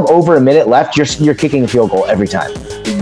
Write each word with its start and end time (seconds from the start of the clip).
have 0.00 0.10
over 0.10 0.36
a 0.36 0.40
minute 0.40 0.68
left, 0.68 0.96
you're 0.96 1.06
you're 1.18 1.34
kicking 1.34 1.64
a 1.64 1.68
field 1.68 1.90
goal 1.90 2.06
every 2.06 2.28
time. 2.28 2.52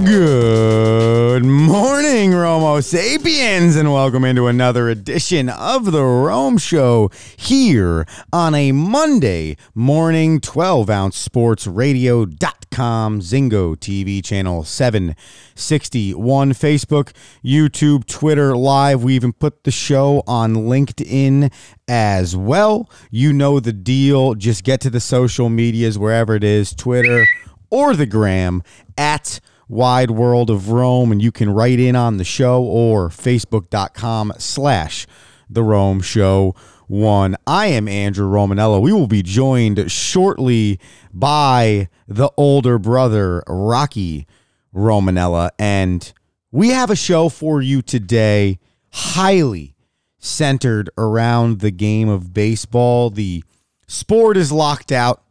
Good 0.08 1.44
morning, 1.44 2.30
Romo 2.30 2.82
Sapiens, 2.82 3.76
and 3.76 3.92
welcome 3.92 4.24
into 4.24 4.46
another 4.46 4.88
edition 4.88 5.50
of 5.50 5.92
the 5.92 6.02
Rome 6.02 6.56
Show 6.56 7.10
here 7.36 8.06
on 8.32 8.54
a 8.54 8.72
Monday 8.72 9.58
morning, 9.74 10.40
12 10.40 10.88
ounce 10.88 11.18
sports 11.18 11.66
radio.com, 11.66 13.20
Zingo 13.20 13.76
TV 13.76 14.24
channel 14.24 14.64
761, 14.64 16.52
Facebook, 16.54 17.12
YouTube, 17.44 18.06
Twitter, 18.06 18.56
live. 18.56 19.04
We 19.04 19.14
even 19.14 19.34
put 19.34 19.64
the 19.64 19.70
show 19.70 20.22
on 20.26 20.54
LinkedIn 20.54 21.52
as 21.86 22.34
well. 22.34 22.88
You 23.10 23.34
know 23.34 23.60
the 23.60 23.74
deal. 23.74 24.32
Just 24.32 24.64
get 24.64 24.80
to 24.80 24.88
the 24.88 25.00
social 25.00 25.50
medias, 25.50 25.98
wherever 25.98 26.34
it 26.34 26.44
is, 26.44 26.74
Twitter 26.74 27.26
or 27.68 27.94
the 27.94 28.06
gram 28.06 28.62
at 28.96 29.40
wide 29.68 30.10
world 30.10 30.50
of 30.50 30.70
Rome, 30.70 31.12
and 31.12 31.20
you 31.20 31.30
can 31.30 31.50
write 31.50 31.78
in 31.78 31.94
on 31.94 32.16
the 32.16 32.24
show 32.24 32.62
or 32.62 33.08
facebook.com 33.08 34.32
slash 34.38 35.06
the 35.48 35.62
Rome 35.62 36.00
Show 36.00 36.54
one. 36.86 37.36
I 37.46 37.66
am 37.66 37.86
Andrew 37.86 38.28
Romanella. 38.28 38.80
We 38.80 38.92
will 38.92 39.06
be 39.06 39.22
joined 39.22 39.90
shortly 39.90 40.80
by 41.12 41.88
the 42.06 42.30
older 42.36 42.78
brother, 42.78 43.42
Rocky 43.46 44.26
Romanella, 44.74 45.50
and 45.58 46.12
we 46.50 46.68
have 46.70 46.90
a 46.90 46.96
show 46.96 47.28
for 47.28 47.60
you 47.60 47.82
today 47.82 48.58
highly 48.90 49.74
centered 50.18 50.88
around 50.96 51.60
the 51.60 51.70
game 51.70 52.08
of 52.08 52.32
baseball. 52.32 53.10
The 53.10 53.44
sport 53.86 54.36
is 54.36 54.50
locked 54.50 54.90
out. 54.90 55.22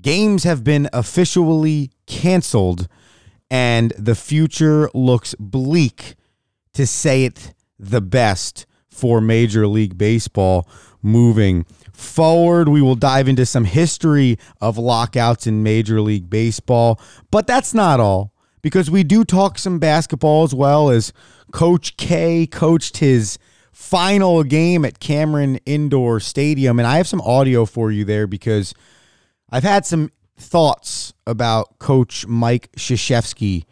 Games 0.00 0.44
have 0.44 0.64
been 0.64 0.88
officially 0.92 1.90
canceled 2.06 2.88
and 3.52 3.92
the 3.98 4.14
future 4.14 4.88
looks 4.94 5.34
bleak 5.38 6.14
to 6.72 6.86
say 6.86 7.26
it 7.26 7.52
the 7.78 8.00
best 8.00 8.64
for 8.90 9.20
Major 9.20 9.66
League 9.66 9.98
Baseball 9.98 10.66
moving 11.02 11.66
forward. 11.92 12.70
We 12.70 12.80
will 12.80 12.94
dive 12.94 13.28
into 13.28 13.44
some 13.44 13.66
history 13.66 14.38
of 14.62 14.78
lockouts 14.78 15.46
in 15.46 15.62
Major 15.62 16.00
League 16.00 16.30
Baseball, 16.30 16.98
but 17.30 17.46
that's 17.46 17.74
not 17.74 18.00
all 18.00 18.32
because 18.62 18.90
we 18.90 19.04
do 19.04 19.22
talk 19.22 19.58
some 19.58 19.78
basketball 19.78 20.44
as 20.44 20.54
well 20.54 20.88
as 20.88 21.12
Coach 21.52 21.98
K 21.98 22.46
coached 22.46 22.96
his 22.96 23.38
final 23.70 24.44
game 24.44 24.82
at 24.82 24.98
Cameron 24.98 25.56
Indoor 25.66 26.20
Stadium 26.20 26.78
and 26.78 26.88
I 26.88 26.96
have 26.96 27.08
some 27.08 27.20
audio 27.20 27.66
for 27.66 27.92
you 27.92 28.06
there 28.06 28.26
because 28.26 28.72
I've 29.50 29.62
had 29.62 29.84
some 29.84 30.10
thoughts 30.36 31.12
about 31.26 31.78
Coach 31.78 32.26
Mike 32.26 32.70
Krzyzewski 32.76 33.64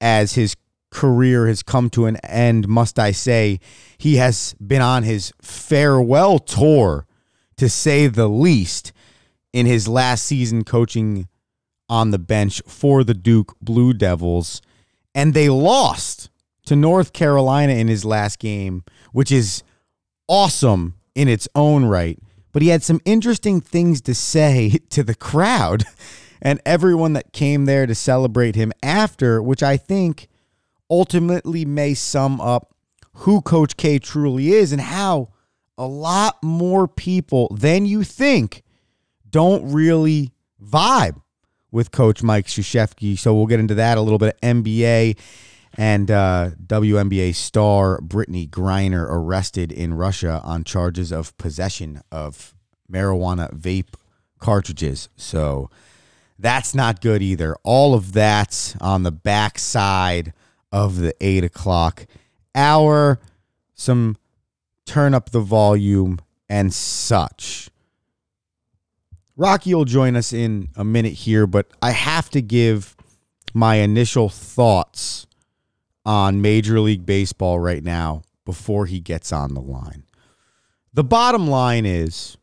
as 0.00 0.34
his 0.34 0.56
career 0.90 1.46
has 1.46 1.62
come 1.62 1.90
to 1.90 2.06
an 2.06 2.16
end, 2.18 2.68
must 2.68 2.98
I 2.98 3.10
say. 3.10 3.60
He 3.98 4.16
has 4.16 4.54
been 4.54 4.82
on 4.82 5.02
his 5.02 5.32
farewell 5.42 6.38
tour, 6.38 7.06
to 7.56 7.68
say 7.68 8.06
the 8.06 8.28
least, 8.28 8.92
in 9.52 9.66
his 9.66 9.88
last 9.88 10.24
season 10.24 10.64
coaching 10.64 11.28
on 11.88 12.10
the 12.10 12.18
bench 12.18 12.62
for 12.66 13.02
the 13.02 13.14
Duke 13.14 13.56
Blue 13.60 13.92
Devils. 13.92 14.60
And 15.14 15.34
they 15.34 15.48
lost 15.48 16.30
to 16.66 16.76
North 16.76 17.12
Carolina 17.12 17.72
in 17.72 17.88
his 17.88 18.04
last 18.04 18.38
game, 18.38 18.84
which 19.12 19.32
is 19.32 19.62
awesome 20.28 20.94
in 21.14 21.26
its 21.28 21.48
own 21.54 21.86
right 21.86 22.18
but 22.52 22.62
he 22.62 22.68
had 22.68 22.82
some 22.82 23.00
interesting 23.04 23.60
things 23.60 24.00
to 24.02 24.14
say 24.14 24.70
to 24.90 25.02
the 25.02 25.14
crowd 25.14 25.84
and 26.42 26.60
everyone 26.64 27.14
that 27.14 27.32
came 27.32 27.64
there 27.64 27.86
to 27.86 27.94
celebrate 27.94 28.54
him 28.54 28.72
after, 28.82 29.42
which 29.42 29.62
I 29.62 29.76
think 29.76 30.28
ultimately 30.90 31.64
may 31.64 31.94
sum 31.94 32.40
up 32.40 32.74
who 33.12 33.42
Coach 33.42 33.76
K 33.76 33.98
truly 33.98 34.52
is 34.52 34.72
and 34.72 34.80
how 34.80 35.30
a 35.76 35.86
lot 35.86 36.42
more 36.42 36.86
people 36.86 37.48
than 37.56 37.84
you 37.84 38.04
think 38.04 38.62
don't 39.28 39.72
really 39.72 40.32
vibe 40.62 41.20
with 41.70 41.90
Coach 41.90 42.22
Mike 42.22 42.46
Krzyzewski. 42.46 43.18
So 43.18 43.34
we'll 43.34 43.46
get 43.46 43.60
into 43.60 43.74
that 43.74 43.98
a 43.98 44.00
little 44.00 44.18
bit 44.18 44.34
of 44.34 44.40
NBA 44.40 45.18
and 45.78 46.10
uh, 46.10 46.50
WNBA 46.66 47.36
star 47.36 48.00
Brittney 48.00 48.50
Griner 48.50 49.06
arrested 49.08 49.70
in 49.70 49.94
Russia 49.94 50.40
on 50.42 50.64
charges 50.64 51.12
of 51.12 51.38
possession 51.38 52.02
of 52.10 52.52
marijuana 52.90 53.54
vape 53.54 53.94
cartridges. 54.40 55.08
So 55.14 55.70
that's 56.36 56.74
not 56.74 57.00
good 57.00 57.22
either. 57.22 57.56
All 57.62 57.94
of 57.94 58.12
that 58.14 58.74
on 58.80 59.04
the 59.04 59.12
backside 59.12 60.32
of 60.72 60.96
the 60.98 61.14
eight 61.20 61.44
o'clock 61.44 62.06
hour. 62.56 63.20
Some 63.74 64.16
turn 64.84 65.14
up 65.14 65.30
the 65.30 65.40
volume 65.40 66.18
and 66.48 66.74
such. 66.74 67.70
Rocky 69.36 69.72
will 69.72 69.84
join 69.84 70.16
us 70.16 70.32
in 70.32 70.70
a 70.74 70.82
minute 70.82 71.12
here, 71.12 71.46
but 71.46 71.68
I 71.80 71.92
have 71.92 72.30
to 72.30 72.42
give 72.42 72.96
my 73.54 73.76
initial 73.76 74.28
thoughts 74.28 75.27
on 76.04 76.42
Major 76.42 76.80
League 76.80 77.04
Baseball 77.04 77.58
right 77.58 77.82
now 77.82 78.22
before 78.44 78.86
he 78.86 79.00
gets 79.00 79.32
on 79.32 79.54
the 79.54 79.60
line. 79.60 80.04
The 80.94 81.04
bottom 81.04 81.46
line 81.46 81.84
is 81.86 82.38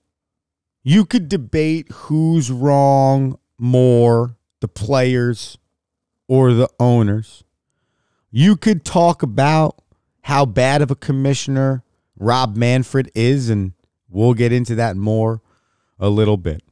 you 0.84 1.06
could 1.06 1.30
debate 1.30 1.92
who's 1.92 2.52
wrong 2.52 3.40
more, 3.58 4.38
the 4.62 4.68
players 4.68 5.58
or 6.28 6.54
the 6.54 6.70
owners. 6.80 7.44
You 8.32 8.56
could 8.56 8.86
talk 8.86 9.24
about 9.24 9.82
how 10.22 10.46
bad 10.46 10.82
of 10.82 10.92
a 10.92 10.96
commissioner 10.96 11.84
Rob 12.18 12.56
Manfred 12.56 13.12
is, 13.16 13.50
and 13.50 13.74
we'll 14.10 14.34
get 14.34 14.52
into 14.52 14.76
that 14.76 14.96
more 14.96 15.42
a 16.00 16.10
little 16.10 16.38
bit. 16.38 16.64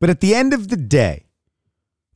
But 0.00 0.10
at 0.10 0.20
the 0.20 0.34
end 0.34 0.52
of 0.52 0.68
the 0.68 0.76
day, 0.76 1.26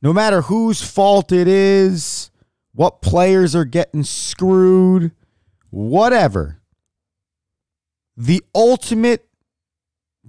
no 0.01 0.13
matter 0.13 0.41
whose 0.41 0.81
fault 0.81 1.31
it 1.31 1.47
is, 1.47 2.31
what 2.77 3.01
players 3.01 3.55
are 3.55 3.65
getting 3.65 4.03
screwed, 4.03 5.11
whatever. 5.71 6.61
The 8.15 8.43
ultimate 8.53 9.27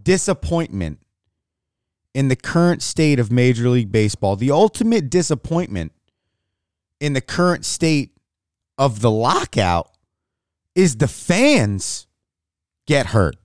disappointment 0.03 0.99
in 2.15 2.29
the 2.29 2.37
current 2.37 2.81
state 2.81 3.19
of 3.19 3.31
Major 3.31 3.69
League 3.69 3.93
Baseball, 3.93 4.35
the 4.35 4.51
ultimate 4.51 5.11
disappointment 5.11 5.93
in 7.01 7.13
the 7.13 7.21
current 7.21 7.67
state 7.67 8.17
of 8.79 9.03
the 9.03 9.11
lockout 9.11 9.91
is 10.75 10.97
the 10.97 11.07
fans 11.07 12.07
get 12.87 13.09
hurt. 13.09 13.37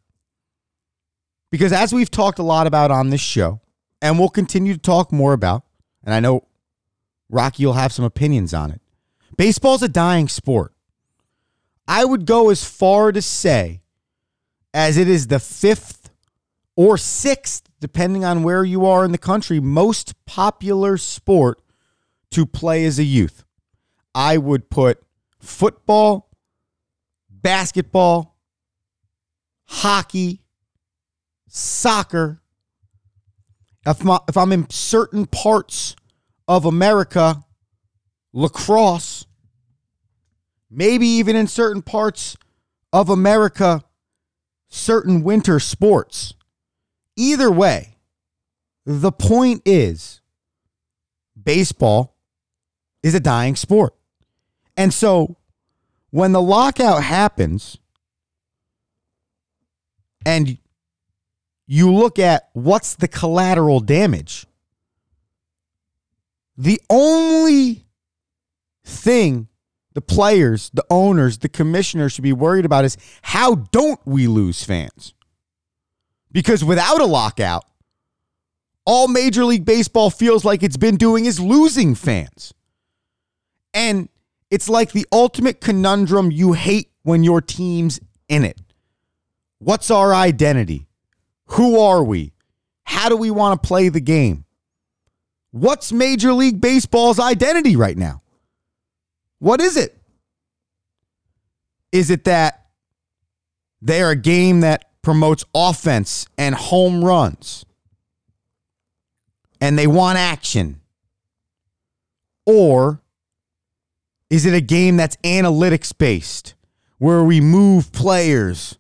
Because 1.52 1.74
as 1.74 1.92
we've 1.92 2.10
talked 2.10 2.40
a 2.40 2.44
lot 2.44 2.68
about 2.68 2.90
on 2.90 3.10
this 3.10 3.20
show, 3.20 3.60
and 4.02 4.18
we'll 4.18 4.30
continue 4.30 4.76
to 4.76 4.80
talk 4.80 5.12
more 5.12 5.34
about, 5.34 5.64
and 6.06 6.16
I 6.16 6.22
know 6.22 6.48
Rocky 7.30 7.66
will 7.66 7.74
have 7.74 7.92
some 7.92 8.06
opinions 8.06 8.54
on 8.54 8.72
it. 8.72 8.80
Baseball's 9.38 9.84
a 9.84 9.88
dying 9.88 10.28
sport. 10.28 10.74
I 11.88 12.06
would 12.06 12.26
go 12.26 12.50
as 12.50 12.64
far 12.64 13.12
to 13.12 13.22
say 13.22 13.82
as 14.74 14.98
it 14.98 15.08
is 15.08 15.28
the 15.28 15.40
fifth 15.40 16.10
or 16.76 16.98
sixth, 16.98 17.70
depending 17.80 18.26
on 18.26 18.44
where 18.44 18.64
you 18.64 18.86
are 18.86 19.06
in 19.06 19.12
the 19.12 19.18
country, 19.18 19.60
most 19.60 20.14
popular 20.26 20.98
sport 20.98 21.62
to 22.32 22.46
play 22.46 22.86
as 22.86 22.98
a 22.98 23.04
youth. 23.04 23.44
I 24.16 24.38
would 24.38 24.70
put 24.70 25.02
football, 25.40 26.30
basketball, 27.30 28.38
hockey, 29.66 30.42
soccer. 31.48 32.42
If, 33.86 34.04
my, 34.04 34.20
if 34.28 34.38
I'm 34.38 34.52
in 34.52 34.70
certain 34.70 35.26
parts 35.28 35.96
of 36.48 36.66
America, 36.66 37.44
lacrosse, 38.34 39.26
maybe 40.70 41.08
even 41.08 41.36
in 41.36 41.48
certain 41.48 41.82
parts 41.82 42.36
of 42.92 43.10
America, 43.10 43.84
certain 44.68 45.24
winter 45.24 45.60
sports. 45.60 46.34
Either 47.16 47.52
way, 47.52 47.98
the 48.86 49.12
point 49.12 49.62
is 49.66 50.20
baseball 51.42 52.16
is 53.04 53.14
a 53.14 53.20
dying 53.20 53.56
sport. 53.56 53.94
And 54.76 54.94
so 54.94 55.38
when 56.10 56.32
the 56.32 56.42
lockout 56.42 57.04
happens 57.04 57.78
and 60.26 60.58
you 61.68 61.94
look 61.94 62.18
at 62.18 62.50
what's 62.54 62.96
the 62.96 63.08
collateral 63.08 63.80
damage, 63.80 64.46
the 66.58 66.82
only 66.90 67.86
thing 68.84 69.48
the 69.94 70.02
players, 70.02 70.72
the 70.74 70.86
owners, 70.90 71.40
the 71.40 71.50
commissioner 71.50 72.10
should 72.10 72.24
be 72.24 72.34
worried 72.34 72.66
about 72.66 72.86
is 72.86 72.98
how 73.22 73.56
don't 73.56 74.00
we 74.06 74.28
lose 74.28 74.64
fans? 74.64 75.14
Because 76.32 76.64
without 76.64 77.00
a 77.00 77.06
lockout, 77.06 77.64
all 78.86 79.08
Major 79.08 79.46
League 79.46 79.66
Baseball 79.66 80.10
feels 80.10 80.44
like 80.44 80.64
it's 80.64 80.78
been 80.78 80.98
doing 80.98 81.26
is 81.26 81.40
losing 81.40 81.96
fans. 81.96 82.54
And 83.74 84.10
it's 84.50 84.68
like 84.68 84.92
the 84.92 85.06
ultimate 85.12 85.62
conundrum 85.62 86.32
you 86.32 86.54
hate 86.54 86.90
when 87.04 87.24
your 87.24 87.40
team's 87.40 88.00
in 88.28 88.44
it. 88.44 88.60
What's 89.60 89.90
our 89.92 90.14
identity? 90.14 90.88
Who 91.48 91.80
are 91.80 92.04
we? 92.04 92.34
How 92.84 93.10
do 93.10 93.16
we 93.16 93.32
want 93.32 93.62
to 93.62 93.68
play 93.68 93.90
the 93.90 94.02
game? 94.02 94.46
What's 95.52 95.92
Major 95.92 96.34
League 96.34 96.60
Baseball's 96.60 97.20
identity 97.20 97.76
right 97.76 97.98
now? 97.98 98.23
What 99.44 99.60
is 99.60 99.76
it? 99.76 99.94
Is 101.92 102.10
it 102.10 102.24
that 102.24 102.68
they're 103.82 104.12
a 104.12 104.16
game 104.16 104.62
that 104.62 104.86
promotes 105.02 105.44
offense 105.54 106.28
and 106.38 106.56
home 106.56 107.04
runs 107.04 107.66
and 109.60 109.78
they 109.78 109.86
want 109.86 110.18
action? 110.18 110.80
Or 112.46 113.02
is 114.30 114.46
it 114.46 114.54
a 114.54 114.62
game 114.62 114.96
that's 114.96 115.18
analytics 115.26 115.92
based 115.98 116.54
where 117.00 117.22
we 117.22 117.42
move 117.42 117.92
players 117.92 118.78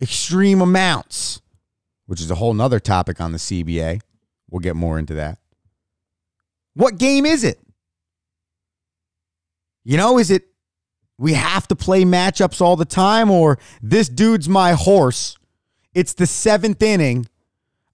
extreme 0.00 0.62
amounts, 0.62 1.42
which 2.06 2.22
is 2.22 2.30
a 2.30 2.36
whole 2.36 2.54
nother 2.54 2.80
topic 2.80 3.20
on 3.20 3.32
the 3.32 3.38
CBA? 3.38 4.00
We'll 4.48 4.60
get 4.60 4.76
more 4.76 4.98
into 4.98 5.12
that. 5.12 5.36
What 6.72 6.96
game 6.96 7.26
is 7.26 7.44
it? 7.44 7.60
You 9.86 9.96
know, 9.96 10.18
is 10.18 10.32
it 10.32 10.48
we 11.16 11.34
have 11.34 11.68
to 11.68 11.76
play 11.76 12.02
matchups 12.02 12.60
all 12.60 12.74
the 12.74 12.84
time 12.84 13.30
or 13.30 13.56
this 13.80 14.08
dude's 14.08 14.48
my 14.48 14.72
horse? 14.72 15.38
It's 15.94 16.12
the 16.12 16.26
seventh 16.26 16.82
inning. 16.82 17.28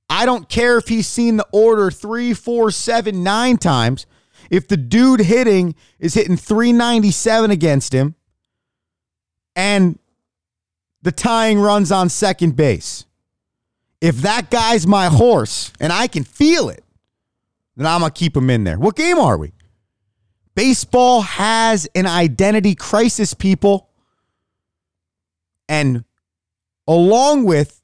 I 0.09 0.25
don't 0.25 0.49
care 0.49 0.79
if 0.79 0.89
he's 0.89 1.07
seen 1.07 1.37
the 1.37 1.47
order 1.53 1.91
three, 1.91 2.33
four, 2.33 2.71
seven, 2.71 3.23
nine 3.23 3.59
times. 3.59 4.07
If 4.51 4.69
the 4.69 4.79
dude 4.79 5.21
hitting 5.21 5.75
is 5.99 6.15
hitting 6.15 6.39
397 6.39 7.51
against 7.51 7.93
him 7.93 8.15
and 9.55 9.99
the 11.03 11.13
tying 11.13 11.59
runs 11.61 11.93
on 11.93 12.09
second 12.09 12.57
base, 12.57 13.05
if 14.01 14.17
that 14.23 14.51
guy's 14.51 14.87
my 14.87 15.09
horse 15.09 15.75
and 15.79 15.93
I 15.93 16.07
can 16.07 16.25
feel 16.25 16.71
it, 16.71 16.83
then 17.77 17.87
I'm 17.87 18.01
going 18.01 18.13
to 18.13 18.19
keep 18.19 18.35
him 18.35 18.49
in 18.49 18.65
there. 18.65 18.79
What 18.79 18.97
game 18.97 19.19
are 19.19 19.37
we? 19.37 19.53
Baseball 20.55 21.23
has 21.23 21.89
an 21.95 22.07
identity 22.07 22.75
crisis, 22.75 23.35
people. 23.35 23.89
And 25.69 26.05
along 26.87 27.45
with 27.45 27.81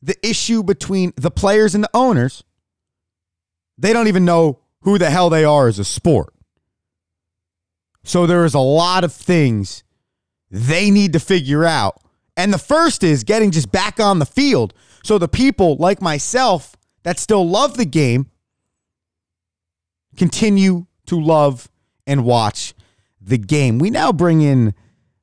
the 0.00 0.16
issue 0.26 0.62
between 0.62 1.12
the 1.16 1.30
players 1.30 1.74
and 1.74 1.84
the 1.84 1.90
owners, 1.94 2.42
they 3.78 3.92
don't 3.92 4.08
even 4.08 4.24
know 4.24 4.58
who 4.80 4.98
the 4.98 5.10
hell 5.10 5.30
they 5.30 5.44
are 5.44 5.68
as 5.68 5.78
a 5.78 5.84
sport. 5.84 6.34
So 8.04 8.26
there 8.26 8.44
is 8.44 8.54
a 8.54 8.60
lot 8.60 9.04
of 9.04 9.12
things 9.12 9.84
they 10.50 10.90
need 10.90 11.12
to 11.12 11.20
figure 11.20 11.64
out. 11.64 12.02
And 12.36 12.52
the 12.52 12.58
first 12.58 13.04
is 13.04 13.24
getting 13.24 13.50
just 13.50 13.70
back 13.70 14.00
on 14.00 14.18
the 14.18 14.26
field. 14.26 14.74
So 15.04 15.18
the 15.18 15.28
people 15.28 15.76
like 15.76 16.02
myself 16.02 16.76
that 17.04 17.18
still 17.18 17.48
love 17.48 17.76
the 17.76 17.84
game 17.84 18.30
continue 20.16 20.86
to 21.06 21.20
love 21.20 21.68
and 22.06 22.24
watch 22.24 22.74
the 23.20 23.38
game. 23.38 23.78
We 23.78 23.90
now 23.90 24.12
bring 24.12 24.40
in 24.40 24.74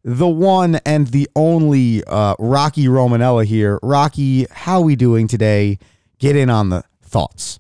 the 0.04 0.28
one 0.28 0.80
and 0.86 1.08
the 1.08 1.30
only 1.36 2.04
uh, 2.06 2.36
Rocky 2.40 2.86
Romanella 2.86 3.46
here. 3.46 3.80
Rocky, 3.84 4.46
how 4.52 4.80
are 4.80 4.84
we 4.84 4.96
doing 4.96 5.28
today? 5.28 5.78
Get 6.20 6.36
in 6.36 6.50
on 6.50 6.70
the 6.70 6.84
thoughts. 7.02 7.60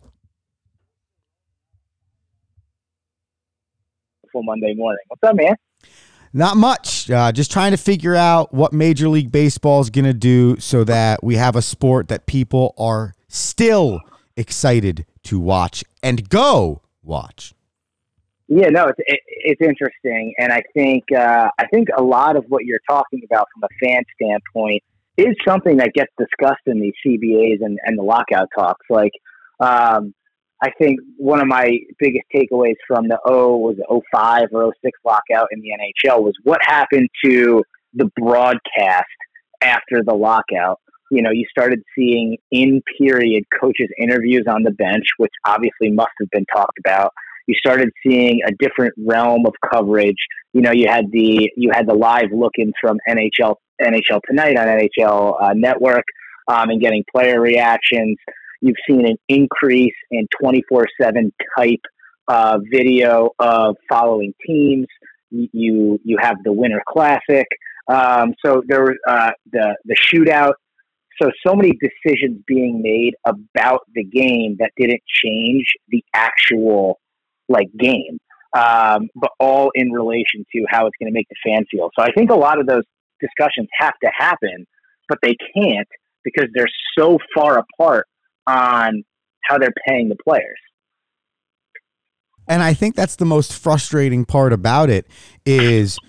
For 4.31 4.43
Monday 4.43 4.73
morning. 4.75 4.99
What's 5.07 5.23
up, 5.23 5.35
man? 5.35 5.55
Not 6.31 6.57
much. 6.57 7.09
Uh, 7.09 7.31
just 7.31 7.51
trying 7.51 7.71
to 7.71 7.77
figure 7.77 8.15
out 8.15 8.53
what 8.53 8.71
Major 8.71 9.09
League 9.09 9.31
Baseball 9.31 9.81
is 9.81 9.89
going 9.89 10.05
to 10.05 10.13
do 10.13 10.59
so 10.59 10.83
that 10.83 11.23
we 11.23 11.35
have 11.35 11.55
a 11.55 11.61
sport 11.61 12.07
that 12.09 12.27
people 12.27 12.75
are 12.77 13.13
still 13.27 13.99
excited 14.37 15.05
to 15.23 15.39
watch 15.39 15.83
and 16.03 16.29
go 16.29 16.81
watch. 17.01 17.53
Yeah, 18.51 18.69
no, 18.69 18.87
it's 18.87 18.99
it, 19.05 19.19
it's 19.27 19.61
interesting, 19.61 20.33
and 20.39 20.51
I 20.51 20.63
think 20.73 21.03
uh, 21.15 21.49
I 21.59 21.67
think 21.71 21.89
a 21.95 22.01
lot 22.01 22.35
of 22.35 22.45
what 22.47 22.65
you're 22.65 22.81
talking 22.89 23.21
about 23.23 23.45
from 23.53 23.63
a 23.63 23.85
fan 23.85 24.01
standpoint 24.19 24.81
is 25.17 25.35
something 25.47 25.77
that 25.77 25.93
gets 25.93 26.11
discussed 26.17 26.63
in 26.65 26.81
these 26.81 26.93
CBAs 27.05 27.57
and, 27.61 27.77
and 27.85 27.97
the 27.97 28.01
lockout 28.01 28.47
talks. 28.57 28.85
Like, 28.89 29.11
um, 29.59 30.15
I 30.63 30.71
think 30.81 30.99
one 31.17 31.39
of 31.39 31.47
my 31.47 31.77
biggest 31.99 32.25
takeaways 32.33 32.77
from 32.87 33.07
the 33.07 33.19
O 33.23 33.57
was 33.57 33.75
the 33.77 34.01
05 34.11 34.47
or 34.51 34.73
06 34.83 34.99
lockout 35.05 35.49
in 35.51 35.61
the 35.61 35.69
NHL 35.69 36.23
was 36.23 36.33
what 36.43 36.59
happened 36.63 37.09
to 37.23 37.63
the 37.93 38.09
broadcast 38.15 39.05
after 39.61 40.01
the 40.03 40.15
lockout. 40.15 40.79
You 41.11 41.21
know, 41.21 41.31
you 41.31 41.45
started 41.51 41.83
seeing 41.95 42.37
in 42.51 42.81
period 42.97 43.43
coaches' 43.59 43.89
interviews 44.01 44.45
on 44.49 44.63
the 44.63 44.71
bench, 44.71 45.05
which 45.17 45.33
obviously 45.45 45.91
must 45.91 46.13
have 46.19 46.29
been 46.31 46.45
talked 46.51 46.79
about 46.79 47.13
you 47.49 47.55
started 47.57 47.89
seeing 48.05 48.41
a 48.47 48.51
different 48.59 48.93
realm 48.95 49.47
of 49.47 49.53
coverage. 49.73 50.27
You 50.53 50.61
know, 50.61 50.71
you 50.71 50.87
had 50.87 51.05
the 51.11 51.49
you 51.57 51.71
had 51.73 51.87
the 51.87 51.95
live 51.95 52.29
look-ins 52.31 52.75
from 52.79 52.97
NHL 53.09 53.55
NHL 53.81 54.19
Tonight 54.29 54.55
on 54.55 54.67
NHL 54.67 55.33
uh, 55.41 55.53
Network, 55.55 56.03
um, 56.47 56.69
and 56.69 56.79
getting 56.79 57.03
player 57.11 57.41
reactions. 57.41 58.17
You've 58.61 58.75
seen 58.87 59.07
an 59.07 59.17
increase 59.27 59.95
in 60.11 60.27
twenty 60.39 60.61
four 60.69 60.85
seven 61.01 61.33
type 61.57 61.81
uh, 62.27 62.59
video 62.71 63.31
of 63.39 63.77
following 63.89 64.35
teams. 64.45 64.85
You 65.31 65.99
you 66.03 66.17
have 66.21 66.35
the 66.43 66.53
Winter 66.53 66.83
Classic. 66.87 67.47
Um, 67.91 68.35
so 68.45 68.61
there 68.67 68.83
was 68.83 68.97
uh, 69.07 69.31
the 69.51 69.75
the 69.85 69.95
shootout. 69.95 70.53
So 71.19 71.31
so 71.45 71.55
many 71.55 71.71
decisions 71.81 72.43
being 72.45 72.83
made 72.83 73.15
about 73.25 73.79
the 73.95 74.03
game 74.03 74.57
that 74.59 74.69
didn't 74.77 75.01
change 75.23 75.65
the 75.87 76.03
actual 76.13 76.99
like 77.49 77.67
game, 77.77 78.19
um, 78.55 79.09
but 79.15 79.31
all 79.39 79.71
in 79.75 79.91
relation 79.91 80.45
to 80.55 80.65
how 80.69 80.87
it's 80.87 80.95
going 80.99 81.11
to 81.11 81.13
make 81.13 81.27
the 81.29 81.35
fan 81.45 81.65
feel. 81.69 81.89
So 81.97 82.03
I 82.03 82.11
think 82.11 82.29
a 82.29 82.35
lot 82.35 82.59
of 82.59 82.67
those 82.67 82.83
discussions 83.19 83.67
have 83.77 83.93
to 84.03 84.11
happen, 84.17 84.65
but 85.07 85.17
they 85.21 85.35
can't 85.55 85.87
because 86.23 86.49
they're 86.53 86.67
so 86.97 87.17
far 87.35 87.59
apart 87.59 88.07
on 88.47 89.03
how 89.43 89.57
they're 89.57 89.73
paying 89.87 90.09
the 90.09 90.17
players. 90.23 90.59
And 92.47 92.63
I 92.63 92.73
think 92.73 92.95
that's 92.95 93.15
the 93.15 93.25
most 93.25 93.53
frustrating 93.53 94.25
part 94.25 94.53
about 94.53 94.89
it 94.89 95.05
is 95.45 95.99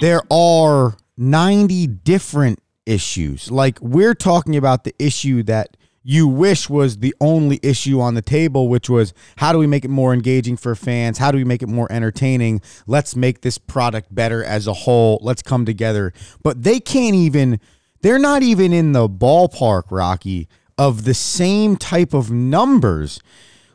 there 0.00 0.22
are 0.30 0.96
90 1.18 1.86
different 1.86 2.60
issues. 2.86 3.50
Like 3.50 3.78
we're 3.82 4.14
talking 4.14 4.56
about 4.56 4.84
the 4.84 4.94
issue 4.98 5.42
that 5.44 5.76
you 6.02 6.26
wish 6.26 6.70
was 6.70 6.98
the 6.98 7.14
only 7.20 7.60
issue 7.62 8.00
on 8.00 8.14
the 8.14 8.22
table, 8.22 8.68
which 8.68 8.88
was 8.88 9.12
how 9.36 9.52
do 9.52 9.58
we 9.58 9.66
make 9.66 9.84
it 9.84 9.90
more 9.90 10.14
engaging 10.14 10.56
for 10.56 10.74
fans? 10.74 11.18
How 11.18 11.30
do 11.30 11.38
we 11.38 11.44
make 11.44 11.62
it 11.62 11.68
more 11.68 11.90
entertaining? 11.92 12.62
Let's 12.86 13.14
make 13.14 13.42
this 13.42 13.58
product 13.58 14.14
better 14.14 14.42
as 14.42 14.66
a 14.66 14.72
whole. 14.72 15.18
Let's 15.22 15.42
come 15.42 15.66
together. 15.66 16.12
But 16.42 16.62
they 16.62 16.80
can't 16.80 17.14
even, 17.14 17.60
they're 18.00 18.18
not 18.18 18.42
even 18.42 18.72
in 18.72 18.92
the 18.92 19.08
ballpark, 19.08 19.84
Rocky, 19.90 20.48
of 20.78 21.04
the 21.04 21.14
same 21.14 21.76
type 21.76 22.14
of 22.14 22.30
numbers 22.30 23.20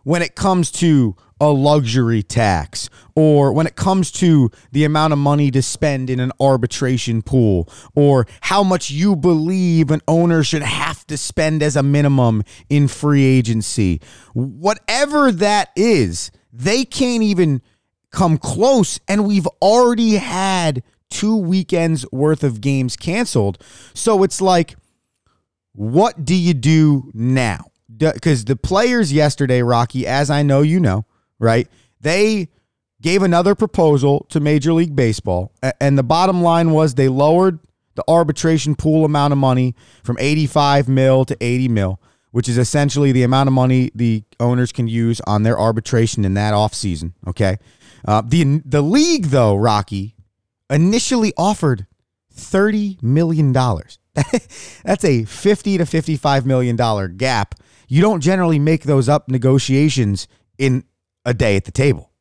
when 0.03 0.21
it 0.21 0.35
comes 0.35 0.71
to 0.71 1.15
a 1.41 1.51
luxury 1.51 2.23
tax 2.23 2.89
or 3.15 3.51
when 3.51 3.67
it 3.67 3.75
comes 3.75 4.11
to 4.11 4.49
the 4.71 4.85
amount 4.85 5.11
of 5.11 5.19
money 5.19 5.51
to 5.51 5.61
spend 5.61 6.09
in 6.09 6.19
an 6.19 6.31
arbitration 6.39 7.21
pool 7.21 7.69
or 7.93 8.25
how 8.41 8.63
much 8.63 8.89
you 8.89 9.15
believe 9.15 9.91
an 9.91 10.01
owner 10.07 10.43
should 10.43 10.61
have 10.61 11.05
to 11.07 11.17
spend 11.17 11.61
as 11.61 11.75
a 11.75 11.83
minimum 11.83 12.41
in 12.69 12.87
free 12.87 13.23
agency. 13.23 13.99
Whatever 14.33 15.31
that 15.31 15.71
is 15.75 16.31
they 16.53 16.85
can't 16.85 17.23
even 17.23 17.61
come 18.11 18.37
close 18.37 18.97
and 19.09 19.27
we've 19.27 19.47
already 19.61 20.15
had 20.15 20.81
two 21.09 21.35
weekends 21.35 22.09
worth 22.13 22.45
of 22.45 22.61
games 22.61 22.95
canceled. 22.95 23.61
So 23.93 24.23
it's 24.23 24.39
like 24.39 24.75
what 25.73 26.23
do 26.23 26.33
you 26.33 26.53
do 26.53 27.11
now? 27.13 27.65
Because 27.95 28.45
the 28.45 28.55
players 28.55 29.11
yesterday, 29.11 29.61
Rocky, 29.61 30.07
as 30.07 30.29
I 30.29 30.41
know 30.41 30.61
you 30.61 30.79
know, 30.79 31.05
right? 31.39 31.67
They 32.01 32.49
gave 33.01 33.21
another 33.21 33.55
proposal 33.55 34.25
to 34.29 34.39
Major 34.39 34.73
League 34.73 34.95
Baseball, 34.95 35.51
and 35.79 35.97
the 35.97 36.03
bottom 36.03 36.41
line 36.41 36.71
was 36.71 36.95
they 36.95 37.07
lowered 37.07 37.59
the 37.95 38.03
arbitration 38.07 38.75
pool 38.75 39.05
amount 39.05 39.31
of 39.31 39.37
money 39.37 39.75
from 40.03 40.17
85 40.19 40.89
mil 40.89 41.25
to 41.25 41.37
80 41.39 41.67
mil, 41.69 42.01
which 42.31 42.49
is 42.49 42.57
essentially 42.57 43.11
the 43.11 43.23
amount 43.23 43.47
of 43.47 43.53
money 43.53 43.91
the 43.95 44.23
owners 44.39 44.71
can 44.71 44.87
use 44.87 45.21
on 45.21 45.43
their 45.43 45.57
arbitration 45.57 46.25
in 46.25 46.33
that 46.33 46.53
offseason. 46.53 47.13
Okay. 47.27 47.57
Uh, 48.05 48.21
the, 48.25 48.61
the 48.65 48.81
league, 48.81 49.25
though, 49.25 49.55
Rocky, 49.55 50.15
initially 50.69 51.33
offered 51.37 51.87
$30 52.35 53.01
million. 53.01 53.53
That's 54.83 55.03
a 55.05 55.23
50 55.23 55.77
to 55.77 55.83
$55 55.85 56.45
million 56.45 56.75
gap 57.17 57.55
you 57.87 58.01
don't 58.01 58.21
generally 58.21 58.59
make 58.59 58.83
those 58.83 59.09
up 59.09 59.29
negotiations 59.29 60.27
in 60.57 60.83
a 61.25 61.33
day 61.33 61.55
at 61.55 61.65
the 61.65 61.71
table. 61.71 62.11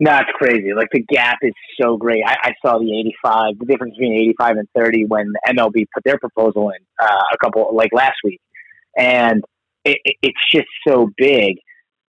No, 0.00 0.16
it's 0.16 0.30
crazy. 0.34 0.72
Like 0.74 0.88
the 0.92 1.02
gap 1.02 1.38
is 1.42 1.52
so 1.80 1.96
great. 1.96 2.22
I, 2.26 2.36
I 2.42 2.52
saw 2.64 2.78
the 2.78 2.98
85, 2.98 3.58
the 3.60 3.66
difference 3.66 3.94
between 3.94 4.14
85 4.14 4.56
and 4.56 4.68
30 4.76 5.04
when 5.06 5.32
MLB 5.46 5.86
put 5.94 6.04
their 6.04 6.18
proposal 6.18 6.70
in 6.70 6.84
uh, 7.00 7.22
a 7.32 7.38
couple, 7.42 7.74
like 7.74 7.90
last 7.92 8.16
week. 8.24 8.40
And 8.96 9.44
it, 9.84 9.98
it, 10.04 10.16
it's 10.22 10.40
just 10.52 10.66
so 10.86 11.08
big. 11.16 11.56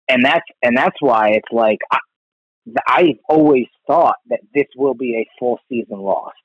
And 0.08 0.24
that's, 0.24 0.44
and 0.62 0.76
that's 0.76 0.96
why 1.00 1.30
it's 1.30 1.48
like, 1.50 1.78
I, 1.90 1.98
I've 2.86 3.18
always 3.28 3.66
thought 3.86 4.16
that 4.28 4.40
this 4.54 4.66
will 4.76 4.94
be 4.94 5.16
a 5.16 5.26
full 5.38 5.58
season 5.68 5.98
lost 5.98 6.36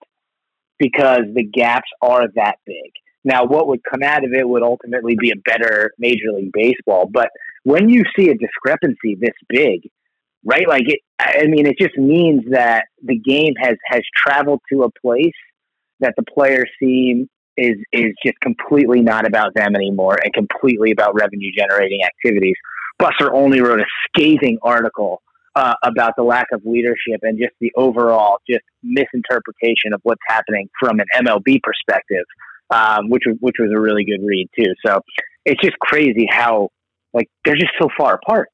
because 0.79 1.21
the 1.33 1.43
gaps 1.43 1.89
are 2.01 2.27
that 2.35 2.55
big. 2.65 2.91
Now, 3.23 3.45
what 3.45 3.67
would 3.67 3.81
come 3.83 4.03
out 4.03 4.23
of 4.23 4.31
it 4.33 4.47
would 4.47 4.63
ultimately 4.63 5.15
be 5.19 5.31
a 5.31 5.35
better 5.35 5.91
Major 5.99 6.31
League 6.33 6.51
Baseball. 6.53 7.09
But 7.11 7.29
when 7.67 7.89
you 7.89 8.03
see 8.17 8.29
a 8.29 8.33
discrepancy 8.33 9.17
this 9.19 9.35
big, 9.49 9.89
right? 10.45 10.65
Like 10.69 10.83
it, 10.87 11.01
I 11.19 11.47
mean, 11.47 11.65
it 11.65 11.75
just 11.77 11.97
means 11.97 12.43
that 12.51 12.85
the 13.03 13.19
game 13.19 13.55
has 13.59 13.75
has 13.87 14.01
traveled 14.15 14.61
to 14.71 14.83
a 14.83 14.89
place 15.01 15.35
that 15.99 16.13
the 16.15 16.23
players 16.23 16.69
seem 16.79 17.27
is 17.57 17.75
is 17.91 18.13
just 18.25 18.39
completely 18.39 19.01
not 19.01 19.27
about 19.27 19.53
them 19.53 19.75
anymore 19.75 20.17
and 20.23 20.33
completely 20.33 20.91
about 20.91 21.13
revenue 21.13 21.51
generating 21.57 21.99
activities. 22.05 22.55
Buster 22.99 23.33
Olney 23.33 23.59
wrote 23.59 23.81
a 23.81 23.85
scathing 24.07 24.59
article 24.63 25.21
uh, 25.53 25.73
about 25.83 26.13
the 26.15 26.23
lack 26.23 26.47
of 26.53 26.61
leadership 26.63 27.19
and 27.23 27.37
just 27.37 27.53
the 27.59 27.73
overall 27.75 28.37
just 28.49 28.63
misinterpretation 28.81 29.91
of 29.93 29.99
what's 30.03 30.21
happening 30.29 30.69
from 30.79 31.01
an 31.01 31.25
MLB 31.25 31.59
perspective, 31.61 32.23
um, 32.69 33.09
which 33.09 33.23
was 33.25 33.35
which 33.41 33.57
was 33.59 33.71
a 33.75 33.79
really 33.79 34.05
good 34.05 34.25
read 34.25 34.47
too. 34.57 34.73
So 34.85 35.01
it's 35.43 35.61
just 35.61 35.77
crazy 35.79 36.27
how 36.29 36.69
like 37.13 37.29
they're 37.45 37.55
just 37.55 37.73
so 37.79 37.87
far 37.97 38.15
apart 38.15 38.49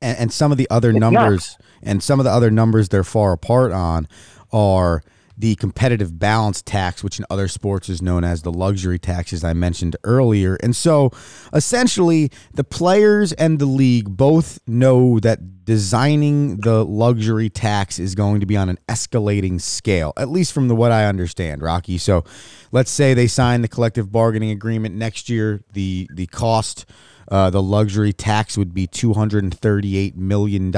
and, 0.00 0.18
and 0.18 0.32
some 0.32 0.52
of 0.52 0.58
the 0.58 0.68
other 0.70 0.90
It's 0.90 0.98
numbers 0.98 1.56
and 1.82 2.02
some 2.02 2.20
of 2.20 2.24
the 2.24 2.30
other 2.30 2.50
numbers 2.50 2.88
they're 2.88 3.04
far 3.04 3.32
apart 3.32 3.72
on 3.72 4.08
are 4.52 5.02
the 5.36 5.54
competitive 5.54 6.18
balance 6.18 6.62
tax, 6.62 7.04
which 7.04 7.20
in 7.20 7.24
other 7.30 7.46
sports 7.46 7.88
is 7.88 8.02
known 8.02 8.24
as 8.24 8.42
the 8.42 8.50
luxury 8.50 8.98
tax, 8.98 9.32
as 9.32 9.44
I 9.44 9.52
mentioned 9.52 9.94
earlier. 10.02 10.56
And 10.56 10.74
so 10.74 11.12
essentially, 11.52 12.32
the 12.52 12.64
players 12.64 13.32
and 13.34 13.60
the 13.60 13.66
league 13.66 14.16
both 14.16 14.58
know 14.66 15.20
that 15.20 15.64
designing 15.64 16.56
the 16.62 16.84
luxury 16.84 17.48
tax 17.48 18.00
is 18.00 18.16
going 18.16 18.40
to 18.40 18.46
be 18.46 18.56
on 18.56 18.68
an 18.68 18.80
escalating 18.88 19.60
scale, 19.60 20.12
at 20.16 20.28
least 20.28 20.52
from 20.52 20.66
the 20.66 20.74
what 20.74 20.90
I 20.90 21.06
understand, 21.06 21.62
Rocky. 21.62 21.98
So 21.98 22.24
let's 22.72 22.90
say 22.90 23.14
they 23.14 23.28
sign 23.28 23.62
the 23.62 23.68
collective 23.68 24.10
bargaining 24.10 24.50
agreement 24.50 24.96
next 24.96 25.28
year, 25.28 25.62
the 25.72 26.08
the 26.12 26.26
cost 26.26 26.84
uh, 27.30 27.50
the 27.50 27.62
luxury 27.62 28.12
tax 28.12 28.56
would 28.56 28.72
be 28.74 28.86
$238 28.86 30.16
million, 30.16 30.70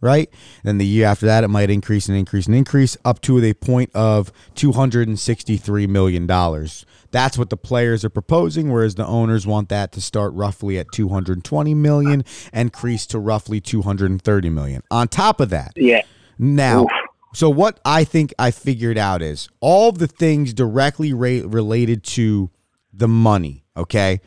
right? 0.00 0.28
Then 0.64 0.78
the 0.78 0.86
year 0.86 1.06
after 1.06 1.26
that, 1.26 1.44
it 1.44 1.48
might 1.48 1.70
increase 1.70 2.08
and 2.08 2.16
increase 2.18 2.46
and 2.46 2.54
increase 2.54 2.96
up 3.04 3.20
to 3.22 3.42
a 3.44 3.54
point 3.54 3.90
of 3.94 4.32
$263 4.54 5.88
million. 5.88 6.26
That's 7.10 7.38
what 7.38 7.50
the 7.50 7.56
players 7.56 8.04
are 8.04 8.10
proposing, 8.10 8.70
whereas 8.72 8.94
the 8.96 9.06
owners 9.06 9.46
want 9.46 9.68
that 9.68 9.92
to 9.92 10.00
start 10.00 10.32
roughly 10.34 10.78
at 10.78 10.86
two 10.92 11.08
hundred 11.08 11.44
twenty 11.44 11.74
million 11.74 12.24
and 12.52 12.66
increase 12.66 13.06
to 13.06 13.18
roughly 13.18 13.60
230 13.60 14.50
million. 14.50 14.82
On 14.90 15.08
top 15.08 15.40
of 15.40 15.50
that, 15.50 15.72
Yeah. 15.76 16.02
now, 16.38 16.82
Oof. 16.84 16.90
so 17.32 17.48
what 17.48 17.80
I 17.84 18.04
think 18.04 18.34
I 18.38 18.50
figured 18.50 18.98
out 18.98 19.22
is 19.22 19.48
all 19.60 19.92
the 19.92 20.08
things 20.08 20.52
directly 20.52 21.12
related 21.14 22.02
to 22.04 22.50
the 22.92 23.08
money. 23.08 23.64
Okay, 23.76 24.20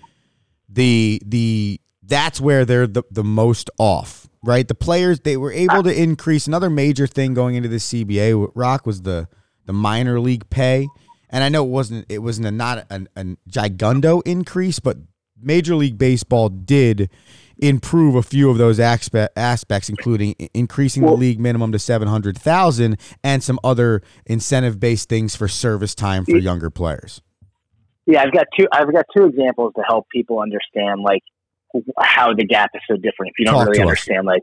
the 0.69 1.21
the 1.25 1.81
that's 2.03 2.39
where 2.41 2.65
they're 2.65 2.87
the, 2.87 3.03
the 3.11 3.23
most 3.23 3.69
off. 3.77 4.27
Right, 4.41 4.65
the 4.65 4.75
players 4.75 5.19
they 5.19 5.35
were 5.35 5.51
able 5.51 5.83
to 5.83 5.93
increase. 5.93 6.47
Another 6.47 6.69
major 6.69 7.07
thing 7.07 7.33
going 7.33 7.55
into 7.55 7.67
the 7.67 7.75
CBA 7.75 8.51
Rock 8.55 8.85
was 8.85 9.01
the 9.01 9.27
the 9.65 9.73
minor 9.73 10.19
league 10.19 10.49
pay, 10.49 10.87
and 11.29 11.43
I 11.43 11.49
know 11.49 11.65
it 11.65 11.69
wasn't 11.69 12.05
it 12.07 12.19
wasn't 12.19 12.47
a 12.47 12.51
not 12.51 12.85
a, 12.89 13.05
a 13.17 13.25
gigundo 13.49 14.21
increase, 14.25 14.79
but 14.79 14.97
Major 15.41 15.75
League 15.75 15.97
Baseball 15.97 16.49
did 16.49 17.09
improve 17.57 18.15
a 18.15 18.23
few 18.23 18.49
of 18.49 18.57
those 18.57 18.79
aspe- 18.79 19.27
aspects, 19.35 19.89
including 19.89 20.35
increasing 20.53 21.05
the 21.05 21.11
league 21.11 21.39
minimum 21.39 21.71
to 21.73 21.79
seven 21.79 22.07
hundred 22.07 22.37
thousand 22.37 22.97
and 23.23 23.43
some 23.43 23.59
other 23.63 24.01
incentive 24.25 24.79
based 24.79 25.09
things 25.09 25.35
for 25.35 25.47
service 25.47 25.93
time 25.93 26.23
for 26.23 26.37
younger 26.37 26.69
players. 26.69 27.21
Yeah, 28.09 28.23
I've 28.23 28.33
got 28.33 28.47
two. 28.57 28.65
I've 28.71 28.91
got 28.91 29.05
two 29.15 29.25
examples 29.25 29.73
to 29.75 29.83
help 29.87 30.07
people 30.09 30.39
understand 30.39 31.01
like 31.01 31.21
how 31.99 32.33
the 32.33 32.43
gap 32.43 32.71
is 32.73 32.81
so 32.89 32.95
different. 32.95 33.33
If 33.33 33.39
you 33.39 33.45
don't 33.45 33.53
Talk 33.53 33.67
really 33.67 33.81
understand 33.81 34.25
like 34.25 34.41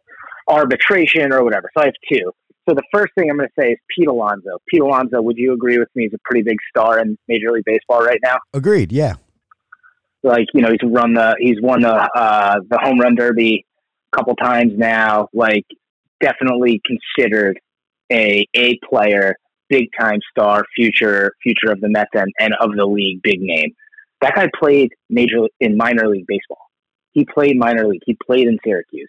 arbitration 0.49 1.33
or 1.33 1.43
whatever. 1.43 1.69
So 1.77 1.83
I 1.83 1.87
have 1.87 1.95
two. 2.09 2.31
So 2.69 2.77
the 2.77 2.85
first 2.93 3.13
thing 3.17 3.29
I'm 3.29 3.37
going 3.37 3.49
to 3.49 3.61
say 3.61 3.73
is 3.73 3.79
Pete 3.97 4.07
Alonso. 4.07 4.59
Pete 4.69 4.83
Alonso, 4.83 5.21
would 5.21 5.37
you 5.37 5.53
agree 5.53 5.79
with 5.79 5.89
me? 5.97 6.05
He's 6.05 6.15
a 6.15 6.19
pretty 6.25 6.45
big 6.45 6.59
star 6.71 7.01
in 7.01 7.19
Major 7.27 7.51
League 7.51 7.65
Baseball 7.65 8.05
right 8.05 8.21
now. 8.23 8.39
Agreed. 8.55 8.93
Yeah. 8.93 9.15
Like 10.23 10.47
you 10.55 10.63
know, 10.63 10.71
he's 10.71 10.89
run 10.89 11.15
the 11.15 11.35
he's 11.41 11.61
won 11.61 11.83
the 11.83 11.93
uh, 11.93 12.61
the 12.71 12.79
home 12.81 13.01
run 13.01 13.17
derby 13.17 13.67
a 14.13 14.17
couple 14.17 14.37
times 14.37 14.75
now. 14.77 15.29
Like 15.33 15.65
definitely 16.21 16.81
considered 16.87 17.59
a 18.13 18.47
a 18.55 18.79
player, 18.89 19.35
big 19.69 19.89
time 19.99 20.21
star, 20.31 20.65
future 20.75 21.33
future 21.43 21.71
of 21.71 21.81
the 21.81 21.89
Mets 21.89 22.11
and, 22.15 22.33
and 22.39 22.55
of 22.61 22.71
the 22.77 22.87
league, 22.87 23.23
big 23.23 23.41
name. 23.41 23.71
That 24.21 24.35
guy 24.35 24.49
played 24.59 24.93
major 25.11 25.47
in 25.61 25.77
minor 25.77 26.09
league 26.09 26.27
baseball. 26.27 26.71
He 27.13 27.25
played 27.25 27.59
minor 27.59 27.87
league. 27.87 28.03
He 28.07 28.17
played 28.27 28.47
in 28.47 28.59
Syracuse. 28.65 29.09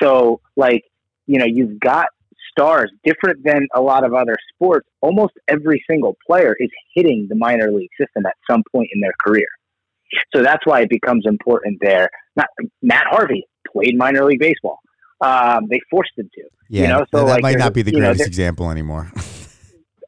So 0.00 0.40
like 0.56 0.82
you 1.26 1.38
know, 1.38 1.46
you've 1.46 1.78
got 1.80 2.06
stars 2.50 2.90
different 3.04 3.44
than 3.44 3.66
a 3.74 3.80
lot 3.80 4.04
of 4.04 4.14
other 4.14 4.36
sports. 4.54 4.86
Almost 5.00 5.32
every 5.48 5.82
single 5.88 6.16
player 6.26 6.54
is 6.58 6.70
hitting 6.94 7.26
the 7.28 7.36
minor 7.36 7.70
league 7.72 7.90
system 7.98 8.26
at 8.26 8.34
some 8.50 8.62
point 8.72 8.88
in 8.92 9.00
their 9.00 9.14
career. 9.24 9.46
So 10.34 10.42
that's 10.42 10.64
why 10.66 10.82
it 10.82 10.90
becomes 10.90 11.24
important 11.26 11.78
there. 11.80 12.10
Not 12.36 12.48
Matt 12.82 13.04
Harvey 13.08 13.46
played 13.72 13.96
minor 13.96 14.24
league 14.24 14.40
baseball. 14.40 14.78
Um, 15.20 15.68
they 15.70 15.80
forced 15.90 16.10
him 16.16 16.28
to. 16.34 16.42
Yeah. 16.68 16.82
You 16.82 16.88
know, 16.88 17.06
so 17.14 17.18
that, 17.18 17.32
like 17.32 17.42
might 17.42 17.58
not 17.58 17.72
be 17.72 17.82
the 17.82 17.92
you 17.92 18.00
know, 18.00 18.08
greatest 18.08 18.26
example 18.26 18.70
anymore. 18.70 19.10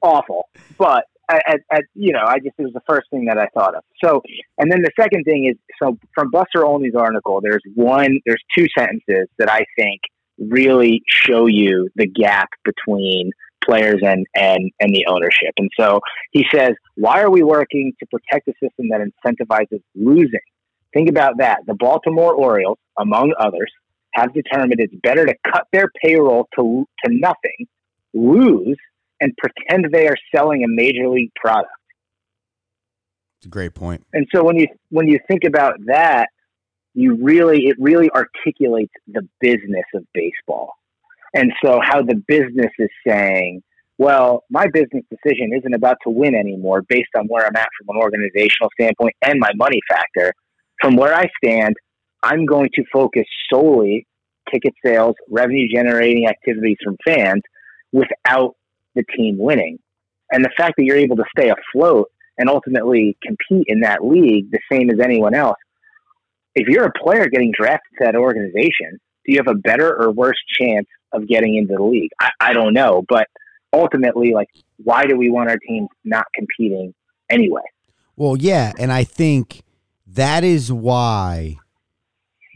awful. 0.04 0.48
But 0.78 1.04
at, 1.28 1.60
at, 1.72 1.84
you 1.94 2.12
know, 2.12 2.24
I 2.24 2.38
just 2.38 2.54
it 2.58 2.62
was 2.62 2.72
the 2.74 2.82
first 2.86 3.10
thing 3.10 3.26
that 3.26 3.38
I 3.38 3.48
thought 3.54 3.74
of. 3.74 3.82
So, 4.04 4.22
and 4.58 4.70
then 4.70 4.82
the 4.82 4.90
second 4.98 5.24
thing 5.24 5.46
is 5.50 5.56
so 5.82 5.98
from 6.14 6.30
Buster 6.30 6.64
Olney's 6.64 6.94
article, 6.94 7.40
there's 7.42 7.62
one, 7.74 8.20
there's 8.26 8.42
two 8.56 8.66
sentences 8.76 9.28
that 9.38 9.50
I 9.50 9.64
think 9.76 10.00
really 10.38 11.02
show 11.06 11.46
you 11.46 11.88
the 11.96 12.06
gap 12.06 12.48
between 12.64 13.30
players 13.64 14.00
and 14.04 14.26
and 14.34 14.70
and 14.80 14.94
the 14.94 15.06
ownership. 15.08 15.52
And 15.56 15.70
so 15.78 16.00
he 16.32 16.44
says, 16.52 16.72
"Why 16.96 17.22
are 17.22 17.30
we 17.30 17.42
working 17.42 17.92
to 18.00 18.06
protect 18.06 18.48
a 18.48 18.52
system 18.62 18.88
that 18.90 19.00
incentivizes 19.00 19.80
losing?" 19.94 20.40
Think 20.92 21.08
about 21.08 21.38
that. 21.38 21.60
The 21.66 21.74
Baltimore 21.74 22.34
Orioles, 22.34 22.78
among 22.98 23.34
others, 23.38 23.72
have 24.12 24.32
determined 24.32 24.76
it's 24.78 24.94
better 25.02 25.26
to 25.26 25.34
cut 25.44 25.66
their 25.72 25.90
payroll 26.04 26.48
to 26.56 26.86
to 27.04 27.12
nothing, 27.12 27.66
lose, 28.12 28.76
and 29.24 29.34
pretend 29.38 29.86
they 29.90 30.06
are 30.06 30.16
selling 30.34 30.64
a 30.64 30.68
major 30.68 31.08
league 31.08 31.32
product. 31.34 31.72
It's 33.38 33.46
a 33.46 33.48
great 33.48 33.74
point. 33.74 34.04
And 34.12 34.26
so 34.34 34.44
when 34.44 34.56
you 34.56 34.66
when 34.90 35.08
you 35.08 35.18
think 35.26 35.44
about 35.44 35.74
that, 35.86 36.28
you 36.92 37.16
really 37.22 37.66
it 37.66 37.76
really 37.80 38.10
articulates 38.10 38.92
the 39.06 39.26
business 39.40 39.86
of 39.94 40.04
baseball. 40.12 40.74
And 41.32 41.52
so 41.64 41.80
how 41.82 42.02
the 42.02 42.22
business 42.28 42.70
is 42.78 42.90
saying, 43.06 43.62
well, 43.96 44.44
my 44.50 44.66
business 44.66 45.04
decision 45.10 45.52
isn't 45.58 45.74
about 45.74 45.96
to 46.04 46.10
win 46.10 46.34
anymore 46.34 46.82
based 46.86 47.10
on 47.16 47.26
where 47.26 47.46
I'm 47.46 47.56
at 47.56 47.68
from 47.78 47.96
an 47.96 48.02
organizational 48.02 48.68
standpoint 48.78 49.14
and 49.22 49.40
my 49.40 49.50
money 49.56 49.80
factor. 49.88 50.34
From 50.80 50.96
where 50.96 51.14
I 51.14 51.24
stand, 51.42 51.74
I'm 52.22 52.44
going 52.44 52.68
to 52.74 52.84
focus 52.92 53.24
solely 53.50 54.06
ticket 54.52 54.74
sales, 54.84 55.14
revenue 55.30 55.66
generating 55.72 56.28
activities 56.28 56.76
from 56.84 56.96
fans 57.06 57.42
without 57.92 58.54
the 58.94 59.04
team 59.16 59.38
winning. 59.38 59.78
And 60.30 60.44
the 60.44 60.50
fact 60.56 60.74
that 60.76 60.84
you're 60.84 60.96
able 60.96 61.16
to 61.16 61.24
stay 61.36 61.50
afloat 61.50 62.10
and 62.38 62.48
ultimately 62.48 63.16
compete 63.22 63.66
in 63.68 63.80
that 63.80 64.04
league 64.04 64.50
the 64.50 64.60
same 64.70 64.90
as 64.90 64.98
anyone 65.00 65.34
else. 65.34 65.58
If 66.54 66.68
you're 66.68 66.84
a 66.84 66.92
player 66.92 67.28
getting 67.28 67.52
drafted 67.56 67.90
to 67.98 68.04
that 68.04 68.16
organization, 68.16 68.98
do 69.24 69.32
you 69.32 69.38
have 69.38 69.48
a 69.48 69.58
better 69.58 69.94
or 69.94 70.10
worse 70.10 70.38
chance 70.60 70.86
of 71.12 71.26
getting 71.26 71.56
into 71.56 71.74
the 71.76 71.82
league? 71.82 72.10
I, 72.20 72.30
I 72.40 72.52
don't 72.52 72.74
know, 72.74 73.04
but 73.08 73.26
ultimately, 73.72 74.32
like, 74.32 74.48
why 74.82 75.04
do 75.04 75.16
we 75.16 75.30
want 75.30 75.50
our 75.50 75.58
teams 75.58 75.88
not 76.04 76.26
competing 76.34 76.94
anyway? 77.30 77.62
Well, 78.16 78.36
yeah, 78.36 78.72
and 78.78 78.92
I 78.92 79.04
think 79.04 79.62
that 80.06 80.44
is 80.44 80.72
why 80.72 81.56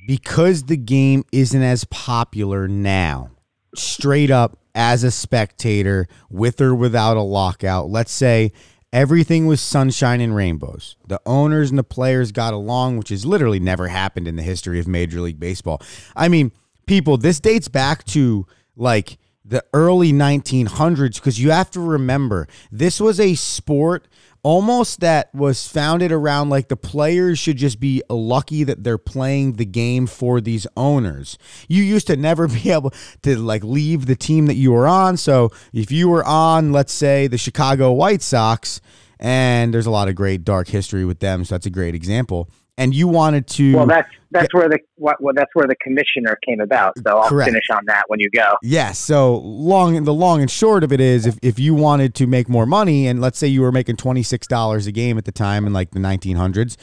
because 0.07 0.64
the 0.64 0.76
game 0.76 1.25
isn't 1.33 1.62
as 1.62 1.85
popular 1.85 2.66
now, 2.68 3.30
straight 3.75 4.30
up 4.30 4.58
as 4.75 5.05
a 5.05 5.11
spectator 5.11 6.07
with 6.31 6.61
or 6.61 6.75
without 6.75 7.17
a 7.17 7.23
lockout. 7.23 7.89
Let's 7.89 8.13
say 8.13 8.53
everything 8.93 9.47
was 9.47 9.61
sunshine 9.61 10.21
and 10.21 10.35
rainbows. 10.35 10.97
The 11.07 11.21
owners 11.27 11.71
and 11.71 11.79
the 11.79 11.85
players 11.85 12.33
got 12.33 12.55
along, 12.55 12.99
which 12.99 13.11
has 13.11 13.27
literally 13.27 13.61
never 13.61 13.89
happened 13.89 14.29
in 14.29 14.37
the 14.37 14.43
history 14.43 14.79
of 14.79 14.89
Major 14.89 15.21
League 15.21 15.41
Baseball. 15.41 15.83
I 16.17 16.29
mean, 16.29 16.53
people, 16.87 17.17
this 17.17 17.41
dates 17.41 17.69
back 17.69 18.05
to 18.07 18.47
like 18.77 19.19
the 19.45 19.65
early 19.73 20.13
1900s 20.13 21.15
because 21.15 21.41
you 21.41 21.51
have 21.51 21.71
to 21.71 21.81
remember 21.81 22.47
this 22.71 23.01
was 23.01 23.19
a 23.19 23.35
sport 23.35 24.07
almost 24.49 25.00
that 25.00 25.28
was 25.35 25.69
founded 25.69 26.11
around 26.11 26.49
like 26.49 26.69
the 26.69 26.76
players 26.76 27.38
should 27.38 27.59
just 27.59 27.78
be 27.78 28.02
lucky 28.09 28.64
that 28.64 28.83
they're 28.83 28.97
playing 28.97 29.52
the 29.52 29.67
game 29.67 30.07
for 30.07 30.40
these 30.40 30.67
owners. 30.75 31.37
You 31.69 31.83
used 31.83 32.07
to 32.07 32.17
never 32.17 32.49
be 32.62 32.71
able 32.71 32.95
to 33.25 33.37
like 33.37 33.62
leave 33.62 34.07
the 34.07 34.17
team 34.17 34.47
that 34.47 34.55
you 34.55 34.73
were 34.73 34.87
on. 34.87 35.19
So 35.19 35.50
if 35.75 35.93
you 35.93 36.09
were 36.09 36.25
on, 36.25 36.73
let's 36.73 36.95
say, 36.95 37.26
the 37.26 37.37
Chicago 37.37 37.93
White 37.93 38.23
Sox, 38.23 38.81
and 39.21 39.75
there's 39.75 39.85
a 39.85 39.90
lot 39.90 40.09
of 40.09 40.14
great 40.14 40.45
dark 40.45 40.69
history 40.69 41.05
with 41.05 41.21
them, 41.21 41.45
so 41.45 41.55
that's 41.55 41.67
a 41.67 41.71
great 41.71 41.95
example 41.95 42.49
and 42.79 42.95
you 42.95 43.09
wanted 43.09 43.47
to. 43.49 43.75
Well, 43.75 43.87
that's 43.87 44.09
that's 44.31 44.55
where 44.55 44.69
the 44.69 44.79
what, 44.95 45.21
well, 45.21 45.35
that's 45.35 45.51
where 45.55 45.67
the 45.67 45.75
commissioner 45.83 46.39
came 46.47 46.61
about. 46.61 46.97
So 46.99 47.19
I'll 47.19 47.29
Correct. 47.29 47.49
finish 47.49 47.65
on 47.73 47.83
that 47.87 48.05
when 48.07 48.21
you 48.21 48.31
go. 48.31 48.57
Yes. 48.63 48.73
Yeah, 48.89 48.93
so 48.93 49.37
long 49.39 50.05
the 50.05 50.15
long 50.15 50.41
and 50.41 50.51
short 50.51 50.85
of 50.85 50.93
it 50.93 51.01
is, 51.01 51.27
if 51.27 51.39
if 51.43 51.59
you 51.59 51.75
wanted 51.75 52.15
to 52.15 52.27
make 52.27 52.49
more 52.49 52.65
money, 52.65 53.07
and 53.07 53.21
let's 53.21 53.39
say 53.39 53.49
you 53.49 53.61
were 53.61 53.73
making 53.73 53.97
twenty 53.97 54.23
six 54.23 54.47
dollars 54.47 54.87
a 54.87 54.93
game 54.93 55.19
at 55.19 55.27
the 55.27 55.33
time 55.33 55.67
in 55.67 55.73
like 55.75 55.91
the 55.91 55.99
nineteen 55.99 56.37
hundreds, 56.37 56.79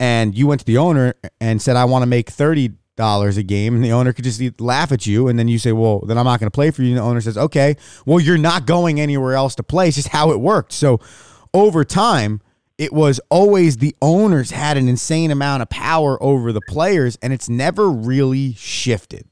and 0.00 0.38
you 0.38 0.46
went 0.46 0.60
to 0.60 0.66
the 0.66 0.78
owner 0.78 1.14
and 1.40 1.60
said, 1.60 1.76
"I 1.76 1.84
want 1.84 2.02
to 2.02 2.06
make 2.06 2.30
thirty 2.30 2.70
dollars 2.96 3.36
a 3.36 3.42
game," 3.42 3.74
and 3.74 3.84
the 3.84 3.92
owner 3.92 4.12
could 4.12 4.24
just 4.24 4.60
laugh 4.60 4.92
at 4.92 5.06
you, 5.06 5.26
and 5.26 5.38
then 5.38 5.48
you 5.48 5.58
say, 5.58 5.72
"Well, 5.72 6.00
then 6.00 6.16
I'm 6.16 6.24
not 6.24 6.38
going 6.38 6.46
to 6.46 6.54
play 6.54 6.70
for 6.70 6.82
you." 6.82 6.90
And 6.90 6.98
the 6.98 7.02
owner 7.02 7.20
says, 7.20 7.36
"Okay, 7.36 7.76
well, 8.06 8.20
you're 8.20 8.38
not 8.38 8.64
going 8.64 9.00
anywhere 9.00 9.34
else 9.34 9.56
to 9.56 9.64
play." 9.64 9.88
It's 9.88 9.96
just 9.96 10.08
how 10.08 10.30
it 10.30 10.38
worked. 10.38 10.72
So 10.72 11.00
over 11.52 11.84
time 11.84 12.40
it 12.82 12.92
was 12.92 13.20
always 13.30 13.76
the 13.76 13.94
owners 14.02 14.50
had 14.50 14.76
an 14.76 14.88
insane 14.88 15.30
amount 15.30 15.62
of 15.62 15.68
power 15.68 16.20
over 16.20 16.50
the 16.52 16.60
players 16.60 17.16
and 17.22 17.32
it's 17.32 17.48
never 17.48 17.88
really 17.88 18.54
shifted. 18.54 19.24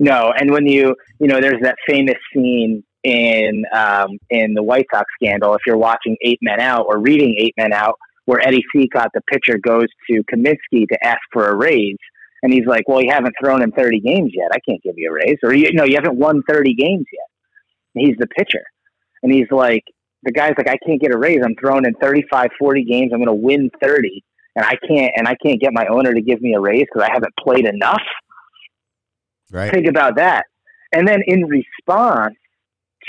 No 0.00 0.32
and 0.36 0.50
when 0.50 0.66
you 0.66 0.96
you 1.20 1.28
know 1.28 1.40
there's 1.40 1.62
that 1.62 1.76
famous 1.86 2.16
scene 2.34 2.82
in 3.04 3.64
um, 3.72 4.18
in 4.30 4.54
the 4.54 4.64
white 4.64 4.86
sox 4.92 5.04
scandal 5.14 5.54
if 5.54 5.60
you're 5.64 5.76
watching 5.76 6.16
eight 6.22 6.40
men 6.42 6.60
out 6.60 6.86
or 6.88 6.98
reading 6.98 7.36
eight 7.38 7.54
men 7.56 7.72
out 7.72 7.94
where 8.24 8.40
eddie 8.40 8.64
Cicotte, 8.74 9.10
the 9.14 9.20
pitcher 9.32 9.58
goes 9.58 9.86
to 10.10 10.24
Comiskey 10.24 10.88
to 10.88 10.98
ask 11.04 11.20
for 11.32 11.46
a 11.46 11.54
raise 11.54 11.98
and 12.42 12.52
he's 12.52 12.66
like 12.66 12.88
well 12.88 13.00
you 13.00 13.12
haven't 13.12 13.34
thrown 13.40 13.62
in 13.62 13.70
30 13.70 14.00
games 14.00 14.32
yet. 14.34 14.50
I 14.52 14.58
can't 14.68 14.82
give 14.82 14.94
you 14.96 15.08
a 15.08 15.14
raise. 15.14 15.38
Or 15.44 15.54
you 15.54 15.72
know 15.72 15.84
you 15.84 15.94
haven't 15.94 16.18
won 16.18 16.42
30 16.48 16.74
games 16.74 17.06
yet. 17.12 17.28
And 17.94 18.08
he's 18.08 18.16
the 18.18 18.26
pitcher 18.26 18.64
and 19.22 19.32
he's 19.32 19.52
like 19.52 19.84
the 20.22 20.32
guy's 20.32 20.54
like, 20.56 20.68
I 20.68 20.78
can't 20.86 21.00
get 21.00 21.14
a 21.14 21.18
raise. 21.18 21.40
I'm 21.44 21.56
throwing 21.56 21.84
in 21.84 21.94
35, 21.94 22.50
40 22.58 22.84
games. 22.84 23.10
I'm 23.12 23.18
going 23.18 23.26
to 23.26 23.34
win 23.34 23.70
30 23.82 24.22
and 24.54 24.64
I 24.64 24.76
can't, 24.86 25.12
and 25.16 25.26
I 25.26 25.34
can't 25.44 25.60
get 25.60 25.72
my 25.72 25.86
owner 25.86 26.12
to 26.12 26.20
give 26.20 26.40
me 26.40 26.54
a 26.54 26.60
raise 26.60 26.84
because 26.92 27.08
I 27.08 27.12
haven't 27.12 27.32
played 27.38 27.66
enough. 27.66 28.02
Right. 29.50 29.72
Think 29.72 29.88
about 29.88 30.16
that. 30.16 30.44
And 30.92 31.08
then 31.08 31.22
in 31.26 31.46
response 31.46 32.36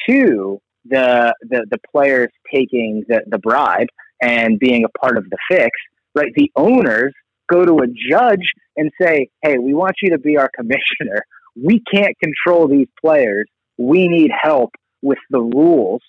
to 0.09 0.59
the, 0.85 1.35
the, 1.41 1.65
the 1.69 1.79
players 1.91 2.29
taking 2.53 3.03
the, 3.07 3.21
the 3.27 3.37
bribe 3.37 3.87
and 4.21 4.57
being 4.59 4.85
a 4.85 4.99
part 4.99 5.17
of 5.17 5.25
the 5.29 5.37
fix, 5.49 5.71
right? 6.15 6.31
The 6.35 6.51
owners 6.55 7.13
go 7.49 7.65
to 7.65 7.79
a 7.79 7.87
judge 8.09 8.51
and 8.77 8.89
say, 9.01 9.29
Hey, 9.41 9.57
we 9.57 9.73
want 9.73 9.95
you 10.01 10.11
to 10.11 10.17
be 10.17 10.37
our 10.37 10.49
commissioner. 10.55 11.25
We 11.61 11.83
can't 11.93 12.15
control 12.19 12.67
these 12.67 12.87
players. 13.03 13.47
We 13.77 14.07
need 14.07 14.31
help 14.41 14.71
with 15.01 15.19
the 15.29 15.41
rules 15.41 16.01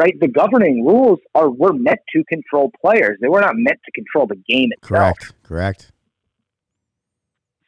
right? 0.00 0.18
The 0.18 0.28
governing 0.28 0.84
rules 0.84 1.18
are 1.34 1.50
were 1.50 1.74
meant 1.74 2.00
to 2.14 2.24
control 2.24 2.72
players. 2.82 3.18
They 3.20 3.28
were 3.28 3.40
not 3.40 3.54
meant 3.56 3.78
to 3.84 3.92
control 3.92 4.26
the 4.26 4.40
game 4.48 4.70
itself. 4.72 5.18
Correct. 5.18 5.34
Correct. 5.42 5.92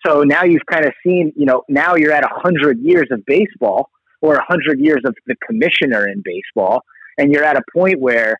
So 0.06 0.22
now 0.22 0.42
you've 0.42 0.66
kind 0.70 0.84
of 0.84 0.92
seen, 1.04 1.32
you 1.36 1.46
know, 1.46 1.62
now 1.68 1.94
you're 1.94 2.12
at 2.12 2.24
a 2.24 2.30
hundred 2.32 2.80
years 2.80 3.08
of 3.10 3.20
baseball 3.26 3.90
or 4.20 4.36
a 4.36 4.44
hundred 4.44 4.80
years 4.80 5.02
of 5.04 5.14
the 5.26 5.36
commissioner 5.46 6.08
in 6.08 6.22
baseball, 6.24 6.80
and 7.18 7.32
you're 7.32 7.44
at 7.44 7.56
a 7.56 7.62
point 7.76 8.00
where, 8.00 8.36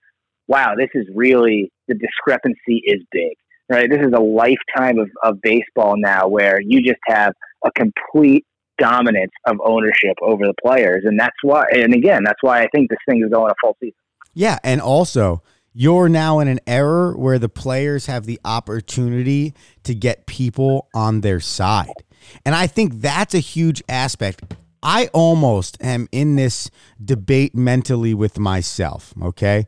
wow, 0.49 0.75
this 0.77 0.89
is 0.95 1.07
really 1.15 1.71
the 1.87 1.95
discrepancy 1.95 2.83
is 2.85 3.03
big, 3.13 3.35
right? 3.69 3.91
This 3.91 4.01
is 4.01 4.13
a 4.15 4.21
lifetime 4.21 4.99
of, 4.99 5.11
of 5.23 5.41
baseball 5.43 5.95
now 5.97 6.29
where 6.29 6.61
you 6.61 6.83
just 6.83 7.01
have 7.07 7.35
a 7.65 7.71
complete 7.73 8.45
dominance 8.79 9.33
of 9.47 9.57
ownership 9.65 10.17
over 10.23 10.47
the 10.47 10.55
players. 10.63 11.05
And 11.05 11.19
that's 11.19 11.37
why, 11.43 11.65
and 11.73 11.95
again, 11.95 12.23
that's 12.25 12.43
why 12.43 12.63
I 12.63 12.69
think 12.75 12.91
this 12.91 12.99
thing 13.09 13.23
is 13.23 13.31
going 13.31 13.51
a 13.51 13.55
full 13.61 13.77
season. 13.81 13.95
Yeah. 14.35 14.59
And 14.65 14.81
also, 14.81 15.43
you're 15.75 16.09
now 16.09 16.39
in 16.39 16.49
an 16.49 16.61
era 16.67 17.13
where 17.13 17.39
the 17.39 17.49
players 17.49 18.07
have 18.07 18.27
the 18.27 18.41
opportunity 18.45 19.55
to 19.85 19.95
get 19.95 20.27
people 20.27 20.89
on 20.95 21.23
their 21.23 21.41
side. 21.41 22.05
And 22.45 22.55
I 22.55 22.67
think 22.67 23.01
that's 23.01 23.35
a 23.35 23.39
huge 23.39 23.83
aspect. 23.89 24.55
I 24.83 25.09
almost 25.13 25.83
am 25.83 26.09
in 26.13 26.37
this 26.37 26.71
debate 27.03 27.55
mentally 27.55 28.15
with 28.15 28.39
myself, 28.39 29.15
okay? 29.23 29.67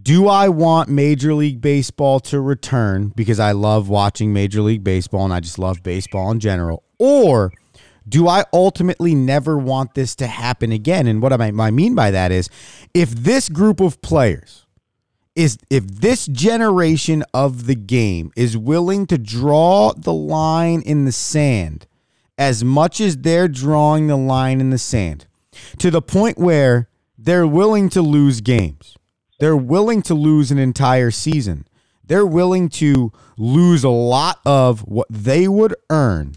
Do 0.00 0.28
I 0.28 0.48
want 0.48 0.88
Major 0.88 1.32
League 1.32 1.60
Baseball 1.60 2.20
to 2.20 2.40
return 2.40 3.12
because 3.16 3.40
I 3.40 3.52
love 3.52 3.88
watching 3.88 4.32
Major 4.32 4.60
League 4.60 4.84
Baseball 4.84 5.24
and 5.24 5.32
I 5.32 5.40
just 5.40 5.58
love 5.58 5.82
baseball 5.82 6.30
in 6.32 6.40
general? 6.40 6.82
Or 6.98 7.52
do 8.08 8.28
I 8.28 8.44
ultimately 8.52 9.14
never 9.14 9.58
want 9.58 9.94
this 9.94 10.14
to 10.16 10.26
happen 10.26 10.72
again? 10.72 11.06
And 11.06 11.20
what 11.20 11.32
I, 11.32 11.50
mean 11.50 11.94
by 11.94 12.10
that 12.10 12.30
is 12.30 12.48
if 12.94 13.10
this 13.10 13.48
group 13.48 13.80
of 13.80 14.00
players 14.00 14.66
is 15.34 15.58
if 15.68 15.86
this 15.86 16.26
generation 16.26 17.24
of 17.34 17.66
the 17.66 17.74
game 17.74 18.32
is 18.36 18.56
willing 18.56 19.06
to 19.06 19.18
draw 19.18 19.92
the 19.92 20.12
line 20.12 20.80
in 20.82 21.04
the 21.04 21.12
sand 21.12 21.86
as 22.38 22.64
much 22.64 23.00
as 23.00 23.18
they're 23.18 23.48
drawing 23.48 24.06
the 24.06 24.16
line 24.16 24.60
in 24.60 24.70
the 24.70 24.78
sand 24.78 25.26
to 25.78 25.90
the 25.90 26.02
point 26.02 26.38
where 26.38 26.88
they're 27.18 27.46
willing 27.46 27.88
to 27.90 28.02
lose 28.02 28.40
games. 28.40 28.96
They're 29.38 29.56
willing 29.56 30.02
to 30.02 30.14
lose 30.14 30.50
an 30.50 30.58
entire 30.58 31.10
season. 31.10 31.66
They're 32.04 32.26
willing 32.26 32.68
to 32.70 33.12
lose 33.36 33.84
a 33.84 33.90
lot 33.90 34.40
of 34.46 34.80
what 34.80 35.08
they 35.10 35.48
would 35.48 35.74
earn 35.90 36.36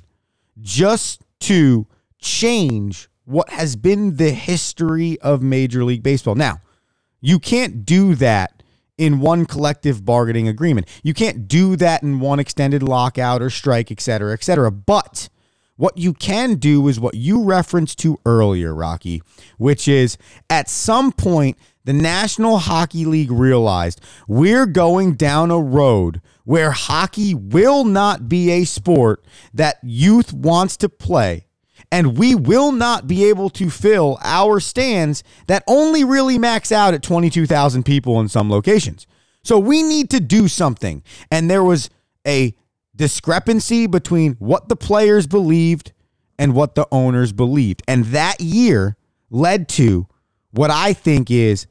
just 0.62 1.24
to 1.42 1.88
change 2.20 3.10
what 3.26 3.50
has 3.50 3.76
been 3.76 4.16
the 4.16 4.32
history 4.32 5.20
of 5.22 5.42
Major 5.42 5.84
League 5.84 6.04
Baseball. 6.04 6.36
Now, 6.36 6.62
you 7.22 7.40
can't 7.40 7.86
do 7.86 8.16
that 8.16 8.64
in 8.98 9.20
one 9.20 9.46
collective 9.46 10.04
bargaining 10.04 10.48
agreement. 10.48 10.88
You 11.04 11.14
can't 11.14 11.48
do 11.48 11.76
that 11.78 12.04
in 12.04 12.20
one 12.20 12.40
extended 12.40 12.84
lockout 12.84 13.42
or 13.42 13.50
strike, 13.50 13.92
et 13.92 14.02
cetera, 14.02 14.34
et 14.34 14.44
cetera. 14.44 14.72
But 14.72 15.30
what 15.78 15.98
you 15.98 16.14
can 16.14 16.56
do 16.56 16.88
is 16.90 17.00
what 17.00 17.16
you 17.16 17.44
referenced 17.44 18.00
to 18.00 18.20
earlier, 18.26 18.76
Rocky, 18.76 19.22
which 19.58 19.88
is 19.88 20.18
at 20.50 20.68
some 20.68 21.14
point, 21.14 21.58
the 21.86 21.94
National 21.94 22.58
Hockey 22.58 23.06
League 23.06 23.32
realized 23.32 24.02
we're 24.28 24.66
going 24.66 25.14
down 25.14 25.50
a 25.50 25.60
road 25.60 26.22
where 26.50 26.72
hockey 26.72 27.36
will 27.36 27.84
not 27.84 28.28
be 28.28 28.50
a 28.50 28.64
sport 28.64 29.24
that 29.54 29.78
youth 29.84 30.34
wants 30.34 30.76
to 30.78 30.90
play. 30.90 31.46
And 31.92 32.18
we 32.18 32.34
will 32.34 32.72
not 32.72 33.06
be 33.06 33.26
able 33.26 33.52
to 33.52 33.70
fill 33.70 34.18
our 34.24 34.60
stands 34.60 35.24
that 35.46 35.64
only 35.68 36.04
really 36.04 36.40
max 36.40 36.72
out 36.72 36.96
at 36.96 37.04
22,000 37.04 37.84
people 37.84 38.20
in 38.20 38.30
some 38.30 38.50
locations. 38.50 39.06
So 39.44 39.60
we 39.60 39.84
need 39.84 40.10
to 40.10 40.20
do 40.20 40.48
something. 40.48 41.04
And 41.30 41.52
there 41.52 41.64
was 41.64 41.92
a 42.26 42.56
discrepancy 42.96 43.86
between 43.86 44.34
what 44.40 44.70
the 44.70 44.76
players 44.76 45.28
believed 45.28 45.92
and 46.40 46.56
what 46.56 46.74
the 46.74 46.88
owners 46.92 47.32
believed. 47.32 47.84
And 47.88 48.06
that 48.06 48.42
year 48.42 48.98
led 49.30 49.70
to 49.70 50.08
what 50.50 50.72
I 50.72 50.94
think 50.94 51.30
is 51.30 51.68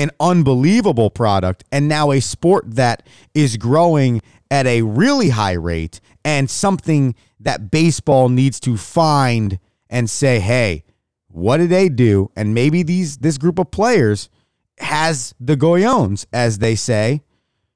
an 0.00 0.10
unbelievable 0.18 1.10
product 1.10 1.62
and 1.70 1.86
now 1.86 2.10
a 2.10 2.20
sport 2.20 2.64
that 2.74 3.06
is 3.34 3.58
growing 3.58 4.22
at 4.50 4.66
a 4.66 4.80
really 4.80 5.28
high 5.28 5.52
rate 5.52 6.00
and 6.24 6.48
something 6.48 7.14
that 7.38 7.70
baseball 7.70 8.30
needs 8.30 8.58
to 8.60 8.78
find 8.78 9.58
and 9.90 10.08
say, 10.08 10.40
"Hey, 10.40 10.84
what 11.28 11.58
did 11.58 11.68
they 11.68 11.90
do?" 11.90 12.30
And 12.34 12.54
maybe 12.54 12.82
these 12.82 13.18
this 13.18 13.36
group 13.36 13.58
of 13.58 13.70
players 13.70 14.30
has 14.78 15.34
the 15.38 15.56
goyons, 15.56 16.24
as 16.32 16.58
they 16.58 16.74
say, 16.74 17.22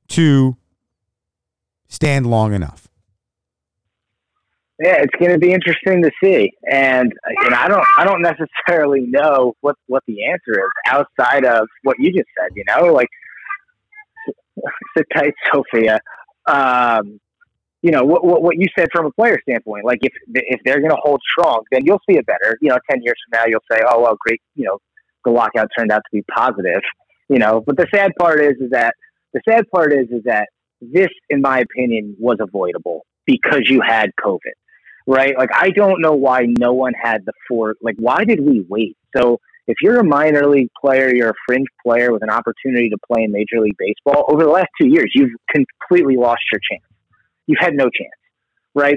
to 0.09 0.57
stand 1.89 2.27
long 2.27 2.55
enough. 2.55 2.84
Yeah, 4.83 4.97
it's 5.03 5.15
going 5.21 5.33
to 5.33 5.39
be 5.39 5.53
interesting 5.53 6.03
to 6.03 6.11
see, 6.23 6.51
and 6.69 7.13
know, 7.49 7.57
I 7.57 7.69
don't, 7.69 7.85
I 7.99 8.05
don't 8.05 8.23
necessarily 8.69 9.03
know 9.03 9.55
what 9.61 9.77
what 9.87 10.03
the 10.07 10.25
answer 10.27 10.53
is 10.53 10.71
outside 10.89 11.45
of 11.45 11.69
what 11.85 11.97
you 12.01 12.13
just 12.13 12.29
said. 12.39 12.51
You 12.57 12.65
know, 12.67 12.93
like 12.93 13.09
sit 14.97 15.07
tight, 15.15 15.35
Sophia. 15.53 16.01
Um, 16.47 17.21
you 17.83 17.91
know 17.93 18.03
what, 18.03 18.25
what 18.25 18.43
what 18.43 18.57
you 18.57 18.67
said 18.77 18.89
from 18.93 19.07
a 19.07 19.13
player 19.13 19.39
standpoint. 19.49 19.85
Like 19.85 19.99
if 20.03 20.13
if 20.27 20.61
they're 20.65 20.81
going 20.81 20.91
to 20.91 21.01
hold 21.01 21.21
strong, 21.31 21.63
then 21.71 21.85
you'll 21.85 22.01
see 22.09 22.17
it 22.17 22.27
better. 22.27 22.59
You 22.61 22.71
know, 22.71 22.79
ten 22.91 23.03
years 23.03 23.17
from 23.29 23.39
now, 23.41 23.47
you'll 23.47 23.61
say, 23.71 23.83
"Oh 23.87 24.01
well, 24.01 24.17
great." 24.19 24.41
You 24.57 24.65
know, 24.65 24.79
the 25.25 25.31
lockout 25.31 25.69
turned 25.79 25.93
out 25.93 25.99
to 25.99 26.11
be 26.13 26.23
positive. 26.35 26.83
you 27.29 27.39
know. 27.39 27.63
But 27.65 27.77
the 27.77 27.87
sad 27.95 28.13
part 28.19 28.41
is, 28.41 28.55
is 28.61 28.71
that 28.71 28.95
the 29.33 29.41
sad 29.49 29.65
part 29.71 29.93
is, 29.93 30.09
is 30.11 30.25
that 30.25 30.49
this, 30.81 31.09
in 31.31 31.41
my 31.41 31.61
opinion, 31.61 32.17
was 32.19 32.39
avoidable 32.41 33.07
because 33.27 33.63
you 33.69 33.81
had 33.81 34.11
COVID, 34.25 34.55
right? 35.07 35.37
Like, 35.37 35.51
I 35.55 35.71
don't 35.71 36.01
know 36.01 36.12
why 36.12 36.47
no 36.47 36.73
one 36.73 36.93
had 37.01 37.25
the 37.25 37.33
four. 37.49 37.75
Like, 37.83 37.97
why 37.99 38.25
did 38.25 38.40
we 38.40 38.64
wait? 38.69 38.97
So, 39.17 39.40
if 39.67 39.77
you're 39.81 39.99
a 39.99 40.05
minor 40.05 40.47
league 40.47 40.69
player, 40.79 41.14
you're 41.14 41.31
a 41.31 41.35
fringe 41.47 41.69
player 41.85 42.12
with 42.12 42.23
an 42.23 42.31
opportunity 42.31 42.90
to 42.90 42.99
play 43.11 43.25
in 43.25 43.33
Major 43.33 43.61
League 43.61 43.77
Baseball 43.79 44.27
over 44.29 44.43
the 44.45 44.51
last 44.51 44.69
two 44.81 44.88
years, 44.88 45.11
you've 45.14 45.31
completely 45.51 46.17
lost 46.17 46.43
your 46.53 46.61
chance. 46.71 46.85
You've 47.47 47.61
had 47.61 47.75
no 47.75 47.85
chance, 47.85 48.12
right? 48.75 48.97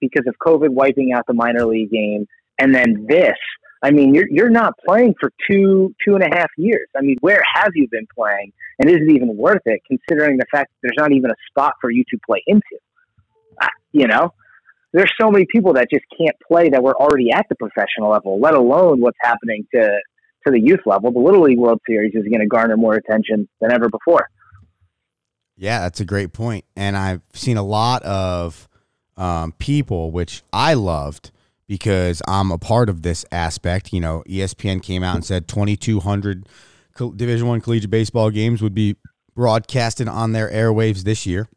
Because 0.00 0.26
of 0.26 0.34
COVID 0.44 0.70
wiping 0.70 1.12
out 1.14 1.24
the 1.26 1.34
minor 1.34 1.64
league 1.64 1.90
game, 1.90 2.26
and 2.58 2.74
then 2.74 3.06
this. 3.08 3.36
I 3.82 3.90
mean, 3.90 4.14
you're 4.14 4.28
you're 4.30 4.50
not 4.50 4.74
playing 4.86 5.14
for 5.18 5.32
two 5.50 5.94
two 6.06 6.14
and 6.14 6.22
a 6.22 6.36
half 6.36 6.50
years. 6.56 6.88
I 6.96 7.00
mean, 7.00 7.16
where 7.20 7.42
have 7.54 7.72
you 7.74 7.88
been 7.90 8.06
playing, 8.14 8.52
and 8.78 8.88
is 8.88 8.96
it 8.96 9.10
even 9.10 9.36
worth 9.36 9.62
it, 9.64 9.80
considering 9.86 10.36
the 10.36 10.46
fact 10.52 10.70
that 10.70 10.78
there's 10.82 10.96
not 10.98 11.12
even 11.12 11.30
a 11.30 11.34
spot 11.48 11.74
for 11.80 11.90
you 11.90 12.04
to 12.10 12.18
play 12.24 12.42
into? 12.46 12.78
Uh, 13.60 13.66
you 13.92 14.06
know, 14.06 14.32
there's 14.92 15.12
so 15.20 15.30
many 15.30 15.46
people 15.50 15.74
that 15.74 15.88
just 15.90 16.04
can't 16.16 16.36
play 16.46 16.68
that 16.70 16.82
were 16.82 16.94
already 16.94 17.32
at 17.32 17.46
the 17.48 17.54
professional 17.54 18.10
level, 18.10 18.38
let 18.40 18.54
alone 18.54 19.00
what's 19.00 19.18
happening 19.22 19.66
to 19.74 19.98
to 20.44 20.50
the 20.50 20.60
youth 20.60 20.80
level. 20.86 21.12
The 21.12 21.20
Little 21.20 21.42
League 21.42 21.58
World 21.58 21.80
Series 21.88 22.14
is 22.14 22.24
going 22.24 22.40
to 22.40 22.46
garner 22.46 22.76
more 22.76 22.94
attention 22.94 23.48
than 23.60 23.72
ever 23.72 23.88
before. 23.88 24.28
Yeah, 25.56 25.80
that's 25.80 26.00
a 26.00 26.04
great 26.04 26.32
point, 26.32 26.64
and 26.76 26.96
I've 26.96 27.22
seen 27.32 27.56
a 27.56 27.62
lot 27.62 28.02
of 28.02 28.68
um, 29.16 29.52
people, 29.52 30.10
which 30.10 30.42
I 30.52 30.74
loved 30.74 31.30
because 31.68 32.20
I'm 32.26 32.50
a 32.50 32.58
part 32.58 32.88
of 32.88 33.02
this 33.02 33.24
aspect. 33.30 33.92
You 33.92 34.00
know, 34.00 34.24
ESPN 34.26 34.82
came 34.82 35.02
out 35.02 35.14
and 35.14 35.24
said 35.24 35.46
2,200 35.48 36.48
Division 37.16 37.46
One 37.46 37.60
collegiate 37.60 37.90
baseball 37.90 38.30
games 38.30 38.60
would 38.60 38.74
be 38.74 38.96
broadcasted 39.34 40.08
on 40.08 40.32
their 40.32 40.50
airwaves 40.50 41.04
this 41.04 41.26
year. 41.26 41.48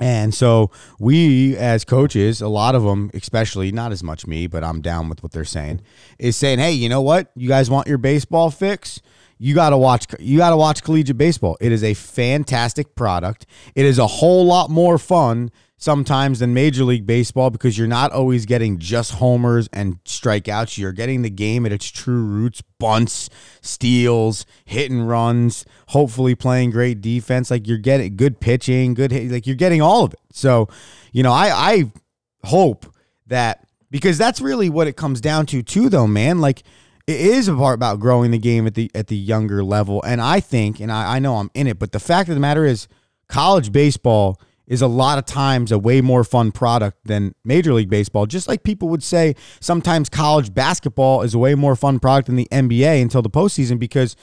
And 0.00 0.34
so 0.34 0.70
we, 0.98 1.56
as 1.56 1.84
coaches, 1.84 2.40
a 2.40 2.48
lot 2.48 2.74
of 2.74 2.82
them, 2.82 3.10
especially 3.12 3.70
not 3.70 3.92
as 3.92 4.02
much 4.02 4.26
me, 4.26 4.46
but 4.46 4.64
I'm 4.64 4.80
down 4.80 5.10
with 5.10 5.22
what 5.22 5.32
they're 5.32 5.44
saying, 5.44 5.82
is 6.18 6.36
saying, 6.36 6.58
"Hey, 6.58 6.72
you 6.72 6.88
know 6.88 7.02
what? 7.02 7.30
You 7.36 7.48
guys 7.48 7.68
want 7.68 7.86
your 7.86 7.98
baseball 7.98 8.50
fix? 8.50 9.02
You 9.38 9.54
got 9.54 9.70
to 9.70 9.78
watch. 9.78 10.06
You 10.18 10.38
got 10.38 10.50
to 10.50 10.56
watch 10.56 10.82
collegiate 10.82 11.18
baseball. 11.18 11.56
It 11.60 11.70
is 11.70 11.84
a 11.84 11.94
fantastic 11.94 12.94
product. 12.94 13.46
It 13.74 13.84
is 13.84 13.98
a 13.98 14.06
whole 14.06 14.46
lot 14.46 14.70
more 14.70 14.98
fun 14.98 15.50
sometimes 15.80 16.40
than 16.40 16.52
Major 16.52 16.84
League 16.84 17.06
Baseball 17.06 17.48
because 17.50 17.76
you're 17.76 17.88
not 17.88 18.12
always 18.12 18.44
getting 18.44 18.78
just 18.78 19.12
homers 19.12 19.68
and 19.72 20.02
strikeouts. 20.04 20.78
You're 20.78 20.92
getting 20.92 21.22
the 21.22 21.30
game 21.30 21.64
at 21.66 21.72
its 21.72 21.90
true 21.90 22.22
roots 22.22 22.62
bunts, 22.78 23.30
steals, 23.62 24.46
hit 24.64 24.90
and 24.90 25.08
runs, 25.08 25.64
hopefully 25.88 26.34
playing 26.34 26.70
great 26.70 27.00
defense. 27.00 27.50
Like 27.50 27.66
you're 27.66 27.78
getting 27.78 28.14
good 28.14 28.40
pitching, 28.40 28.94
good 28.94 29.10
hit, 29.10 29.32
like 29.32 29.46
you're 29.46 29.56
getting 29.56 29.82
all 29.82 30.04
of 30.04 30.12
it. 30.12 30.20
So, 30.32 30.68
you 31.12 31.22
know, 31.22 31.32
I, 31.32 31.48
I 31.48 31.92
hope 32.44 32.86
that 33.26 33.66
because 33.90 34.18
that's 34.18 34.40
really 34.40 34.68
what 34.68 34.86
it 34.86 34.96
comes 34.96 35.20
down 35.20 35.46
to 35.46 35.62
too 35.62 35.88
though, 35.88 36.06
man. 36.06 36.40
Like 36.40 36.62
it 37.06 37.20
is 37.20 37.48
a 37.48 37.54
part 37.54 37.74
about 37.74 38.00
growing 38.00 38.30
the 38.32 38.38
game 38.38 38.66
at 38.66 38.74
the 38.74 38.90
at 38.94 39.06
the 39.06 39.16
younger 39.16 39.64
level. 39.64 40.02
And 40.02 40.20
I 40.20 40.40
think, 40.40 40.78
and 40.78 40.92
I, 40.92 41.16
I 41.16 41.18
know 41.20 41.36
I'm 41.36 41.50
in 41.54 41.66
it, 41.66 41.78
but 41.78 41.92
the 41.92 42.00
fact 42.00 42.28
of 42.28 42.34
the 42.34 42.40
matter 42.40 42.66
is 42.66 42.86
college 43.28 43.72
baseball 43.72 44.38
is 44.70 44.80
a 44.80 44.86
lot 44.86 45.18
of 45.18 45.26
times 45.26 45.72
a 45.72 45.78
way 45.78 46.00
more 46.00 46.22
fun 46.22 46.52
product 46.52 46.96
than 47.04 47.34
Major 47.44 47.74
League 47.74 47.90
Baseball. 47.90 48.24
Just 48.24 48.46
like 48.48 48.62
people 48.62 48.88
would 48.88 49.02
say 49.02 49.34
sometimes 49.58 50.08
college 50.08 50.54
basketball 50.54 51.22
is 51.22 51.34
a 51.34 51.38
way 51.38 51.56
more 51.56 51.74
fun 51.74 51.98
product 51.98 52.28
than 52.28 52.36
the 52.36 52.48
NBA 52.52 53.02
until 53.02 53.20
the 53.20 53.28
postseason 53.28 53.80
because 53.80 54.14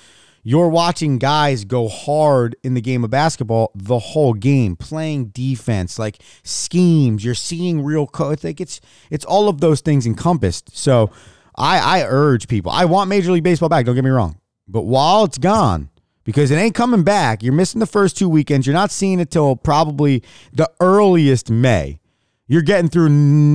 you're 0.43 0.69
watching 0.69 1.17
guys 1.17 1.65
go 1.65 1.89
hard 1.89 2.55
in 2.63 2.75
the 2.75 2.81
game 2.81 3.03
of 3.03 3.09
basketball 3.09 3.71
the 3.75 3.99
whole 3.99 4.33
game, 4.33 4.77
playing 4.77 5.25
defense, 5.27 5.99
like 5.99 6.19
schemes. 6.43 7.25
You're 7.25 7.35
seeing 7.35 7.83
real 7.83 8.07
co- 8.07 8.29
it's 8.29 8.45
like 8.45 8.61
it's 8.61 8.79
it's 9.11 9.25
all 9.25 9.49
of 9.49 9.59
those 9.59 9.81
things 9.81 10.05
encompassed. 10.05 10.77
So 10.77 11.11
I 11.57 11.79
I 11.79 12.05
urge 12.07 12.47
people. 12.47 12.71
I 12.71 12.85
want 12.85 13.09
Major 13.09 13.33
League 13.33 13.43
Baseball 13.43 13.67
back. 13.67 13.85
Don't 13.85 13.95
get 13.95 14.05
me 14.05 14.11
wrong, 14.11 14.39
but 14.65 14.83
while 14.83 15.25
it's 15.25 15.37
gone 15.37 15.89
because 16.27 16.51
it 16.51 16.57
ain't 16.57 16.75
coming 16.75 17.03
back. 17.03 17.41
You're 17.41 17.53
missing 17.53 17.79
the 17.79 17.85
first 17.85 18.17
two 18.17 18.27
weekends. 18.27 18.67
You're 18.67 18.73
not 18.73 18.91
seeing 18.91 19.21
it 19.21 19.31
till 19.31 19.55
probably 19.55 20.21
the 20.51 20.69
earliest 20.81 21.49
May. 21.49 22.01
You're 22.47 22.63
getting 22.63 22.89
through 22.89 23.07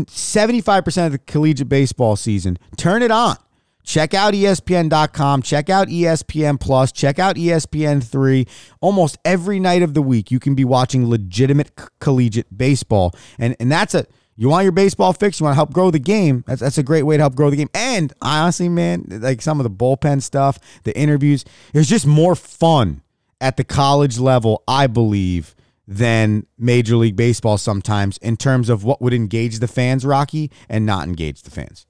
75% 0.07 1.07
of 1.07 1.13
the 1.13 1.19
collegiate 1.19 1.69
baseball 1.69 2.17
season. 2.17 2.59
Turn 2.79 3.03
it 3.03 3.11
on. 3.11 3.37
Check 3.85 4.15
out 4.15 4.33
ESPN.com. 4.33 5.43
Check 5.43 5.69
out 5.69 5.89
ESPN 5.89 6.59
Plus. 6.59 6.93
Check 6.93 7.19
out 7.19 7.37
ESPN3. 7.37 8.49
Almost 8.81 9.19
every 9.23 9.61
night 9.61 9.83
of 9.83 9.93
the 9.93 10.01
week, 10.01 10.31
you 10.31 10.41
can 10.41 10.55
be 10.55 10.65
watching 10.65 11.11
legitimate 11.11 11.73
collegiate 12.01 12.57
baseball. 12.57 13.13
And, 13.39 13.55
and 13.61 13.71
that's 13.71 13.95
a 13.95 14.07
you 14.37 14.49
want 14.49 14.65
your 14.65 14.73
baseball 14.73 15.13
fix? 15.13 15.41
You 15.41 15.45
want 15.45 15.53
to 15.53 15.57
help 15.57 15.73
grow 15.73 15.91
the 15.91 15.99
game? 15.99 16.45
That's 16.47 16.61
that's 16.61 16.79
a 16.79 16.83
great 16.83 17.03
way 17.03 17.17
to 17.17 17.23
help 17.23 17.35
grow 17.35 17.51
the 17.51 17.57
game. 17.57 17.71
And 17.75 18.13
honestly, 18.23 18.69
man, 18.69 19.07
like 19.09 19.43
some 19.43 19.61
of 19.61 19.65
the 19.65 19.71
bullpen 19.71 20.23
stuff, 20.23 20.59
the 20.85 20.97
interviews, 20.97 21.45
it's 21.75 21.89
just 21.89 22.07
more 22.07 22.35
fun 22.35 23.03
at 23.41 23.57
the 23.57 23.65
college 23.65 24.19
level, 24.19 24.63
I 24.67 24.87
believe, 24.87 25.55
than 25.87 26.47
Major 26.59 26.97
League 26.97 27.17
Baseball 27.17 27.59
sometimes 27.59 28.17
in 28.19 28.37
terms 28.37 28.69
of 28.69 28.85
what 28.85 29.03
would 29.03 29.13
engage 29.13 29.59
the 29.59 29.69
fans, 29.69 30.07
Rocky, 30.07 30.51
and 30.69 30.87
not 30.87 31.07
engage 31.07 31.43
the 31.43 31.51
fans. 31.51 31.87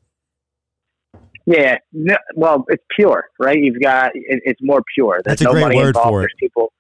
Yeah, 1.47 1.79
no, 1.93 2.17
well, 2.37 2.65
it's 2.69 2.85
pure, 2.97 3.25
right? 3.39 3.59
You've 3.59 3.83
got 3.83 4.13
it, 4.15 4.43
it's 4.45 4.61
more 4.63 4.83
pure. 4.95 5.21
There's 5.25 5.39
That's 5.39 5.41
a 5.43 5.45
no 5.45 5.53
great 5.53 5.63
money 5.63 5.77
word 5.77 5.89
involved. 5.89 6.09
for 6.09 6.21
it. 6.21 6.23
There's 6.23 6.35
people, 6.39 6.73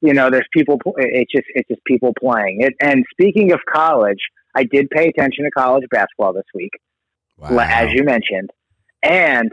you 0.00 0.12
know, 0.12 0.28
there's 0.30 0.48
people. 0.52 0.78
It's 0.96 1.30
just 1.30 1.46
it's 1.54 1.68
just 1.68 1.84
people 1.84 2.12
playing 2.20 2.62
it. 2.62 2.74
And 2.80 3.04
speaking 3.12 3.52
of 3.52 3.60
college, 3.72 4.18
I 4.58 4.64
did 4.64 4.90
pay 4.90 5.06
attention 5.08 5.44
to 5.44 5.50
college 5.50 5.84
basketball 5.90 6.32
this 6.32 6.44
week, 6.54 6.72
Wow. 7.38 7.58
as 7.60 7.92
you 7.92 8.02
mentioned, 8.04 8.50
and 9.02 9.52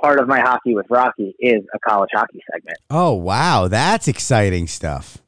part 0.00 0.20
of 0.20 0.28
my 0.28 0.40
hockey 0.40 0.74
with 0.74 0.86
Rocky 0.90 1.34
is 1.40 1.62
a 1.74 1.78
college 1.88 2.10
hockey 2.12 2.40
segment. 2.52 2.78
oh, 2.90 3.12
wow. 3.12 3.68
That's 3.68 4.06
exciting 4.08 4.66
stuff. 4.66 5.18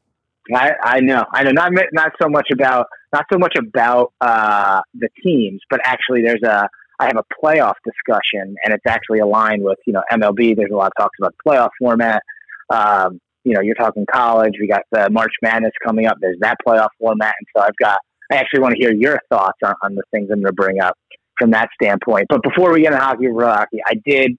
I, 0.55 0.71
I 0.81 0.99
know, 1.01 1.25
I 1.33 1.43
know, 1.43 1.51
not 1.51 1.71
not 1.91 2.11
so 2.21 2.29
much 2.29 2.47
about 2.53 2.87
not 3.11 3.25
so 3.31 3.37
much 3.37 3.55
about 3.59 4.13
uh, 4.21 4.79
the 4.93 5.09
teams, 5.21 5.59
but 5.69 5.81
actually, 5.83 6.21
there's 6.21 6.43
a 6.43 6.69
I 6.99 7.05
have 7.05 7.17
a 7.17 7.25
playoff 7.43 7.73
discussion, 7.85 8.55
and 8.63 8.73
it's 8.73 8.85
actually 8.87 9.19
aligned 9.19 9.61
with 9.63 9.77
you 9.85 9.91
know 9.91 10.03
MLB. 10.09 10.55
There's 10.55 10.71
a 10.71 10.75
lot 10.75 10.87
of 10.87 10.93
talks 10.97 11.17
about 11.19 11.33
the 11.43 11.49
playoff 11.51 11.69
format. 11.77 12.21
Um, 12.69 13.19
you 13.43 13.53
know, 13.53 13.61
you're 13.61 13.75
talking 13.75 14.05
college. 14.09 14.53
We 14.59 14.67
got 14.69 14.83
the 14.91 15.09
March 15.09 15.33
Madness 15.41 15.73
coming 15.85 16.05
up. 16.05 16.15
There's 16.21 16.39
that 16.39 16.55
playoff 16.65 16.89
format, 16.97 17.33
and 17.39 17.47
so 17.55 17.63
I've 17.63 17.75
got. 17.77 17.99
I 18.31 18.35
actually 18.35 18.59
want 18.61 18.75
to 18.75 18.79
hear 18.79 18.93
your 18.93 19.19
thoughts 19.29 19.57
on, 19.63 19.75
on 19.83 19.95
the 19.95 20.03
things 20.11 20.29
I'm 20.31 20.41
going 20.41 20.47
to 20.47 20.53
bring 20.53 20.81
up 20.81 20.97
from 21.37 21.51
that 21.51 21.69
standpoint. 21.81 22.27
But 22.29 22.43
before 22.43 22.73
we 22.73 22.81
get 22.81 22.93
into 22.93 23.03
hockey, 23.03 23.27
real 23.27 23.47
hockey, 23.47 23.79
I 23.85 23.93
did 24.05 24.31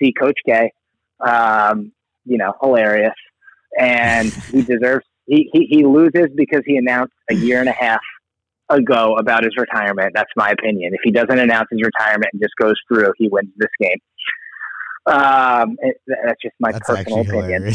see 0.00 0.12
Coach 0.12 0.38
K. 0.46 0.70
Um, 1.26 1.92
you 2.24 2.38
know, 2.38 2.54
hilarious, 2.62 3.14
and 3.78 4.32
he 4.32 4.62
deserves. 4.62 5.04
He, 5.26 5.48
he 5.52 5.66
he 5.68 5.84
loses 5.84 6.28
because 6.36 6.62
he 6.66 6.76
announced 6.76 7.14
a 7.30 7.34
year 7.34 7.60
and 7.60 7.68
a 7.68 7.72
half 7.72 8.00
ago 8.68 9.16
about 9.16 9.44
his 9.44 9.52
retirement. 9.56 10.12
That's 10.14 10.30
my 10.36 10.50
opinion. 10.50 10.92
If 10.94 11.00
he 11.04 11.10
doesn't 11.10 11.38
announce 11.38 11.68
his 11.70 11.80
retirement 11.82 12.30
and 12.32 12.40
just 12.42 12.54
goes 12.60 12.74
through, 12.88 13.12
he 13.16 13.28
wins 13.28 13.50
this 13.56 13.70
game. 13.80 13.98
Um, 15.06 15.76
it- 15.80 16.00
that's 16.06 16.40
just 16.42 16.54
my 16.60 16.72
That's 16.72 16.86
personal 16.86 17.20
opinion. 17.20 17.62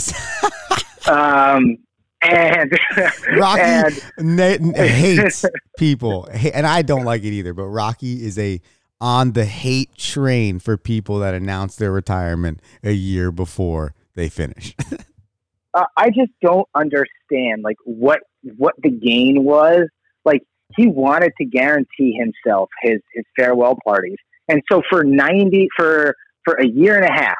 Um, 1.08 1.78
and 2.21 2.71
Rocky 3.38 3.62
and 3.62 4.01
na- 4.17 4.73
hates 4.75 5.45
people, 5.77 6.27
and 6.31 6.65
I 6.65 6.81
don't 6.81 7.03
like 7.03 7.23
it 7.23 7.34
either. 7.34 7.53
But 7.53 7.67
Rocky 7.67 8.23
is 8.25 8.38
a 8.38 8.62
on 8.99 9.31
the 9.31 9.45
hate 9.45 9.95
train 9.97 10.60
for 10.60 10.77
people 10.77 11.19
that 11.19 11.34
announce 11.34 11.75
their 11.75 11.91
retirement 11.91 12.62
a 12.84 12.91
year 12.91 13.31
before 13.31 13.95
they 14.15 14.29
finish. 14.29 14.75
uh, 15.73 15.86
I 15.97 16.10
just 16.10 16.31
don't 16.41 16.67
understand 16.75 17.63
like 17.63 17.77
what 17.86 18.19
what 18.57 18.75
the 18.81 18.91
gain 18.91 19.43
was. 19.43 19.88
Like 20.23 20.43
he 20.75 20.88
wanted 20.88 21.34
to 21.39 21.45
guarantee 21.45 22.13
himself 22.13 22.69
his 22.81 22.99
his 23.13 23.25
farewell 23.36 23.77
parties, 23.84 24.17
and 24.47 24.62
so 24.71 24.81
for 24.89 25.03
ninety 25.03 25.67
for 25.75 26.15
for 26.45 26.55
a 26.55 26.67
year 26.67 26.95
and 26.95 27.05
a 27.05 27.12
half. 27.12 27.38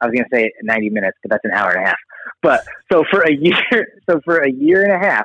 I 0.00 0.06
was 0.06 0.14
going 0.14 0.24
to 0.24 0.36
say 0.36 0.50
90 0.64 0.90
minutes, 0.90 1.16
but 1.22 1.30
that's 1.30 1.44
an 1.44 1.52
hour 1.52 1.70
and 1.70 1.84
a 1.84 1.88
half. 1.88 1.96
But 2.42 2.64
so 2.92 3.04
for 3.10 3.22
a 3.22 3.32
year, 3.40 3.86
so 4.08 4.20
for 4.24 4.38
a 4.38 4.50
year 4.50 4.82
and 4.82 4.92
a 4.92 4.98
half, 4.98 5.24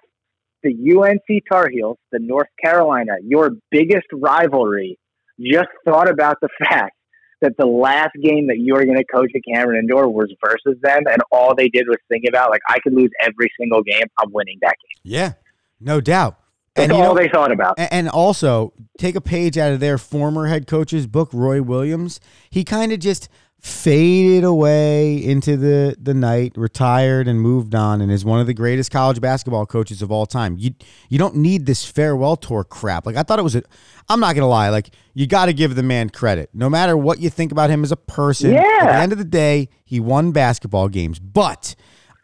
the 0.63 0.71
UNC 0.97 1.43
Tar 1.49 1.69
Heels, 1.69 1.97
the 2.11 2.19
North 2.19 2.47
Carolina, 2.63 3.13
your 3.23 3.51
biggest 3.71 4.07
rivalry, 4.13 4.97
just 5.39 5.69
thought 5.85 6.09
about 6.09 6.37
the 6.41 6.49
fact 6.69 6.95
that 7.41 7.53
the 7.59 7.67
last 7.67 8.15
game 8.21 8.47
that 8.47 8.57
you 8.57 8.73
were 8.73 8.83
going 8.83 8.97
to 8.97 9.05
coach 9.05 9.29
at 9.35 9.41
Cameron 9.53 9.79
Indoor 9.79 10.09
was 10.09 10.33
versus 10.43 10.79
them, 10.81 11.03
and 11.05 11.21
all 11.31 11.53
they 11.55 11.69
did 11.69 11.87
was 11.87 11.97
think 12.09 12.23
about 12.27 12.49
like 12.49 12.61
I 12.67 12.79
could 12.79 12.93
lose 12.93 13.11
every 13.21 13.51
single 13.59 13.83
game, 13.83 14.03
I'm 14.19 14.31
winning 14.31 14.57
that 14.61 14.75
game. 14.81 15.01
yeah, 15.03 15.33
no 15.79 16.01
doubt. 16.01 16.39
That's 16.73 16.89
you 16.89 16.95
all 16.95 17.13
know- 17.15 17.19
they 17.21 17.29
thought 17.29 17.51
about. 17.51 17.75
And 17.77 18.07
also, 18.09 18.73
take 18.99 19.15
a 19.15 19.21
page 19.21 19.57
out 19.57 19.71
of 19.71 19.79
their 19.79 19.97
former 19.97 20.47
head 20.47 20.67
coach's 20.67 21.07
book, 21.07 21.29
Roy 21.33 21.61
Williams. 21.61 22.19
He 22.49 22.63
kind 22.63 22.91
of 22.91 22.99
just 22.99 23.29
faded 23.59 24.43
away 24.43 25.15
into 25.23 25.57
the 25.57 25.95
the 25.99 26.13
night, 26.13 26.53
retired 26.55 27.27
and 27.27 27.41
moved 27.41 27.75
on, 27.75 28.01
and 28.01 28.11
is 28.11 28.23
one 28.23 28.39
of 28.39 28.47
the 28.47 28.53
greatest 28.53 28.91
college 28.91 29.19
basketball 29.19 29.65
coaches 29.65 30.01
of 30.01 30.11
all 30.11 30.25
time. 30.25 30.55
You 30.57 30.71
you 31.09 31.17
don't 31.17 31.35
need 31.35 31.65
this 31.65 31.85
farewell 31.85 32.35
tour 32.35 32.63
crap. 32.63 33.05
Like 33.05 33.15
I 33.15 33.23
thought 33.23 33.39
it 33.39 33.43
was 33.43 33.55
a. 33.55 33.63
I'm 34.09 34.19
not 34.19 34.35
gonna 34.35 34.47
lie. 34.47 34.69
Like 34.69 34.91
you 35.13 35.27
got 35.27 35.47
to 35.47 35.53
give 35.53 35.75
the 35.75 35.83
man 35.83 36.09
credit, 36.09 36.49
no 36.53 36.69
matter 36.69 36.95
what 36.95 37.19
you 37.19 37.29
think 37.29 37.51
about 37.51 37.69
him 37.69 37.83
as 37.83 37.91
a 37.91 37.97
person. 37.97 38.53
yeah. 38.53 38.61
At 38.81 38.85
the 38.85 38.95
end 38.95 39.11
of 39.11 39.17
the 39.17 39.25
day, 39.25 39.69
he 39.83 39.99
won 39.99 40.31
basketball 40.31 40.87
games, 40.87 41.19
but 41.19 41.75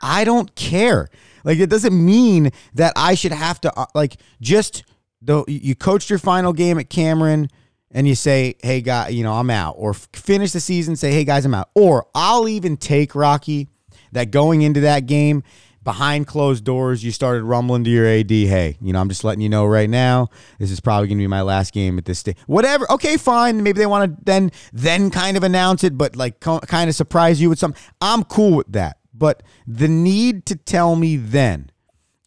I 0.02 0.24
don't 0.24 0.54
care. 0.56 1.10
Like 1.44 1.60
it 1.60 1.70
doesn't 1.70 1.94
mean 1.94 2.52
that 2.76 2.94
I 2.96 3.16
should 3.16 3.32
have 3.32 3.60
to 3.62 3.74
uh, 3.78 3.86
like 3.96 4.18
just 4.40 4.84
the 5.22 5.44
you 5.48 5.76
coached 5.76 6.10
your 6.10 6.20
final 6.20 6.54
game 6.54 6.78
at 6.78 6.90
Cameron 6.90 7.50
and 7.94 8.08
you 8.08 8.16
say, 8.16 8.56
"Hey 8.62 8.82
guy, 8.82 9.10
you 9.10 9.24
know, 9.24 9.34
I'm 9.34 9.50
out." 9.50 9.76
Or 9.78 9.94
finish 9.94 10.52
the 10.52 10.60
season, 10.60 10.96
say, 10.96 11.12
"Hey 11.12 11.24
guys, 11.24 11.46
I'm 11.46 11.54
out." 11.54 11.70
Or 11.76 12.08
I'll 12.14 12.48
even 12.48 12.76
take 12.78 13.16
Rocky 13.16 13.70
that 14.12 14.32
going 14.32 14.62
into 14.62 14.82
that 14.82 15.06
game 15.06 15.44
behind 15.84 16.28
closed 16.28 16.64
doors, 16.64 17.04
you 17.04 17.12
started 17.12 17.44
rumbling 17.44 17.84
to 17.84 17.90
your 17.90 18.06
AD, 18.06 18.48
"Hey, 18.48 18.78
you 18.82 18.94
know, 18.94 19.00
I'm 19.00 19.10
just 19.10 19.24
letting 19.24 19.42
you 19.42 19.50
know 19.50 19.66
right 19.66 19.90
now, 19.90 20.30
this 20.60 20.72
is 20.72 20.80
probably 20.80 21.08
going 21.08 21.18
to 21.18 21.24
be 21.24 21.28
my 21.28 21.42
last 21.42 21.74
game 21.74 21.98
at 21.98 22.06
this 22.06 22.20
stage." 22.20 22.38
Whatever. 22.48 22.90
Okay, 22.92 23.18
fine. 23.18 23.62
Maybe 23.64 23.80
they 23.80 23.86
want 23.86 24.12
to 24.12 24.24
then 24.24 24.52
then 24.72 25.10
kind 25.10 25.38
of 25.38 25.44
announce 25.44 25.84
it, 25.84 25.98
but 25.98 26.16
like 26.16 26.40
kind 26.40 26.90
of 26.90 26.96
surprise 26.96 27.42
you 27.42 27.50
with 27.50 27.60
something. 27.60 27.82
I'm 28.02 28.24
cool 28.24 28.58
with 28.58 28.72
that. 28.72 28.98
But 29.14 29.44
the 29.68 29.88
need 29.88 30.46
to 30.48 30.56
tell 30.56 30.96
me 30.96 31.18
then 31.18 31.70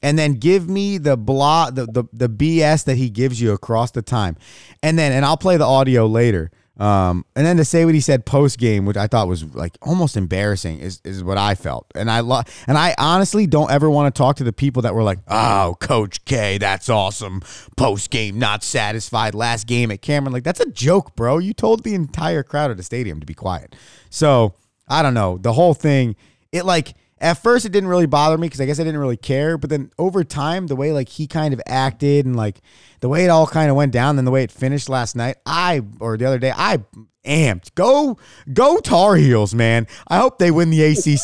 and 0.07 0.17
then 0.17 0.35
give 0.35 0.69
me 0.69 0.99
the 0.99 1.17
blah 1.17 1.69
the, 1.69 1.85
the 1.87 2.05
the 2.13 2.29
BS 2.29 2.85
that 2.85 2.97
he 2.97 3.11
gives 3.11 3.41
you 3.41 3.53
across 3.53 3.91
the 3.91 4.03
time. 4.03 4.37
And 4.81 4.97
then 4.97 5.11
and 5.11 5.25
I'll 5.25 5.37
play 5.37 5.57
the 5.57 5.65
audio 5.65 6.07
later. 6.07 6.53
Um, 6.79 7.25
and 7.35 7.45
then 7.45 7.57
to 7.57 7.65
say 7.65 7.85
what 7.85 7.95
he 7.95 8.01
said 8.01 8.25
post 8.25 8.59
game, 8.59 8.87
which 8.87 8.97
I 8.97 9.09
thought 9.09 9.27
was 9.27 9.43
like 9.57 9.77
almost 9.83 10.17
embarrassing, 10.17 10.79
is 10.79 11.01
is 11.05 11.25
what 11.25 11.39
I 11.39 11.57
felt. 11.57 11.91
And 11.97 12.09
I 12.09 12.21
lo- 12.21 12.43
and 12.69 12.79
I 12.79 12.95
honestly 12.99 13.49
don't 13.49 13.69
ever 13.69 13.91
want 13.91 14.15
to 14.15 14.17
talk 14.17 14.37
to 14.37 14.45
the 14.45 14.53
people 14.53 14.83
that 14.83 14.95
were 14.95 15.03
like, 15.03 15.19
"Oh, 15.27 15.77
Coach 15.81 16.25
K, 16.25 16.59
that's 16.59 16.89
awesome." 16.89 17.43
Post 17.77 18.11
game, 18.11 18.39
not 18.39 18.63
satisfied. 18.63 19.35
Last 19.35 19.67
game 19.67 19.91
at 19.91 20.03
Cameron, 20.03 20.33
like 20.33 20.45
that's 20.45 20.61
a 20.61 20.71
joke, 20.71 21.17
bro. 21.17 21.39
You 21.39 21.53
told 21.53 21.83
the 21.83 21.95
entire 21.95 22.45
crowd 22.45 22.71
at 22.71 22.77
the 22.77 22.85
stadium 22.85 23.19
to 23.19 23.27
be 23.27 23.35
quiet. 23.35 23.75
So 24.09 24.55
I 24.87 25.03
don't 25.03 25.15
know 25.15 25.39
the 25.39 25.55
whole 25.55 25.75
thing. 25.75 26.15
It 26.53 26.65
like 26.65 26.95
at 27.19 27.35
first 27.35 27.65
it 27.65 27.73
didn't 27.73 27.89
really 27.89 28.07
bother 28.07 28.37
me 28.37 28.47
because 28.47 28.61
I 28.61 28.67
guess 28.67 28.79
I 28.79 28.85
didn't 28.85 29.01
really 29.01 29.17
care. 29.17 29.57
But 29.59 29.71
then 29.71 29.91
over 29.99 30.25
time, 30.25 30.67
the 30.67 30.77
way 30.77 30.93
like 30.93 31.09
he 31.09 31.27
kind 31.27 31.55
of 31.55 31.61
acted 31.67 32.27
and 32.27 32.37
like 32.37 32.61
the 33.01 33.09
way 33.09 33.25
it 33.25 33.29
all 33.29 33.47
kind 33.47 33.71
of 33.71 33.77
went 33.77 33.93
down, 33.93 34.17
then 34.17 34.25
the 34.25 34.31
way 34.31 34.43
it 34.43 34.51
finished 34.53 34.89
last 34.89 35.17
night, 35.17 35.37
I 35.47 35.83
or 36.01 36.17
the 36.17 36.27
other 36.27 36.39
day, 36.39 36.53
I 36.55 36.85
amped. 37.25 37.75
Go 37.75 38.19
go 38.53 38.79
Tar 38.79 39.17
Heels, 39.17 39.55
man. 39.55 39.87
I 40.09 40.19
hope 40.19 40.39
they 40.39 40.51
win 40.51 40.71
the 40.71 40.83
ACC 40.85 41.05
too. 41.05 41.17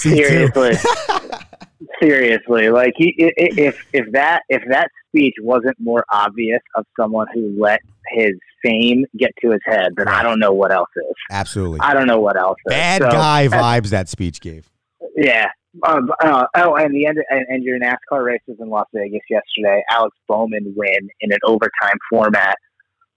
Seriously. 0.52 0.72
Seriously, 2.02 2.68
like 2.68 2.94
he, 2.96 3.14
if 3.16 3.87
if 3.92 4.11
that 4.12 4.42
if 4.48 4.62
that 4.70 4.88
speech 5.09 5.35
wasn't 5.40 5.76
more 5.78 6.05
obvious 6.11 6.61
of 6.74 6.85
someone 6.98 7.26
who 7.33 7.55
let 7.61 7.81
his 8.09 8.33
fame 8.64 9.05
get 9.16 9.31
to 9.40 9.50
his 9.50 9.61
head, 9.64 9.92
then 9.96 10.09
I 10.09 10.22
don't 10.22 10.40
know 10.40 10.52
what 10.52 10.72
else 10.72 10.88
is. 10.96 11.14
Absolutely. 11.31 11.81
I 11.81 11.94
don't 11.94 12.07
know 12.07 12.20
what 12.20 12.37
else 12.37 12.57
is. 12.66 12.70
Bad 12.70 13.02
So, 13.02 13.11
guy 13.11 13.48
vibes 13.50 13.90
that 13.90 14.09
speech 14.09 14.40
gave. 14.40 14.68
Yeah. 15.16 15.48
Um, 15.87 16.11
uh, 16.22 16.44
oh, 16.56 16.76
and 16.76 16.94
the 16.94 17.06
end 17.06 17.18
and, 17.30 17.46
and 17.48 17.64
your 17.64 17.78
NASCAR 17.78 18.24
races 18.24 18.56
in 18.61 18.68
Las 18.68 18.87
Vegas 18.94 19.20
yesterday. 19.30 19.82
Alex 19.90 20.16
Bowman 20.28 20.74
win 20.76 21.08
in 21.20 21.32
an 21.32 21.38
overtime 21.44 21.96
format. 22.11 22.56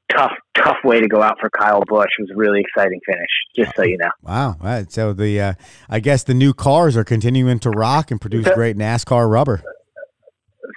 Tough, 0.09 0.31
tough 0.55 0.77
way 0.85 1.01
to 1.01 1.07
go 1.07 1.21
out 1.21 1.37
for 1.41 1.49
Kyle 1.49 1.81
Busch. 1.85 2.07
It 2.17 2.21
was 2.21 2.29
a 2.31 2.35
really 2.37 2.61
exciting 2.61 2.99
finish. 3.05 3.27
Just 3.55 3.75
so 3.75 3.83
you 3.83 3.97
know. 3.97 4.09
Wow. 4.23 4.49
All 4.51 4.57
right. 4.61 4.89
So 4.91 5.11
the 5.13 5.41
uh, 5.41 5.53
I 5.89 5.99
guess 5.99 6.23
the 6.23 6.33
new 6.33 6.53
cars 6.53 6.95
are 6.95 7.03
continuing 7.03 7.59
to 7.59 7.69
rock 7.71 8.11
and 8.11 8.21
produce 8.21 8.47
great 8.53 8.77
NASCAR 8.77 9.29
rubber. 9.29 9.61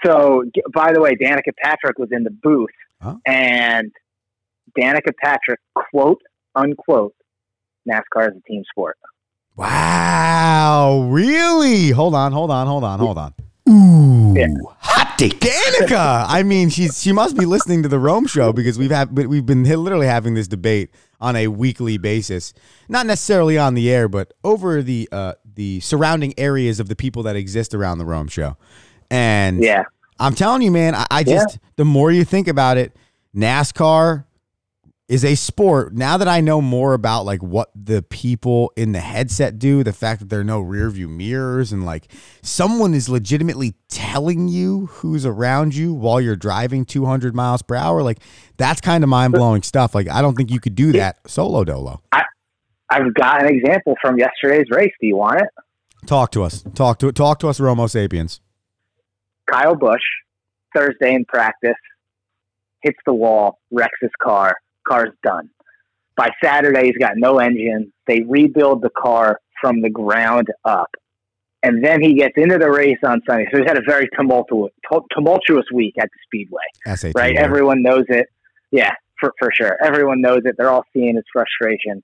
So, 0.05 0.45
by 0.75 0.93
the 0.93 1.01
way, 1.01 1.15
Danica 1.15 1.53
Patrick 1.63 1.99
was 1.99 2.09
in 2.13 2.23
the 2.25 2.31
booth, 2.31 2.69
Oh. 3.03 3.19
and 3.27 3.91
Danica 4.79 5.13
Patrick, 5.23 5.61
quote 5.75 6.21
unquote, 6.55 7.15
NASCAR 7.89 8.31
is 8.31 8.37
a 8.37 8.43
team 8.49 8.63
sport. 8.71 8.97
Wow. 9.59 11.09
Really? 11.11 11.91
Hold 11.91 12.15
on, 12.15 12.33
hold 12.33 12.51
on, 12.51 12.67
hold 12.67 12.85
on, 12.85 12.99
hold 13.01 13.19
on. 13.19 13.35
Ooh. 13.69 14.35
Yeah. 14.37 14.47
Hot 14.79 15.19
take. 15.19 15.41
Danica. 15.41 16.25
I 16.29 16.43
mean, 16.45 16.71
she's 16.71 17.03
she 17.03 17.13
must 17.13 17.37
be 17.37 17.45
listening 17.45 17.83
to 17.83 17.89
the 17.89 17.99
Rome 17.99 18.27
show 18.27 18.53
because 18.53 18.79
we've 18.79 18.91
had 18.91 19.15
we've 19.17 19.45
been 19.45 19.65
literally 19.65 20.07
having 20.07 20.35
this 20.35 20.49
debate 20.49 20.91
on 21.21 21.37
a 21.37 21.49
weekly 21.49 21.99
basis. 21.99 22.55
Not 22.89 23.07
necessarily 23.07 23.59
on 23.59 23.75
the 23.75 23.91
air, 23.91 24.09
but 24.09 24.33
over 24.45 24.81
the 24.81 25.09
uh 25.13 25.35
the 25.55 25.81
surrounding 25.81 26.35
areas 26.39 26.79
of 26.79 26.89
the 26.89 26.97
people 26.97 27.25
that 27.25 27.35
exist 27.37 27.75
around 27.75 27.99
the 27.99 28.07
Rome 28.07 28.29
show. 28.29 28.57
And 29.11 29.63
Yeah, 29.63 29.85
I'm 30.21 30.35
telling 30.35 30.63
you, 30.63 30.71
man, 30.71 30.95
I, 30.95 31.07
I 31.11 31.25
just 31.25 31.59
the 31.77 31.85
more 31.85 32.13
you 32.13 32.25
think 32.25 32.47
about 32.47 32.77
it, 32.77 32.97
NASCAR 33.37 34.25
is 35.09 35.25
a 35.25 35.35
sport. 35.35 35.95
Now 35.95 36.19
that 36.19 36.29
I 36.29 36.41
know 36.41 36.61
more 36.61 36.93
about 36.93 37.25
like 37.25 37.43
what 37.43 37.71
the 37.75 38.03
people 38.03 38.73
in 38.77 38.93
the 38.93 39.01
headset 39.01 39.59
do, 39.59 39.83
the 39.83 39.95
fact 39.95 40.21
that 40.21 40.29
there 40.29 40.41
are 40.41 40.45
no 40.45 40.61
rear 40.61 40.91
view 40.91 41.09
mirrors 41.09 41.73
and 41.73 41.87
like 41.87 42.13
someone 42.43 42.93
is 42.93 43.09
legitimately 43.09 43.75
telling 43.89 44.49
you 44.49 44.87
who's 44.87 45.25
around 45.25 45.75
you 45.75 45.95
while 45.95 46.21
you're 46.21 46.37
driving 46.37 46.85
200 46.85 47.35
miles 47.35 47.63
per 47.63 47.75
hour, 47.75 48.03
like 48.03 48.19
that's 48.59 48.83
kind 48.83 49.03
of 49.03 49.09
mind 49.09 49.33
blowing 49.33 49.63
stuff. 49.63 49.95
Like 49.95 50.11
I 50.11 50.21
don't 50.21 50.37
think 50.37 50.51
you 50.51 50.61
could 50.61 50.75
do 50.75 50.93
that 50.93 51.19
solo 51.27 51.65
dolo. 51.65 52.03
I, 52.13 52.25
I've 52.91 53.15
got 53.15 53.43
an 53.43 53.49
example 53.49 53.97
from 54.03 54.19
yesterday's 54.19 54.67
race. 54.71 54.93
Do 55.01 55.07
you 55.07 55.17
want 55.17 55.41
it? 55.41 55.49
Talk 56.07 56.31
to 56.33 56.43
us. 56.45 56.65
Talk 56.75 56.99
to 56.99 57.13
talk 57.13 57.39
to 57.41 57.49
us, 57.49 57.59
Romo 57.59 57.89
Sapiens. 57.89 58.41
Kyle 59.51 59.75
Busch, 59.75 60.03
Thursday 60.77 61.15
in 61.15 61.25
practice, 61.25 61.73
hits 62.83 62.99
the 63.07 63.15
wall, 63.15 63.59
wrecks 63.71 63.97
his 64.03 64.11
car. 64.23 64.55
Car's 64.89 65.15
done. 65.23 65.51
By 66.17 66.31
Saturday, 66.43 66.87
he's 66.87 66.99
got 66.99 67.13
no 67.17 67.39
engine. 67.39 67.93
They 68.07 68.23
rebuild 68.23 68.83
the 68.83 68.91
car 68.91 69.41
from 69.61 69.83
the 69.83 69.91
ground 69.91 70.49
up. 70.65 70.91
And 71.63 71.85
then 71.85 72.01
he 72.01 72.15
gets 72.15 72.35
into 72.37 72.59
the 72.59 72.71
race 72.71 72.99
on 73.05 73.21
Sunday. 73.27 73.47
So 73.53 73.59
he's 73.59 73.67
had 73.67 73.79
a 73.79 73.83
very 73.87 74.09
tumultuous, 74.17 74.73
tumultuous 75.15 75.67
week 75.73 75.95
at 75.99 76.09
the 76.09 76.19
Speedway, 76.25 76.97
SAT. 76.97 77.13
right? 77.15 77.35
word. 77.35 77.43
Everyone 77.43 77.83
knows 77.83 78.05
it. 78.09 78.27
Yeah, 78.71 78.93
for, 79.19 79.33
for 79.39 79.51
sure. 79.53 79.77
Everyone 79.83 80.21
knows 80.21 80.41
it. 80.45 80.55
They're 80.57 80.71
all 80.71 80.85
seeing 80.93 81.17
his 81.17 81.25
frustration. 81.33 82.03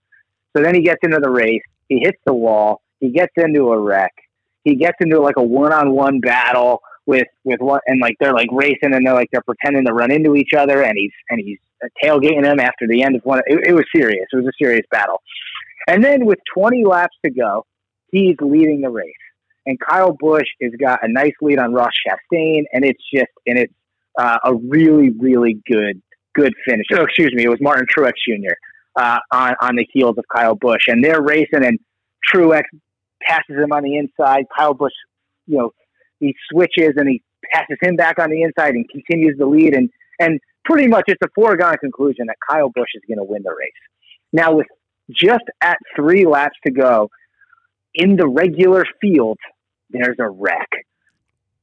So 0.57 0.63
then 0.63 0.75
he 0.75 0.83
gets 0.83 1.01
into 1.03 1.19
the 1.21 1.31
race. 1.31 1.63
He 1.89 2.01
hits 2.01 2.19
the 2.27 2.35
wall. 2.35 2.83
He 3.01 3.11
gets 3.11 3.33
into 3.37 3.69
a 3.73 3.79
wreck. 3.79 4.13
He 4.65 4.77
gets 4.77 4.97
into 5.01 5.21
like 5.21 5.37
a 5.37 5.43
one-on-one 5.43 6.21
battle 6.21 6.81
with 7.07 7.27
with 7.45 7.61
one, 7.61 7.81
and 7.87 8.01
like 8.01 8.17
they're 8.19 8.33
like 8.33 8.49
racing, 8.51 8.95
and 8.95 9.07
they're 9.07 9.15
like 9.15 9.29
they're 9.31 9.43
pretending 9.43 9.85
to 9.85 9.93
run 9.93 10.11
into 10.11 10.37
each 10.37 10.55
other, 10.57 10.83
and 10.83 10.95
he's 10.97 11.13
and 11.29 11.39
he's 11.39 11.59
tailgating 12.03 12.45
him 12.45 12.61
after 12.61 12.87
the 12.89 13.03
end 13.03 13.17
of 13.17 13.23
one. 13.23 13.41
It, 13.47 13.69
it 13.69 13.73
was 13.73 13.85
serious. 13.95 14.27
It 14.33 14.37
was 14.37 14.47
a 14.47 14.53
serious 14.63 14.85
battle. 14.91 15.21
And 15.87 16.03
then 16.03 16.25
with 16.25 16.39
20 16.55 16.85
laps 16.85 17.17
to 17.25 17.31
go, 17.31 17.67
he's 18.11 18.37
leading 18.41 18.81
the 18.81 18.91
race, 18.91 19.13
and 19.67 19.79
Kyle 19.79 20.17
Busch 20.19 20.49
has 20.63 20.73
got 20.81 21.01
a 21.03 21.09
nice 21.13 21.35
lead 21.41 21.59
on 21.59 21.73
Ross 21.73 21.93
Chastain, 22.07 22.63
and 22.73 22.85
it's 22.85 23.03
just 23.15 23.31
and 23.47 23.59
it's 23.59 23.75
uh, 24.19 24.39
a 24.45 24.55
really 24.55 25.11
really 25.11 25.61
good 25.71 26.01
good 26.35 26.55
finish. 26.67 26.87
Oh, 26.93 27.03
excuse 27.03 27.33
me, 27.35 27.45
it 27.45 27.49
was 27.49 27.61
Martin 27.61 27.87
Truex 27.87 28.13
Jr. 28.27 28.55
Uh, 28.97 29.19
on 29.33 29.55
on 29.61 29.77
the 29.77 29.87
heels 29.93 30.17
of 30.17 30.25
Kyle 30.35 30.55
Busch, 30.55 30.87
and 30.89 31.05
they're 31.05 31.23
racing, 31.23 31.65
and 31.65 31.79
Truex 32.33 32.63
passes 33.23 33.57
him 33.57 33.73
on 33.73 33.83
the 33.83 33.97
inside. 33.97 34.45
Kyle 34.57 34.75
Busch, 34.75 34.93
you 35.47 35.59
know, 35.59 35.71
he 36.21 36.35
switches 36.51 36.93
and 36.97 37.09
he 37.09 37.23
passes 37.53 37.77
him 37.83 37.97
back 37.97 38.19
on 38.19 38.31
the 38.31 38.43
inside 38.43 38.75
and 38.75 38.89
continues 38.89 39.37
the 39.39 39.47
lead, 39.47 39.75
and 39.75 39.91
and 40.19 40.41
pretty 40.65 40.89
much 40.89 41.05
it's 41.09 41.21
a 41.23 41.29
foregone 41.35 41.77
conclusion 41.79 42.27
that 42.27 42.37
Kyle 42.49 42.69
Busch 42.69 42.89
is 42.95 43.03
going 43.09 43.19
to 43.19 43.25
win 43.25 43.43
the 43.43 43.51
race. 43.51 43.73
Now, 44.33 44.55
with 44.55 44.67
just 45.11 45.45
at 45.61 45.79
three 45.97 46.27
laps 46.27 46.57
to 46.67 46.73
go 46.73 47.11
in 47.95 48.17
the 48.17 48.27
regular 48.27 48.85
field, 49.01 49.39
there's 49.91 50.17
a 50.19 50.29
wreck. 50.29 50.69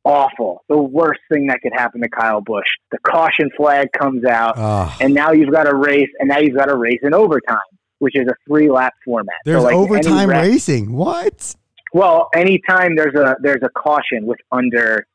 Awful. 0.04 0.64
The 0.68 0.78
worst 0.82 1.20
thing 1.32 1.48
that 1.48 1.60
could 1.62 1.74
happen 1.74 2.02
to 2.02 2.10
Kyle 2.10 2.42
Busch. 2.42 2.66
The 2.92 2.98
caution 3.00 3.52
flag 3.56 3.90
comes 3.92 4.26
out, 4.26 4.58
and 5.00 5.14
now 5.14 5.32
you've 5.32 5.52
got 5.52 5.68
a 5.68 5.76
race, 5.76 6.10
and 6.20 6.28
now 6.28 6.40
you've 6.40 6.56
got 6.58 6.72
a 6.72 6.76
race 6.76 7.00
in 7.04 7.14
overtime, 7.14 7.58
which 8.00 8.16
is 8.16 8.28
a 8.28 8.34
three 8.48 8.70
lap 8.72 8.94
format. 9.06 9.36
So, 9.46 9.52
There's 9.52 9.64
like, 9.64 9.76
overtime 9.76 10.30
wreck- 10.30 10.42
racing. 10.44 10.94
What? 10.94 11.56
Well, 11.94 12.30
anytime 12.34 12.96
there's 12.96 13.14
a 13.16 13.36
there's 13.42 13.62
a 13.64 13.70
caution 13.70 14.26
with 14.26 14.40
under 14.52 15.06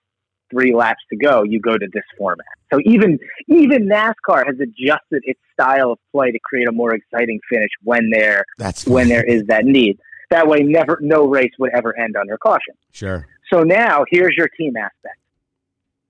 three 0.51 0.75
laps 0.75 1.03
to 1.11 1.17
go, 1.17 1.43
you 1.43 1.61
go 1.61 1.77
to 1.77 1.87
this 1.93 2.05
format. 2.19 2.47
So 2.73 2.81
even 2.85 3.19
even 3.49 3.89
NASCAR 3.89 4.47
has 4.47 4.57
adjusted 4.61 5.23
its 5.25 5.41
style 5.53 5.93
of 5.93 5.99
play 6.13 6.31
to 6.33 6.39
create 6.39 6.69
a 6.69 6.73
more 6.73 6.95
exciting 6.95 7.41
finish 7.51 7.71
when 7.83 8.11
there 8.11 8.45
That's 8.59 8.87
when 8.87 9.09
there 9.09 9.25
is 9.25 9.45
that 9.47 9.65
need. 9.65 9.99
That 10.31 10.49
way, 10.49 10.61
never 10.63 10.99
no 11.01 11.27
race 11.27 11.53
would 11.59 11.71
ever 11.73 11.97
end 11.99 12.17
under 12.17 12.37
caution. 12.39 12.75
Sure. 12.93 13.27
So 13.53 13.63
now 13.63 14.05
here's 14.11 14.35
your 14.37 14.49
team 14.49 14.77
aspect. 14.77 15.19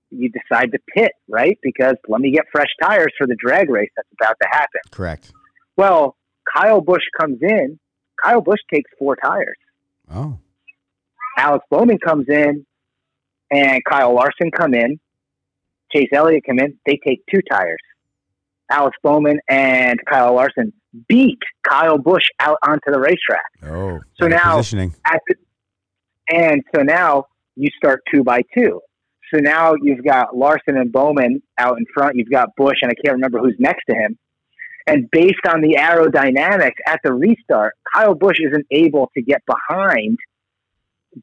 You 0.09 0.29
decide 0.29 0.71
to 0.71 0.79
pit, 0.95 1.11
right? 1.27 1.59
Because 1.61 1.95
let 2.07 2.21
me 2.21 2.31
get 2.31 2.45
fresh 2.51 2.69
tires 2.81 3.13
for 3.17 3.27
the 3.27 3.35
drag 3.35 3.69
race 3.69 3.91
that's 3.95 4.07
about 4.19 4.37
to 4.41 4.47
happen. 4.51 4.81
Correct. 4.89 5.31
Well, 5.75 6.15
Kyle 6.51 6.81
Busch 6.81 7.03
comes 7.19 7.39
in 7.41 7.77
Kyle 8.23 8.41
Busch 8.41 8.59
takes 8.73 8.89
four 8.97 9.15
tires. 9.15 9.57
Oh, 10.13 10.39
Alex 11.37 11.65
Bowman 11.69 11.99
comes 11.99 12.27
in, 12.29 12.65
and 13.51 13.81
Kyle 13.89 14.13
Larson 14.13 14.51
come 14.51 14.73
in. 14.73 14.99
Chase 15.93 16.09
Elliott 16.13 16.43
come 16.45 16.59
in. 16.59 16.77
They 16.85 16.99
take 17.05 17.21
two 17.33 17.41
tires. 17.49 17.79
Alex 18.69 18.97
Bowman 19.01 19.39
and 19.49 19.97
Kyle 20.09 20.33
Larson 20.33 20.73
beat 21.07 21.39
Kyle 21.67 21.97
Busch 21.97 22.25
out 22.39 22.57
onto 22.63 22.91
the 22.91 22.99
racetrack. 22.99 23.45
oh. 23.63 23.99
So 24.19 24.27
now- 24.27 24.57
positioning. 24.57 24.93
At 25.05 25.21
the, 25.27 25.35
and 26.29 26.61
so 26.75 26.81
now 26.83 27.25
you 27.55 27.69
start 27.77 28.01
two 28.13 28.23
by 28.23 28.41
two. 28.55 28.81
So 29.33 29.39
now 29.39 29.73
you've 29.81 30.05
got 30.05 30.35
Larson 30.35 30.77
and 30.77 30.91
Bowman 30.91 31.41
out 31.57 31.77
in 31.77 31.85
front. 31.93 32.15
You've 32.15 32.29
got 32.29 32.49
Busch, 32.55 32.77
and 32.81 32.89
I 32.91 32.95
can't 32.95 33.13
remember 33.15 33.39
who's 33.39 33.55
next 33.59 33.83
to 33.89 33.95
him. 33.95 34.17
And 34.85 35.09
based 35.11 35.45
on 35.49 35.59
the 35.61 35.75
aerodynamics 35.75 36.77
at 36.87 37.01
the 37.03 37.13
restart, 37.13 37.73
Kyle 37.93 38.15
Busch 38.15 38.37
isn't 38.39 38.65
able 38.71 39.11
to 39.15 39.21
get 39.21 39.41
behind 39.45 40.17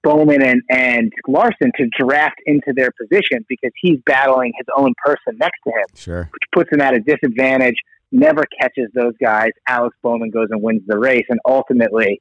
Bowman 0.03 0.43
and, 0.43 0.63
and 0.71 1.13
Larson 1.29 1.71
to 1.77 1.87
draft 1.99 2.37
into 2.47 2.73
their 2.75 2.91
position 3.01 3.45
because 3.49 3.71
he's 3.81 3.99
battling 4.07 4.53
his 4.59 4.67
own 4.77 4.93
person 5.05 5.37
next 5.39 5.59
to 5.65 5.71
him 5.71 5.85
Sure. 5.95 6.23
which 6.33 6.43
puts 6.55 6.73
him 6.73 6.81
at 6.81 6.95
a 6.95 7.01
disadvantage. 7.01 7.77
Never 8.11 8.45
catches 8.61 8.89
those 8.95 9.15
guys. 9.23 9.51
Alex 9.69 9.97
Bowman 10.03 10.31
goes 10.31 10.49
and 10.51 10.63
wins 10.63 10.83
the 10.87 10.99
race, 10.99 11.25
and 11.29 11.39
ultimately, 11.47 12.21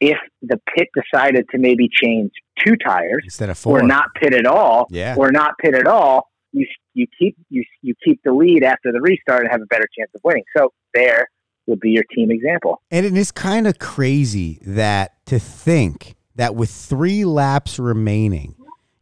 if 0.00 0.18
the 0.42 0.60
pit 0.76 0.88
decided 0.94 1.46
to 1.50 1.58
maybe 1.58 1.88
change 2.02 2.30
two 2.64 2.76
tires 2.76 3.22
Instead 3.24 3.50
of 3.50 3.58
four. 3.58 3.80
or 3.80 3.82
not 3.82 4.06
pit 4.20 4.34
at 4.34 4.46
all, 4.46 4.86
Yeah. 4.90 5.14
or 5.16 5.30
not 5.32 5.54
pit 5.58 5.74
at 5.74 5.86
all, 5.86 6.30
you 6.52 6.66
you 6.94 7.06
keep 7.18 7.36
you 7.50 7.64
you 7.82 7.94
keep 8.04 8.20
the 8.24 8.32
lead 8.32 8.62
after 8.62 8.92
the 8.92 9.00
restart 9.00 9.40
and 9.42 9.50
have 9.50 9.60
a 9.62 9.66
better 9.66 9.86
chance 9.98 10.10
of 10.14 10.20
winning. 10.22 10.44
So 10.56 10.72
there 10.94 11.26
would 11.66 11.80
be 11.80 11.90
your 11.90 12.04
team 12.14 12.30
example. 12.30 12.80
And 12.90 13.04
it 13.06 13.16
is 13.16 13.32
kind 13.32 13.66
of 13.66 13.78
crazy 13.78 14.60
that 14.64 15.12
to 15.26 15.38
think 15.40 16.14
that 16.36 16.54
with 16.54 16.70
three 16.70 17.24
laps 17.24 17.78
remaining, 17.78 18.54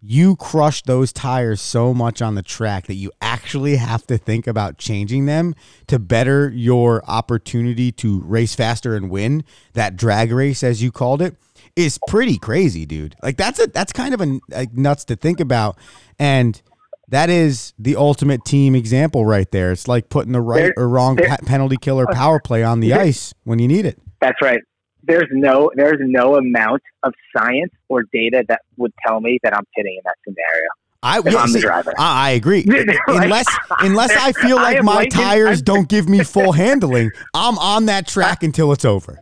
you 0.04 0.34
crushed 0.36 0.86
those 0.86 1.12
tires 1.12 1.60
so 1.60 1.94
much 1.94 2.20
on 2.20 2.34
the 2.34 2.42
track 2.42 2.86
that 2.88 2.94
you 2.94 3.12
actually 3.20 3.76
have 3.76 4.04
to 4.08 4.18
think 4.18 4.46
about 4.48 4.76
changing 4.76 5.26
them 5.26 5.54
to 5.86 5.98
better 5.98 6.50
your 6.50 7.04
opportunity 7.06 7.92
to 7.92 8.20
race 8.22 8.54
faster 8.54 8.96
and 8.96 9.10
win 9.10 9.44
that 9.74 9.94
drag 9.96 10.32
race, 10.32 10.62
as 10.64 10.82
you 10.82 10.90
called 10.90 11.22
it, 11.22 11.36
is 11.76 11.98
pretty 12.08 12.36
crazy, 12.36 12.84
dude. 12.84 13.14
Like 13.22 13.36
that's 13.36 13.60
a 13.60 13.68
that's 13.68 13.92
kind 13.92 14.12
of 14.12 14.20
a 14.20 14.40
like, 14.50 14.72
nuts 14.74 15.04
to 15.06 15.16
think 15.16 15.38
about, 15.38 15.78
and 16.18 16.60
that 17.08 17.30
is 17.30 17.72
the 17.78 17.94
ultimate 17.94 18.44
team 18.44 18.74
example 18.74 19.24
right 19.24 19.50
there. 19.52 19.70
It's 19.70 19.86
like 19.86 20.08
putting 20.08 20.32
the 20.32 20.40
right 20.40 20.72
There- 20.76 20.84
or 20.84 20.88
wrong 20.88 21.14
there- 21.16 21.36
penalty 21.46 21.76
killer 21.76 22.06
power 22.12 22.40
play 22.40 22.64
on 22.64 22.80
the 22.80 22.92
ice 22.94 23.32
when 23.44 23.58
you 23.60 23.68
need 23.68 23.86
it. 23.86 23.98
That's 24.20 24.40
right. 24.42 24.60
There's 25.04 25.28
no 25.32 25.70
there's 25.74 25.98
no 26.00 26.36
amount 26.36 26.82
of 27.02 27.12
science 27.36 27.72
or 27.88 28.04
data 28.12 28.44
that 28.48 28.60
would 28.76 28.92
tell 29.06 29.20
me 29.20 29.38
that 29.42 29.54
I'm 29.56 29.64
pitting 29.76 29.96
in 29.96 30.02
that 30.04 30.16
scenario. 30.24 30.68
I, 31.04 31.20
yeah, 31.28 31.42
I'm 31.42 31.52
the 31.52 31.60
driver. 31.60 31.92
I, 31.98 32.28
I 32.28 32.30
agree. 32.30 32.62
Like, 32.62 32.96
unless 33.08 33.46
unless 33.80 34.12
I 34.12 34.32
feel 34.32 34.56
like 34.56 34.76
am 34.76 34.84
my 34.84 35.08
tires 35.08 35.58
I'm- 35.58 35.64
don't 35.64 35.88
give 35.88 36.08
me 36.08 36.22
full 36.22 36.52
handling, 36.52 37.10
I'm 37.34 37.58
on 37.58 37.86
that 37.86 38.06
track 38.06 38.42
until 38.44 38.70
it's 38.72 38.84
over. 38.84 39.18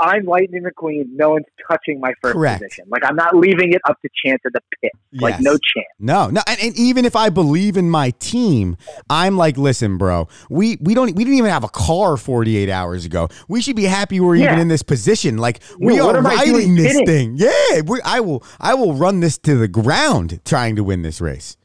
I'm 0.00 0.24
Lightning 0.26 0.62
McQueen. 0.64 1.06
No 1.14 1.30
one's 1.30 1.46
touching 1.68 2.00
my 2.00 2.12
first 2.22 2.34
Correct. 2.34 2.62
position. 2.62 2.84
Like 2.88 3.04
I'm 3.04 3.16
not 3.16 3.34
leaving 3.36 3.72
it 3.72 3.80
up 3.88 4.00
to 4.02 4.08
chance 4.24 4.40
at 4.46 4.52
the 4.52 4.60
pit. 4.80 4.92
Like 5.12 5.40
no 5.40 5.52
chance. 5.52 5.86
No, 5.98 6.28
no, 6.28 6.40
and, 6.46 6.60
and 6.60 6.78
even 6.78 7.04
if 7.04 7.16
I 7.16 7.30
believe 7.30 7.76
in 7.76 7.90
my 7.90 8.10
team, 8.18 8.76
I'm 9.10 9.36
like, 9.36 9.56
listen, 9.58 9.98
bro, 9.98 10.28
we 10.48 10.76
we 10.80 10.94
don't 10.94 11.14
we 11.16 11.24
didn't 11.24 11.38
even 11.38 11.50
have 11.50 11.64
a 11.64 11.68
car 11.68 12.16
48 12.16 12.68
hours 12.70 13.04
ago. 13.04 13.28
We 13.48 13.60
should 13.60 13.76
be 13.76 13.84
happy 13.84 14.20
we're 14.20 14.36
even 14.36 14.58
in 14.58 14.68
this 14.68 14.82
position. 14.82 15.38
Like 15.38 15.60
we 15.80 15.96
Yeah, 15.96 16.02
are 16.04 16.20
riding 16.22 16.74
this 16.76 17.00
thing. 17.04 17.34
Yeah, 17.36 17.80
we, 17.84 18.00
I 18.04 18.20
will 18.20 18.44
I 18.60 18.74
will 18.74 18.94
run 18.94 19.20
this 19.20 19.38
to 19.38 19.56
the 19.56 19.68
ground 19.68 20.40
trying 20.44 20.76
to 20.76 20.84
win 20.84 21.02
this 21.02 21.20
race. 21.20 21.56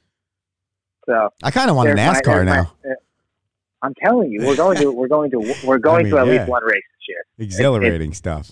So 1.06 1.30
I 1.44 1.52
kind 1.52 1.70
of 1.70 1.76
want 1.76 1.90
a 1.90 1.96
my- 1.96 2.02
NASCAR 2.02 2.46
my- 2.46 2.56
now. 2.56 2.74
uh, 2.86 2.94
I'm 3.84 3.94
telling 4.02 4.32
you, 4.32 4.46
we're 4.46 4.56
going 4.56 4.78
to 4.78 4.92
we're 4.92 5.10
going 5.10 5.30
to 5.32 5.56
we're 5.66 5.78
going 5.78 6.06
mean, 6.06 6.14
to 6.14 6.20
at 6.20 6.28
yeah. 6.28 6.34
least 6.34 6.48
one 6.48 6.64
race 6.64 6.84
this 6.98 7.08
year. 7.10 7.26
Exhilarating 7.38 8.14
stuff. 8.14 8.52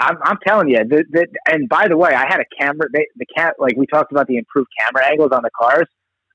I'm, 0.00 0.16
I'm 0.22 0.38
telling 0.46 0.68
you. 0.68 0.78
The, 0.78 1.04
the, 1.10 1.26
and 1.46 1.68
by 1.68 1.88
the 1.88 1.96
way, 1.96 2.10
I 2.10 2.26
had 2.28 2.40
a 2.40 2.44
camera. 2.60 2.88
They, 2.92 3.06
the 3.16 3.26
cat 3.26 3.54
like 3.58 3.76
we 3.76 3.86
talked 3.86 4.12
about 4.12 4.26
the 4.26 4.36
improved 4.36 4.68
camera 4.78 5.06
angles 5.06 5.30
on 5.32 5.42
the 5.42 5.50
cars. 5.58 5.88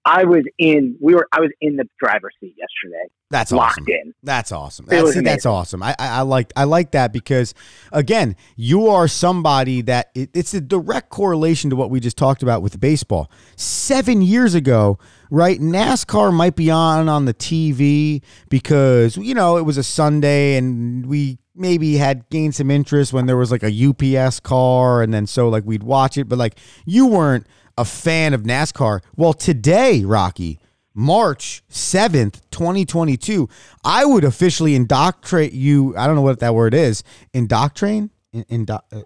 I 0.06 0.26
was 0.26 0.44
in. 0.58 0.98
We 1.00 1.16
were. 1.16 1.28
I 1.32 1.39
was 1.39 1.52
in 1.62 1.78
the 1.78 1.88
driver's 1.98 2.34
seat 2.39 2.56
yesterday, 2.58 3.08
That's 3.30 3.52
locked 3.52 3.80
awesome. 3.80 3.86
in. 3.88 4.13
That's 4.22 4.52
awesome. 4.52 4.86
That's, 4.86 5.22
that's 5.22 5.46
awesome. 5.46 5.82
I, 5.82 5.96
I, 5.98 6.08
I 6.08 6.22
like 6.22 6.52
I 6.58 6.66
like 6.66 6.92
that 6.92 7.13
because 7.13 7.54
again, 7.92 8.36
you 8.58 8.89
are 8.89 9.08
somebody 9.08 9.82
that 9.84 10.12
it, 10.13 10.30
it's 10.34 10.54
a 10.54 10.60
direct 10.60 11.10
correlation 11.10 11.70
to 11.70 11.78
what 11.78 11.89
we 11.89 12.02
just 12.02 12.18
talked 12.18 12.44
about 12.44 12.62
with 12.62 12.80
baseball. 12.82 13.32
Seven 13.56 14.22
years 14.22 14.56
ago, 14.56 15.00
right? 15.32 15.60
NASCAR 15.60 16.34
might 16.34 16.58
be 16.58 16.70
on 16.70 17.08
on 17.08 17.24
the 17.24 17.34
TV 17.34 18.22
because 18.50 19.16
you 19.16 19.34
know 19.34 19.56
it 19.56 19.63
was 19.63 19.78
a 19.78 19.84
Sunday 19.84 20.58
and 20.58 21.06
we 21.06 21.38
maybe 21.56 21.96
had 21.96 22.28
gained 22.30 22.56
some 22.56 22.72
interest 22.72 23.13
when 23.13 23.26
there 23.26 23.38
was 23.38 23.52
like 23.52 23.63
a 23.63 24.18
UPS 24.18 24.39
car 24.39 25.02
and 25.02 25.13
then 25.13 25.28
so 25.28 25.48
like 25.48 25.63
we'd 25.63 25.84
watch 25.84 26.18
it, 26.18 26.28
but 26.28 26.38
like 26.38 26.58
you 26.86 27.08
weren't 27.08 27.48
a 27.77 27.86
fan 27.86 28.33
of 28.33 28.41
NASCAR. 28.43 29.01
Well, 29.15 29.33
today, 29.33 30.03
Rocky. 30.03 30.59
March 30.95 31.63
7th, 31.71 32.41
2022, 32.51 33.49
I 33.83 34.05
would 34.05 34.23
officially 34.23 34.75
indoctrinate 34.75 35.51
you. 35.51 35.97
I 35.97 36.05
don't 36.05 36.15
know 36.15 36.21
what 36.21 36.39
that 36.41 36.53
word 36.53 36.75
is. 36.75 37.03
Indoctrine? 37.33 38.12
In, 38.31 38.45
indo- 38.47 38.79
uh, 38.91 39.01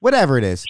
whatever 0.00 0.38
it 0.38 0.44
is. 0.44 0.64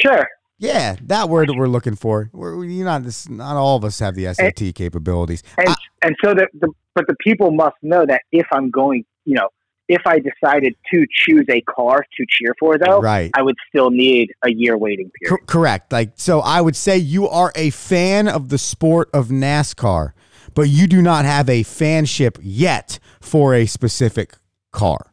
Sure. 0.00 0.26
Yeah, 0.58 0.96
that 1.02 1.28
word 1.28 1.50
that 1.50 1.56
we're 1.58 1.66
looking 1.68 1.94
for. 1.94 2.30
We're, 2.32 2.64
you 2.64 2.84
not 2.84 3.02
this. 3.02 3.28
Not 3.28 3.56
all 3.56 3.76
of 3.76 3.84
us 3.84 3.98
have 3.98 4.14
the 4.14 4.32
SAT 4.32 4.74
capabilities. 4.74 5.42
And 5.58 5.68
I- 5.68 5.74
and 6.02 6.16
so 6.24 6.32
that 6.32 6.48
the 6.58 6.68
but 6.94 7.06
the 7.06 7.16
people 7.20 7.50
must 7.50 7.76
know 7.82 8.06
that 8.06 8.22
if 8.32 8.46
I'm 8.52 8.70
going, 8.70 9.04
you 9.24 9.34
know, 9.34 9.48
if 9.88 10.02
I 10.06 10.18
decided 10.18 10.74
to 10.92 11.06
choose 11.12 11.46
a 11.48 11.60
car 11.62 12.04
to 12.16 12.26
cheer 12.28 12.54
for, 12.58 12.78
though, 12.78 13.00
right. 13.00 13.30
I 13.34 13.42
would 13.42 13.56
still 13.68 13.90
need 13.90 14.32
a 14.42 14.50
year 14.50 14.78
waiting 14.78 15.10
period. 15.20 15.46
correct. 15.46 15.92
Like 15.92 16.12
so, 16.16 16.40
I 16.40 16.60
would 16.60 16.76
say 16.76 16.96
you 16.96 17.28
are 17.28 17.52
a 17.54 17.70
fan 17.70 18.28
of 18.28 18.48
the 18.48 18.58
sport 18.58 19.10
of 19.12 19.28
NASCAR, 19.28 20.12
but 20.54 20.68
you 20.68 20.86
do 20.86 21.02
not 21.02 21.24
have 21.24 21.48
a 21.48 21.62
fanship 21.62 22.38
yet 22.42 22.98
for 23.20 23.54
a 23.54 23.66
specific 23.66 24.36
car. 24.72 25.10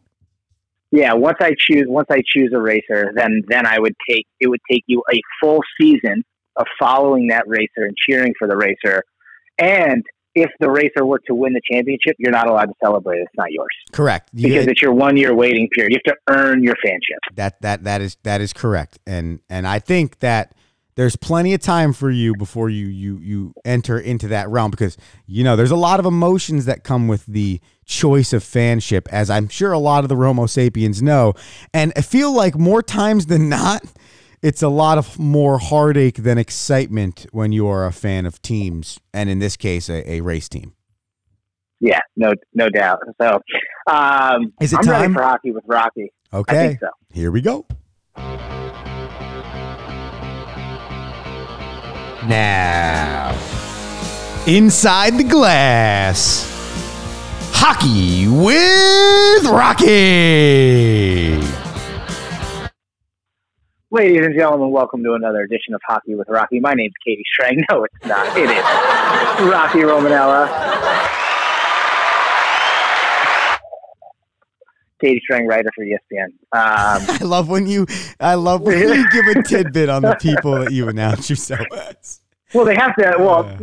Yeah, 0.91 1.13
once 1.13 1.37
I 1.39 1.53
choose 1.57 1.85
once 1.87 2.07
I 2.11 2.21
choose 2.25 2.51
a 2.53 2.59
racer, 2.59 3.13
then 3.15 3.43
then 3.47 3.65
I 3.65 3.79
would 3.79 3.95
take 4.09 4.27
it 4.39 4.47
would 4.47 4.59
take 4.69 4.83
you 4.87 5.03
a 5.11 5.21
full 5.41 5.61
season 5.79 6.23
of 6.57 6.65
following 6.77 7.27
that 7.27 7.47
racer 7.47 7.85
and 7.85 7.95
cheering 7.95 8.33
for 8.37 8.47
the 8.47 8.57
racer. 8.57 9.03
And 9.57 10.03
if 10.35 10.49
the 10.59 10.69
racer 10.69 11.05
were 11.05 11.19
to 11.27 11.35
win 11.35 11.53
the 11.53 11.61
championship, 11.71 12.15
you're 12.17 12.31
not 12.31 12.47
allowed 12.47 12.65
to 12.65 12.73
celebrate. 12.81 13.19
It's 13.19 13.31
not 13.37 13.51
yours 13.51 13.69
Correct. 13.91 14.29
You- 14.33 14.47
because 14.47 14.67
it's 14.67 14.81
your 14.81 14.93
one 14.93 15.17
year 15.17 15.33
waiting 15.33 15.67
period. 15.69 15.93
You 15.93 15.99
have 16.05 16.15
to 16.15 16.21
earn 16.29 16.63
your 16.63 16.75
fanship. 16.85 17.35
That 17.35 17.61
that 17.61 17.83
that 17.83 18.01
is 18.01 18.17
that 18.23 18.41
is 18.41 18.53
correct, 18.53 18.99
and 19.05 19.39
and 19.49 19.67
I 19.67 19.79
think 19.79 20.19
that 20.19 20.53
there's 20.95 21.15
plenty 21.15 21.53
of 21.53 21.61
time 21.61 21.93
for 21.93 22.11
you 22.11 22.35
before 22.35 22.69
you 22.69 22.87
you 22.87 23.17
you 23.19 23.53
enter 23.63 23.97
into 23.99 24.27
that 24.29 24.49
realm 24.49 24.71
because 24.71 24.97
you 25.25 25.43
know 25.43 25.55
there's 25.55 25.71
a 25.71 25.75
lot 25.75 25.99
of 25.99 26.05
emotions 26.05 26.65
that 26.65 26.83
come 26.83 27.07
with 27.07 27.25
the 27.25 27.61
choice 27.85 28.33
of 28.33 28.43
fanship, 28.43 29.07
as 29.09 29.29
I'm 29.29 29.47
sure 29.49 29.71
a 29.71 29.79
lot 29.79 30.03
of 30.03 30.09
the 30.09 30.15
Romo 30.15 30.49
sapiens 30.49 31.01
know, 31.01 31.33
and 31.73 31.91
I 31.95 32.01
feel 32.01 32.33
like 32.33 32.57
more 32.57 32.81
times 32.81 33.25
than 33.25 33.49
not, 33.49 33.83
it's 34.41 34.61
a 34.61 34.67
lot 34.69 34.97
of 34.97 35.19
more 35.19 35.59
heartache 35.59 36.17
than 36.17 36.37
excitement 36.37 37.25
when 37.31 37.51
you 37.51 37.67
are 37.67 37.85
a 37.85 37.91
fan 37.91 38.25
of 38.25 38.41
teams, 38.41 38.99
and 39.13 39.29
in 39.29 39.39
this 39.39 39.55
case, 39.57 39.89
a, 39.89 40.09
a 40.09 40.21
race 40.21 40.49
team. 40.49 40.73
Yeah, 41.79 41.99
no, 42.15 42.33
no 42.53 42.69
doubt. 42.69 42.99
So, 43.19 43.39
um, 43.91 44.53
Is 44.61 44.71
it 44.73 44.77
I'm 44.79 44.85
time? 44.85 45.01
ready 45.01 45.13
for 45.13 45.23
hockey 45.23 45.51
with 45.51 45.63
Rocky. 45.67 46.11
I 46.31 46.37
Okay, 46.37 46.67
think 46.69 46.79
so. 46.79 46.89
here 47.11 47.31
we 47.31 47.41
go. 47.41 47.65
Now, 52.27 53.35
inside 54.45 55.17
the 55.17 55.23
glass, 55.23 56.45
hockey 57.51 58.27
with 58.27 59.45
Rocky. 59.45 59.81
Ladies 63.93 64.25
and 64.25 64.33
gentlemen, 64.33 64.71
welcome 64.71 65.03
to 65.03 65.13
another 65.15 65.41
edition 65.41 65.73
of 65.73 65.81
Hockey 65.85 66.15
with 66.15 66.29
Rocky. 66.29 66.61
My 66.61 66.73
name's 66.73 66.93
Katie 67.05 67.25
Strang. 67.33 67.61
No, 67.69 67.83
it's 67.83 68.05
not. 68.05 68.25
It 68.37 68.49
is 68.49 69.51
Rocky 69.51 69.79
Romanella. 69.79 70.47
Katie 75.01 75.19
Strang, 75.23 75.45
writer 75.45 75.69
for 75.75 75.83
ESPN. 75.83 76.27
Um, 76.27 76.31
I 76.53 77.23
love 77.23 77.49
when 77.49 77.67
you, 77.67 77.85
I 78.19 78.35
love 78.35 78.61
when 78.61 78.77
you 78.77 79.09
give 79.11 79.27
a 79.27 79.43
tidbit 79.47 79.89
on 79.89 80.03
the 80.03 80.15
people 80.15 80.53
that 80.59 80.71
you 80.71 80.87
announce 80.87 81.29
yourself 81.29 81.67
as. 81.73 82.21
well, 82.53 82.63
they 82.63 82.75
have 82.75 82.95
to. 82.95 83.15
Well, 83.19 83.45
Yeah. 83.45 83.57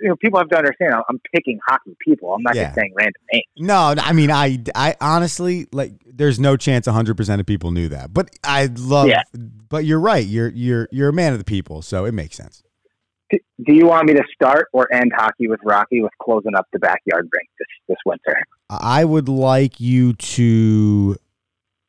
You 0.00 0.08
know, 0.08 0.16
people 0.16 0.38
have 0.38 0.48
to 0.50 0.56
understand. 0.58 0.94
I'm, 1.08 1.20
picking 1.34 1.58
hockey 1.66 1.96
people. 2.06 2.32
I'm 2.34 2.42
not 2.42 2.54
Yeah. 2.54 2.64
just 2.64 2.74
saying 2.76 2.92
random 2.96 3.20
names. 3.32 3.44
No, 3.58 3.94
I 3.98 4.12
mean, 4.12 4.30
I, 4.30 4.58
I 4.74 4.94
honestly 5.00 5.66
like. 5.72 5.92
There's 6.06 6.38
no 6.40 6.56
chance 6.56 6.86
100 6.86 7.16
percent 7.16 7.40
of 7.40 7.46
people 7.46 7.70
knew 7.72 7.88
that, 7.88 8.12
but 8.14 8.30
I 8.44 8.68
love. 8.76 9.08
Yeah. 9.08 9.22
But 9.68 9.84
you're 9.84 10.00
right. 10.00 10.24
You're 10.26 10.48
you're 10.48 10.88
you're 10.92 11.08
a 11.08 11.12
man 11.12 11.32
of 11.32 11.38
the 11.38 11.44
people, 11.44 11.82
so 11.82 12.04
it 12.04 12.12
makes 12.12 12.36
sense. 12.36 12.62
D- 13.30 13.40
Do 13.66 13.72
you 13.74 13.86
want 13.86 14.06
me 14.08 14.14
to 14.14 14.22
start 14.34 14.68
or 14.72 14.92
end 14.92 15.12
hockey 15.16 15.48
with 15.48 15.60
Rocky 15.64 16.00
with 16.00 16.12
closing 16.22 16.54
up 16.54 16.66
the 16.72 16.78
backyard 16.78 17.28
rink 17.32 17.48
this 17.58 17.66
this 17.88 17.98
winter? 18.06 18.36
I 18.70 19.04
would 19.04 19.28
like 19.28 19.78
you 19.80 20.12
to 20.14 21.16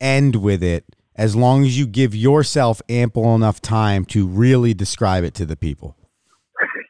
end 0.00 0.36
with 0.36 0.62
it 0.62 0.84
as 1.16 1.34
long 1.34 1.64
as 1.64 1.78
you 1.78 1.86
give 1.86 2.14
yourself 2.14 2.80
ample 2.88 3.34
enough 3.34 3.60
time 3.60 4.04
to 4.06 4.26
really 4.26 4.72
describe 4.74 5.24
it 5.24 5.34
to 5.34 5.44
the 5.46 5.56
people. 5.56 5.96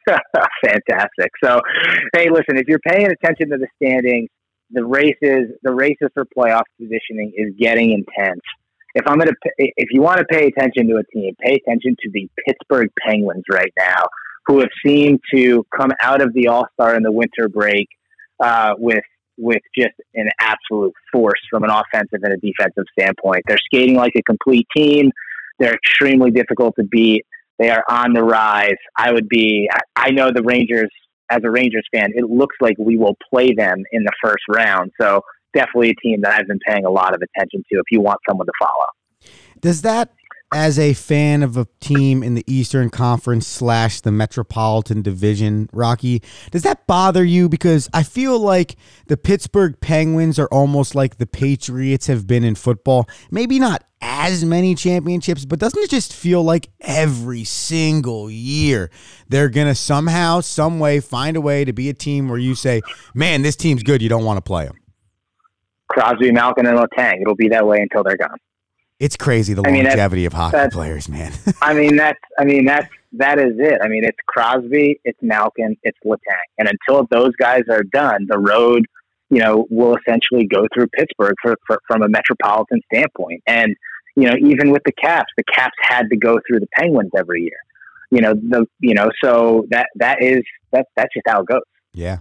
Fantastic. 0.65 1.31
So, 1.43 1.59
hey, 2.13 2.29
listen, 2.29 2.57
if 2.57 2.67
you're 2.67 2.79
paying 2.79 3.07
attention 3.11 3.49
to 3.49 3.57
the 3.57 3.67
standings, 3.81 4.29
the 4.71 4.85
races, 4.85 5.51
the 5.63 5.73
races 5.73 6.09
for 6.13 6.25
playoff 6.37 6.63
positioning 6.79 7.33
is 7.35 7.53
getting 7.59 7.91
intense. 7.91 8.41
If 8.95 9.07
I'm 9.07 9.17
gonna, 9.17 9.31
if 9.57 9.89
you 9.91 10.01
want 10.01 10.19
to 10.19 10.25
pay 10.25 10.47
attention 10.47 10.87
to 10.89 10.97
a 10.97 11.03
team, 11.13 11.35
pay 11.41 11.55
attention 11.55 11.95
to 12.01 12.09
the 12.11 12.27
Pittsburgh 12.45 12.89
Penguins 13.05 13.43
right 13.51 13.71
now, 13.77 14.03
who 14.47 14.59
have 14.59 14.69
seemed 14.85 15.19
to 15.33 15.63
come 15.75 15.91
out 16.01 16.21
of 16.21 16.33
the 16.33 16.47
All 16.47 16.67
Star 16.73 16.95
and 16.95 17.05
the 17.05 17.11
winter 17.11 17.49
break 17.49 17.87
uh, 18.39 18.73
with 18.77 19.03
with 19.37 19.61
just 19.77 19.93
an 20.15 20.29
absolute 20.39 20.93
force 21.11 21.39
from 21.49 21.63
an 21.63 21.69
offensive 21.69 22.19
and 22.23 22.33
a 22.33 22.37
defensive 22.37 22.83
standpoint. 22.99 23.43
They're 23.47 23.57
skating 23.57 23.95
like 23.95 24.13
a 24.17 24.23
complete 24.23 24.67
team. 24.75 25.11
They're 25.59 25.75
extremely 25.75 26.31
difficult 26.31 26.75
to 26.77 26.83
beat. 26.83 27.25
They 27.59 27.69
are 27.69 27.83
on 27.89 28.13
the 28.13 28.23
rise. 28.23 28.77
I 28.97 29.11
would 29.11 29.27
be. 29.29 29.69
I- 29.95 30.11
know 30.11 30.31
the 30.33 30.43
Rangers. 30.43 30.89
As 31.31 31.41
a 31.43 31.51
Rangers 31.51 31.85
fan, 31.93 32.09
it 32.15 32.25
looks 32.25 32.55
like 32.59 32.73
we 32.79 32.97
will 32.97 33.15
play 33.31 33.53
them 33.53 33.83
in 33.91 34.03
the 34.03 34.11
first 34.23 34.43
round. 34.49 34.91
So 34.99 35.21
definitely 35.53 35.91
a 35.91 35.95
team 36.01 36.21
that 36.21 36.33
I've 36.33 36.47
been 36.47 36.59
paying 36.67 36.85
a 36.85 36.89
lot 36.89 37.13
of 37.13 37.21
attention 37.21 37.63
to. 37.71 37.77
If 37.77 37.85
you 37.91 38.01
want 38.01 38.19
someone 38.27 38.47
to 38.47 38.53
follow, 38.59 39.31
Does 39.61 39.83
that, 39.83 40.11
as 40.51 40.79
a 40.79 40.93
fan 40.93 41.43
of 41.43 41.55
a 41.55 41.67
team 41.79 42.23
in 42.23 42.33
the 42.33 42.43
Eastern 42.51 42.89
Conference 42.89 43.45
slash 43.45 44.01
the 44.01 44.11
Metropolitan 44.11 45.03
Division, 45.03 45.69
Rocky, 45.71 46.23
does 46.49 46.63
that 46.63 46.87
bother 46.87 47.23
you? 47.23 47.47
Because 47.47 47.87
I 47.93 48.01
feel 48.01 48.39
like 48.39 48.75
the 49.05 49.17
Pittsburgh 49.17 49.79
Penguins 49.79 50.39
are 50.39 50.49
almost 50.51 50.95
like 50.95 51.17
the 51.17 51.27
Patriots 51.27 52.07
have 52.07 52.25
been 52.25 52.43
in 52.43 52.55
football. 52.55 53.07
Maybe 53.29 53.59
not 53.59 53.83
as 54.01 54.45
many 54.45 54.75
championships, 54.75 55.45
but 55.45 55.59
doesn't 55.59 55.81
it 55.81 55.89
just 55.89 56.13
feel 56.13 56.43
like 56.43 56.69
every 56.81 57.43
single 57.43 58.29
year 58.29 58.89
they're 59.27 59.49
going 59.49 59.67
to 59.67 59.75
somehow, 59.75 60.39
some 60.39 60.79
way 60.79 60.99
find 60.99 61.35
a 61.35 61.41
way 61.41 61.65
to 61.65 61.73
be 61.73 61.89
a 61.89 61.93
team 61.93 62.29
where 62.29 62.39
you 62.39 62.55
say, 62.55 62.81
man, 63.13 63.41
this 63.41 63.55
team's 63.55 63.83
good. 63.83 64.01
You 64.01 64.09
don't 64.09 64.25
want 64.25 64.37
to 64.37 64.41
play 64.41 64.65
them. 64.65 64.75
Crosby, 65.87 66.31
Malkin, 66.31 66.65
and 66.67 66.77
Letang. 66.77 67.21
It'll 67.21 67.35
be 67.35 67.49
that 67.49 67.65
way 67.65 67.79
until 67.79 68.03
they're 68.03 68.17
gone. 68.17 68.37
It's 68.99 69.15
crazy 69.15 69.53
the 69.53 69.63
I 69.65 69.71
mean, 69.71 69.85
longevity 69.85 70.25
of 70.25 70.33
hockey 70.33 70.69
players, 70.71 71.07
man. 71.07 71.33
I 71.61 71.73
mean, 71.73 71.95
that's. 71.95 72.19
I 72.37 72.43
mean, 72.43 72.65
that's 72.65 72.89
that 73.13 73.39
is 73.39 73.53
it. 73.57 73.79
I 73.81 73.87
mean, 73.87 74.03
it's 74.03 74.17
Crosby, 74.27 74.99
it's 75.03 75.17
Malkin, 75.21 75.75
it's 75.83 75.97
Letang, 76.05 76.19
and 76.57 76.69
until 76.69 77.07
those 77.09 77.31
guys 77.39 77.63
are 77.71 77.83
done, 77.83 78.27
the 78.29 78.37
road, 78.37 78.85
you 79.29 79.39
know, 79.39 79.65
will 79.69 79.95
essentially 79.97 80.45
go 80.45 80.67
through 80.73 80.87
Pittsburgh 80.87 81.33
for, 81.41 81.55
for 81.65 81.79
from 81.87 82.03
a 82.03 82.09
metropolitan 82.09 82.81
standpoint. 82.91 83.41
And 83.47 83.75
you 84.19 84.27
know, 84.27 84.35
even 84.37 84.71
with 84.71 84.81
the 84.85 84.91
Caps, 84.91 85.31
the 85.37 85.43
Caps 85.43 85.75
had 85.81 86.09
to 86.09 86.17
go 86.17 86.39
through 86.47 86.59
the 86.59 86.67
Penguins 86.75 87.11
every 87.17 87.43
year. 87.43 87.59
You 88.11 88.21
know, 88.21 88.33
the 88.33 88.65
you 88.79 88.93
know, 88.93 89.09
so 89.23 89.65
that 89.69 89.87
that 89.95 90.21
is 90.21 90.41
that 90.71 90.87
that's 90.95 91.13
just 91.13 91.25
how 91.27 91.41
it 91.41 91.47
goes. 91.47 91.61
yeah. 91.93 92.17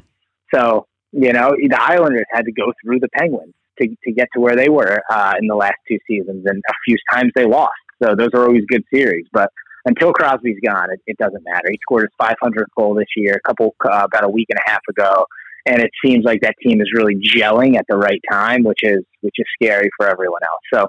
So, 0.55 0.87
you 1.13 1.33
know, 1.33 1.55
the 1.57 1.79
Islanders 1.79 2.27
had 2.31 2.43
to 2.43 2.53
go 2.53 2.73
through 2.83 3.01
the 3.01 3.09
Penguins 3.15 3.55
to, 3.81 3.89
to 3.89 4.13
get 4.13 4.29
to 4.35 4.41
where 4.41 4.57
they 4.57 4.69
were 4.69 5.01
uh, 5.11 5.35
in 5.41 5.47
the 5.47 5.55
last 5.55 5.77
two 5.87 5.99
seasons, 6.07 6.45
and 6.47 6.63
a 6.69 6.75
few 6.87 6.97
times 7.13 7.33
they 7.35 7.45
lost. 7.45 7.73
So 8.03 8.15
those 8.15 8.31
are 8.35 8.45
always 8.45 8.65
good 8.69 8.85
series. 8.93 9.27
But 9.33 9.51
until 9.85 10.13
Crosby's 10.13 10.59
gone, 10.65 10.89
it, 10.93 11.01
it 11.07 11.17
doesn't 11.19 11.43
matter. 11.45 11.69
He 11.71 11.79
scored 11.83 12.09
his 12.11 12.27
500th 12.27 12.65
goal 12.77 12.95
this 12.95 13.09
year, 13.17 13.35
a 13.35 13.49
couple 13.49 13.75
uh, 13.85 14.05
about 14.05 14.25
a 14.25 14.29
week 14.29 14.47
and 14.51 14.59
a 14.67 14.71
half 14.71 14.81
ago, 14.89 15.27
and 15.67 15.83
it 15.83 15.91
seems 16.05 16.25
like 16.25 16.41
that 16.43 16.55
team 16.63 16.81
is 16.81 16.91
really 16.95 17.17
gelling 17.17 17.77
at 17.77 17.85
the 17.89 17.97
right 17.97 18.21
time, 18.31 18.65
which 18.65 18.81
is 18.83 19.05
which 19.21 19.35
is 19.39 19.47
scary 19.61 19.91
for 19.97 20.09
everyone 20.09 20.41
else. 20.43 20.63
So, 20.73 20.87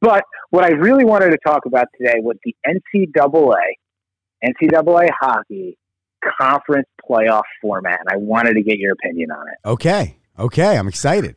but 0.00 0.24
what 0.50 0.64
I 0.64 0.70
really 0.70 1.04
wanted 1.04 1.30
to 1.30 1.38
talk 1.44 1.66
about 1.66 1.86
today 1.98 2.20
was 2.20 2.36
the 2.44 2.54
NCAA, 2.66 3.54
NCAA 4.44 5.08
hockey 5.20 5.76
conference 6.40 6.88
playoff 7.08 7.42
format, 7.60 8.00
and 8.00 8.08
I 8.10 8.16
wanted 8.16 8.54
to 8.54 8.62
get 8.62 8.78
your 8.78 8.92
opinion 8.92 9.30
on 9.30 9.46
it. 9.48 9.68
Okay. 9.68 10.16
Okay. 10.38 10.76
I'm 10.76 10.88
excited. 10.88 11.36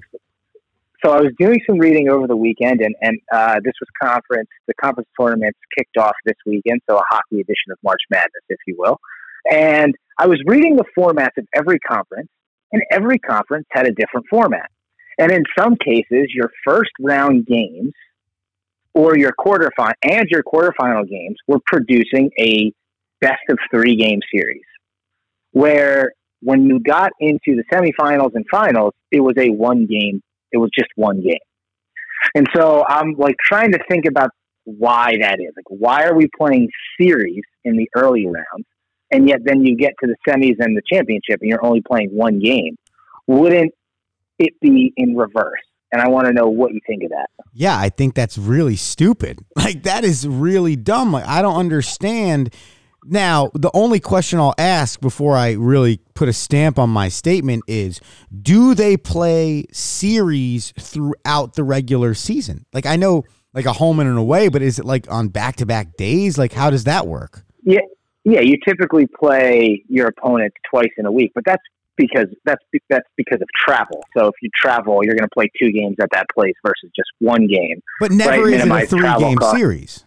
So 1.03 1.11
I 1.11 1.19
was 1.19 1.31
doing 1.39 1.59
some 1.67 1.79
reading 1.79 2.09
over 2.09 2.27
the 2.27 2.35
weekend, 2.35 2.81
and 2.81 2.95
and 3.01 3.19
uh, 3.33 3.55
this 3.63 3.73
was 3.79 3.89
conference. 4.01 4.49
The 4.67 4.75
conference 4.75 5.09
tournaments 5.19 5.57
kicked 5.75 5.97
off 5.97 6.13
this 6.25 6.35
weekend, 6.45 6.81
so 6.87 6.97
a 6.97 7.03
hockey 7.09 7.39
edition 7.39 7.71
of 7.71 7.79
March 7.83 8.01
Madness, 8.11 8.43
if 8.49 8.59
you 8.67 8.75
will. 8.77 8.99
And 9.49 9.95
I 10.19 10.27
was 10.27 10.39
reading 10.45 10.75
the 10.75 10.85
formats 10.95 11.37
of 11.37 11.47
every 11.55 11.79
conference, 11.79 12.29
and 12.71 12.83
every 12.91 13.17
conference 13.17 13.65
had 13.71 13.87
a 13.87 13.91
different 13.91 14.27
format. 14.29 14.69
And 15.17 15.31
in 15.31 15.43
some 15.57 15.75
cases, 15.75 16.27
your 16.33 16.51
first 16.63 16.91
round 16.99 17.47
games 17.47 17.93
or 18.93 19.17
your 19.17 19.31
quarterfinal 19.39 19.93
and 20.03 20.27
your 20.29 20.43
quarterfinal 20.43 21.07
games 21.09 21.37
were 21.47 21.59
producing 21.65 22.29
a 22.39 22.71
best 23.21 23.41
of 23.49 23.57
three 23.73 23.95
game 23.95 24.19
series, 24.33 24.63
where 25.51 26.11
when 26.41 26.65
you 26.65 26.79
got 26.79 27.11
into 27.19 27.55
the 27.55 27.63
semifinals 27.71 28.31
and 28.33 28.45
finals, 28.49 28.93
it 29.11 29.19
was 29.19 29.35
a 29.37 29.49
one 29.49 29.85
game 29.85 30.21
it 30.51 30.57
was 30.57 30.69
just 30.77 30.89
one 30.95 31.21
game. 31.21 31.39
And 32.35 32.47
so 32.55 32.83
I'm 32.87 33.15
like 33.17 33.35
trying 33.43 33.71
to 33.71 33.79
think 33.89 34.05
about 34.05 34.29
why 34.65 35.17
that 35.19 35.39
is. 35.39 35.53
Like, 35.55 35.65
why 35.69 36.03
are 36.03 36.15
we 36.15 36.29
playing 36.37 36.69
series 36.99 37.41
in 37.63 37.77
the 37.77 37.89
early 37.95 38.25
rounds, 38.25 38.67
and 39.11 39.27
yet 39.27 39.39
then 39.43 39.65
you 39.65 39.75
get 39.75 39.93
to 40.01 40.07
the 40.07 40.15
semis 40.27 40.57
and 40.59 40.77
the 40.77 40.81
championship, 40.91 41.39
and 41.41 41.49
you're 41.49 41.65
only 41.65 41.81
playing 41.81 42.09
one 42.11 42.39
game? 42.39 42.75
Wouldn't 43.27 43.73
it 44.37 44.53
be 44.61 44.93
in 44.95 45.15
reverse? 45.15 45.61
And 45.91 46.01
I 46.01 46.07
want 46.07 46.27
to 46.27 46.33
know 46.33 46.47
what 46.47 46.73
you 46.73 46.79
think 46.87 47.03
of 47.03 47.09
that. 47.09 47.29
Yeah, 47.53 47.77
I 47.77 47.89
think 47.89 48.15
that's 48.15 48.37
really 48.37 48.75
stupid. 48.75 49.39
Like 49.61 49.83
that 49.83 50.03
is 50.03 50.27
really 50.27 50.75
dumb. 50.75 51.11
Like 51.11 51.25
I 51.27 51.41
don't 51.41 51.55
understand. 51.55 52.53
Now, 53.05 53.51
the 53.53 53.69
only 53.73 53.99
question 53.99 54.39
I'll 54.39 54.55
ask 54.57 54.99
before 54.99 55.37
I 55.37 55.51
really 55.51 55.97
put 56.15 56.27
a 56.27 56.33
stamp 56.33 56.79
on 56.79 56.89
my 56.89 57.09
statement 57.09 57.63
is 57.67 58.01
do 58.41 58.73
they 58.73 58.97
play 58.97 59.65
series 59.71 60.73
throughout 60.79 61.53
the 61.53 61.63
regular 61.63 62.15
season? 62.15 62.65
Like 62.73 62.85
I 62.85 62.95
know 62.95 63.23
like 63.53 63.65
a 63.65 63.73
home 63.73 63.99
and 63.99 64.09
an 64.09 64.17
away, 64.17 64.47
but 64.49 64.61
is 64.61 64.79
it 64.79 64.85
like 64.85 65.09
on 65.11 65.27
back-to-back 65.27 65.95
days? 65.95 66.37
Like 66.37 66.53
how 66.53 66.69
does 66.69 66.85
that 66.85 67.07
work? 67.07 67.43
Yeah, 67.63 67.81
yeah. 68.23 68.41
You 68.41 68.57
typically 68.67 69.07
play 69.07 69.83
your 69.87 70.07
opponent 70.07 70.53
twice 70.69 70.91
in 70.97 71.05
a 71.05 71.11
week, 71.11 71.31
but 71.35 71.43
that's 71.45 71.63
because 72.01 72.27
that's 72.45 72.63
that's 72.89 73.07
because 73.15 73.41
of 73.41 73.47
travel. 73.65 74.03
So 74.17 74.27
if 74.27 74.35
you 74.41 74.49
travel, 74.55 75.01
you're 75.03 75.15
going 75.15 75.27
to 75.27 75.33
play 75.33 75.49
two 75.59 75.71
games 75.71 75.97
at 76.01 76.09
that 76.11 76.25
place 76.33 76.55
versus 76.65 76.89
just 76.95 77.09
one 77.19 77.47
game. 77.47 77.81
But 77.99 78.11
never 78.11 78.45
Right, 78.45 78.53
is 78.53 78.65
it 78.65 78.71
a 78.71 78.87
three-game 78.87 79.37
costs. 79.37 79.57
series. 79.57 80.05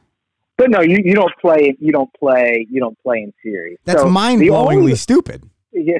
But 0.56 0.70
no, 0.70 0.80
you, 0.80 0.98
you 1.04 1.14
don't 1.14 1.32
play 1.40 1.76
you 1.80 1.92
don't 1.92 2.10
play 2.18 2.66
you 2.70 2.80
don't 2.80 2.98
play 3.02 3.22
in 3.22 3.32
series. 3.42 3.78
That's 3.84 4.02
So 4.02 4.08
mind-blowingly 4.08 4.96
stupid. 4.96 5.48
yeah, 5.72 5.98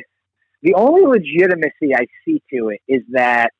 the 0.62 0.74
only 0.74 1.06
legitimacy 1.06 1.94
I 1.94 2.06
see 2.24 2.42
to 2.52 2.68
it 2.70 2.80
is 2.88 3.02
that 3.12 3.50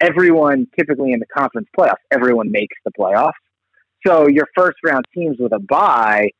everyone, 0.00 0.66
typically 0.78 1.12
in 1.12 1.20
the 1.20 1.26
conference 1.26 1.68
playoffs, 1.78 2.02
everyone 2.12 2.50
makes 2.50 2.76
the 2.84 2.92
playoffs. 2.98 3.32
So 4.06 4.28
your 4.28 4.46
first 4.56 4.76
round 4.84 5.04
teams 5.14 5.36
with 5.38 5.52
a 5.52 5.58
bye, 5.58 6.30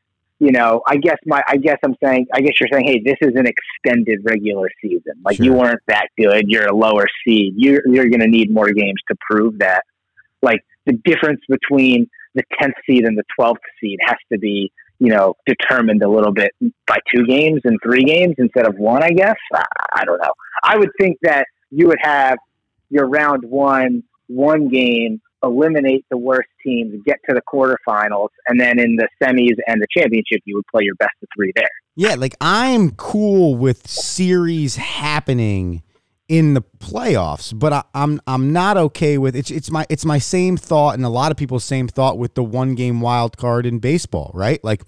you 0.45 0.53
know, 0.53 0.83
I 0.87 0.97
guess 0.97 1.17
my, 1.25 1.43
I 1.49 1.57
guess 1.57 1.79
I'm 1.83 1.95
saying, 2.05 2.27
I 2.35 2.41
guess 2.41 2.53
you're 2.61 2.69
saying, 2.71 2.87
hey, 2.87 3.03
this 3.03 3.17
is 3.23 3.33
an 3.35 3.47
extended 3.47 4.21
regular 4.25 4.69
season. 4.83 5.15
Like 5.25 5.39
you 5.39 5.55
weren't 5.55 5.81
that 5.89 6.09
good. 6.19 6.45
You're 6.49 6.67
a 6.67 6.77
lower 6.77 7.07
seed. 7.25 7.55
You're 7.57 7.81
you're 7.87 8.11
going 8.11 8.21
to 8.21 8.29
need 8.29 8.53
more 8.53 8.71
games 8.71 9.01
to 9.09 9.17
prove 9.29 9.59
that. 9.61 9.85
Like 10.43 10.61
the 10.85 10.93
difference 10.93 11.41
between 11.49 12.11
the 12.35 12.43
10th 12.61 12.75
seed 12.87 13.05
and 13.05 13.17
the 13.17 13.25
12th 13.41 13.57
seed 13.81 13.99
has 14.03 14.19
to 14.33 14.39
be 14.39 14.71
you 14.99 15.11
know, 15.11 15.35
determined 15.45 16.03
a 16.03 16.09
little 16.09 16.33
bit 16.33 16.53
by 16.87 16.97
two 17.15 17.27
games 17.27 17.61
and 17.65 17.79
three 17.83 18.05
games 18.05 18.37
instead 18.39 18.67
of 18.67 18.77
one, 18.77 19.03
I 19.03 19.11
guess. 19.11 19.35
I, 19.53 19.65
I 19.97 20.05
don't 20.05 20.21
know. 20.23 20.33
I 20.63 20.77
would 20.77 20.91
think 21.01 21.19
that 21.23 21.47
you 21.71 21.89
would 21.89 21.99
have 22.01 22.39
your 22.91 23.07
round 23.09 23.43
one, 23.45 24.05
one 24.29 24.69
game, 24.69 25.21
eliminate 25.45 26.05
the 26.11 26.17
worst 26.17 26.49
teams, 26.63 27.01
get 27.05 27.19
to 27.29 27.35
the 27.35 27.43
quarterfinals, 27.43 28.31
and 28.49 28.59
then 28.59 28.79
in 28.79 28.97
the 28.97 29.09
semis 29.23 29.57
and 29.67 29.81
the 29.81 29.87
championship, 29.97 30.41
you 30.45 30.57
would 30.57 30.67
play 30.67 30.83
your 30.83 30.95
best 30.97 31.13
of 31.23 31.29
three 31.37 31.53
there. 31.55 31.69
Yeah, 31.97 32.15
like 32.17 32.35
I'm 32.41 32.91
cool 32.93 33.55
with 33.55 33.89
series 33.89 34.77
happening 34.77 35.83
in 36.29 36.55
the 36.55 36.63
playoffs, 36.79 37.57
but 37.57 37.73
I, 37.73 37.85
I'm 37.95 38.21
I'm 38.27 38.53
not 38.53 38.77
okay 38.77 39.19
with 39.19 39.37
it's 39.37 39.51
it's 39.51 39.71
my 39.71 39.87
it's 39.89 40.05
my 40.05 40.19
same 40.19 40.57
thought 40.57 40.95
and 40.95 41.05
a 41.05 41.09
lot 41.11 41.31
of 41.31 41.37
people's 41.37 41.65
same 41.65 41.87
thought 41.87 42.19
with 42.19 42.35
the 42.35 42.43
one 42.43 42.75
game 42.75 43.01
wild 43.01 43.37
card 43.37 43.67
in 43.67 43.79
baseball, 43.79 44.31
right? 44.35 44.63
Like, 44.65 44.83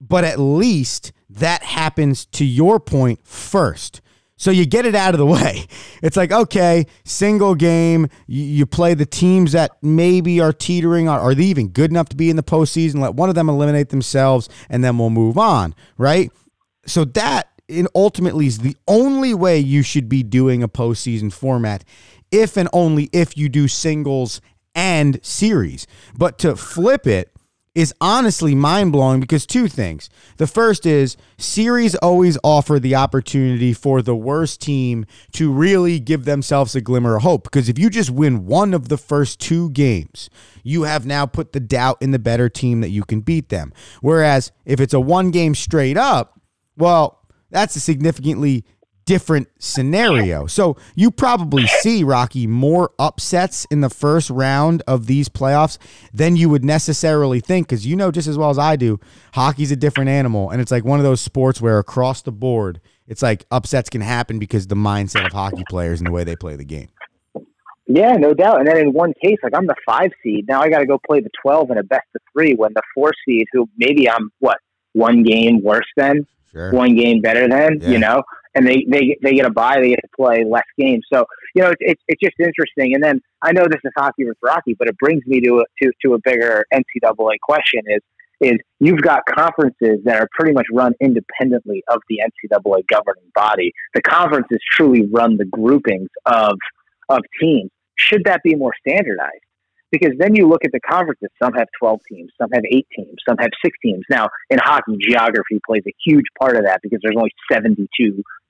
but 0.00 0.24
at 0.24 0.38
least 0.38 1.12
that 1.30 1.62
happens 1.62 2.26
to 2.26 2.44
your 2.44 2.78
point 2.80 3.20
first. 3.24 4.00
So 4.36 4.50
you 4.50 4.66
get 4.66 4.86
it 4.86 4.94
out 4.94 5.14
of 5.14 5.18
the 5.18 5.26
way. 5.38 5.66
It's 6.02 6.16
like, 6.16 6.32
okay, 6.32 6.86
single 7.04 7.54
game, 7.54 8.08
you, 8.26 8.66
play 8.66 8.94
the 8.94 9.06
teams 9.06 9.52
that 9.52 9.72
maybe 9.82 10.40
are 10.40 10.52
teetering. 10.52 11.08
Are, 11.08 11.20
are 11.20 11.34
they 11.34 11.44
even 11.44 11.68
good 11.68 11.90
enough 11.90 12.08
to 12.10 12.16
be 12.16 12.30
in 12.30 12.36
the 12.36 12.42
postseason? 12.42 13.00
Let 13.00 13.14
one 13.14 13.28
of 13.28 13.34
them 13.34 13.48
eliminate 13.48 13.90
themselves, 13.90 14.48
and 14.68 14.82
then 14.82 14.98
we'll 14.98 15.10
move 15.10 15.38
on, 15.38 15.74
right? 15.96 16.30
So 16.86 17.04
that 17.04 17.48
in 17.68 17.88
ultimately 17.94 18.46
is 18.46 18.58
the 18.58 18.76
only 18.88 19.34
way 19.34 19.58
you 19.58 19.82
should 19.82 20.08
be 20.08 20.22
doing 20.22 20.62
a 20.62 20.68
postseason 20.68 21.32
format, 21.32 21.84
if 22.30 22.56
and 22.56 22.68
only 22.72 23.08
if 23.12 23.36
you 23.36 23.48
do 23.48 23.68
singles 23.68 24.40
and 24.74 25.24
series. 25.24 25.86
But 26.16 26.38
to 26.40 26.56
flip 26.56 27.06
it 27.06 27.32
is 27.74 27.94
honestly 28.00 28.54
mind 28.54 28.92
blowing 28.92 29.20
because 29.20 29.46
two 29.46 29.66
things. 29.66 30.10
The 30.36 30.46
first 30.46 30.84
is 30.84 31.16
series 31.38 31.94
always 31.96 32.36
offer 32.44 32.78
the 32.78 32.94
opportunity 32.94 33.72
for 33.72 34.02
the 34.02 34.14
worst 34.14 34.60
team 34.60 35.06
to 35.32 35.50
really 35.50 35.98
give 35.98 36.24
themselves 36.24 36.74
a 36.74 36.82
glimmer 36.82 37.16
of 37.16 37.22
hope. 37.22 37.44
Because 37.44 37.68
if 37.68 37.78
you 37.78 37.88
just 37.88 38.10
win 38.10 38.44
one 38.44 38.74
of 38.74 38.88
the 38.88 38.98
first 38.98 39.40
two 39.40 39.70
games, 39.70 40.28
you 40.62 40.82
have 40.82 41.06
now 41.06 41.24
put 41.24 41.52
the 41.52 41.60
doubt 41.60 41.96
in 42.02 42.10
the 42.10 42.18
better 42.18 42.50
team 42.50 42.82
that 42.82 42.90
you 42.90 43.04
can 43.04 43.20
beat 43.20 43.48
them. 43.48 43.72
Whereas 44.02 44.52
if 44.66 44.78
it's 44.78 44.94
a 44.94 45.00
one 45.00 45.30
game 45.30 45.54
straight 45.54 45.96
up, 45.96 46.40
well, 46.76 47.26
that's 47.50 47.76
a 47.76 47.80
significantly 47.80 48.64
different 49.04 49.48
scenario. 49.58 50.46
So 50.46 50.76
you 50.94 51.10
probably 51.10 51.66
see 51.66 52.04
Rocky 52.04 52.46
more 52.46 52.90
upsets 52.98 53.64
in 53.66 53.80
the 53.80 53.90
first 53.90 54.30
round 54.30 54.82
of 54.86 55.06
these 55.06 55.28
playoffs 55.28 55.78
than 56.12 56.36
you 56.36 56.48
would 56.48 56.64
necessarily 56.64 57.40
think 57.40 57.66
because 57.66 57.86
you 57.86 57.96
know 57.96 58.10
just 58.10 58.28
as 58.28 58.38
well 58.38 58.50
as 58.50 58.58
I 58.58 58.76
do, 58.76 59.00
hockey's 59.34 59.72
a 59.72 59.76
different 59.76 60.10
animal 60.10 60.50
and 60.50 60.60
it's 60.60 60.70
like 60.70 60.84
one 60.84 60.98
of 60.98 61.04
those 61.04 61.20
sports 61.20 61.60
where 61.60 61.78
across 61.78 62.22
the 62.22 62.32
board 62.32 62.80
it's 63.08 63.22
like 63.22 63.44
upsets 63.50 63.90
can 63.90 64.00
happen 64.00 64.38
because 64.38 64.68
the 64.68 64.74
mindset 64.74 65.26
of 65.26 65.32
hockey 65.32 65.64
players 65.68 66.00
and 66.00 66.06
the 66.06 66.12
way 66.12 66.24
they 66.24 66.36
play 66.36 66.56
the 66.56 66.64
game. 66.64 66.88
Yeah, 67.86 68.16
no 68.16 68.32
doubt. 68.32 68.60
And 68.60 68.66
then 68.66 68.78
in 68.78 68.92
one 68.92 69.12
case, 69.22 69.36
like 69.42 69.52
I'm 69.54 69.66
the 69.66 69.74
five 69.84 70.10
seed, 70.22 70.46
now 70.48 70.62
I 70.62 70.70
got 70.70 70.78
to 70.78 70.86
go 70.86 70.98
play 71.04 71.20
the 71.20 71.30
twelve 71.42 71.70
in 71.70 71.78
a 71.78 71.82
best 71.82 72.06
of 72.14 72.22
three 72.32 72.54
when 72.54 72.72
the 72.74 72.82
four 72.94 73.12
seed, 73.26 73.46
who 73.52 73.68
maybe 73.76 74.08
I'm 74.08 74.30
what 74.38 74.58
one 74.92 75.24
game 75.24 75.62
worse 75.62 75.88
than, 75.96 76.26
Sure. 76.52 76.72
one 76.72 76.94
game 76.96 77.20
better 77.20 77.48
than, 77.48 77.78
Yeah. 77.80 77.88
you 77.88 77.98
know, 77.98 78.22
and 78.54 78.66
they, 78.66 78.84
they, 78.88 79.16
they 79.22 79.34
get 79.34 79.46
a 79.46 79.50
buy, 79.50 79.80
they 79.80 79.90
get 79.90 80.00
to 80.02 80.08
play 80.14 80.44
less 80.44 80.66
games. 80.78 81.04
So, 81.12 81.24
you 81.54 81.62
know, 81.62 81.70
it's, 81.70 81.80
it's, 81.80 82.02
it's 82.08 82.20
just 82.20 82.38
interesting. 82.38 82.94
And 82.94 83.02
then 83.02 83.20
I 83.42 83.52
know 83.52 83.64
this 83.64 83.80
is 83.84 83.92
hockey 83.96 84.26
with 84.26 84.36
Rocky, 84.42 84.74
but 84.78 84.88
it 84.88 84.96
brings 84.98 85.24
me 85.26 85.40
to 85.40 85.60
a, 85.60 85.64
to, 85.82 85.92
to 86.04 86.14
a 86.14 86.18
bigger 86.22 86.64
NCAA 86.72 87.36
question 87.42 87.80
is, 87.86 88.00
is 88.40 88.58
you've 88.80 89.00
got 89.00 89.22
conferences 89.26 90.00
that 90.04 90.16
are 90.20 90.28
pretty 90.32 90.52
much 90.52 90.66
run 90.72 90.92
independently 91.00 91.82
of 91.88 92.00
the 92.08 92.18
NCAA 92.18 92.82
governing 92.88 93.30
body. 93.34 93.72
The 93.94 94.02
conferences 94.02 94.58
truly 94.72 95.06
run 95.10 95.36
the 95.36 95.44
groupings 95.44 96.08
of, 96.26 96.58
of 97.08 97.20
teams. 97.40 97.70
Should 97.96 98.24
that 98.24 98.42
be 98.42 98.54
more 98.56 98.72
standardized? 98.86 99.44
Because 99.92 100.12
then 100.18 100.34
you 100.34 100.48
look 100.48 100.64
at 100.64 100.72
the 100.72 100.80
conferences. 100.80 101.28
Some 101.40 101.52
have 101.52 101.68
12 101.78 102.00
teams, 102.08 102.30
some 102.40 102.48
have 102.52 102.64
eight 102.72 102.86
teams, 102.96 103.14
some 103.28 103.36
have 103.38 103.50
six 103.64 103.76
teams. 103.84 104.02
Now, 104.10 104.28
in 104.50 104.58
hockey, 104.58 104.96
geography 105.00 105.60
plays 105.64 105.82
a 105.86 105.92
huge 106.04 106.24
part 106.40 106.56
of 106.56 106.64
that 106.64 106.80
because 106.82 106.98
there's 107.02 107.16
only 107.16 107.30
72 107.52 107.86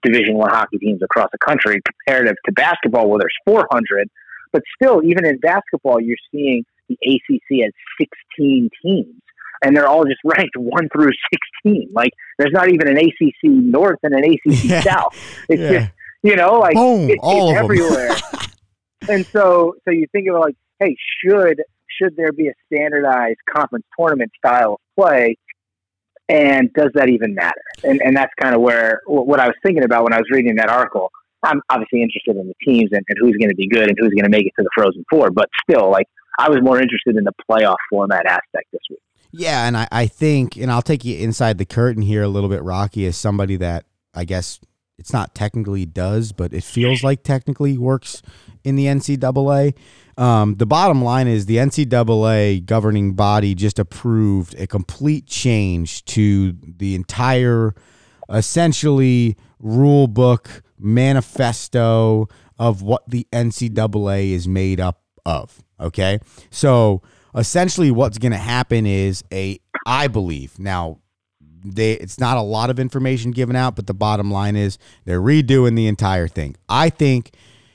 Division 0.03 0.35
One 0.37 0.51
hockey 0.51 0.79
teams 0.79 1.01
across 1.03 1.29
the 1.33 1.39
country, 1.39 1.81
comparative 2.07 2.37
to 2.47 2.53
basketball, 2.53 3.09
where 3.11 3.19
there's 3.21 3.35
400. 3.45 4.09
But 4.53 4.63
still, 4.81 5.03
even 5.05 5.27
in 5.27 5.39
basketball, 5.39 6.01
you're 6.01 6.17
seeing 6.31 6.65
the 6.89 6.97
ACC 7.05 7.63
has 7.65 7.73
16 8.37 8.69
teams, 8.85 9.15
and 9.65 9.77
they're 9.77 9.87
all 9.89 10.05
just 10.05 10.21
ranked 10.25 10.57
one 10.57 10.89
through 10.93 11.11
16. 11.65 11.89
Like, 11.93 12.11
there's 12.39 12.53
not 12.53 12.69
even 12.69 12.89
an 12.89 12.99
ACC 12.99 13.45
North 13.45 13.99
and 14.03 14.15
an 14.15 14.25
ACC 14.25 14.65
Yeah. 14.65 14.81
South. 14.83 15.17
It's 15.49 15.61
Yeah. 15.61 15.73
just, 15.79 15.93
you 16.23 16.37
know, 16.37 16.59
like 16.59 16.75
Boom, 16.75 17.09
it- 17.11 17.19
it's 17.23 17.59
everywhere. 17.59 18.11
and 19.09 19.25
so, 19.27 19.77
so 19.85 19.91
you 19.91 20.07
think 20.13 20.29
of 20.29 20.39
like, 20.39 20.55
hey, 20.83 20.97
should 21.25 21.63
should 22.01 22.17
there 22.17 22.33
be 22.33 22.49
a 22.49 22.53
standardized 22.67 23.39
conference 23.55 23.85
tournament 23.99 24.33
style 24.39 24.75
of 24.75 24.81
play? 24.99 25.37
And 26.29 26.73
does 26.73 26.91
that 26.95 27.09
even 27.09 27.35
matter? 27.35 27.63
And 27.85 28.01
and 28.03 28.17
that's 28.17 28.33
kind 28.41 28.55
of 28.55 28.61
where 28.61 29.01
what 29.07 29.41
I 29.41 29.47
was 29.47 29.57
thinking 29.63 29.85
about 29.85 30.05
when 30.05 30.13
I 30.13 30.19
was 30.19 30.27
reading 30.31 30.57
that 30.57 30.69
article. 30.69 31.11
I'm 31.45 31.61
obviously 31.71 32.03
interested 32.03 32.37
in 32.37 32.47
the 32.47 32.55
teams 32.65 32.91
and, 32.93 33.03
and 33.09 33.19
who's 33.21 33.37
going 33.37 33.49
to 33.49 33.57
be 33.57 33.67
good 33.67 33.89
and 33.89 33.97
who's 33.99 34.11
going 34.11 34.25
to 34.25 34.31
make 34.31 34.47
it 34.47 34.53
to 34.57 34.63
the 34.63 34.71
Frozen 34.77 35.05
Four, 35.11 35.31
but 35.31 35.49
still, 35.69 35.91
like 35.91 36.07
I 36.39 36.49
was 36.49 36.61
more 36.63 36.81
interested 36.81 37.17
in 37.17 37.25
the 37.25 37.33
playoff 37.51 37.77
format 37.91 38.27
aspect 38.27 38.71
this 38.73 38.81
week. 38.89 39.01
Yeah, 39.33 39.67
and 39.67 39.77
I, 39.77 39.89
I 39.91 40.07
think, 40.07 40.57
and 40.57 40.71
I'll 40.71 40.83
take 40.83 41.05
you 41.05 41.17
inside 41.19 41.59
the 41.59 41.65
curtain 41.65 42.03
here 42.03 42.23
a 42.23 42.29
little 42.29 42.51
bit, 42.51 42.63
Rocky, 42.63 43.07
as 43.07 43.17
somebody 43.17 43.57
that 43.57 43.87
I 44.15 44.25
guess 44.25 44.61
it's 44.99 45.13
not 45.13 45.35
technically 45.35 45.87
does, 45.87 46.33
but 46.33 46.53
it 46.53 46.65
feels 46.65 47.03
like 47.03 47.23
technically 47.23 47.77
works 47.79 48.23
in 48.65 48.77
the 48.77 48.87
NCAA. 48.87 49.77
Um, 50.17 50.57
the 50.57 50.67
bottom 50.67 51.03
line 51.03 51.27
is 51.27 51.47
the 51.47 51.57
NCAA 51.57 52.65
governing 52.65 53.15
body 53.15 53.55
just 53.55 53.79
approved 53.79 54.55
a 54.59 54.67
complete 54.67 55.27
change 55.27 56.05
to 56.07 56.53
the 56.53 56.95
entire, 56.95 57.75
essentially, 58.29 59.37
rule 59.59 60.07
book 60.07 60.63
manifesto 60.79 62.29
of 62.59 62.83
what 62.83 63.09
the 63.09 63.27
NCAA 63.33 64.31
is 64.31 64.47
made 64.47 64.81
up 64.81 65.01
of. 65.25 65.63
Okay. 65.81 66.19
So 66.51 67.03
essentially, 67.35 67.91
what's 67.91 68.19
going 68.19 68.33
to 68.33 68.39
happen 68.39 68.87
is 68.87 69.25
a, 69.33 69.59
I 69.87 70.09
believe, 70.09 70.59
now, 70.59 70.99
they 71.65 71.93
it's 71.95 72.19
not 72.19 72.37
a 72.37 72.43
lot 72.43 72.71
of 72.71 72.79
information 72.79 73.31
given 73.31 73.57
out, 73.57 73.77
but 73.77 73.87
the 73.87 73.95
bottom 73.95 74.31
line 74.31 74.57
is 74.57 74.79
they're 75.05 75.21
redoing 75.21 75.77
the 75.77 75.87
entire 75.87 76.29
thing. 76.29 76.57
I 76.69 76.91
think 76.91 77.35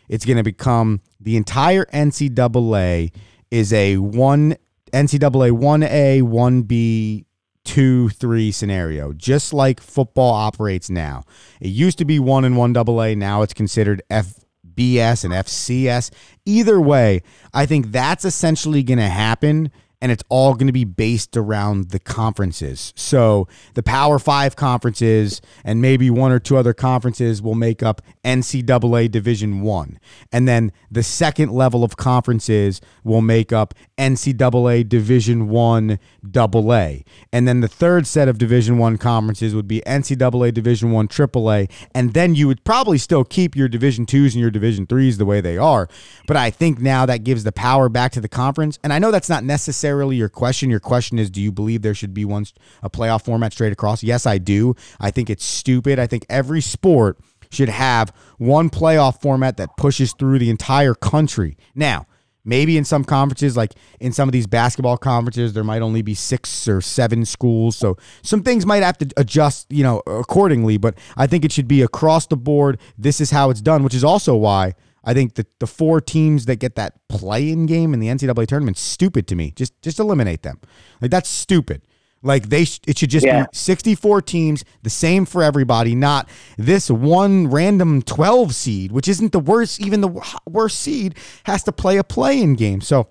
it's 0.10 0.26
going 0.26 0.38
to 0.38 0.44
become 0.44 1.02
the 1.20 1.38
entire 1.38 1.86
NCAA 1.86 3.12
is 3.52 3.74
a 3.74 3.98
one 3.98 4.56
NCAA 4.94 5.52
one 5.52 5.84
A 5.84 6.22
one 6.22 6.64
B 6.64 7.26
two 7.64 8.10
three 8.10 8.52
scenario, 8.52 9.14
just 9.14 9.54
like 9.54 9.82
football 9.82 10.34
operates 10.34 10.90
now. 10.90 11.24
It 11.60 11.70
used 11.70 11.98
to 11.98 12.06
be 12.06 12.20
one 12.20 12.46
and 12.46 12.56
one 12.58 12.74
double 12.74 13.02
A, 13.02 13.16
now 13.16 13.42
it's 13.42 13.54
considered 13.54 14.02
FBS 14.10 15.24
and 15.26 15.34
FCS. 15.34 16.12
Either 16.46 16.80
way, 16.80 17.22
I 17.54 17.66
think 17.66 17.92
that's 17.92 18.24
essentially 18.24 18.84
going 18.84 19.00
to 19.00 19.10
happen 19.10 19.72
and 20.02 20.12
it's 20.12 20.24
all 20.30 20.54
going 20.54 20.68
to 20.68 20.74
be 20.74 20.86
based 20.86 21.36
around 21.36 21.90
the 21.90 22.00
conferences. 22.00 22.94
So 22.96 23.48
the 23.74 23.84
Power 23.84 24.20
Five 24.20 24.56
conferences 24.56 25.42
and 25.64 25.82
maybe 25.82 26.10
one 26.10 26.32
or 26.32 26.40
two 26.40 26.58
other 26.58 26.74
conferences 26.74 27.42
will 27.42 27.56
make 27.56 27.82
up 27.82 28.02
NCAA 28.24 29.10
Division 29.10 29.62
One, 29.62 30.00
and 30.32 30.48
then 30.48 30.72
the 30.92 31.04
second 31.04 31.52
level 31.52 31.84
of 31.84 31.98
conferences 31.98 32.82
will 33.04 33.22
make 33.22 33.52
up 33.52 33.74
NCAA 33.98 34.88
Division 34.88 35.50
One 35.50 36.00
Double 36.30 36.74
A, 36.74 37.04
and 37.32 37.48
then 37.48 37.62
the 37.62 37.68
third 37.68 38.06
set 38.06 38.28
of 38.28 38.38
Division 38.38 38.78
One 38.78 38.98
conferences 38.98 39.56
would 39.56 39.68
be 39.68 39.82
NCAA 39.88 40.54
Division 40.54 40.92
One 40.92 41.08
Triple 41.08 41.52
A, 41.52 41.68
and 41.96 42.14
then 42.14 42.36
you 42.36 42.48
would 42.48 42.64
probably 42.64 42.98
still 42.98 43.24
keep 43.24 43.56
your 43.56 43.68
Division 43.68 44.06
Twos 44.06 44.36
and 44.36 44.42
your 44.42 44.52
Division 44.52 44.86
Threes 44.86 45.18
the 45.18 45.26
way 45.26 45.42
they 45.42 45.58
are. 45.58 45.88
But 46.28 46.38
I 46.38 46.50
think 46.50 46.80
now 46.80 47.06
that 47.06 47.24
gives 47.24 47.44
the 47.44 47.52
power 47.52 47.90
back 47.90 48.12
to 48.14 48.22
the 48.22 48.30
conference, 48.30 48.78
and 48.84 48.94
I 48.94 49.00
know 49.00 49.12
that's 49.12 49.30
not 49.30 49.44
necessarily 49.88 50.18
your 50.18 50.30
question. 50.30 50.70
Your 50.70 50.80
question 50.80 51.18
is, 51.18 51.30
do 51.30 51.42
you 51.42 51.52
believe 51.52 51.82
there 51.82 51.94
should 51.94 52.14
be 52.14 52.26
one 52.26 52.46
a 52.84 52.90
playoff 52.90 53.24
format 53.24 53.54
straight 53.54 53.72
across? 53.72 54.04
Yes, 54.04 54.26
I 54.26 54.38
do. 54.38 54.76
I 55.00 55.12
think 55.12 55.30
it's 55.30 55.46
stupid. 55.46 55.98
I 55.98 56.08
think 56.08 56.26
every 56.30 56.62
sport 56.62 57.20
should 57.50 57.70
have 57.70 58.12
one 58.38 58.70
playoff 58.70 59.22
format 59.22 59.56
that 59.58 59.70
pushes 59.78 60.14
through 60.14 60.40
the 60.40 60.50
entire 60.50 60.94
country. 60.94 61.58
Now, 61.74 62.06
maybe 62.44 62.78
in 62.78 62.84
some 62.84 63.06
conferences, 63.06 63.56
like 63.56 63.74
in 64.02 64.12
some 64.12 64.28
of 64.28 64.34
these 64.34 64.48
basketball 64.48 64.98
conferences, 64.98 65.54
there 65.54 65.64
might 65.64 65.82
only 65.82 66.02
be 66.02 66.14
six 66.14 66.68
or 66.68 66.82
seven 66.82 67.24
schools. 67.24 67.78
So 67.78 67.96
some 68.24 68.44
things 68.44 68.66
might 68.66 68.84
have 68.84 68.98
to 68.98 69.08
adjust, 69.16 69.68
you 69.70 69.84
know, 69.84 70.02
accordingly. 70.06 70.78
But 70.78 70.98
I 71.16 71.28
think 71.28 71.46
it 71.46 71.54
should 71.54 71.70
be 71.70 71.82
across 71.82 72.28
the 72.28 72.38
board. 72.38 72.80
This 72.98 73.22
is 73.22 73.32
how 73.32 73.50
it's 73.50 73.62
done, 73.62 73.84
which 73.84 73.96
is 73.96 74.04
also 74.04 74.36
why 74.36 74.74
I 75.08 75.14
think 75.14 75.36
the, 75.36 75.46
the 75.60 75.66
four 75.68 76.02
teams 76.02 76.46
that 76.46 76.58
get 76.58 76.76
that 76.76 76.94
play-in 77.08 77.66
game 77.66 77.94
in 77.94 78.00
the 78.02 78.08
NCAA 78.08 78.46
tournament 78.46 78.78
stupid 78.78 79.26
to 79.28 79.36
me. 79.36 79.52
Just 79.56 79.74
just 79.82 80.00
eliminate 80.00 80.44
them. 80.44 80.60
Like 81.02 81.10
that's 81.12 81.30
stupid. 81.30 81.82
Like 82.24 82.50
they, 82.50 82.66
sh- 82.66 82.82
it 82.88 82.98
should 82.98 83.10
just 83.12 83.26
Yeah. 83.26 83.44
be 83.44 83.48
64 83.54 84.22
teams, 84.24 84.66
the 84.84 84.90
same 84.90 85.26
for 85.26 85.44
everybody, 85.44 85.96
not 85.96 86.28
this 86.58 86.90
one 86.92 87.48
random 87.48 88.02
12 88.02 88.54
seed, 88.54 88.92
which 88.92 89.08
isn't 89.08 89.32
the 89.32 89.40
worst. 89.40 89.80
Even 89.80 90.02
the 90.02 90.10
w- 90.10 90.26
worst 90.50 90.80
seed 90.80 91.16
has 91.46 91.64
to 91.64 91.72
play 91.72 91.98
a 91.98 92.04
play-in 92.04 92.56
game. 92.56 92.82
So 92.82 93.08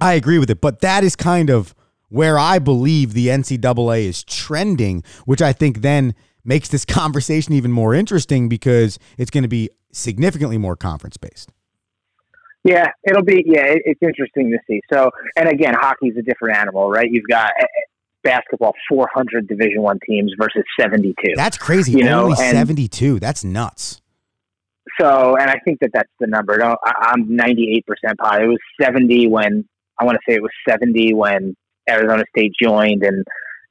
I 0.00 0.14
agree 0.14 0.38
with 0.38 0.50
it, 0.50 0.60
but 0.60 0.80
that 0.80 1.04
is 1.04 1.14
kind 1.16 1.48
of 1.50 1.74
where 2.08 2.38
I 2.38 2.58
believe 2.58 3.12
the 3.12 3.28
NCAA 3.28 4.04
is 4.04 4.24
trending, 4.24 5.04
which 5.26 5.42
I 5.42 5.52
think 5.52 5.82
then 5.82 6.14
makes 6.44 6.68
this 6.70 6.84
conversation 7.00 7.52
even 7.52 7.70
more 7.70 7.94
interesting 7.94 8.48
because 8.48 8.98
it's 9.18 9.30
going 9.30 9.42
to 9.44 9.48
be 9.48 9.68
significantly 9.96 10.58
more 10.58 10.76
conference 10.76 11.16
based. 11.16 11.52
Yeah, 12.64 12.90
it'll 13.06 13.22
be. 13.24 13.44
Yeah, 13.46 13.64
it's 13.66 14.00
interesting 14.02 14.50
to 14.50 14.58
see. 14.66 14.80
So, 14.92 15.10
and 15.36 15.48
again, 15.48 15.74
hockey's 15.74 16.16
a 16.18 16.22
different 16.22 16.56
animal, 16.56 16.90
right? 16.90 17.06
You've 17.10 17.28
got 17.28 17.50
eh, 17.60 17.62
eh, 17.62 17.66
basketball 18.22 18.72
400 18.88 19.46
Division 19.46 19.82
One 19.82 19.98
teams 20.06 20.32
versus 20.38 20.62
72. 20.80 21.14
That's 21.36 21.58
crazy. 21.58 21.92
You 21.92 22.04
know, 22.04 22.24
Only 22.24 22.36
and- 22.42 22.56
72. 22.56 23.20
That's 23.20 23.44
nuts. 23.44 24.00
So, 25.00 25.36
and 25.36 25.50
I 25.50 25.58
think 25.64 25.80
that 25.80 25.90
that's 25.92 26.10
the 26.20 26.26
number. 26.26 26.56
No, 26.56 26.76
I, 26.84 27.12
I'm 27.12 27.26
98% 27.26 27.82
positive. 28.18 28.44
It 28.44 28.48
was 28.48 28.58
70 28.80 29.26
when 29.28 29.66
I 29.98 30.04
want 30.04 30.16
to 30.16 30.20
say 30.30 30.36
it 30.36 30.42
was 30.42 30.52
70 30.68 31.14
when 31.14 31.56
Arizona 31.88 32.22
State 32.36 32.52
joined 32.60 33.02
and 33.02 33.24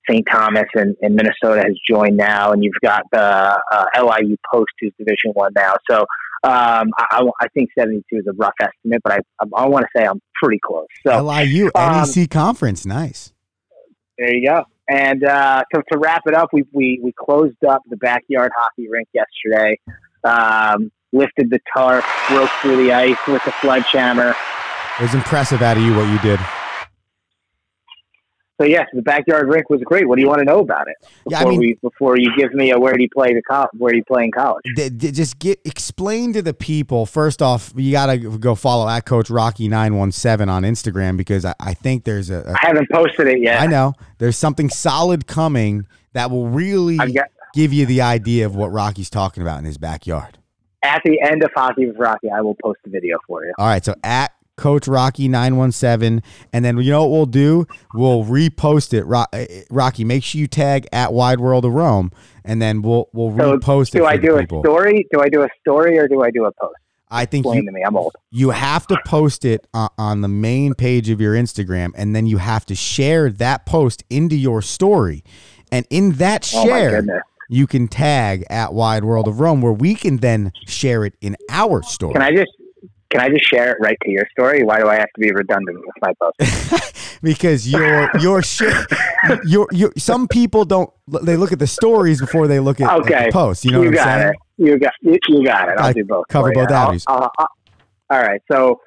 St. 0.10 0.26
Thomas 0.30 0.66
and, 0.76 0.96
and 1.02 1.16
Minnesota 1.16 1.62
has 1.62 1.78
joined 1.88 2.18
now, 2.18 2.52
and 2.52 2.64
you've 2.64 2.74
got 2.82 3.04
the 3.12 3.62
uh, 3.72 3.86
LIU 3.96 4.36
Post 4.52 4.72
who's 4.80 4.92
Division 4.98 5.32
One 5.34 5.52
now. 5.56 5.76
So, 5.90 6.02
um, 6.44 6.92
I, 6.98 7.06
I, 7.12 7.30
I 7.42 7.48
think 7.54 7.70
72 7.78 8.04
is 8.18 8.28
a 8.28 8.34
rough 8.34 8.54
estimate, 8.60 9.02
but 9.04 9.14
I, 9.14 9.18
I, 9.40 9.64
I 9.64 9.68
want 9.68 9.86
to 9.86 10.00
say 10.00 10.06
I'm 10.06 10.22
pretty 10.42 10.60
close. 10.64 10.88
So, 11.08 11.24
LIU 11.24 11.72
um, 11.76 12.06
NEC 12.06 12.30
conference. 12.30 12.86
Nice. 12.86 13.34
There 14.18 14.34
you 14.34 14.48
go. 14.48 14.66
And 14.90 15.24
uh, 15.24 15.64
so 15.74 15.82
to 15.92 15.98
wrap 15.98 16.24
it 16.26 16.34
up, 16.34 16.50
we, 16.52 16.66
we, 16.74 17.00
we 17.02 17.14
closed 17.14 17.64
up 17.68 17.82
the 17.90 17.98
backyard 17.98 18.52
hockey 18.56 18.90
rink 18.90 19.08
yesterday, 19.14 19.80
um, 20.26 20.92
lifted 21.14 21.50
the 21.50 21.60
tarp, 21.74 22.04
broke 22.28 22.50
through 22.62 22.84
the 22.84 22.92
ice 22.92 23.18
with 23.28 23.44
the 23.46 23.54
sledgehammer. 23.62 24.36
It 25.00 25.02
was 25.02 25.16
impressive 25.16 25.62
out 25.62 25.78
of 25.78 25.84
you 25.84 25.96
what 25.96 26.10
you 26.10 26.20
did. 26.20 26.40
So 28.62 28.68
yes, 28.68 28.88
the 28.94 29.02
backyard 29.02 29.48
rink 29.50 29.70
was 29.70 29.82
great. 29.84 30.08
What 30.08 30.16
do 30.18 30.22
you 30.22 30.28
want 30.28 30.40
to 30.40 30.46
know 30.46 30.60
about 30.60 30.88
it 30.88 30.96
before 31.02 31.32
Yeah, 31.32 31.40
I 31.40 31.46
mean- 31.50 31.60
we 31.60 31.74
before 31.82 32.18
you 32.18 32.30
give 32.38 32.54
me 32.54 32.72
a 32.72 32.80
where 32.80 32.94
do 32.94 33.02
you 33.02 33.10
play 33.14 33.34
the 33.34 33.42
co- 33.42 33.68
where 33.78 33.92
do 33.92 33.98
you 33.98 34.04
play 34.04 34.26
in 34.26 34.32
college? 34.32 34.64
D- 34.76 34.90
d- 34.90 35.12
just 35.12 35.40
get 35.40 35.60
explain 35.66 36.34
to 36.34 36.42
the 36.42 36.54
people. 36.54 37.06
First 37.06 37.42
off, 37.42 37.74
you 37.76 37.92
gotta 37.92 38.18
go 38.18 38.54
follow 38.56 38.88
at 38.88 39.06
Coach 39.06 39.30
Rocky 39.30 39.68
nine 39.68 39.96
one 39.96 40.12
seven 40.12 40.50
on 40.50 40.64
Instagram 40.64 41.18
because 41.18 41.46
I, 41.46 41.56
I 41.60 41.74
think 41.74 42.04
there's 42.04 42.30
a, 42.30 42.42
a 42.42 42.52
I 42.52 42.58
haven't 42.68 42.90
posted 42.92 43.28
it 43.28 43.42
yet. 43.42 43.60
I 43.60 43.66
know 43.66 43.94
there's 44.20 44.38
something 44.38 44.70
solid 44.70 45.26
coming 45.28 45.88
that 46.14 46.30
will 46.30 46.48
really 46.48 46.98
got 46.98 47.28
give 47.56 47.74
you 47.74 47.86
the 47.88 48.02
idea 48.02 48.46
of 48.46 48.56
what 48.56 48.72
Rocky's 48.72 49.10
talking 49.10 49.42
about 49.42 49.58
in 49.60 49.66
his 49.66 49.78
backyard. 49.80 50.38
at 50.84 51.02
the 51.06 51.20
end 51.22 51.44
of 51.44 51.50
hockey 51.56 51.88
with 51.88 51.98
Rocky, 51.98 52.30
I 52.30 52.42
will 52.42 52.56
post 52.64 52.80
a 52.86 52.90
video 52.90 53.18
for 53.28 53.44
you. 53.46 53.54
All 53.58 53.66
right, 53.68 53.84
so 53.84 53.96
at 54.04 54.32
Coach 54.56 54.88
Rocky 54.88 55.28
nine 55.28 55.58
one 55.58 55.72
seven, 55.72 56.22
and 56.52 56.64
then 56.64 56.78
you 56.78 56.92
know 56.92 57.02
what 57.06 57.12
we'll 57.12 57.26
do? 57.26 57.66
We'll 57.96 58.24
repost 58.24 58.94
it. 58.94 59.04
Uh, 59.12 59.64
Rocky, 59.72 60.04
make 60.04 60.24
sure 60.24 60.40
you 60.40 60.48
tag 60.48 60.88
at 60.92 61.12
Wide 61.12 61.40
World 61.40 61.66
of 61.66 61.74
Rome, 61.74 62.12
and 62.46 62.62
then 62.62 62.82
we'll 62.84 63.10
we'll 63.14 63.36
So 63.36 63.58
repost 63.58 63.96
it. 63.96 64.00
do 64.00 64.06
I 64.06 64.18
do 64.18 64.36
a 64.36 64.42
people. 64.42 64.62
story? 64.62 65.08
Do 65.12 65.22
I 65.22 65.30
do 65.30 65.42
a 65.42 65.50
story 65.62 65.98
or 65.98 66.08
do 66.08 66.22
I 66.22 66.30
do 66.30 66.46
a 66.46 66.52
post? 66.52 66.76
I 67.10 67.26
think 67.26 67.46
Explain 67.46 67.64
you, 67.64 67.70
to 67.70 67.72
me. 67.74 67.82
I'm 67.86 67.96
old. 67.96 68.14
you 68.32 68.50
have 68.52 68.88
to 68.88 68.98
post 69.06 69.46
it 69.46 69.68
on, 69.74 69.90
on 70.00 70.22
the 70.22 70.28
main 70.28 70.74
page 70.76 71.10
of 71.10 71.20
your 71.22 71.34
Instagram, 71.36 71.92
and 71.96 72.16
then 72.16 72.26
you 72.28 72.38
have 72.38 72.66
to 72.68 72.76
share 72.76 73.30
that 73.32 73.66
post 73.66 74.04
into 74.10 74.36
your 74.36 74.62
story, 74.62 75.24
and 75.72 75.86
in 75.90 76.14
that 76.14 76.48
Oh 76.56 76.64
share. 76.66 76.92
goodness. 77.02 77.22
you 77.50 77.66
can 77.68 77.88
tag 77.88 78.46
at 78.50 78.74
Wide 78.74 79.04
World 79.04 79.28
of 79.28 79.40
Rome, 79.40 79.62
where 79.62 79.74
we 79.74 79.96
can 79.96 80.18
then 80.18 80.52
share 80.68 81.06
it 81.06 81.14
in 81.22 81.36
our 81.50 81.82
story. 81.84 82.14
Can 82.14 82.22
I 82.22 82.32
just 82.32 82.52
can 83.14 83.22
I 83.22 83.30
just 83.30 83.48
share 83.48 83.72
it 83.72 83.78
right 83.80 83.98
to 84.04 84.10
your 84.12 84.26
story? 84.32 84.64
Why 84.64 84.80
do 84.80 84.88
I 84.88 84.96
have 84.96 85.10
to 85.16 85.20
be 85.22 85.32
redundant 85.32 85.78
with 85.80 85.96
my 86.02 86.14
post? 86.20 87.20
because 87.22 87.68
your 87.72 88.10
your 88.20 88.42
shit, 88.42 88.74
your 89.46 89.68
your 89.72 89.94
some 89.98 90.28
people 90.28 90.66
don't. 90.66 90.90
They 91.08 91.38
look 91.38 91.52
at 91.52 91.60
the 91.60 91.68
stories 91.68 92.20
before 92.20 92.48
they 92.48 92.60
look 92.60 92.82
at, 92.82 92.92
Okay. 93.02 93.28
the 93.28 93.32
posts. 93.32 93.64
You 93.66 93.72
know 93.72 93.84
you 93.84 93.92
what 93.92 94.00
I'm 94.00 94.20
saying? 94.22 94.34
it. 94.58 94.66
You 94.66 94.80
got 94.80 94.94
you, 95.02 95.18
you 95.30 95.46
got 95.46 95.70
it. 95.70 95.78
I'll 95.78 95.86
I 95.86 95.94
do 95.94 96.04
both. 96.04 96.28
cover 96.28 96.48
for 96.52 96.54
you. 96.60 96.66
both 96.66 96.72
I'll- 96.72 96.82
avenues. 96.84 97.06
I'll- 97.08 97.32
I'll- 97.38 97.48
all 98.10 98.20
right. 98.22 98.42
So 98.52 98.82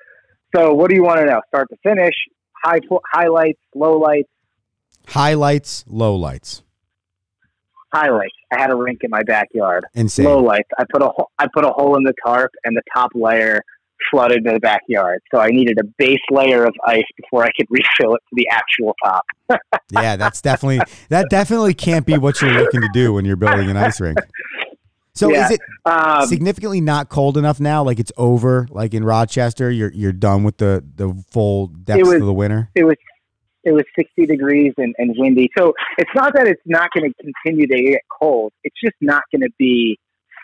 so 0.54 0.74
what 0.74 0.90
do 0.90 0.96
you 0.96 1.04
want 1.04 1.20
to 1.20 1.26
know? 1.26 1.40
Start 1.48 1.68
to 1.70 1.76
finish. 1.82 2.14
High 2.64 2.80
highlights, 3.14 3.60
low 3.74 3.96
lights. 3.98 4.28
Highlights, 5.06 5.84
low 5.86 6.16
lights 6.16 6.62
highlights. 7.94 8.34
I 8.52 8.60
had 8.60 8.70
a 8.70 8.74
rink 8.74 9.00
in 9.02 9.10
my 9.10 9.22
backyard. 9.22 9.84
insane. 9.94 10.26
Lowlights. 10.26 10.68
I 10.78 10.84
put 10.92 11.02
a 11.02 11.06
ho- 11.08 11.28
I 11.38 11.46
put 11.52 11.64
a 11.64 11.70
hole 11.70 11.96
in 11.96 12.02
the 12.04 12.12
tarp, 12.24 12.50
and 12.64 12.76
the 12.76 12.82
top 12.94 13.10
layer 13.14 13.62
flooded 14.10 14.46
in 14.46 14.54
the 14.54 14.60
backyard. 14.60 15.20
So 15.34 15.40
I 15.40 15.48
needed 15.48 15.78
a 15.80 15.84
base 15.98 16.20
layer 16.30 16.64
of 16.64 16.74
ice 16.86 17.04
before 17.16 17.44
I 17.44 17.50
could 17.56 17.66
refill 17.70 18.14
it 18.14 18.20
to 18.28 18.34
the 18.34 18.48
actual 18.50 18.94
top. 19.04 19.24
yeah, 19.90 20.16
that's 20.16 20.40
definitely 20.40 20.80
that 21.08 21.28
definitely 21.30 21.74
can't 21.74 22.04
be 22.06 22.18
what 22.18 22.40
you're 22.40 22.52
looking 22.52 22.80
to 22.82 22.88
do 22.92 23.12
when 23.12 23.24
you're 23.24 23.36
building 23.36 23.70
an 23.70 23.76
ice 23.76 24.00
rink. 24.00 24.18
So 25.14 25.30
Yeah. 25.30 25.46
is 25.46 25.52
it 25.52 25.60
Um, 25.86 26.26
significantly 26.26 26.80
not 26.82 27.08
cold 27.08 27.38
enough 27.38 27.58
now? 27.58 27.82
Like 27.82 27.98
it's 27.98 28.12
over? 28.18 28.66
Like 28.70 28.92
in 28.92 29.02
Rochester, 29.04 29.70
you're 29.70 29.92
you're 29.92 30.12
done 30.12 30.44
with 30.44 30.58
the 30.58 30.84
the 30.96 31.14
full 31.30 31.68
depths 31.68 32.02
was- 32.06 32.20
of 32.20 32.26
the 32.26 32.34
winter. 32.34 32.68
it 32.74 32.84
was 32.84 32.96
it 33.64 33.72
was 33.72 33.82
60 33.98 34.26
degrees 34.26 34.72
and, 34.76 34.94
and 34.98 35.12
windy. 35.18 35.50
So 35.58 35.72
it's 35.98 36.10
not 36.14 36.34
that 36.34 36.46
it's 36.46 36.62
not 36.66 36.88
going 36.94 37.10
to 37.12 37.14
continue 37.20 37.66
to 37.66 37.82
get 37.90 38.02
cold. 38.20 38.52
It's 38.62 38.76
just 38.80 38.94
not 39.00 39.22
going 39.32 39.40
to 39.42 39.50
be 39.58 39.98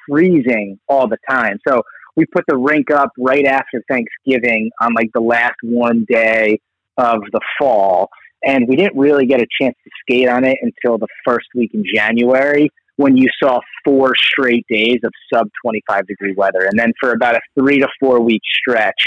freezing 0.09 0.81
all 0.89 1.07
the 1.07 1.19
time. 1.31 1.59
So 1.69 1.83
we 2.17 2.27
put 2.27 2.45
the 2.47 2.57
rink 2.57 2.91
up 2.91 3.11
right 3.19 3.47
after 3.47 3.83
Thanksgiving 3.89 4.71
on 4.81 4.95
like 4.95 5.11
the 5.15 5.21
last 5.21 5.57
warm 5.63 6.05
day 6.05 6.61
of 6.99 7.21
the 7.33 7.41
fall. 7.59 8.09
And 8.45 8.67
we 8.69 8.77
didn't 8.77 8.99
really 8.99 9.27
get 9.27 9.41
a 9.41 9.47
chance 9.61 9.77
to 9.85 9.91
skate 10.01 10.29
on 10.29 10.45
it 10.45 10.59
until 10.63 10.99
the 10.99 11.07
first 11.25 11.47
week 11.55 11.71
in 11.75 11.85
January 11.95 12.69
when 12.97 13.17
you 13.17 13.29
saw 13.43 13.61
four 13.85 14.15
straight 14.17 14.67
days 14.69 14.99
of 15.05 15.13
sub 15.33 15.49
25 15.65 16.07
degree 16.07 16.35
weather. 16.37 16.65
And 16.65 16.79
then 16.79 16.93
for 17.01 17.13
about 17.13 17.37
a 17.37 17.41
three 17.59 17.79
to 17.79 17.89
four 18.01 18.21
week 18.21 18.43
stretch, 18.61 19.01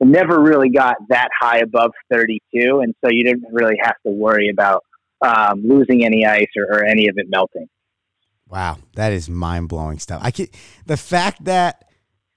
it 0.00 0.06
never 0.06 0.40
really 0.40 0.68
got 0.68 0.96
that 1.08 1.28
high 1.40 1.58
above 1.58 1.92
32, 2.12 2.80
and 2.80 2.92
so 3.04 3.10
you 3.10 3.24
didn't 3.24 3.44
really 3.52 3.76
have 3.82 3.94
to 4.04 4.12
worry 4.12 4.48
about 4.48 4.82
um, 5.24 5.62
losing 5.64 6.04
any 6.04 6.26
ice 6.26 6.48
or, 6.56 6.64
or 6.64 6.84
any 6.84 7.06
of 7.06 7.14
it 7.18 7.26
melting. 7.28 7.68
Wow, 8.48 8.78
that 8.96 9.12
is 9.12 9.30
mind 9.30 9.68
blowing 9.68 9.98
stuff. 9.98 10.20
I 10.24 10.32
can 10.32 10.48
the 10.86 10.96
fact 10.96 11.44
that 11.44 11.84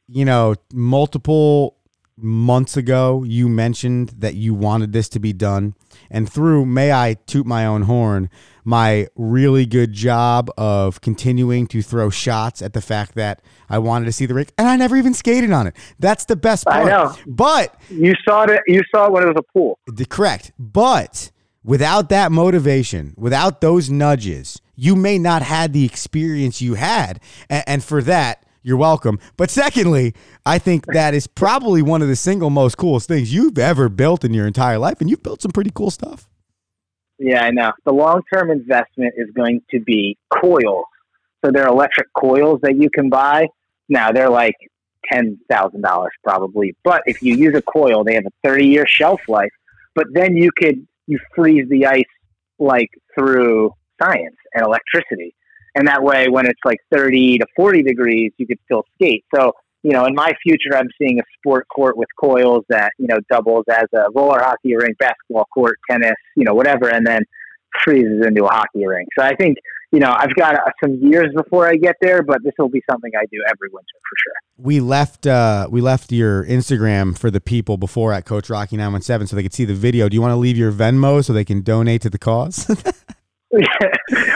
you 0.08 0.26
know 0.26 0.56
multiple 0.74 1.78
months 2.18 2.78
ago 2.78 3.24
you 3.24 3.50
mentioned 3.50 4.10
that 4.20 4.36
you 4.36 4.54
wanted 4.54 4.94
this 4.94 5.10
to 5.10 5.20
be 5.20 5.34
done, 5.34 5.76
and 6.10 6.32
through 6.32 6.66
may 6.66 6.92
I 6.92 7.16
toot 7.26 7.46
my 7.46 7.66
own 7.66 7.84
horn, 7.84 8.30
my 8.64 9.08
really 9.16 9.66
good 9.66 9.92
job 9.94 10.50
of 10.58 11.02
continuing 11.02 11.68
to 11.68 11.82
throw 11.82 12.10
shots 12.10 12.62
at 12.62 12.74
the 12.74 12.82
fact 12.82 13.16
that 13.16 13.42
I 13.70 13.80
wanted 13.80 14.06
to 14.06 14.12
see 14.12 14.26
the 14.26 14.34
rink, 14.34 14.52
and 14.58 14.68
I 14.68 14.78
never 14.78 14.96
even 14.96 15.14
skated 15.14 15.52
on 15.52 15.68
it. 15.68 15.76
That's 16.00 16.26
the 16.26 16.36
best 16.36 16.66
part. 16.66 16.88
I 16.88 16.90
know. 16.90 17.16
But 17.28 17.76
You 17.90 18.14
saw 18.28 18.44
it. 18.44 18.62
You 18.68 18.82
saw 18.94 19.08
it 19.08 19.12
when 19.12 19.24
it 19.24 19.28
was 19.28 19.38
a 19.38 19.54
pool. 19.54 19.80
correct. 20.10 20.52
But 20.58 21.32
without 21.64 22.10
that 22.10 22.32
motivation, 22.32 23.14
without 23.18 23.60
those 23.60 23.90
nudges, 23.90 24.62
you 24.76 24.96
may 24.96 25.18
not 25.20 25.42
had 25.42 25.74
the 25.74 25.86
experience 25.86 26.62
you 26.62 26.76
had. 26.76 27.20
And, 27.50 27.64
and 27.68 27.84
for 27.84 28.02
that, 28.04 28.45
you're 28.66 28.78
welcome. 28.78 29.20
But 29.38 29.52
secondly, 29.52 30.16
I 30.44 30.58
think 30.58 30.88
that 30.88 31.14
is 31.14 31.28
probably 31.28 31.84
one 31.84 32.02
of 32.02 32.08
the 32.08 32.16
single 32.16 32.50
most 32.50 32.78
coolest 32.78 33.08
things 33.08 33.32
you've 33.32 33.60
ever 33.60 33.90
built 33.90 34.26
in 34.26 34.34
your 34.34 34.48
entire 34.48 34.80
life. 34.80 35.00
And 35.00 35.10
you've 35.10 35.22
built 35.22 35.44
some 35.44 35.52
pretty 35.52 35.70
cool 35.74 35.92
stuff. 35.92 36.28
Yeah, 37.20 37.44
I 37.44 37.52
know. 37.52 37.72
The 37.86 37.94
long 37.94 38.24
term 38.34 38.50
investment 38.50 39.14
is 39.18 39.30
going 39.36 39.62
to 39.70 39.80
be 39.80 40.18
coils. 40.34 40.86
So 41.44 41.52
they're 41.52 41.68
electric 41.68 42.08
coils 42.14 42.60
that 42.64 42.76
you 42.76 42.90
can 42.90 43.08
buy. 43.08 43.48
Now 43.88 44.12
they're 44.12 44.32
like 44.32 44.56
ten 45.12 45.38
thousand 45.48 45.84
dollars 45.84 46.12
probably, 46.24 46.76
but 46.84 47.04
if 47.06 47.22
you 47.22 47.36
use 47.36 47.54
a 47.54 47.62
coil, 47.62 48.04
they 48.04 48.16
have 48.16 48.26
a 48.26 48.32
thirty 48.44 48.66
year 48.66 48.88
shelf 48.88 49.22
life. 49.28 49.52
But 49.94 50.08
then 50.12 50.36
you 50.36 50.50
could 50.58 50.88
you 51.06 51.20
freeze 51.36 51.70
the 51.70 51.86
ice 51.86 52.04
like 52.58 52.90
through 53.14 53.72
science 54.02 54.36
and 54.56 54.66
electricity, 54.66 55.36
and 55.76 55.88
that 55.88 56.02
way 56.02 56.28
when 56.30 56.46
it's 56.46 56.60
like 56.66 56.80
thirty 56.94 57.38
to 57.38 57.46
forty 57.56 57.84
degrees, 57.84 58.32
you 58.38 58.48
could 58.48 58.60
still 58.66 58.84
skate. 58.96 59.26
So 59.34 59.52
you 59.86 59.92
know, 59.92 60.06
in 60.06 60.16
my 60.16 60.34
future, 60.42 60.76
I'm 60.76 60.90
seeing 61.00 61.20
a 61.20 61.24
sport 61.38 61.68
court 61.68 61.96
with 61.96 62.08
coils 62.20 62.64
that 62.70 62.92
you 62.98 63.06
know 63.06 63.18
doubles 63.30 63.66
as 63.70 63.86
a 63.94 64.10
roller 64.16 64.40
hockey 64.40 64.76
rink, 64.76 64.98
basketball 64.98 65.46
court, 65.54 65.78
tennis, 65.88 66.16
you 66.36 66.44
know, 66.44 66.56
whatever, 66.56 66.90
and 66.90 67.06
then 67.06 67.22
freezes 67.84 68.26
into 68.26 68.46
a 68.46 68.50
hockey 68.50 68.88
rink. 68.88 69.08
So 69.18 69.24
I 69.24 69.36
think 69.36 69.58
you 69.92 70.00
know 70.00 70.12
I've 70.18 70.34
got 70.36 70.56
uh, 70.56 70.72
some 70.84 70.96
years 70.96 71.28
before 71.36 71.68
I 71.68 71.76
get 71.76 71.98
there, 72.02 72.24
but 72.24 72.44
this 72.44 72.54
will 72.58 72.70
be 72.70 72.82
something 72.90 73.12
I 73.16 73.26
do 73.32 73.44
every 73.48 73.70
winter 73.72 73.86
for 74.02 74.16
sure. 74.24 74.34
We 74.58 74.80
left 74.80 75.28
uh, 75.28 75.68
we 75.70 75.82
left 75.82 76.12
your 76.12 76.44
Instagram 76.46 77.16
for 77.16 77.30
the 77.30 77.40
people 77.40 77.78
before 77.78 78.12
at 78.12 78.26
Coach 78.26 78.50
Rocky 78.50 78.78
917 78.78 79.28
so 79.28 79.36
they 79.36 79.44
could 79.44 79.54
see 79.54 79.66
the 79.66 79.76
video. 79.76 80.10
Do 80.10 80.16
you 80.16 80.22
want 80.22 80.32
to 80.32 80.38
leave 80.38 80.58
your 80.58 80.72
Venmo 80.72 81.24
so 81.24 81.32
they 81.32 81.46
can 81.46 81.62
donate 81.62 82.02
to 82.02 82.10
the 82.10 82.18
cause? 82.18 82.66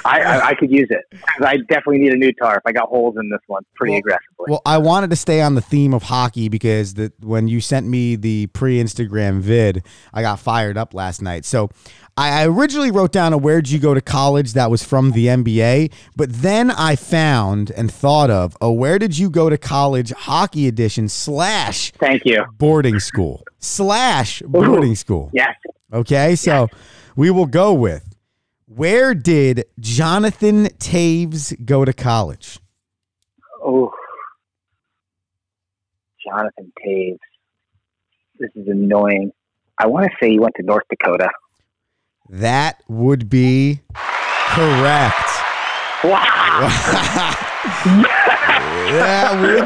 I, 0.05 0.21
I, 0.21 0.47
I 0.49 0.53
could 0.55 0.71
use 0.71 0.87
it 0.89 1.01
I 1.41 1.57
definitely 1.57 1.97
need 1.99 2.13
a 2.13 2.17
new 2.17 2.31
tarp. 2.33 2.61
I 2.65 2.71
got 2.71 2.87
holes 2.89 3.15
in 3.19 3.29
this 3.29 3.39
one 3.47 3.63
pretty 3.75 3.93
Well- 3.93 3.99
aggressively. 3.99 4.45
Well, 4.47 4.61
I 4.65 4.77
wanted 4.77 5.09
to 5.09 5.15
stay 5.15 5.41
on 5.41 5.55
the 5.55 5.61
theme 5.61 5.93
of 5.93 6.03
hockey 6.03 6.47
because 6.49 6.93
the, 6.93 7.11
when 7.21 7.47
you 7.47 7.59
sent 7.61 7.87
me 7.87 8.15
the 8.15 8.47
pre-Instagram 8.47 9.39
vid, 9.41 9.83
I 10.13 10.21
got 10.21 10.39
fired 10.39 10.77
up 10.77 10.93
last 10.93 11.21
night. 11.21 11.45
So 11.45 11.69
I 12.17 12.41
I 12.41 12.45
originally 12.47 12.91
wrote 12.91 13.11
down 13.11 13.33
a 13.33 13.37
where'd 13.37 13.69
you 13.69 13.79
go 13.79 13.93
to 13.93 14.01
college 14.01 14.53
that 14.53 14.69
was 14.69 14.83
from 14.83 15.11
the 15.11 15.27
NBA, 15.27 15.91
but 16.15 16.31
then 16.31 16.69
I 16.71 16.95
found 16.95 17.71
and 17.71 17.91
thought 17.91 18.29
of 18.29 18.55
a 18.61 18.71
where 18.71 18.99
did 18.99 19.17
you 19.17 19.29
go 19.29 19.49
to 19.49 19.57
college 19.57 20.11
hockey 20.11 20.67
edition 20.67 21.09
slash 21.09 21.91
Thank 21.93 22.23
you. 22.25 22.45
boarding 22.57 22.99
school 22.99 23.43
slash 23.59 24.41
boarding 24.45 24.95
school. 24.95 25.29
Yes. 25.33 25.55
Okay, 25.91 26.35
so 26.35 26.67
we 27.15 27.31
will 27.31 27.47
go 27.47 27.73
with 27.73 28.08
Where 28.75 29.15
did 29.15 29.65
Jonathan 29.79 30.65
Toews 30.65 31.65
go 31.65 31.85
to 31.85 31.91
college? 31.91 32.59
Oh, 33.65 33.91
Jonathan 36.23 36.71
Toews. 36.85 37.17
This 38.37 38.51
is 38.53 38.67
annoying. 38.67 39.31
I 39.79 39.87
want 39.87 40.05
to 40.05 40.11
say 40.21 40.29
he 40.29 40.39
went 40.39 40.53
to 40.57 40.63
North 40.63 40.83
Dakota. 40.87 41.31
That 42.29 42.83
would 42.87 43.27
be 43.27 43.81
correct. 43.95 45.29
Wow. 46.03 47.45
that 48.91 49.39
would 49.39 49.59
be 49.59 49.65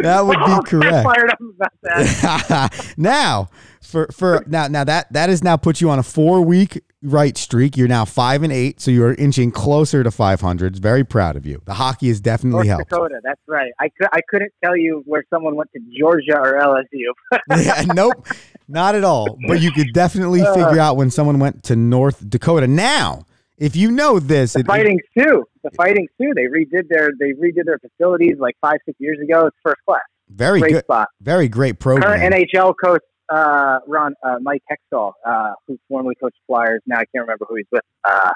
that 0.02 0.20
would 0.24 0.38
be 0.38 0.44
I'm 0.44 0.62
correct. 0.62 1.04
fired 1.04 1.30
up 1.30 1.38
about 1.40 1.72
that. 1.82 2.94
now, 2.96 3.48
for 3.82 4.06
for 4.12 4.44
now 4.46 4.68
now 4.68 4.84
that 4.84 5.12
that 5.12 5.28
has 5.28 5.42
now 5.42 5.56
put 5.56 5.80
you 5.80 5.90
on 5.90 5.98
a 5.98 6.02
four 6.02 6.42
week 6.42 6.80
right 7.02 7.36
streak. 7.36 7.76
You're 7.76 7.88
now 7.88 8.04
five 8.04 8.42
and 8.42 8.52
eight, 8.52 8.80
so 8.80 8.90
you're 8.90 9.14
inching 9.14 9.50
closer 9.50 10.02
to 10.02 10.10
five 10.10 10.40
hundred. 10.40 10.78
Very 10.78 11.04
proud 11.04 11.36
of 11.36 11.46
you. 11.46 11.62
The 11.64 11.74
hockey 11.74 12.08
has 12.08 12.20
definitely 12.20 12.68
North 12.68 12.70
helped. 12.88 12.90
Dakota. 12.90 13.20
That's 13.22 13.40
right. 13.48 13.72
I, 13.80 13.88
cou- 13.88 14.08
I 14.12 14.20
couldn't 14.28 14.52
tell 14.64 14.76
you 14.76 15.02
where 15.06 15.24
someone 15.30 15.56
went 15.56 15.70
to 15.74 15.80
Georgia 15.98 16.38
or 16.38 16.58
LSU. 16.60 17.62
yeah, 17.64 17.82
nope, 17.94 18.26
not 18.68 18.94
at 18.94 19.04
all. 19.04 19.38
But 19.48 19.60
you 19.60 19.72
could 19.72 19.92
definitely 19.92 20.42
Uh. 20.42 20.54
figure 20.54 20.78
out 20.80 20.96
when 20.96 21.10
someone 21.10 21.38
went 21.38 21.64
to 21.64 21.76
North 21.76 22.28
Dakota. 22.28 22.66
Now, 22.66 23.24
if 23.60 23.76
you 23.76 23.90
know 23.92 24.18
this, 24.18 24.54
The 24.54 24.60
it- 24.60 24.66
Fighting 24.66 24.98
Sioux. 25.16 25.44
The 25.62 25.70
Fighting 25.76 26.08
Sioux. 26.18 26.32
They 26.34 26.44
redid 26.46 26.88
their 26.88 27.10
they 27.20 27.32
redid 27.32 27.66
their 27.66 27.78
facilities 27.78 28.36
like 28.40 28.56
five 28.60 28.78
six 28.86 28.98
years 28.98 29.18
ago. 29.20 29.46
It's 29.46 29.56
first 29.62 29.80
class. 29.86 30.00
very 30.28 30.60
Great 30.60 30.72
good, 30.72 30.84
spot. 30.84 31.08
very 31.20 31.48
great 31.48 31.78
program. 31.78 32.18
Current 32.18 32.34
NHL 32.34 32.74
coach 32.82 33.02
uh, 33.28 33.78
Ron 33.86 34.14
uh, 34.24 34.36
Mike 34.42 34.62
Hextall, 34.70 35.12
uh, 35.24 35.52
who 35.68 35.78
formerly 35.88 36.14
coached 36.20 36.38
Flyers. 36.48 36.80
Now 36.86 36.96
I 36.96 37.04
can't 37.14 37.22
remember 37.22 37.44
who 37.48 37.56
he's 37.56 37.66
with. 37.70 37.84
Uh, 38.04 38.30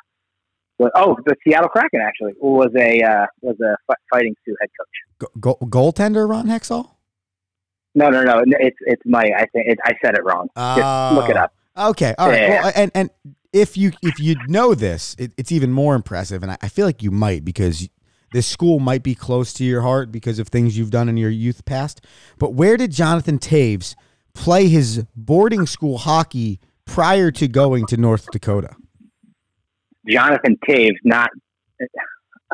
was, 0.79 0.91
oh, 0.97 1.17
the 1.25 1.35
Seattle 1.45 1.69
Kraken 1.69 2.01
actually 2.01 2.35
was 2.41 2.71
a 2.79 3.01
uh, 3.03 3.27
was 3.41 3.57
a 3.61 3.77
Fighting 4.13 4.35
Sioux 4.45 4.55
head 4.61 4.69
coach. 4.79 5.31
Go- 5.41 5.55
go- 5.55 5.67
goaltender 5.67 6.29
Ron 6.29 6.47
Hextall. 6.47 6.91
No, 7.97 8.11
no, 8.11 8.23
no. 8.23 8.43
It's 8.47 8.77
it's 8.81 9.03
Mike. 9.07 9.33
I 9.37 9.47
think 9.47 9.69
it, 9.69 9.79
I 9.85 9.93
said 10.05 10.17
it 10.19 10.25
wrong. 10.25 10.49
Just 10.57 11.15
look 11.15 11.29
it 11.31 11.37
up. 11.37 11.53
Okay, 11.77 12.15
all 12.19 12.29
right. 12.29 12.41
Yeah. 12.41 12.63
Well, 12.65 12.73
and 12.77 12.91
and 12.95 13.11
if 13.55 13.77
you 13.77 13.93
if 14.03 14.19
you 14.19 14.35
know 14.49 14.75
this, 14.75 15.15
it, 15.19 15.33
it's 15.39 15.53
even 15.53 15.71
more 15.71 15.95
impressive. 15.95 16.43
And 16.43 16.53
I, 16.53 16.59
I 16.61 16.69
feel 16.69 16.85
like 16.85 17.03
you 17.03 17.13
might 17.13 17.45
because 17.45 17.89
this 18.33 18.47
school 18.49 18.81
might 18.81 19.05
be 19.05 19.15
close 19.15 19.53
to 19.55 19.65
your 19.65 19.83
heart 19.83 20.11
because 20.11 20.41
of 20.41 20.49
things 20.49 20.77
you've 20.77 20.91
done 20.91 21.09
in 21.09 21.17
your 21.17 21.31
youth 21.31 21.65
past. 21.65 22.05
But 22.39 22.55
where 22.55 22.77
did 22.77 22.91
Jonathan 22.91 23.39
Toews 23.39 23.95
play 24.35 24.67
his 24.67 25.05
boarding 25.15 25.67
school 25.67 25.99
hockey 25.99 26.59
prior 26.85 27.31
to 27.31 27.47
going 27.47 27.87
to 27.87 27.97
North 27.97 28.27
Dakota? 28.33 28.75
Jonathan 30.09 30.59
Toews, 30.69 30.97
not 31.05 31.31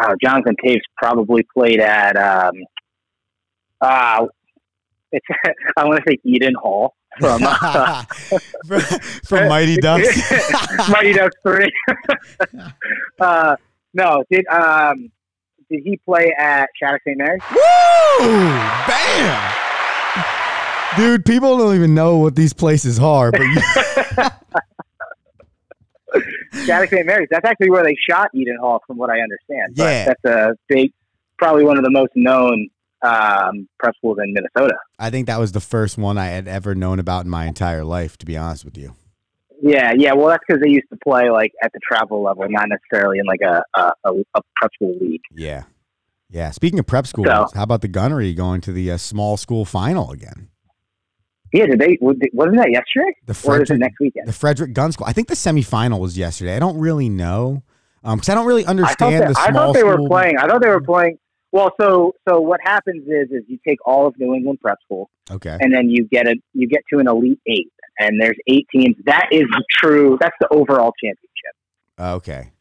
uh, 0.01 0.15
Jonathan 0.23 0.55
Toews, 0.63 0.83
probably 0.99 1.47
played 1.57 1.81
at. 1.81 2.17
Um, 2.17 2.53
uh, 3.81 4.27
it's 5.13 5.27
I 5.79 5.87
want 5.87 6.05
to 6.05 6.11
say 6.11 6.19
Eden 6.25 6.55
Hall 6.61 6.95
from 7.19 7.43
uh, 7.45 8.05
from, 9.25 9.49
Mighty 9.49 9.77
Ducks. 9.77 10.31
Mighty 10.91 11.13
Ducks 11.13 11.37
three. 11.43 11.73
uh, 13.21 13.57
no, 13.95 14.25
did 14.31 14.47
um, 14.49 15.11
did 15.71 15.81
he 15.85 15.97
play 16.05 16.33
at 16.39 16.69
Shattuck 16.81 17.01
St. 17.07 17.19
Mary's? 17.19 17.43
Woo! 17.51 18.29
Bam! 18.87 19.55
Dude, 20.97 21.25
people 21.25 21.57
don't 21.59 21.75
even 21.75 21.95
know 21.95 22.19
what 22.19 22.35
these 22.37 22.53
places 22.53 22.99
are, 22.99 23.31
but 23.31 23.41
you, 23.41 23.61
Shattuck 26.67 26.91
St. 26.91 27.07
Mary's. 27.07 27.29
That's 27.31 27.45
actually 27.45 27.71
where 27.71 27.85
they 27.85 27.97
shot 28.09 28.29
Eden 28.35 28.57
Hall, 28.61 28.83
from 28.87 28.97
what 28.99 29.11
I 29.11 29.21
understand. 29.21 29.75
But 29.77 29.85
Yeah. 29.85 30.05
that's 30.07 30.25
a 30.25 30.55
big, 30.69 30.93
probably 31.39 31.65
one 31.65 31.79
of 31.79 31.85
the 31.85 31.91
most 31.91 32.11
known 32.17 32.69
um, 33.03 33.69
prep 33.79 33.95
schools 33.97 34.19
in 34.23 34.33
Minnesota. 34.33 34.77
I 34.99 35.11
think 35.11 35.27
that 35.27 35.39
was 35.39 35.53
the 35.53 35.61
first 35.61 35.99
one 35.99 36.19
I 36.19 36.27
had 36.27 36.49
ever 36.49 36.75
known 36.75 36.99
about 36.99 37.25
in 37.25 37.31
my 37.31 37.47
entire 37.47 37.85
life, 37.85 38.17
to 38.19 38.27
be 38.27 38.37
honest 38.37 38.65
with 38.65 38.77
you. 38.77 38.97
Yeah, 39.63 39.93
yeah. 39.97 40.15
Well, 40.15 40.29
that's 40.29 40.43
because 40.47 40.63
they 40.63 40.71
used 40.71 40.89
to 40.91 40.99
play 41.05 41.31
like 41.31 41.53
at 41.63 41.73
the 41.73 41.81
travel 41.87 42.23
level, 42.23 42.47
not 42.49 42.69
necessarily 42.69 43.19
in 43.19 43.27
like 43.27 43.41
a 43.43 43.63
a, 43.79 43.93
a, 44.35 44.41
prep 44.57 44.73
school 44.75 44.97
league. 45.01 45.21
Yeah. 45.35 45.65
Yeah. 46.31 46.51
Speaking 46.51 46.79
of 46.79 46.87
prep 46.87 47.07
schools, 47.07 47.29
So- 47.29 47.49
how 47.55 47.65
about 47.65 47.83
the 47.83 47.89
gunnery 47.89 48.33
going 48.33 48.61
to 48.63 48.73
the 48.73 48.93
uh, 48.93 48.97
small 48.97 49.37
school 49.37 49.65
final 49.65 50.11
again? 50.13 50.49
Yeah, 51.53 51.67
did 51.67 51.81
they? 51.81 51.99
Wasn't 52.01 52.23
that 52.59 52.71
yesterday, 52.71 53.13
The 53.27 53.33
or 53.33 53.57
is 53.57 53.63
it 53.63 53.67
Frederick, 53.67 53.81
next 53.81 54.01
weekend? 54.01 54.29
the 54.29 54.33
Frederick 54.33 54.73
Gunn 54.73 54.93
School. 54.93 55.07
I 55.09 55.13
think 55.13 55.27
the 55.27 55.35
semifinal 55.35 55.99
was 55.99 56.17
yesterday. 56.17 56.55
I 56.55 56.61
don't 56.61 56.79
really 56.79 57.09
know 57.09 57.65
because 58.05 58.29
I 58.29 58.35
don't 58.35 58.47
really 58.47 58.65
understand 58.65 59.23
that, 59.23 59.35
the 59.35 59.41
I 59.41 59.51
thought 59.51 59.75
they 59.75 59.83
were 59.83 59.99
playing. 60.07 60.39
I 60.39 60.47
thought 60.47 60.63
they 60.63 60.69
were 60.69 60.81
playing. 60.81 61.19
Well, 61.53 61.71
so 61.81 62.15
so 62.29 62.41
what 62.41 62.61
happens 62.63 63.07
is 63.09 63.31
is 63.31 63.43
you 63.49 63.59
take 63.67 63.79
all 63.85 64.07
of 64.07 64.15
New 64.19 64.35
England 64.35 64.61
prep 64.61 64.79
school, 64.85 65.11
Okay. 65.31 65.57
and 65.61 65.73
then 65.75 65.91
you 65.91 66.05
get 66.05 66.27
a 66.29 66.37
you 66.55 66.69
get 66.69 66.83
to 66.93 67.01
an 67.01 67.09
elite 67.09 67.41
eight, 67.47 67.73
and 67.99 68.21
there's 68.21 68.37
eight 68.47 68.67
teams. 68.75 68.97
That 69.07 69.29
is 69.33 69.47
true. 69.71 70.17
That's 70.21 70.37
the 70.41 70.49
overall 70.53 70.93
championship. 71.03 71.55
Okay. 71.99 72.53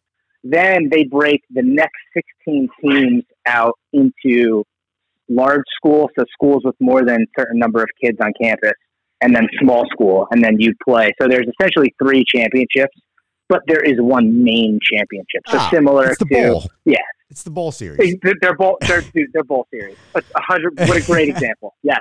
Then 0.43 0.89
they 0.89 1.03
break 1.03 1.43
the 1.49 1.61
next 1.61 1.97
16 2.45 2.69
teams 2.81 3.23
out 3.45 3.77
into 3.91 4.63
large 5.27 5.63
schools, 5.75 6.09
so 6.17 6.25
schools 6.31 6.61
with 6.63 6.75
more 6.79 7.03
than 7.03 7.23
a 7.23 7.41
certain 7.41 7.59
number 7.59 7.81
of 7.83 7.89
kids 8.01 8.17
on 8.21 8.31
campus, 8.41 8.71
and 9.21 9.35
then 9.35 9.47
small 9.61 9.85
school, 9.91 10.27
and 10.31 10.43
then 10.43 10.59
you 10.59 10.73
play. 10.87 11.11
So 11.21 11.27
there's 11.27 11.45
essentially 11.59 11.93
three 12.01 12.23
championships, 12.25 12.97
but 13.49 13.61
there 13.67 13.81
is 13.81 13.95
one 13.99 14.43
main 14.43 14.79
championship. 14.81 15.41
So 15.47 15.57
Ah, 15.57 15.69
similar 15.71 16.09
It's 16.09 16.19
the 16.19 16.25
to 16.25 16.33
bowl. 16.51 16.63
yeah. 16.85 16.97
It's 17.29 17.43
the 17.43 17.51
bowl 17.51 17.71
series. 17.71 17.97
They- 18.23 18.33
They're 18.41 18.55
both 18.55 18.77
they're 18.81 19.01
dude, 19.01 19.29
they're 19.33 19.43
both 19.43 19.67
series. 19.71 19.97
A 20.15 20.21
hundred. 20.37 20.77
What 20.79 20.97
a 20.97 21.05
great 21.05 21.29
example. 21.29 21.75
Yes. 21.83 21.99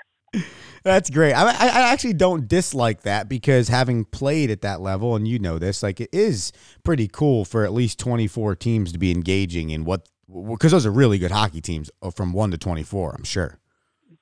That's 0.84 1.10
great. 1.10 1.32
I, 1.32 1.44
I 1.48 1.52
I 1.68 1.92
actually 1.92 2.12
don't 2.12 2.46
dislike 2.46 3.02
that 3.02 3.28
because 3.28 3.68
having 3.68 4.04
played 4.04 4.50
at 4.50 4.60
that 4.60 4.80
level, 4.80 5.16
and 5.16 5.26
you 5.26 5.38
know 5.38 5.58
this, 5.58 5.82
like 5.82 6.00
it 6.00 6.10
is 6.12 6.52
pretty 6.84 7.08
cool 7.08 7.44
for 7.44 7.64
at 7.64 7.72
least 7.72 7.98
24 7.98 8.54
teams 8.56 8.92
to 8.92 8.98
be 8.98 9.10
engaging 9.10 9.70
in 9.70 9.84
what, 9.84 10.08
because 10.50 10.72
those 10.72 10.86
are 10.86 10.90
really 10.90 11.18
good 11.18 11.30
hockey 11.30 11.60
teams 11.60 11.90
uh, 12.02 12.10
from 12.10 12.32
1 12.32 12.50
to 12.52 12.58
24, 12.58 13.14
I'm 13.16 13.24
sure. 13.24 13.58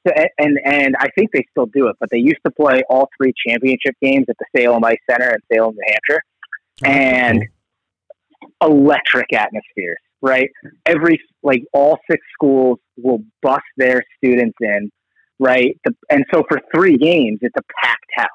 So, 0.06 0.12
and 0.38 0.58
and 0.64 0.94
I 0.98 1.08
think 1.16 1.30
they 1.32 1.44
still 1.50 1.66
do 1.66 1.88
it, 1.88 1.96
but 2.00 2.08
they 2.10 2.18
used 2.18 2.40
to 2.46 2.52
play 2.52 2.82
all 2.88 3.08
three 3.16 3.32
championship 3.46 3.96
games 4.00 4.26
at 4.28 4.36
the 4.38 4.46
Salem 4.56 4.84
Ice 4.84 4.96
Center 5.10 5.30
in 5.30 5.38
Salem, 5.52 5.74
New 5.74 5.82
Hampshire. 5.88 6.22
And 6.84 7.44
electric 8.62 9.32
atmospheres, 9.32 9.98
right? 10.20 10.50
Every 10.84 11.20
like 11.42 11.64
all 11.72 11.98
six 12.10 12.22
schools 12.34 12.78
will 12.96 13.20
bust 13.42 13.62
their 13.76 14.02
students 14.16 14.56
in, 14.60 14.90
right? 15.38 15.78
The, 15.84 15.94
and 16.10 16.24
so 16.32 16.44
for 16.48 16.60
three 16.74 16.96
games, 16.96 17.38
it's 17.42 17.56
a 17.56 17.62
packed 17.82 18.10
house. 18.14 18.28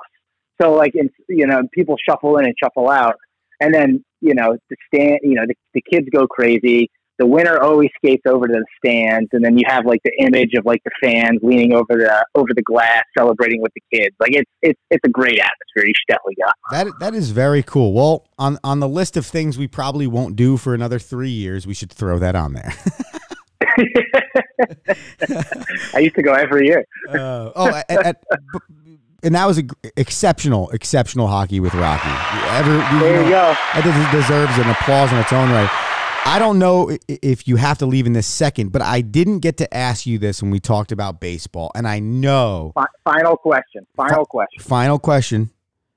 So 0.61 0.73
like, 0.73 0.95
in, 0.95 1.09
you 1.27 1.47
know, 1.47 1.61
people 1.73 1.95
shuffle 2.07 2.37
in 2.37 2.45
and 2.45 2.55
shuffle 2.61 2.89
out, 2.89 3.15
and 3.59 3.73
then 3.73 4.03
you 4.21 4.33
know 4.33 4.57
the 4.69 4.75
stand, 4.93 5.19
you 5.23 5.35
know, 5.35 5.43
the, 5.47 5.55
the 5.73 5.81
kids 5.81 6.07
go 6.13 6.27
crazy. 6.27 6.89
The 7.22 7.28
winner 7.28 7.59
always 7.61 7.91
skates 7.97 8.24
over 8.26 8.47
to 8.47 8.51
the 8.53 8.65
stands, 8.84 9.30
and 9.32 9.45
then 9.45 9.55
you 9.55 9.63
have 9.67 9.86
like 9.86 10.01
the 10.03 10.11
image 10.17 10.55
of 10.57 10.65
like 10.65 10.82
the 10.84 10.89
fans 11.03 11.38
leaning 11.43 11.72
over 11.72 11.86
the 11.89 12.26
over 12.34 12.47
the 12.55 12.63
glass, 12.63 13.03
celebrating 13.15 13.61
with 13.61 13.72
the 13.76 13.82
kids. 13.95 14.15
Like 14.19 14.32
it's 14.34 14.49
it's 14.63 14.80
it's 14.89 15.03
a 15.05 15.09
great 15.09 15.38
atmosphere. 15.38 15.86
You 15.86 15.93
should 15.95 16.07
definitely 16.07 16.38
go. 16.43 16.49
That 16.72 16.88
that 16.99 17.13
is 17.13 17.30
very 17.30 17.61
cool. 17.61 17.93
Well, 17.93 18.26
on 18.39 18.57
on 18.63 18.80
the 18.80 18.89
list 18.89 19.17
of 19.17 19.28
things 19.28 19.55
we 19.55 19.67
probably 19.67 20.07
won't 20.07 20.36
do 20.36 20.57
for 20.57 20.74
another 20.74 20.97
three 20.97 21.30
years, 21.30 21.67
we 21.67 21.76
should 21.76 21.91
throw 21.91 22.17
that 22.17 22.36
on 22.36 22.53
there. 22.53 22.74
I 25.93 25.99
used 25.99 26.15
to 26.15 26.24
go 26.24 26.34
every 26.34 26.65
year. 26.65 26.84
Uh, 27.11 27.51
oh, 27.55 27.67
at, 27.88 28.05
at- 28.05 28.24
and 29.24 29.36
that 29.36 29.45
was 29.45 29.59
a 29.59 29.63
exceptional, 29.97 30.72
exceptional 30.72 31.28
hockey 31.28 31.59
with 31.59 31.76
Rocky. 31.76 32.09
Ever, 32.57 32.74
you 32.74 32.99
There 32.99 33.15
know, 33.17 33.24
you 33.26 33.30
go. 33.30 33.55
That 33.76 33.84
des- 33.84 34.17
deserves 34.17 34.57
an 34.57 34.69
applause 34.72 35.11
in 35.11 35.19
its 35.19 35.32
own 35.32 35.51
right. 35.51 35.69
I 36.24 36.38
don't 36.39 36.59
know 36.59 36.95
if 37.07 37.47
you 37.47 37.55
have 37.55 37.80
to 37.80 37.86
leave 37.86 38.05
in 38.05 38.13
this 38.13 38.28
second, 38.28 38.72
but 38.72 38.82
I 38.82 39.01
didn't 39.01 39.39
get 39.39 39.57
to 39.57 39.74
ask 39.74 40.05
you 40.05 40.19
this 40.19 40.41
when 40.41 40.51
we 40.51 40.59
talked 40.59 40.91
about 40.91 41.19
baseball, 41.19 41.72
and 41.76 41.88
I 41.88 41.99
know. 41.99 42.74
Final 43.03 43.38
question. 43.38 43.88
Final 43.95 44.26
question. 44.26 44.61
Final 44.61 44.99
question: 44.99 45.51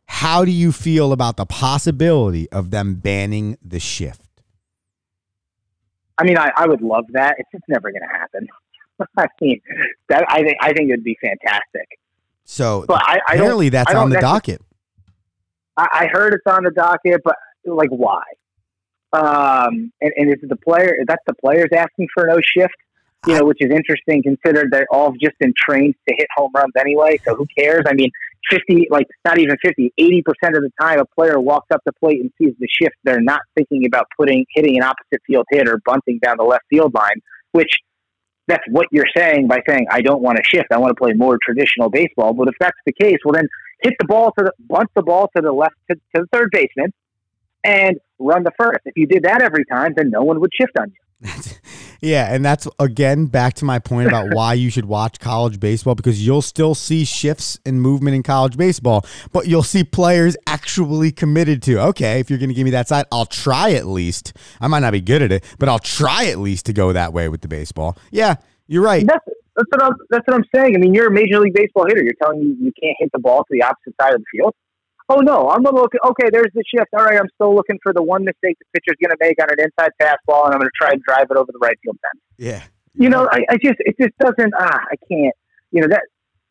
How 0.07 0.45
do 0.45 0.51
you 0.51 0.73
feel 0.73 1.13
about 1.13 1.37
the 1.37 1.47
possibility 1.47 2.51
of 2.51 2.71
them 2.71 2.95
banning 2.95 3.59
the 3.63 3.79
shift? 3.79 4.23
I 6.17 6.25
mean, 6.25 6.39
I, 6.39 6.53
I 6.57 6.67
would 6.67 6.81
love 6.81 7.05
that. 7.13 7.37
It's 7.39 7.51
just 7.53 7.65
never 7.69 7.91
going 7.91 8.03
to 8.03 8.19
happen. 8.19 8.47
I 9.19 9.27
mean, 9.41 9.61
that 10.09 10.25
I 10.29 10.43
think 10.43 10.57
I 10.61 10.73
think 10.73 10.89
it 10.89 10.95
would 10.95 11.05
be 11.05 11.19
fantastic. 11.21 11.99
So 12.45 12.85
But 12.87 13.03
I, 13.05 13.21
I 13.29 13.35
apparently, 13.35 13.69
that's 13.71 13.93
I 13.93 13.99
on 13.99 14.11
the 14.11 14.21
docket. 14.21 14.61
I, 15.77 15.89
I 15.93 16.07
heard 16.07 16.35
it's 16.35 16.47
on 16.47 16.63
the 16.65 16.71
docket, 16.71 17.21
but 17.25 17.37
like, 17.65 17.91
why? 17.91 18.23
Um, 19.15 19.93
and, 20.01 20.13
and 20.17 20.31
is 20.31 20.41
the 20.43 20.57
player? 20.57 20.97
That's 21.07 21.23
the 21.27 21.35
players 21.35 21.69
asking 21.75 22.09
for 22.13 22.27
no 22.27 22.39
shift. 22.57 22.75
you 23.27 23.39
know, 23.39 23.45
which 23.45 23.59
is 23.61 23.71
interesting 23.71 24.23
considered 24.23 24.71
they're 24.71 24.89
all 24.91 25.13
just 25.13 25.39
been 25.39 25.55
trained 25.57 25.95
to 26.09 26.15
hit 26.19 26.27
home 26.37 26.51
runs 26.55 26.73
anyway. 26.79 27.19
So 27.25 27.35
who 27.37 27.47
cares? 27.57 27.85
I 27.87 27.95
mean, 27.95 28.11
50, 28.51 28.89
like 28.91 29.07
not 29.25 29.39
even 29.39 29.57
50, 29.65 29.93
80% 29.99 30.23
of 30.57 30.63
the 30.63 30.71
time 30.81 30.99
a 30.99 31.05
player 31.07 31.41
walks 31.41 31.69
up 31.73 31.81
the 31.87 31.93
plate 31.93 32.21
and 32.21 32.31
sees 32.39 32.55
the 32.59 32.67
shift, 32.69 32.97
they're 33.05 33.21
not 33.21 33.41
thinking 33.57 33.87
about 33.87 34.07
putting, 34.19 34.45
hitting 34.55 34.77
an 34.77 34.83
opposite 34.83 35.23
field 35.27 35.47
hit 35.51 35.69
or 35.69 35.81
bunting 35.87 36.19
down 36.23 36.37
the 36.37 36.45
left 36.45 36.65
field 36.69 36.93
line, 36.93 37.23
which 37.53 37.71
that's 38.49 38.65
what 38.71 38.89
you're 38.91 39.07
saying 39.17 39.47
by 39.49 39.61
saying, 39.67 39.87
I 39.91 40.03
don't 40.03 40.21
want 40.21 40.37
to 40.37 40.43
shift. 40.45 40.67
I 40.73 40.79
want 40.79 40.91
to 40.91 41.01
play 41.01 41.13
more 41.15 41.39
traditional 41.43 41.89
baseball. 41.89 42.35
But 42.35 42.49
if 42.49 42.55
that's 42.61 42.77
the 42.85 42.93
case, 42.93 43.19
well, 43.25 43.33
then 43.33 43.49
hit 43.83 43.95
the 43.99 44.07
ball 44.07 44.33
to 44.39 44.45
the, 44.45 44.53
bunt 44.69 44.91
the 44.95 45.03
ball 45.03 45.31
to 45.37 45.41
the 45.41 45.53
left, 45.53 45.77
to, 45.91 45.95
to 45.95 46.23
the 46.23 46.27
third 46.33 46.51
baseman 46.53 46.93
and 47.65 47.99
run 48.19 48.45
the 48.45 48.53
first. 48.59 48.81
If 48.85 48.97
you 48.97 49.07
did 49.07 49.25
that 49.25 49.43
every 49.43 49.65
time, 49.65 49.95
then 49.97 50.11
no 50.11 50.23
one 50.23 50.41
would 50.41 50.53
shift 50.55 50.73
on 50.79 50.91
you. 50.91 50.97
yeah, 52.01 52.35
and 52.35 52.45
that's 52.45 52.69
again 52.79 53.27
back 53.27 53.55
to 53.55 53.65
my 53.65 53.79
point 53.79 54.09
about 54.09 54.29
why 54.35 54.53
you 54.55 54.71
should 54.71 54.85
watch 54.85 55.19
college 55.19 55.59
baseball 55.59 55.95
because 55.95 56.25
you'll 56.25 56.43
still 56.43 56.75
see 56.75 57.05
shifts 57.05 57.59
and 57.65 57.81
movement 57.81 58.15
in 58.15 58.23
college 58.23 58.57
baseball, 58.57 59.05
but 59.33 59.47
you'll 59.47 59.63
see 59.63 59.85
players 59.85 60.37
actually 60.47 61.11
committed 61.11 61.63
to, 61.63 61.81
okay, 61.81 62.21
if 62.21 62.29
you're 62.29 62.39
going 62.39 62.51
to 62.51 62.55
give 62.55 62.65
me 62.65 62.71
that 62.73 62.89
side, 62.89 63.07
I'll 63.11 63.27
try 63.27 63.73
at 63.73 63.87
least. 63.87 64.35
I 64.61 64.69
might 64.69 64.81
not 64.81 64.93
be 64.93 65.01
good 65.01 65.23
at 65.23 65.33
it, 65.33 65.45
but 65.59 65.69
I'll 65.69 65.79
try 65.79 66.27
at 66.27 66.39
least 66.39 66.67
to 66.67 66.73
go 66.73 66.93
that 66.93 67.13
way 67.13 67.29
with 67.29 67.41
the 67.41 67.49
baseball. 67.49 67.97
Yeah, 68.11 68.37
you're 68.67 68.83
right. 68.83 69.07
That's, 69.07 69.25
that's 69.57 69.69
what 69.71 69.83
I'm, 69.83 69.93
that's 70.11 70.27
what 70.27 70.37
I'm 70.37 70.45
saying. 70.55 70.75
I 70.75 70.79
mean, 70.79 70.95
you're 70.95 71.09
a 71.09 71.13
major 71.13 71.39
league 71.41 71.55
baseball 71.55 71.87
hitter. 71.87 72.03
You're 72.03 72.15
telling 72.21 72.41
me 72.41 72.57
you 72.61 72.73
can't 72.81 72.97
hit 72.99 73.11
the 73.13 73.21
ball 73.21 73.45
to 73.45 73.49
the 73.51 73.63
opposite 73.63 73.95
side 74.01 74.15
of 74.15 74.21
the 74.21 74.27
field. 74.39 74.55
Oh 75.09 75.21
no, 75.21 75.51
I'm 75.51 75.63
gonna 75.63 75.77
look. 75.77 75.93
Okay, 76.07 76.31
there's 76.33 76.51
the 76.55 76.65
shift. 76.75 76.89
All 76.97 77.05
right, 77.05 77.19
I'm 77.19 77.29
still 77.35 77.55
looking 77.55 77.79
for 77.83 77.93
the 77.93 78.03
one 78.03 78.25
mistake 78.25 78.57
the 78.59 78.65
pitcher's 78.73 78.97
gonna 79.03 79.17
make 79.21 79.37
on 79.43 79.49
an 79.51 79.57
inside 79.61 79.91
fastball, 80.01 80.47
and 80.47 80.55
I'm 80.55 80.61
gonna 80.61 80.71
try 80.81 80.91
and 80.93 81.03
drive 81.03 81.27
it 81.31 81.37
over 81.37 81.53
the 81.53 81.59
right 81.59 81.77
field 81.83 81.99
fence. 82.01 82.23
Yeah. 82.39 82.63
You 82.95 83.11
know, 83.11 83.29
I, 83.31 83.41
I 83.51 83.57
just 83.63 83.77
it 83.81 83.97
just 84.01 84.17
doesn't. 84.19 84.55
Ah, 84.59 84.81
I 84.91 84.97
can't. 85.11 85.35
You 85.73 85.83
know 85.83 85.89
that 85.89 86.03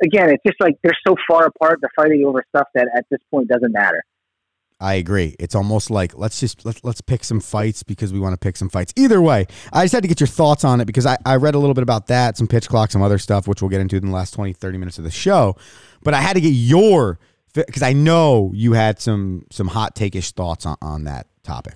again. 0.03 0.29
It's 0.29 0.43
just 0.45 0.59
like 0.59 0.75
they're 0.83 0.97
so 1.07 1.15
far 1.27 1.45
apart. 1.45 1.79
They're 1.81 1.89
fighting 1.95 2.23
over 2.25 2.43
stuff 2.49 2.67
that 2.75 2.89
at 2.95 3.05
this 3.09 3.19
point 3.31 3.47
doesn't 3.47 3.71
matter. 3.71 4.03
I 4.79 4.95
agree. 4.95 5.35
It's 5.39 5.55
almost 5.55 5.89
like 5.89 6.17
let's 6.17 6.39
just 6.39 6.65
let, 6.65 6.83
let's 6.83 6.99
pick 6.99 7.23
some 7.23 7.39
fights 7.39 7.83
because 7.83 8.11
we 8.11 8.19
want 8.19 8.33
to 8.33 8.37
pick 8.37 8.57
some 8.57 8.69
fights. 8.69 8.93
Either 8.97 9.21
way, 9.21 9.47
I 9.71 9.85
just 9.85 9.93
had 9.93 10.03
to 10.03 10.09
get 10.09 10.19
your 10.19 10.27
thoughts 10.27 10.65
on 10.65 10.81
it 10.81 10.85
because 10.85 11.05
I, 11.05 11.17
I 11.25 11.37
read 11.37 11.55
a 11.55 11.59
little 11.59 11.73
bit 11.73 11.83
about 11.83 12.07
that, 12.07 12.37
some 12.37 12.47
pitch 12.47 12.67
clock, 12.67 12.91
some 12.91 13.01
other 13.01 13.17
stuff, 13.17 13.47
which 13.47 13.61
we'll 13.61 13.69
get 13.69 13.79
into 13.79 13.95
in 13.95 14.05
the 14.05 14.11
last 14.11 14.33
20, 14.33 14.51
30 14.51 14.77
minutes 14.77 14.97
of 14.97 15.05
the 15.05 15.11
show. 15.11 15.55
But 16.03 16.13
I 16.13 16.21
had 16.21 16.33
to 16.33 16.41
get 16.41 16.49
your 16.49 17.17
because 17.53 17.83
I 17.83 17.93
know 17.93 18.51
you 18.53 18.73
had 18.73 18.99
some 18.99 19.45
some 19.51 19.67
hot 19.67 19.95
takeish 19.95 20.31
thoughts 20.31 20.65
on, 20.65 20.77
on 20.81 21.03
that 21.05 21.27
topic. 21.43 21.75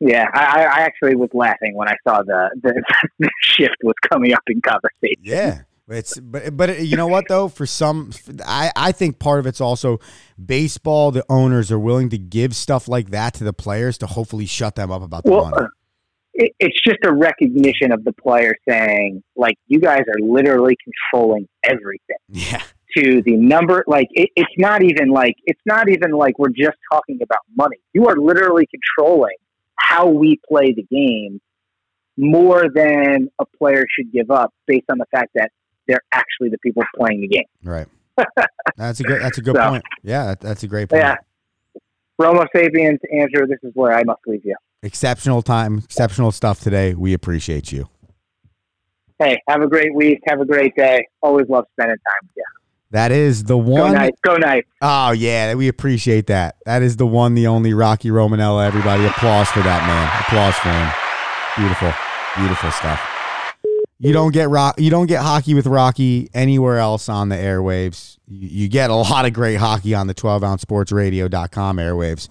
Yeah, 0.00 0.26
I, 0.34 0.64
I 0.64 0.80
actually 0.80 1.14
was 1.14 1.30
laughing 1.32 1.76
when 1.76 1.86
I 1.86 1.94
saw 2.02 2.22
the, 2.22 2.50
the, 2.60 2.82
the 3.20 3.30
shift 3.40 3.76
was 3.84 3.94
coming 4.10 4.32
up 4.32 4.42
in 4.48 4.60
conversation. 4.60 5.22
Yeah, 5.22 5.60
it's 5.88 6.18
but 6.18 6.56
but 6.56 6.80
you 6.80 6.96
know 6.96 7.06
what 7.06 7.26
though? 7.28 7.48
For 7.48 7.66
some, 7.66 8.10
I 8.44 8.72
I 8.74 8.92
think 8.92 9.18
part 9.18 9.38
of 9.38 9.46
it's 9.46 9.60
also 9.60 10.00
baseball. 10.44 11.12
The 11.12 11.24
owners 11.28 11.70
are 11.70 11.78
willing 11.78 12.08
to 12.08 12.18
give 12.18 12.56
stuff 12.56 12.88
like 12.88 13.10
that 13.10 13.34
to 13.34 13.44
the 13.44 13.52
players 13.52 13.96
to 13.98 14.06
hopefully 14.06 14.46
shut 14.46 14.74
them 14.74 14.90
up 14.90 15.02
about 15.02 15.24
the 15.24 15.30
well, 15.30 15.50
money. 15.50 15.66
Uh, 15.66 15.68
it, 16.34 16.52
it's 16.58 16.80
just 16.84 16.98
a 17.04 17.12
recognition 17.12 17.92
of 17.92 18.02
the 18.04 18.12
player 18.12 18.54
saying, 18.66 19.22
like, 19.36 19.56
you 19.68 19.78
guys 19.78 20.00
are 20.08 20.18
literally 20.20 20.76
controlling 20.82 21.46
everything. 21.62 22.16
Yeah 22.28 22.62
to 22.96 23.22
the 23.22 23.36
number 23.36 23.84
like 23.86 24.08
it, 24.10 24.30
it's 24.36 24.52
not 24.58 24.82
even 24.82 25.10
like 25.10 25.34
it's 25.44 25.60
not 25.66 25.88
even 25.88 26.12
like 26.12 26.38
we're 26.38 26.48
just 26.48 26.76
talking 26.92 27.18
about 27.22 27.40
money. 27.56 27.76
You 27.92 28.06
are 28.06 28.16
literally 28.16 28.66
controlling 28.66 29.36
how 29.76 30.08
we 30.08 30.38
play 30.48 30.72
the 30.72 30.82
game 30.82 31.40
more 32.16 32.66
than 32.72 33.28
a 33.38 33.44
player 33.58 33.84
should 33.90 34.12
give 34.12 34.30
up 34.30 34.52
based 34.66 34.84
on 34.90 34.98
the 34.98 35.06
fact 35.10 35.30
that 35.34 35.50
they're 35.88 36.02
actually 36.12 36.50
the 36.50 36.58
people 36.58 36.82
playing 36.96 37.20
the 37.22 37.28
game. 37.28 37.44
Right. 37.64 37.86
That's 38.76 39.00
a 39.00 39.04
good 39.04 39.22
that's 39.22 39.38
a 39.38 39.42
good 39.42 39.56
so, 39.56 39.68
point. 39.70 39.84
Yeah 40.02 40.26
that, 40.26 40.40
that's 40.40 40.62
a 40.62 40.68
great 40.68 40.90
point. 40.90 41.02
yeah. 41.02 41.16
Romo 42.20 42.46
sapiens 42.54 43.00
andrew 43.10 43.46
this 43.46 43.58
is 43.62 43.72
where 43.74 43.92
i 43.92 44.04
must 44.04 44.20
leave 44.26 44.44
you. 44.44 44.54
Exceptional 44.82 45.40
time 45.40 45.78
exceptional 45.78 46.30
stuff 46.30 46.60
today. 46.60 46.94
We 46.94 47.14
appreciate 47.14 47.72
you. 47.72 47.88
Hey 49.18 49.38
have 49.48 49.62
a 49.62 49.66
great 49.66 49.94
week. 49.94 50.20
Have 50.26 50.40
a 50.40 50.44
great 50.44 50.76
day. 50.76 51.06
Always 51.22 51.48
love 51.48 51.64
spending 51.72 51.96
time 51.96 52.20
with 52.22 52.32
you 52.36 52.61
that 52.92 53.10
is 53.10 53.44
the 53.44 53.56
one. 53.56 53.92
Go 53.92 53.98
night. 53.98 54.14
Go 54.22 54.36
night. 54.36 54.66
Oh 54.82 55.12
yeah, 55.12 55.54
we 55.54 55.68
appreciate 55.68 56.26
that. 56.26 56.56
That 56.66 56.82
is 56.82 56.98
the 56.98 57.06
one, 57.06 57.34
the 57.34 57.46
only 57.46 57.72
Rocky 57.72 58.10
Romanella. 58.10 58.66
Everybody, 58.66 59.06
applause 59.06 59.48
for 59.48 59.60
that 59.60 59.86
man. 59.86 60.20
Applause 60.20 60.54
for 60.56 60.68
him. 60.68 60.90
Beautiful, 61.56 61.92
beautiful 62.36 62.70
stuff. 62.70 63.00
You 63.98 64.12
don't 64.12 64.32
get 64.32 64.50
rock. 64.50 64.78
You 64.78 64.90
don't 64.90 65.06
get 65.06 65.22
hockey 65.22 65.54
with 65.54 65.66
Rocky 65.66 66.28
anywhere 66.34 66.78
else 66.78 67.08
on 67.08 67.30
the 67.30 67.36
airwaves. 67.36 68.18
You, 68.28 68.48
you 68.48 68.68
get 68.68 68.90
a 68.90 68.94
lot 68.94 69.24
of 69.24 69.32
great 69.32 69.56
hockey 69.56 69.94
on 69.94 70.06
the 70.06 70.14
12 70.14 70.44
ounce 70.44 70.60
sports 70.60 70.92
airwaves. 70.92 72.28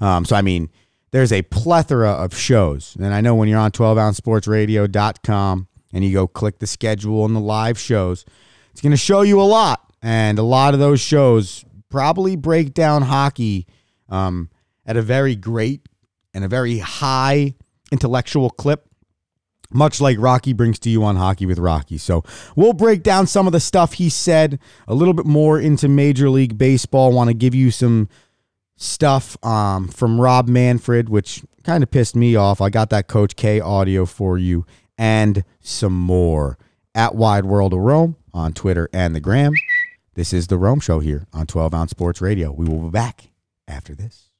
Um, 0.00 0.24
so 0.24 0.36
I 0.36 0.42
mean, 0.42 0.70
there's 1.10 1.32
a 1.32 1.42
plethora 1.42 2.10
of 2.10 2.36
shows, 2.36 2.96
and 3.00 3.12
I 3.12 3.20
know 3.20 3.34
when 3.34 3.48
you're 3.48 3.58
on 3.58 3.72
12 3.72 3.98
ounce 3.98 4.16
sports 4.16 4.46
and 4.46 6.04
you 6.04 6.12
go 6.12 6.28
click 6.28 6.60
the 6.60 6.68
schedule 6.68 7.24
and 7.24 7.34
the 7.34 7.40
live 7.40 7.80
shows, 7.80 8.24
it's 8.70 8.80
going 8.80 8.92
to 8.92 8.96
show 8.96 9.22
you 9.22 9.40
a 9.40 9.42
lot 9.42 9.80
and 10.04 10.38
a 10.38 10.42
lot 10.42 10.74
of 10.74 10.80
those 10.80 11.00
shows 11.00 11.64
probably 11.88 12.36
break 12.36 12.74
down 12.74 13.02
hockey 13.02 13.66
um, 14.10 14.50
at 14.84 14.96
a 14.96 15.02
very 15.02 15.34
great 15.34 15.88
and 16.34 16.44
a 16.44 16.48
very 16.48 16.78
high 16.78 17.54
intellectual 17.90 18.50
clip 18.50 18.86
much 19.70 20.00
like 20.00 20.16
Rocky 20.20 20.52
brings 20.52 20.78
to 20.80 20.90
you 20.90 21.02
on 21.02 21.16
Hockey 21.16 21.46
with 21.46 21.58
Rocky. 21.58 21.98
So 21.98 22.22
we'll 22.54 22.74
break 22.74 23.02
down 23.02 23.26
some 23.26 23.48
of 23.48 23.52
the 23.52 23.58
stuff 23.58 23.94
he 23.94 24.08
said 24.08 24.60
a 24.86 24.94
little 24.94 25.14
bit 25.14 25.26
more 25.26 25.58
into 25.58 25.88
Major 25.88 26.30
League 26.30 26.56
Baseball. 26.56 27.10
Want 27.10 27.28
to 27.28 27.34
give 27.34 27.56
you 27.56 27.72
some 27.72 28.08
stuff 28.76 29.36
um, 29.44 29.88
from 29.88 30.20
Rob 30.20 30.46
Manfred, 30.46 31.08
which 31.08 31.42
kind 31.64 31.82
of 31.82 31.90
pissed 31.90 32.14
me 32.14 32.36
off. 32.36 32.60
I 32.60 32.70
got 32.70 32.90
that 32.90 33.08
Coach 33.08 33.34
K 33.34 33.60
audio 33.60 34.06
for 34.06 34.38
you 34.38 34.64
and 34.96 35.44
some 35.60 35.98
more 35.98 36.56
at 36.94 37.16
Wide 37.16 37.44
World 37.44 37.72
of 37.72 37.80
Rome 37.80 38.14
on 38.32 38.52
Twitter 38.52 38.88
and 38.92 39.14
the 39.14 39.20
Gram. 39.20 39.52
This 40.14 40.32
is 40.32 40.46
the 40.46 40.58
Rome 40.58 40.78
Show 40.78 41.00
here 41.00 41.26
on 41.32 41.48
12 41.48 41.74
Ounce 41.74 41.90
Sports 41.90 42.20
Radio. 42.20 42.52
We 42.52 42.66
will 42.66 42.82
be 42.82 42.90
back 42.90 43.30
after 43.66 43.96
this. 43.96 44.30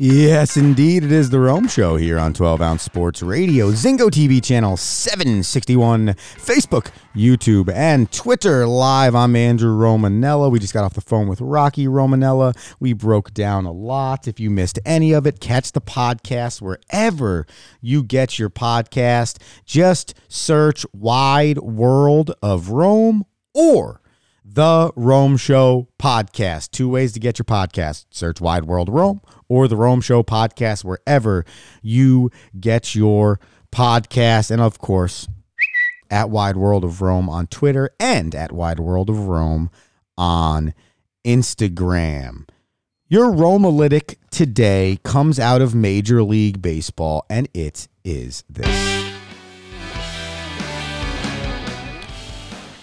Yes, 0.00 0.56
indeed. 0.56 1.02
It 1.02 1.10
is 1.10 1.30
the 1.30 1.40
Rome 1.40 1.66
Show 1.66 1.96
here 1.96 2.20
on 2.20 2.32
12 2.32 2.62
Ounce 2.62 2.84
Sports 2.84 3.20
Radio, 3.20 3.72
Zingo 3.72 4.08
TV 4.08 4.40
channel 4.40 4.76
761, 4.76 6.14
Facebook, 6.36 6.92
YouTube, 7.16 7.68
and 7.74 8.08
Twitter. 8.12 8.64
Live, 8.64 9.16
I'm 9.16 9.34
Andrew 9.34 9.76
Romanella. 9.76 10.52
We 10.52 10.60
just 10.60 10.72
got 10.72 10.84
off 10.84 10.94
the 10.94 11.00
phone 11.00 11.26
with 11.26 11.40
Rocky 11.40 11.86
Romanella. 11.86 12.56
We 12.78 12.92
broke 12.92 13.34
down 13.34 13.64
a 13.66 13.72
lot. 13.72 14.28
If 14.28 14.38
you 14.38 14.50
missed 14.50 14.78
any 14.86 15.12
of 15.12 15.26
it, 15.26 15.40
catch 15.40 15.72
the 15.72 15.80
podcast 15.80 16.62
wherever 16.62 17.44
you 17.80 18.04
get 18.04 18.38
your 18.38 18.50
podcast. 18.50 19.38
Just 19.64 20.14
search 20.28 20.86
Wide 20.92 21.58
World 21.58 22.30
of 22.40 22.70
Rome 22.70 23.24
or 23.52 24.00
the 24.50 24.90
Rome 24.96 25.36
Show 25.36 25.88
Podcast. 25.98 26.70
Two 26.70 26.88
ways 26.88 27.12
to 27.12 27.20
get 27.20 27.38
your 27.38 27.44
podcast. 27.44 28.06
Search 28.10 28.40
Wide 28.40 28.64
World 28.64 28.88
of 28.88 28.94
Rome 28.94 29.20
or 29.48 29.68
the 29.68 29.76
Rome 29.76 30.00
Show 30.00 30.22
Podcast 30.22 30.84
wherever 30.84 31.44
you 31.82 32.30
get 32.58 32.94
your 32.94 33.40
podcast. 33.70 34.50
And 34.50 34.62
of 34.62 34.78
course, 34.78 35.28
at 36.10 36.30
Wide 36.30 36.56
World 36.56 36.84
of 36.84 37.02
Rome 37.02 37.28
on 37.28 37.46
Twitter 37.46 37.90
and 38.00 38.34
at 38.34 38.52
Wide 38.52 38.80
World 38.80 39.10
of 39.10 39.28
Rome 39.28 39.70
on 40.16 40.72
Instagram. 41.26 42.48
Your 43.06 43.30
Romalytic 43.30 44.16
today 44.30 44.98
comes 45.02 45.38
out 45.38 45.62
of 45.62 45.74
Major 45.74 46.22
League 46.22 46.60
Baseball, 46.60 47.24
and 47.30 47.48
it 47.54 47.88
is 48.04 48.44
this. 48.48 49.17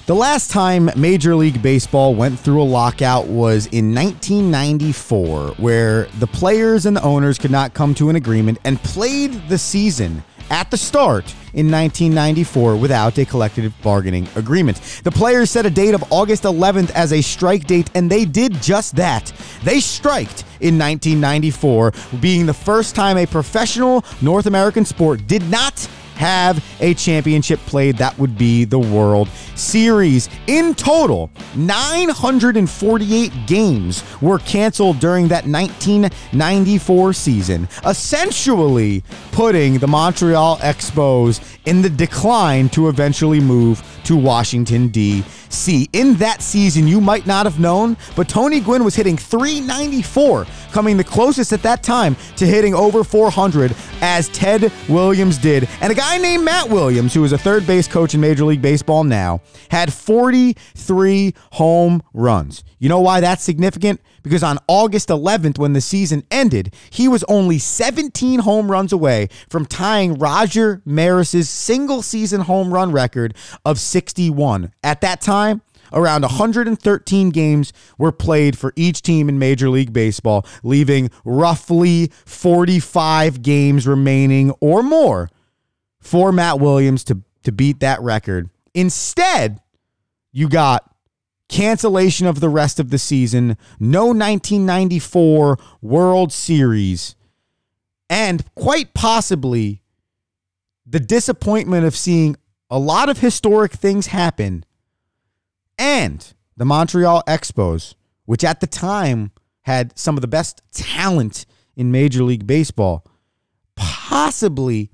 The 0.06 0.14
last 0.14 0.51
time 0.51 0.91
Major 0.95 1.36
League 1.36 1.64
Baseball 1.64 2.14
went 2.14 2.39
through 2.39 2.62
a 2.62 2.64
lockout 2.64 3.26
was 3.26 3.66
in 3.72 3.91
1994, 3.95 5.56
where 5.58 6.03
the 6.20 6.28
players 6.28 6.86
and 6.86 6.95
the 6.95 7.01
owners 7.01 7.39
could 7.39 7.49
not 7.49 7.74
come 7.74 7.95
to 7.95 8.12
an 8.12 8.16
agreement 8.16 8.60
and 8.66 8.80
played 8.84 9.32
the 9.49 9.58
season 9.58 10.24
at 10.51 10.70
the 10.70 10.78
start 10.78 11.26
in 11.56 11.72
1994 11.72 12.76
without 12.76 13.18
a 13.18 13.26
collective 13.26 13.74
bargaining 13.82 14.28
agreement. 14.36 14.80
The 15.03 15.10
players 15.10 15.49
set 15.49 15.66
a 15.66 15.72
date 15.72 15.95
of 15.95 16.03
August 16.12 16.43
11th 16.43 16.91
as 16.91 17.12
a 17.12 17.22
strike 17.22 17.66
date, 17.66 17.89
and 17.95 18.08
they 18.08 18.26
did 18.26 18.62
just 18.62 18.95
that. 18.97 19.34
They 19.64 19.80
striked 19.80 20.41
in 20.60 20.78
1994, 20.78 21.93
being 22.22 22.45
the 22.45 22.53
first 22.53 22.93
time 22.93 23.18
a 23.18 23.26
professional 23.26 24.06
North 24.22 24.45
American 24.45 24.86
sport 24.86 25.26
did 25.26 25.49
not 25.49 25.89
have 26.16 26.63
a 26.80 26.93
championship 26.93 27.59
played. 27.61 27.97
That 27.97 28.18
would 28.18 28.38
be 28.38 28.66
the 28.66 28.80
World 28.80 29.30
Series. 29.55 30.30
In 30.47 30.74
total, 30.76 31.30
948 31.55 33.32
games 33.47 34.03
were 34.22 34.39
canceled 34.39 34.99
during 34.99 35.28
that 35.30 35.45
1994 35.45 37.13
season, 37.13 37.68
essentially 37.86 39.03
putting 39.32 39.78
the 39.78 39.88
Montreal 39.88 40.57
Expos 40.57 41.55
in 41.66 41.82
the 41.82 41.89
decline 41.89 42.70
to 42.70 42.89
eventually 42.89 43.39
move 43.39 43.84
to 44.05 44.16
Washington, 44.16 44.88
D.C. 44.89 45.89
In 45.93 46.13
that 46.16 46.41
season, 46.41 46.88
you 46.88 47.01
might 47.01 47.26
not 47.26 47.45
have 47.45 47.59
known, 47.59 47.97
but 48.16 48.30
Tony 48.30 48.59
Gwynn 48.59 48.84
was 48.84 48.95
hitting 48.95 49.18
394, 49.18 50.45
coming 50.72 50.97
the 50.97 51.03
closest 51.03 51.53
at 51.53 51.63
that 51.63 51.84
time 51.84 52.16
to 52.38 52.45
hitting 52.45 52.76
over 52.76 53.03
400 53.03 53.76
as 54.01 54.30
Ted 54.30 54.72
Williams 54.88 55.38
did. 55.38 55.68
And 55.82 55.91
a 55.91 55.95
guy 55.95 56.18
named 56.18 56.43
Matt 56.43 56.70
Williams, 56.70 57.13
who 57.13 57.24
is 57.24 57.32
a 57.32 57.38
third 57.38 57.66
base 57.66 57.88
coach 57.88 58.13
in 58.13 58.22
Major 58.22 58.45
League 58.45 58.61
Baseball 58.61 59.03
now, 59.03 59.41
had 59.70 59.91
43 59.91 61.34
home 61.53 62.03
runs. 62.13 62.63
You 62.80 62.89
know 62.89 63.01
why 63.01 63.22
that's 63.22 63.43
significant? 63.43 64.01
Because 64.26 64.41
on 64.41 64.57
August 64.67 65.09
11th, 65.09 65.59
when 65.59 65.73
the 65.73 65.82
season 65.82 66.23
ended, 66.32 66.73
he 66.89 67.07
was 67.07 67.23
only 67.26 67.59
17 67.59 68.39
home 68.39 68.71
runs 68.71 68.91
away 68.91 69.30
from 69.49 69.67
tying 69.67 70.15
Roger 70.15 70.82
Maris's 70.84 71.47
single 71.47 72.01
season 72.01 72.41
home 72.41 72.73
run 72.73 72.91
record 72.91 73.36
of 73.63 73.80
61. 73.80 74.71
At 74.84 75.01
that 75.01 75.21
time, 75.21 75.61
around 75.93 76.23
113 76.23 77.30
games 77.30 77.71
were 77.99 78.11
played 78.11 78.57
for 78.57 78.73
each 78.76 79.03
team 79.03 79.30
in 79.30 79.38
Major 79.38 79.69
League 79.69 79.93
Baseball, 79.93 80.43
leaving 80.63 81.11
roughly 81.23 82.11
45 82.26 83.43
games 83.43 83.86
remaining 83.86 84.49
or 84.59 84.82
more 84.82 85.30
for 85.99 86.32
Matt 86.32 86.59
Williams 86.59 87.03
to, 87.03 87.21
to 87.43 87.51
beat 87.51 87.80
that 87.82 88.01
record. 88.01 88.49
Instead, 88.73 89.61
you 90.32 90.49
got 90.49 90.94
cancellation 91.49 92.27
of 92.27 92.39
the 92.39 92.49
rest 92.49 92.79
of 92.79 92.89
the 92.89 92.97
season, 92.97 93.57
no 93.79 94.07
1994 94.07 95.57
World 95.81 96.31
Series, 96.31 97.15
and 98.09 98.43
quite 98.55 98.93
possibly 98.93 99.81
the 100.85 100.99
disappointment 100.99 101.85
of 101.85 101.95
seeing 101.95 102.35
a 102.69 102.79
lot 102.79 103.09
of 103.09 103.19
historic 103.19 103.71
things 103.71 104.07
happen 104.07 104.65
and 105.77 106.33
the 106.57 106.65
Montreal 106.65 107.23
Expos, 107.27 107.95
which 108.25 108.43
at 108.43 108.59
the 108.59 108.67
time 108.67 109.31
had 109.63 109.97
some 109.97 110.15
of 110.15 110.21
the 110.21 110.27
best 110.27 110.61
talent 110.71 111.45
in 111.75 111.91
Major 111.91 112.23
League 112.23 112.47
Baseball, 112.47 113.05
possibly 113.75 114.89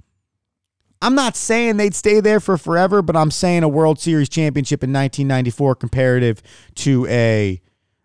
I'm 1.01 1.15
not 1.15 1.35
saying 1.35 1.77
they'd 1.77 1.95
stay 1.95 2.19
there 2.19 2.39
for 2.39 2.57
forever, 2.57 3.01
but 3.01 3.15
I'm 3.15 3.31
saying 3.31 3.63
a 3.63 3.67
World 3.67 3.99
Series 3.99 4.29
championship 4.29 4.83
in 4.83 4.93
1994 4.93 5.75
comparative 5.75 6.43
to 6.75 7.07
a 7.07 7.61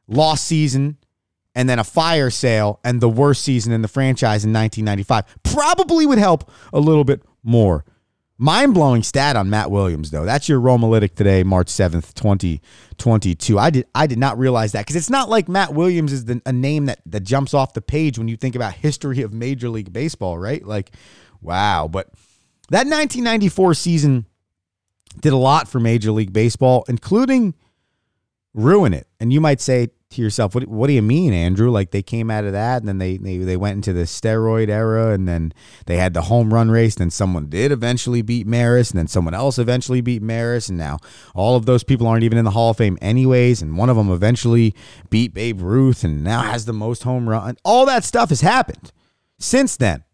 lost 0.08 0.46
season 0.46 0.96
and 1.54 1.68
then 1.68 1.78
a 1.78 1.84
fire 1.84 2.30
sale 2.30 2.80
and 2.84 3.00
the 3.00 3.08
worst 3.08 3.42
season 3.42 3.72
in 3.72 3.82
the 3.82 3.88
franchise 3.88 4.44
in 4.44 4.52
1995 4.52 5.24
probably 5.42 6.06
would 6.06 6.18
help 6.18 6.50
a 6.72 6.80
little 6.80 7.04
bit 7.04 7.22
more. 7.42 7.84
Mind 8.38 8.74
blowing 8.74 9.02
stat 9.02 9.34
on 9.34 9.48
Matt 9.48 9.70
Williams, 9.70 10.10
though. 10.10 10.26
That's 10.26 10.46
your 10.46 10.60
Romalytic 10.60 11.14
today, 11.14 11.42
March 11.42 11.68
7th, 11.68 12.12
2022. 12.12 13.58
I 13.58 13.70
did 13.70 13.86
I 13.94 14.06
did 14.06 14.18
not 14.18 14.38
realize 14.38 14.72
that 14.72 14.82
because 14.82 14.96
it's 14.96 15.08
not 15.08 15.30
like 15.30 15.48
Matt 15.48 15.72
Williams 15.72 16.12
is 16.12 16.26
the, 16.26 16.42
a 16.44 16.52
name 16.52 16.84
that, 16.86 17.00
that 17.06 17.20
jumps 17.20 17.54
off 17.54 17.72
the 17.72 17.80
page 17.80 18.18
when 18.18 18.28
you 18.28 18.36
think 18.36 18.54
about 18.54 18.74
history 18.74 19.22
of 19.22 19.32
Major 19.32 19.70
League 19.70 19.90
Baseball, 19.90 20.36
right? 20.36 20.62
Like, 20.62 20.90
wow. 21.40 21.88
But 21.88 22.10
that 22.70 22.86
1994 22.86 23.74
season 23.74 24.26
did 25.20 25.32
a 25.32 25.36
lot 25.36 25.68
for 25.68 25.80
Major 25.80 26.10
League 26.10 26.32
Baseball, 26.32 26.84
including 26.88 27.54
ruin 28.54 28.92
it. 28.92 29.06
And 29.20 29.32
you 29.32 29.40
might 29.40 29.60
say 29.60 29.90
to 30.10 30.22
yourself, 30.22 30.54
what, 30.54 30.66
what 30.66 30.86
do 30.86 30.92
you 30.92 31.02
mean, 31.02 31.32
Andrew? 31.32 31.70
Like 31.70 31.90
they 31.90 32.02
came 32.02 32.30
out 32.30 32.44
of 32.44 32.52
that 32.52 32.78
and 32.78 32.88
then 32.88 32.98
they, 32.98 33.16
they 33.16 33.38
they 33.38 33.56
went 33.56 33.76
into 33.76 33.92
the 33.92 34.02
steroid 34.02 34.68
era 34.68 35.12
and 35.12 35.28
then 35.28 35.52
they 35.86 35.96
had 35.96 36.14
the 36.14 36.22
home 36.22 36.52
run 36.52 36.70
race. 36.70 36.94
Then 36.94 37.10
someone 37.10 37.48
did 37.48 37.72
eventually 37.72 38.22
beat 38.22 38.46
Maris 38.46 38.90
and 38.90 38.98
then 38.98 39.08
someone 39.08 39.34
else 39.34 39.58
eventually 39.58 40.00
beat 40.00 40.22
Maris. 40.22 40.68
And 40.68 40.78
now 40.78 40.98
all 41.34 41.56
of 41.56 41.66
those 41.66 41.84
people 41.84 42.06
aren't 42.06 42.24
even 42.24 42.38
in 42.38 42.44
the 42.44 42.50
Hall 42.52 42.70
of 42.70 42.76
Fame 42.76 42.98
anyways. 43.00 43.62
And 43.62 43.76
one 43.76 43.90
of 43.90 43.96
them 43.96 44.10
eventually 44.10 44.74
beat 45.10 45.34
Babe 45.34 45.60
Ruth 45.60 46.04
and 46.04 46.24
now 46.24 46.42
has 46.42 46.64
the 46.64 46.72
most 46.72 47.02
home 47.02 47.28
run. 47.28 47.56
All 47.64 47.86
that 47.86 48.04
stuff 48.04 48.30
has 48.30 48.40
happened 48.40 48.92
since 49.38 49.76
then. 49.76 50.04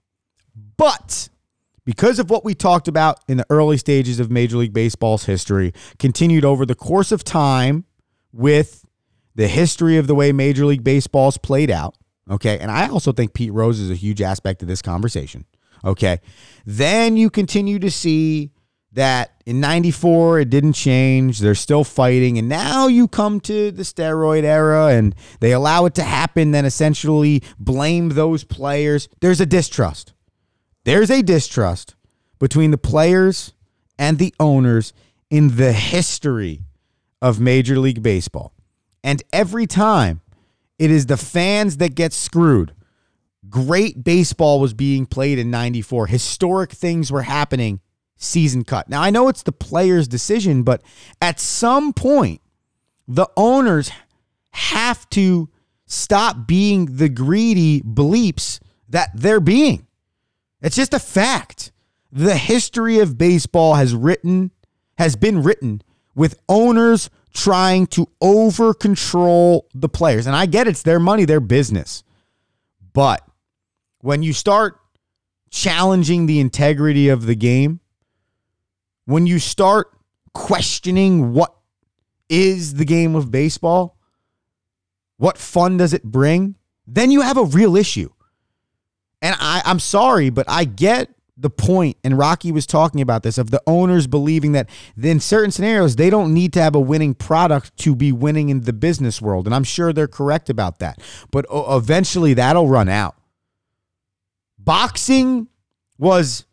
But 0.77 1.29
because 1.85 2.19
of 2.19 2.31
what 2.31 2.45
we 2.45 2.55
talked 2.55 2.89
about 2.89 3.21
in 3.29 3.37
the 3.37 3.47
early 3.51 3.77
stages 3.77 4.21
of 4.21 4.31
Major 4.31 4.57
League 4.57 4.73
Baseball's 4.73 5.25
history, 5.25 5.73
continued 5.99 6.45
over 6.45 6.65
the 6.65 6.75
course 6.75 7.13
of 7.13 7.25
time 7.25 7.85
with 8.33 8.85
the 9.35 9.49
history 9.49 9.97
of 9.97 10.07
the 10.07 10.15
way 10.15 10.33
Major 10.33 10.67
League 10.67 10.85
Baseball's 10.85 11.39
played 11.39 11.71
out. 11.71 11.97
Okay. 12.31 12.59
And 12.59 12.71
I 12.71 12.89
also 12.89 13.13
think 13.13 13.35
Pete 13.35 13.53
Rose 13.53 13.81
is 13.81 13.91
a 13.91 13.95
huge 13.95 14.23
aspect 14.23 14.63
of 14.63 14.69
this 14.69 14.83
conversation. 14.83 15.45
Okay. 15.85 16.21
Then 16.65 17.17
you 17.17 17.31
continue 17.31 17.79
to 17.81 17.91
see 17.91 18.53
that 18.93 19.43
in 19.47 19.59
94 19.59 20.41
it 20.41 20.51
didn't 20.51 20.75
change 20.75 21.39
they're 21.39 21.55
still 21.55 21.83
fighting 21.83 22.37
and 22.37 22.49
now 22.49 22.87
you 22.87 23.09
come 23.09 23.41
to 23.41 23.71
the 23.71 23.83
steroid 23.83 24.45
era 24.45 24.89
and 24.89 25.15
they 25.41 25.53
allow 25.53 25.87
it 25.87 25.95
to 25.95 26.03
happen 26.03 26.51
then 26.51 26.67
essentially 26.67 27.43
blame 27.59 28.11
those 28.11 28.45
players 28.45 29.09
there's 29.21 29.41
a 29.41 29.47
distrust 29.47 30.13
there's 30.85 31.11
a 31.11 31.23
distrust 31.23 31.95
between 32.39 32.71
the 32.71 32.79
players 32.79 33.53
and 33.99 34.19
the 34.19 34.35
owners 34.41 34.93
in 35.31 35.57
the 35.57 35.73
history 35.73 36.63
of 37.21 37.41
Major 37.41 37.79
League 37.79 38.03
Baseball. 38.03 38.53
And 39.05 39.23
every 39.33 39.67
time 39.67 40.23
it 40.83 40.91
is 40.91 41.07
the 41.07 41.17
fans 41.17 41.77
that 41.77 41.95
get 41.95 42.13
screwed. 42.13 42.75
Great 43.49 44.03
baseball 44.03 44.59
was 44.59 44.75
being 44.75 45.07
played 45.07 45.39
in 45.39 45.49
94. 45.49 46.09
Historic 46.09 46.73
things 46.73 47.13
were 47.13 47.23
happening 47.23 47.79
season 48.17 48.65
cut. 48.65 48.89
Now, 48.89 49.01
I 49.01 49.11
know 49.11 49.29
it's 49.29 49.45
the 49.45 49.53
player's 49.53 50.09
decision, 50.09 50.65
but 50.65 50.83
at 51.21 51.39
some 51.39 51.93
point, 51.93 52.41
the 53.07 53.29
owners 53.37 53.93
have 54.51 55.09
to 55.11 55.49
stop 55.87 56.49
being 56.49 56.97
the 56.97 57.09
greedy 57.09 57.81
bleeps 57.83 58.59
that 58.89 59.11
they're 59.15 59.39
being. 59.39 59.87
It's 60.63 60.77
just 60.77 60.95
a 60.95 60.99
fact. 60.99 61.73
The 62.11 62.37
history 62.37 62.99
of 62.99 63.19
baseball 63.19 63.75
has 63.75 63.95
written 63.95 64.53
has 64.99 65.17
been 65.17 65.43
written 65.43 65.83
with 66.15 66.39
owners 66.49 67.11
trying 67.33 67.87
to 67.89 68.09
over 68.21 68.75
control 68.75 69.67
the 69.75 69.89
players. 69.89 70.27
And 70.27 70.37
I 70.37 70.47
get 70.47 70.69
it's 70.69 70.83
their 70.83 71.01
money, 71.01 71.25
their 71.25 71.41
business. 71.41 72.05
But 72.93 73.27
when 74.01 74.23
you 74.23 74.33
start 74.33 74.79
challenging 75.51 76.27
the 76.27 76.41
integrity 76.41 77.09
of 77.09 77.27
the 77.27 77.35
game, 77.35 77.81
when 79.07 79.27
you 79.27 79.39
start 79.39 79.89
questioning 80.35 81.33
what 81.33 81.55
is 82.29 82.75
the 82.75 82.85
game 82.85 83.15
of 83.15 83.31
baseball, 83.31 83.97
what 85.17 85.39
fun 85.39 85.77
does 85.77 85.93
it 85.93 86.05
bring, 86.05 86.57
then 86.87 87.11
you 87.11 87.23
have 87.23 87.37
a 87.37 87.45
real 87.45 87.77
issue. 87.77 88.11
And 89.23 89.37
I, 89.39 89.63
I'm 89.65 89.79
sorry, 89.79 90.29
but 90.29 90.45
I 90.49 90.65
get 90.65 91.09
the 91.37 91.49
point, 91.49 91.97
and 92.05 92.19
Rocky 92.19 92.53
was 92.53 92.67
talking 92.67 93.01
about 93.01 93.23
this, 93.23 93.39
of 93.39 93.51
the 93.51 93.63
owners 93.67 94.07
believing 94.07 94.53
that 94.53 94.69
in 95.01 95.21
certain 95.21 95.51
scenarios, 95.51 95.97
they 95.97 96.11
don't 96.11 96.35
need 96.35 96.53
to 96.53 96.63
have 96.63 96.75
a 96.75 96.81
winning 96.81 97.15
product 97.15 97.77
to 97.79 97.95
be 97.95 98.13
winning 98.13 98.49
in 98.49 98.63
the 98.63 98.73
business 98.73 99.23
world. 99.23 99.47
And 99.47 99.55
I'm 99.55 99.65
sure 99.65 99.93
they're 99.93 100.09
correct 100.09 100.51
about 100.51 100.81
that. 100.81 101.01
But 101.31 101.47
eventually 101.51 102.35
that'll 102.35 102.69
run 102.69 102.89
out. 102.89 103.17
Boxing 104.59 105.49
was 105.99 106.45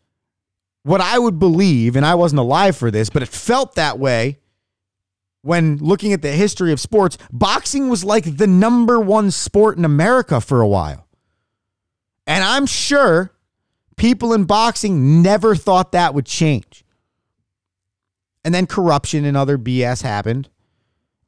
what 0.83 1.01
I 1.01 1.19
would 1.19 1.39
believe, 1.39 1.95
and 1.95 2.05
I 2.05 2.15
wasn't 2.15 2.39
alive 2.39 2.77
for 2.77 2.89
this, 2.89 3.09
but 3.09 3.21
it 3.21 3.29
felt 3.29 3.75
that 3.75 3.99
way 3.99 4.39
when 5.41 5.77
looking 5.77 6.13
at 6.13 6.21
the 6.21 6.31
history 6.31 6.71
of 6.71 6.79
sports. 6.79 7.17
Boxing 7.31 7.89
was 7.89 8.03
like 8.03 8.37
the 8.37 8.47
number 8.47 8.99
one 8.99 9.29
sport 9.31 9.77
in 9.77 9.85
America 9.85 10.39
for 10.41 10.61
a 10.61 10.67
while. 10.67 11.08
And 12.29 12.43
I'm 12.43 12.67
sure 12.67 13.31
people 13.97 14.33
in 14.33 14.45
boxing 14.45 15.23
never 15.23 15.55
thought 15.55 15.93
that 15.93 16.13
would 16.13 16.27
change. 16.27 16.85
And 18.45 18.53
then 18.53 18.67
corruption 18.67 19.25
and 19.25 19.35
other 19.35 19.57
BS 19.57 20.03
happened. 20.03 20.47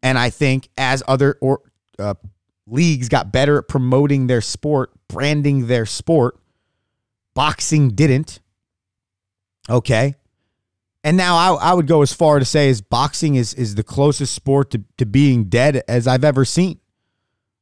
And 0.03 0.17
I 0.19 0.29
think 0.29 0.69
as 0.77 1.01
other 1.07 1.39
or, 1.41 1.61
uh, 1.97 2.13
leagues 2.67 3.09
got 3.09 3.31
better 3.31 3.57
at 3.57 3.67
promoting 3.67 4.27
their 4.27 4.41
sport, 4.41 4.91
branding 5.07 5.65
their 5.65 5.87
sport, 5.87 6.39
boxing 7.33 7.89
didn't. 7.89 8.39
Okay. 9.67 10.13
And 11.03 11.17
now 11.17 11.35
I, 11.35 11.71
I 11.71 11.73
would 11.73 11.87
go 11.87 12.03
as 12.03 12.13
far 12.13 12.37
to 12.37 12.45
say 12.45 12.69
as 12.69 12.79
boxing 12.79 13.33
is, 13.33 13.55
is 13.55 13.73
the 13.73 13.83
closest 13.83 14.35
sport 14.35 14.69
to, 14.69 14.83
to 14.99 15.07
being 15.07 15.45
dead 15.45 15.81
as 15.87 16.05
I've 16.05 16.23
ever 16.23 16.45
seen. 16.45 16.79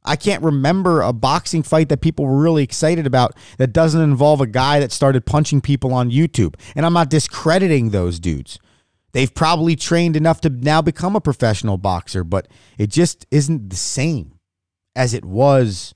I 0.10 0.16
can't 0.16 0.42
remember 0.42 1.02
a 1.02 1.14
boxing 1.14 1.62
fight 1.62 1.90
that 1.90 2.02
people 2.02 2.26
were 2.26 2.42
really 2.42 2.64
excited 2.64 3.06
about 3.06 3.36
that 3.60 3.74
doesn't 3.74 4.02
involve 4.02 4.42
a 4.42 4.48
guy 4.48 4.80
that 4.80 4.92
started 4.92 5.24
punching 5.24 5.62
people 5.62 5.94
on 5.94 6.10
YouTube. 6.10 6.56
And 6.76 6.84
I'm 6.84 6.94
not 6.94 7.12
discrediting 7.12 7.92
those 7.92 8.20
dudes. 8.20 8.58
They've 9.12 9.32
probably 9.32 9.76
trained 9.76 10.16
enough 10.16 10.42
to 10.42 10.50
now 10.50 10.82
become 10.82 11.16
a 11.16 11.22
professional 11.22 11.78
boxer, 11.78 12.24
but 12.24 12.48
it 12.80 12.90
just 12.90 13.28
isn't 13.30 13.70
the 13.70 13.76
same 13.76 14.40
as 14.96 15.14
it 15.14 15.24
was 15.24 15.94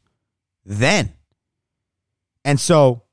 then. 0.63 1.13
And 2.45 2.59
so 2.59 3.05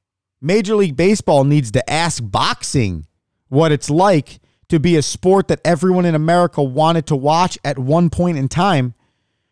Major 0.43 0.75
League 0.75 0.97
Baseball 0.97 1.45
needs 1.45 1.71
to 1.71 1.91
ask 1.91 2.23
boxing 2.23 3.07
what 3.49 3.73
it's 3.73 3.89
like 3.89 4.41
to 4.69 4.79
be 4.79 4.97
a 4.97 5.03
sport 5.03 5.49
that 5.49 5.63
everyone 5.65 6.05
in 6.05 6.15
America 6.15 6.63
wanted 6.63 7.07
to 7.07 7.17
watch 7.17 7.59
at 7.65 7.79
one 7.79 8.11
point 8.11 8.37
in 8.37 8.49
time 8.49 8.93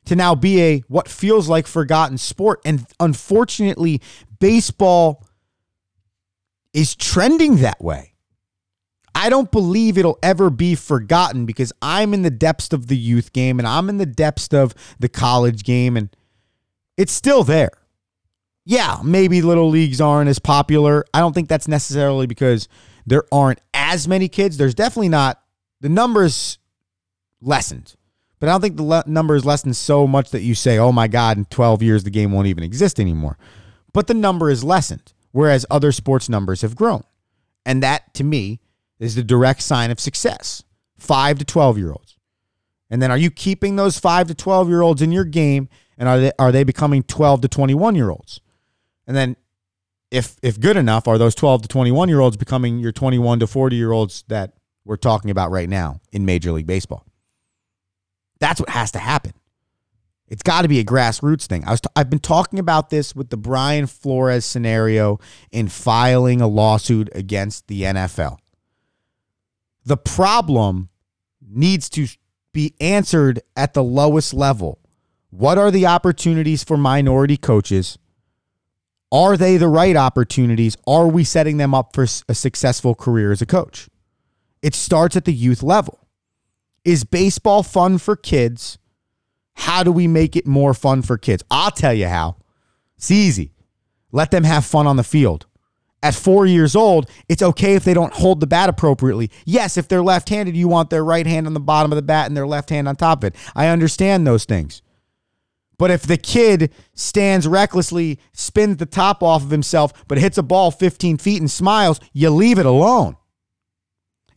to 0.08 0.16
now 0.16 0.34
be 0.34 0.62
a 0.62 0.78
what 0.88 1.06
feels 1.06 1.48
like 1.48 1.66
forgotten 1.66 2.16
sport. 2.16 2.60
And 2.64 2.86
unfortunately, 2.98 4.00
baseball 4.40 5.22
is 6.72 6.94
trending 6.94 7.56
that 7.56 7.82
way. 7.82 8.14
I 9.14 9.28
don't 9.28 9.50
believe 9.50 9.98
it'll 9.98 10.18
ever 10.22 10.48
be 10.48 10.74
forgotten 10.74 11.44
because 11.44 11.72
I'm 11.82 12.14
in 12.14 12.22
the 12.22 12.30
depths 12.30 12.72
of 12.72 12.86
the 12.86 12.96
youth 12.96 13.32
game 13.34 13.58
and 13.58 13.68
I'm 13.68 13.90
in 13.90 13.98
the 13.98 14.06
depths 14.06 14.48
of 14.54 14.74
the 14.98 15.08
college 15.08 15.62
game 15.62 15.96
and 15.96 16.08
it's 16.96 17.12
still 17.12 17.44
there. 17.44 17.72
Yeah, 18.64 19.00
maybe 19.04 19.42
little 19.42 19.68
leagues 19.68 20.00
aren't 20.00 20.30
as 20.30 20.38
popular. 20.38 21.04
I 21.12 21.20
don't 21.20 21.34
think 21.34 21.48
that's 21.48 21.68
necessarily 21.68 22.26
because 22.26 22.68
there 23.06 23.24
aren't 23.30 23.60
as 23.74 24.08
many 24.08 24.28
kids. 24.28 24.56
There's 24.56 24.74
definitely 24.74 25.08
not 25.10 25.42
the 25.80 25.88
numbers 25.88 26.58
lessened. 27.42 27.94
But 28.40 28.48
I 28.48 28.52
don't 28.52 28.60
think 28.60 28.76
the 28.76 28.84
le- 28.84 29.04
number 29.06 29.34
is 29.34 29.44
lessened 29.44 29.76
so 29.76 30.06
much 30.06 30.30
that 30.30 30.42
you 30.42 30.54
say, 30.54 30.78
oh 30.78 30.92
my 30.92 31.08
God, 31.08 31.36
in 31.38 31.44
12 31.46 31.82
years, 31.82 32.04
the 32.04 32.10
game 32.10 32.32
won't 32.32 32.46
even 32.46 32.64
exist 32.64 33.00
anymore. 33.00 33.36
But 33.92 34.06
the 34.06 34.14
number 34.14 34.50
is 34.50 34.62
lessened, 34.62 35.12
whereas 35.32 35.66
other 35.70 35.92
sports 35.92 36.28
numbers 36.28 36.62
have 36.62 36.76
grown. 36.76 37.02
And 37.66 37.82
that, 37.82 38.14
to 38.14 38.24
me, 38.24 38.60
is 38.98 39.14
the 39.14 39.22
direct 39.22 39.62
sign 39.62 39.90
of 39.90 40.00
success. 40.00 40.62
Five 40.96 41.38
to 41.38 41.44
12 41.44 41.78
year 41.78 41.90
olds. 41.90 42.16
And 42.90 43.02
then 43.02 43.10
are 43.10 43.18
you 43.18 43.30
keeping 43.30 43.76
those 43.76 43.98
five 43.98 44.28
to 44.28 44.34
12 44.34 44.68
year 44.68 44.82
olds 44.82 45.02
in 45.02 45.12
your 45.12 45.24
game? 45.24 45.68
And 45.96 46.08
are 46.08 46.18
they, 46.20 46.32
are 46.38 46.52
they 46.52 46.64
becoming 46.64 47.02
12 47.02 47.42
to 47.42 47.48
21 47.48 47.94
year 47.94 48.10
olds? 48.10 48.40
And 49.06 49.16
then 49.16 49.36
if 50.10 50.36
if 50.42 50.58
good 50.58 50.76
enough, 50.76 51.06
are 51.06 51.18
those 51.18 51.34
12 51.34 51.62
to 51.62 51.68
21 51.68 52.08
year 52.08 52.20
olds 52.20 52.36
becoming 52.36 52.78
your 52.78 52.92
21 52.92 53.40
to 53.40 53.46
40 53.46 53.76
year 53.76 53.92
olds 53.92 54.24
that 54.28 54.54
we're 54.84 54.96
talking 54.96 55.30
about 55.30 55.50
right 55.50 55.68
now 55.68 56.00
in 56.12 56.24
Major 56.24 56.52
League 56.52 56.66
Baseball? 56.66 57.04
That's 58.40 58.60
what 58.60 58.70
has 58.70 58.90
to 58.92 58.98
happen. 58.98 59.32
It's 60.28 60.42
got 60.42 60.62
to 60.62 60.68
be 60.68 60.78
a 60.78 60.84
grassroots 60.84 61.46
thing. 61.46 61.64
I 61.66 61.70
was 61.70 61.80
t- 61.80 61.88
I've 61.96 62.10
been 62.10 62.18
talking 62.18 62.58
about 62.58 62.90
this 62.90 63.16
with 63.16 63.30
the 63.30 63.36
Brian 63.36 63.86
Flores 63.86 64.44
scenario 64.44 65.18
in 65.50 65.68
filing 65.68 66.40
a 66.40 66.46
lawsuit 66.46 67.08
against 67.14 67.66
the 67.66 67.82
NFL. 67.82 68.36
The 69.86 69.96
problem 69.96 70.90
needs 71.40 71.88
to 71.90 72.08
be 72.52 72.74
answered 72.78 73.40
at 73.56 73.72
the 73.72 73.82
lowest 73.82 74.34
level. 74.34 74.80
What 75.30 75.56
are 75.56 75.70
the 75.70 75.86
opportunities 75.86 76.62
for 76.62 76.76
minority 76.76 77.36
coaches? 77.36 77.98
Are 79.10 79.36
they 79.36 79.56
the 79.56 79.68
right 79.68 79.96
opportunities? 79.96 80.76
Are 80.86 81.06
we 81.06 81.24
setting 81.24 81.56
them 81.56 81.74
up 81.74 81.94
for 81.94 82.06
a 82.28 82.34
successful 82.34 82.94
career 82.94 83.32
as 83.32 83.40
a 83.40 83.46
coach? 83.46 83.88
It 84.60 84.74
starts 84.74 85.16
at 85.16 85.24
the 85.24 85.32
youth 85.32 85.62
level. 85.62 86.07
Is 86.84 87.04
baseball 87.04 87.62
fun 87.62 87.98
for 87.98 88.16
kids? 88.16 88.78
How 89.54 89.82
do 89.82 89.90
we 89.90 90.06
make 90.06 90.36
it 90.36 90.46
more 90.46 90.74
fun 90.74 91.02
for 91.02 91.18
kids? 91.18 91.42
I'll 91.50 91.70
tell 91.70 91.92
you 91.92 92.06
how. 92.06 92.36
It's 92.96 93.10
easy. 93.10 93.52
Let 94.12 94.30
them 94.30 94.44
have 94.44 94.64
fun 94.64 94.86
on 94.86 94.96
the 94.96 95.04
field. 95.04 95.46
At 96.00 96.14
four 96.14 96.46
years 96.46 96.76
old, 96.76 97.10
it's 97.28 97.42
okay 97.42 97.74
if 97.74 97.82
they 97.82 97.92
don't 97.92 98.12
hold 98.12 98.38
the 98.38 98.46
bat 98.46 98.68
appropriately. 98.68 99.30
Yes, 99.44 99.76
if 99.76 99.88
they're 99.88 100.02
left 100.02 100.28
handed, 100.28 100.56
you 100.56 100.68
want 100.68 100.90
their 100.90 101.04
right 101.04 101.26
hand 101.26 101.46
on 101.46 101.54
the 101.54 101.60
bottom 101.60 101.90
of 101.90 101.96
the 101.96 102.02
bat 102.02 102.26
and 102.26 102.36
their 102.36 102.46
left 102.46 102.70
hand 102.70 102.86
on 102.86 102.94
top 102.94 103.24
of 103.24 103.32
it. 103.32 103.36
I 103.56 103.66
understand 103.66 104.26
those 104.26 104.44
things. 104.44 104.80
But 105.76 105.90
if 105.90 106.02
the 106.02 106.16
kid 106.16 106.72
stands 106.94 107.46
recklessly, 107.46 108.18
spins 108.32 108.76
the 108.76 108.86
top 108.86 109.22
off 109.22 109.42
of 109.42 109.50
himself, 109.50 109.92
but 110.08 110.18
hits 110.18 110.38
a 110.38 110.42
ball 110.42 110.70
15 110.70 111.18
feet 111.18 111.40
and 111.40 111.50
smiles, 111.50 112.00
you 112.12 112.30
leave 112.30 112.58
it 112.58 112.66
alone. 112.66 113.16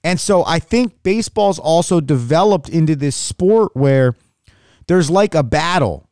And 0.04 0.20
so 0.20 0.43
I 0.45 0.60
think 0.60 1.04
baseball's 1.04 1.60
also 1.60 2.02
developed 2.02 2.70
into 2.70 2.95
this 2.95 3.16
sport 3.16 3.76
where 3.76 4.16
there's 4.88 5.10
like 5.10 5.36
a 5.36 5.43
battle 5.43 6.10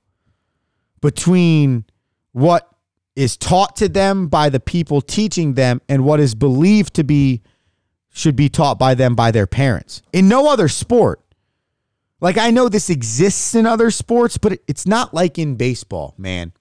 between 1.01 1.85
what 2.31 2.69
is 3.15 3.35
taught 3.35 3.75
to 3.77 3.89
them 3.89 4.27
by 4.27 4.49
the 4.49 4.59
people 4.59 5.01
teaching 5.01 5.55
them 5.55 5.81
and 5.89 6.03
what 6.03 6.19
is 6.19 6.35
believed 6.35 6.93
to 6.93 7.03
be 7.03 7.41
should 8.11 8.35
be 8.35 8.49
taught 8.49 8.77
by 8.77 8.95
them 8.95 9.15
by 9.15 9.31
their 9.31 9.47
parents. 9.47 10.01
In 10.13 10.27
no 10.27 10.49
other 10.49 10.67
sport. 10.67 11.21
Like 12.21 12.37
I 12.37 12.51
know 12.51 12.67
this 12.67 12.89
exists 12.89 13.55
in 13.55 13.65
other 13.65 13.91
sports, 13.91 14.37
but 14.37 14.59
it's 14.67 14.85
not 14.85 15.13
like 15.13 15.39
in 15.39 15.55
baseball, 15.55 16.15
man. 16.17 16.51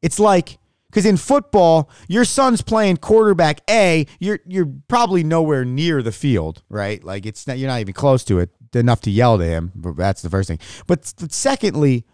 It's 0.00 0.18
like 0.18 0.58
because 0.90 1.06
in 1.06 1.16
football, 1.16 1.88
your 2.08 2.24
son's 2.24 2.62
playing 2.62 2.96
quarterback 2.96 3.60
A, 3.70 4.06
you're 4.18 4.40
you're 4.44 4.68
probably 4.88 5.22
nowhere 5.22 5.64
near 5.64 6.02
the 6.02 6.12
field, 6.12 6.62
right? 6.68 7.02
Like 7.02 7.26
it's 7.26 7.46
not, 7.46 7.58
you're 7.58 7.68
not 7.68 7.80
even 7.80 7.94
close 7.94 8.24
to 8.24 8.40
it 8.40 8.50
enough 8.74 9.00
to 9.02 9.10
yell 9.10 9.38
to 9.38 9.44
him. 9.44 9.72
But 9.74 9.96
that's 9.96 10.22
the 10.22 10.30
first 10.30 10.48
thing. 10.48 10.58
But, 10.86 11.12
but 11.18 11.32
secondly, 11.32 12.04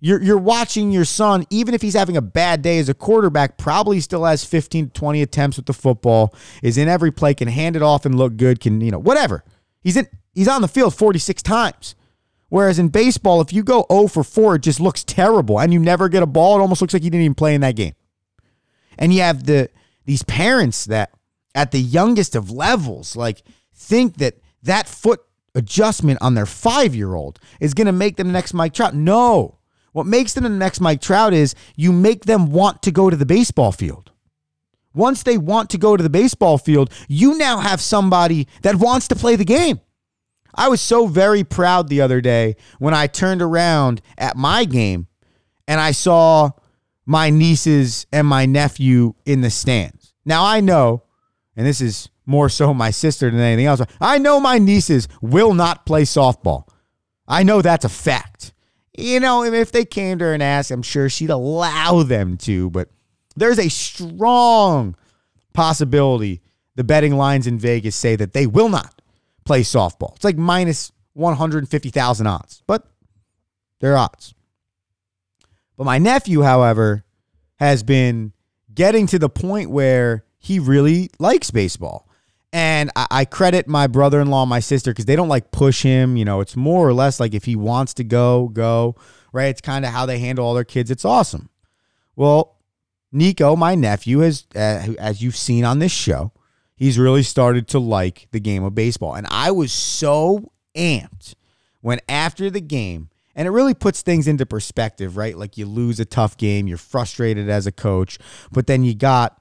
you're 0.00 0.22
you're 0.22 0.38
watching 0.38 0.92
your 0.92 1.06
son, 1.06 1.46
even 1.50 1.74
if 1.74 1.80
he's 1.80 1.94
having 1.94 2.16
a 2.16 2.22
bad 2.22 2.60
day 2.62 2.78
as 2.78 2.88
a 2.88 2.94
quarterback, 2.94 3.56
probably 3.56 4.00
still 4.00 4.24
has 4.24 4.44
15 4.44 4.86
to 4.88 4.92
20 4.92 5.22
attempts 5.22 5.56
with 5.56 5.66
the 5.66 5.72
football, 5.72 6.34
is 6.62 6.76
in 6.76 6.88
every 6.88 7.10
play, 7.10 7.32
can 7.32 7.48
hand 7.48 7.76
it 7.76 7.82
off 7.82 8.04
and 8.04 8.16
look 8.16 8.36
good, 8.36 8.60
can, 8.60 8.80
you 8.80 8.90
know, 8.90 8.98
whatever. 8.98 9.42
He's 9.82 9.96
in 9.96 10.06
he's 10.34 10.48
on 10.48 10.60
the 10.60 10.68
field 10.68 10.94
46 10.94 11.42
times. 11.42 11.94
Whereas 12.48 12.78
in 12.78 12.88
baseball, 12.88 13.40
if 13.40 13.52
you 13.52 13.64
go 13.64 13.86
0 13.90 14.06
for 14.06 14.22
4, 14.22 14.56
it 14.56 14.62
just 14.62 14.78
looks 14.78 15.02
terrible 15.02 15.58
and 15.58 15.72
you 15.72 15.80
never 15.80 16.08
get 16.08 16.22
a 16.22 16.26
ball. 16.26 16.58
It 16.58 16.60
almost 16.60 16.80
looks 16.80 16.94
like 16.94 17.02
you 17.02 17.10
didn't 17.10 17.24
even 17.24 17.34
play 17.34 17.54
in 17.54 17.62
that 17.62 17.74
game. 17.74 17.94
And 18.98 19.12
you 19.12 19.22
have 19.22 19.44
the 19.44 19.70
these 20.04 20.22
parents 20.22 20.86
that 20.86 21.10
at 21.54 21.72
the 21.72 21.80
youngest 21.80 22.36
of 22.36 22.50
levels 22.50 23.16
like 23.16 23.42
think 23.74 24.18
that 24.18 24.34
that 24.62 24.88
foot 24.88 25.20
adjustment 25.54 26.18
on 26.20 26.34
their 26.34 26.44
5-year-old 26.44 27.40
is 27.60 27.74
going 27.74 27.86
to 27.86 27.92
make 27.92 28.16
them 28.16 28.28
the 28.28 28.32
next 28.32 28.54
Mike 28.54 28.74
Trout. 28.74 28.94
No. 28.94 29.58
What 29.92 30.06
makes 30.06 30.34
them 30.34 30.44
the 30.44 30.50
next 30.50 30.80
Mike 30.80 31.00
Trout 31.00 31.32
is 31.32 31.54
you 31.74 31.92
make 31.92 32.26
them 32.26 32.52
want 32.52 32.82
to 32.82 32.90
go 32.90 33.08
to 33.08 33.16
the 33.16 33.26
baseball 33.26 33.72
field. 33.72 34.12
Once 34.94 35.22
they 35.22 35.38
want 35.38 35.70
to 35.70 35.78
go 35.78 35.96
to 35.96 36.02
the 36.02 36.10
baseball 36.10 36.58
field, 36.58 36.92
you 37.08 37.36
now 37.38 37.58
have 37.58 37.80
somebody 37.80 38.46
that 38.62 38.76
wants 38.76 39.08
to 39.08 39.16
play 39.16 39.36
the 39.36 39.44
game. 39.44 39.80
I 40.54 40.68
was 40.68 40.80
so 40.80 41.06
very 41.06 41.44
proud 41.44 41.88
the 41.88 42.00
other 42.00 42.20
day 42.20 42.56
when 42.78 42.94
I 42.94 43.06
turned 43.06 43.42
around 43.42 44.00
at 44.16 44.36
my 44.36 44.64
game 44.64 45.06
and 45.68 45.80
I 45.80 45.90
saw 45.90 46.50
my 47.06 47.30
nieces 47.30 48.06
and 48.12 48.26
my 48.26 48.44
nephew 48.44 49.14
in 49.24 49.40
the 49.40 49.50
stands. 49.50 50.12
Now 50.24 50.44
I 50.44 50.60
know, 50.60 51.04
and 51.56 51.66
this 51.66 51.80
is 51.80 52.08
more 52.26 52.48
so 52.48 52.74
my 52.74 52.90
sister 52.90 53.30
than 53.30 53.40
anything 53.40 53.66
else, 53.66 53.80
I 54.00 54.18
know 54.18 54.40
my 54.40 54.58
nieces 54.58 55.08
will 55.22 55.54
not 55.54 55.86
play 55.86 56.02
softball. 56.02 56.68
I 57.28 57.44
know 57.44 57.62
that's 57.62 57.84
a 57.84 57.88
fact. 57.88 58.52
You 58.98 59.20
know, 59.20 59.44
if 59.44 59.72
they 59.72 59.84
came 59.84 60.18
to 60.18 60.24
her 60.26 60.34
and 60.34 60.42
asked, 60.42 60.70
I'm 60.70 60.82
sure 60.82 61.08
she'd 61.08 61.30
allow 61.30 62.02
them 62.02 62.36
to, 62.38 62.70
but 62.70 62.90
there's 63.36 63.58
a 63.58 63.68
strong 63.68 64.96
possibility 65.52 66.42
the 66.74 66.84
betting 66.84 67.16
lines 67.16 67.46
in 67.46 67.58
Vegas 67.58 67.96
say 67.96 68.16
that 68.16 68.32
they 68.32 68.46
will 68.46 68.68
not 68.68 69.00
play 69.44 69.62
softball. 69.62 70.14
It's 70.16 70.24
like 70.24 70.36
minus 70.36 70.92
150,000 71.14 72.26
odds, 72.26 72.62
but 72.66 72.86
they're 73.80 73.96
odds. 73.96 74.34
But 75.76 75.84
my 75.84 75.98
nephew, 75.98 76.42
however, 76.42 77.04
has 77.56 77.82
been 77.82 78.32
getting 78.74 79.06
to 79.08 79.18
the 79.18 79.28
point 79.28 79.70
where 79.70 80.24
he 80.38 80.58
really 80.58 81.10
likes 81.18 81.50
baseball. 81.50 82.08
And 82.52 82.90
I, 82.94 83.06
I 83.10 83.24
credit 83.24 83.66
my 83.66 83.86
brother 83.86 84.20
in 84.20 84.28
law 84.28 84.46
my 84.46 84.60
sister 84.60 84.92
because 84.92 85.06
they 85.06 85.16
don't 85.16 85.28
like 85.28 85.50
push 85.50 85.82
him. 85.82 86.16
You 86.16 86.24
know, 86.24 86.40
it's 86.40 86.56
more 86.56 86.86
or 86.86 86.92
less 86.92 87.18
like 87.18 87.34
if 87.34 87.44
he 87.44 87.56
wants 87.56 87.94
to 87.94 88.04
go, 88.04 88.48
go, 88.48 88.94
right? 89.32 89.46
It's 89.46 89.60
kind 89.60 89.84
of 89.84 89.92
how 89.92 90.06
they 90.06 90.18
handle 90.18 90.46
all 90.46 90.54
their 90.54 90.64
kids. 90.64 90.90
It's 90.90 91.04
awesome. 91.04 91.50
Well, 92.14 92.56
Nico, 93.12 93.56
my 93.56 93.74
nephew, 93.74 94.20
has, 94.20 94.46
uh, 94.54 94.94
as 94.98 95.22
you've 95.22 95.36
seen 95.36 95.64
on 95.64 95.78
this 95.78 95.92
show, 95.92 96.32
he's 96.76 96.98
really 96.98 97.22
started 97.22 97.68
to 97.68 97.78
like 97.78 98.28
the 98.32 98.40
game 98.40 98.64
of 98.64 98.74
baseball. 98.74 99.14
And 99.14 99.26
I 99.30 99.50
was 99.50 99.72
so 99.72 100.52
amped 100.74 101.34
when 101.80 102.00
after 102.08 102.50
the 102.50 102.60
game, 102.60 103.10
and 103.36 103.46
it 103.46 103.50
really 103.50 103.74
puts 103.74 104.00
things 104.00 104.26
into 104.26 104.46
perspective, 104.46 105.16
right? 105.16 105.36
Like 105.36 105.58
you 105.58 105.66
lose 105.66 106.00
a 106.00 106.06
tough 106.06 106.36
game, 106.38 106.66
you're 106.66 106.78
frustrated 106.78 107.48
as 107.50 107.66
a 107.66 107.72
coach, 107.72 108.18
but 108.50 108.66
then 108.66 108.82
you 108.82 108.94
got 108.94 109.40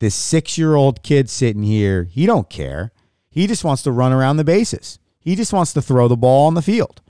this 0.00 0.16
six 0.16 0.58
year 0.58 0.74
old 0.74 1.02
kid 1.02 1.30
sitting 1.30 1.62
here. 1.62 2.04
He 2.04 2.26
don't 2.26 2.50
care. 2.50 2.92
He 3.30 3.46
just 3.46 3.62
wants 3.62 3.82
to 3.84 3.92
run 3.92 4.12
around 4.12 4.36
the 4.36 4.44
bases. 4.44 4.98
He 5.20 5.36
just 5.36 5.52
wants 5.52 5.72
to 5.74 5.82
throw 5.82 6.08
the 6.08 6.16
ball 6.16 6.48
on 6.48 6.54
the 6.54 6.62
field. 6.62 7.00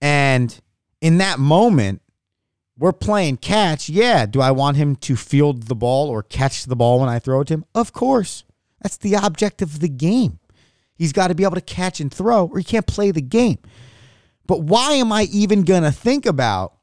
And 0.00 0.58
in 1.02 1.18
that 1.18 1.38
moment, 1.38 2.00
we're 2.78 2.92
playing 2.92 3.38
catch. 3.38 3.90
Yeah. 3.90 4.24
Do 4.24 4.40
I 4.40 4.50
want 4.52 4.78
him 4.78 4.96
to 4.96 5.16
field 5.16 5.64
the 5.64 5.74
ball 5.74 6.08
or 6.08 6.22
catch 6.22 6.64
the 6.64 6.76
ball 6.76 7.00
when 7.00 7.08
I 7.10 7.18
throw 7.18 7.42
it 7.42 7.48
to 7.48 7.54
him? 7.54 7.64
Of 7.74 7.92
course. 7.92 8.44
That's 8.80 8.96
the 8.96 9.16
object 9.16 9.60
of 9.60 9.80
the 9.80 9.88
game. 9.88 10.38
He's 10.94 11.12
got 11.12 11.28
to 11.28 11.34
be 11.34 11.44
able 11.44 11.56
to 11.56 11.60
catch 11.60 12.00
and 12.00 12.12
throw, 12.12 12.46
or 12.46 12.58
he 12.58 12.64
can't 12.64 12.86
play 12.86 13.10
the 13.10 13.20
game. 13.20 13.58
But 14.46 14.62
why 14.62 14.92
am 14.92 15.12
I 15.12 15.24
even 15.24 15.62
going 15.62 15.82
to 15.82 15.92
think 15.92 16.26
about 16.26 16.74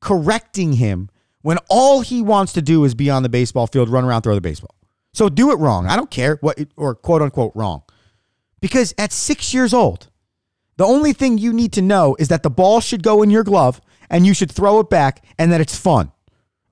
correcting 0.00 0.74
him 0.74 1.10
when 1.42 1.58
all 1.68 2.00
he 2.00 2.22
wants 2.22 2.52
to 2.54 2.62
do 2.62 2.84
is 2.84 2.94
be 2.94 3.10
on 3.10 3.22
the 3.22 3.28
baseball 3.28 3.66
field, 3.66 3.88
run 3.88 4.04
around, 4.04 4.22
throw 4.22 4.34
the 4.34 4.40
baseball? 4.40 4.74
So 5.14 5.28
do 5.28 5.52
it 5.52 5.56
wrong. 5.56 5.86
I 5.86 5.96
don't 5.96 6.10
care 6.10 6.38
what, 6.40 6.58
or 6.76 6.94
quote 6.94 7.22
unquote 7.22 7.52
wrong. 7.54 7.82
Because 8.60 8.94
at 8.96 9.12
six 9.12 9.52
years 9.52 9.74
old, 9.74 10.08
the 10.76 10.84
only 10.84 11.12
thing 11.12 11.38
you 11.38 11.52
need 11.52 11.72
to 11.74 11.82
know 11.82 12.16
is 12.18 12.28
that 12.28 12.42
the 12.42 12.50
ball 12.50 12.80
should 12.80 13.02
go 13.02 13.22
in 13.22 13.30
your 13.30 13.44
glove 13.44 13.80
and 14.08 14.26
you 14.26 14.34
should 14.34 14.50
throw 14.50 14.80
it 14.80 14.88
back 14.88 15.24
and 15.38 15.52
that 15.52 15.60
it's 15.60 15.76
fun. 15.76 16.12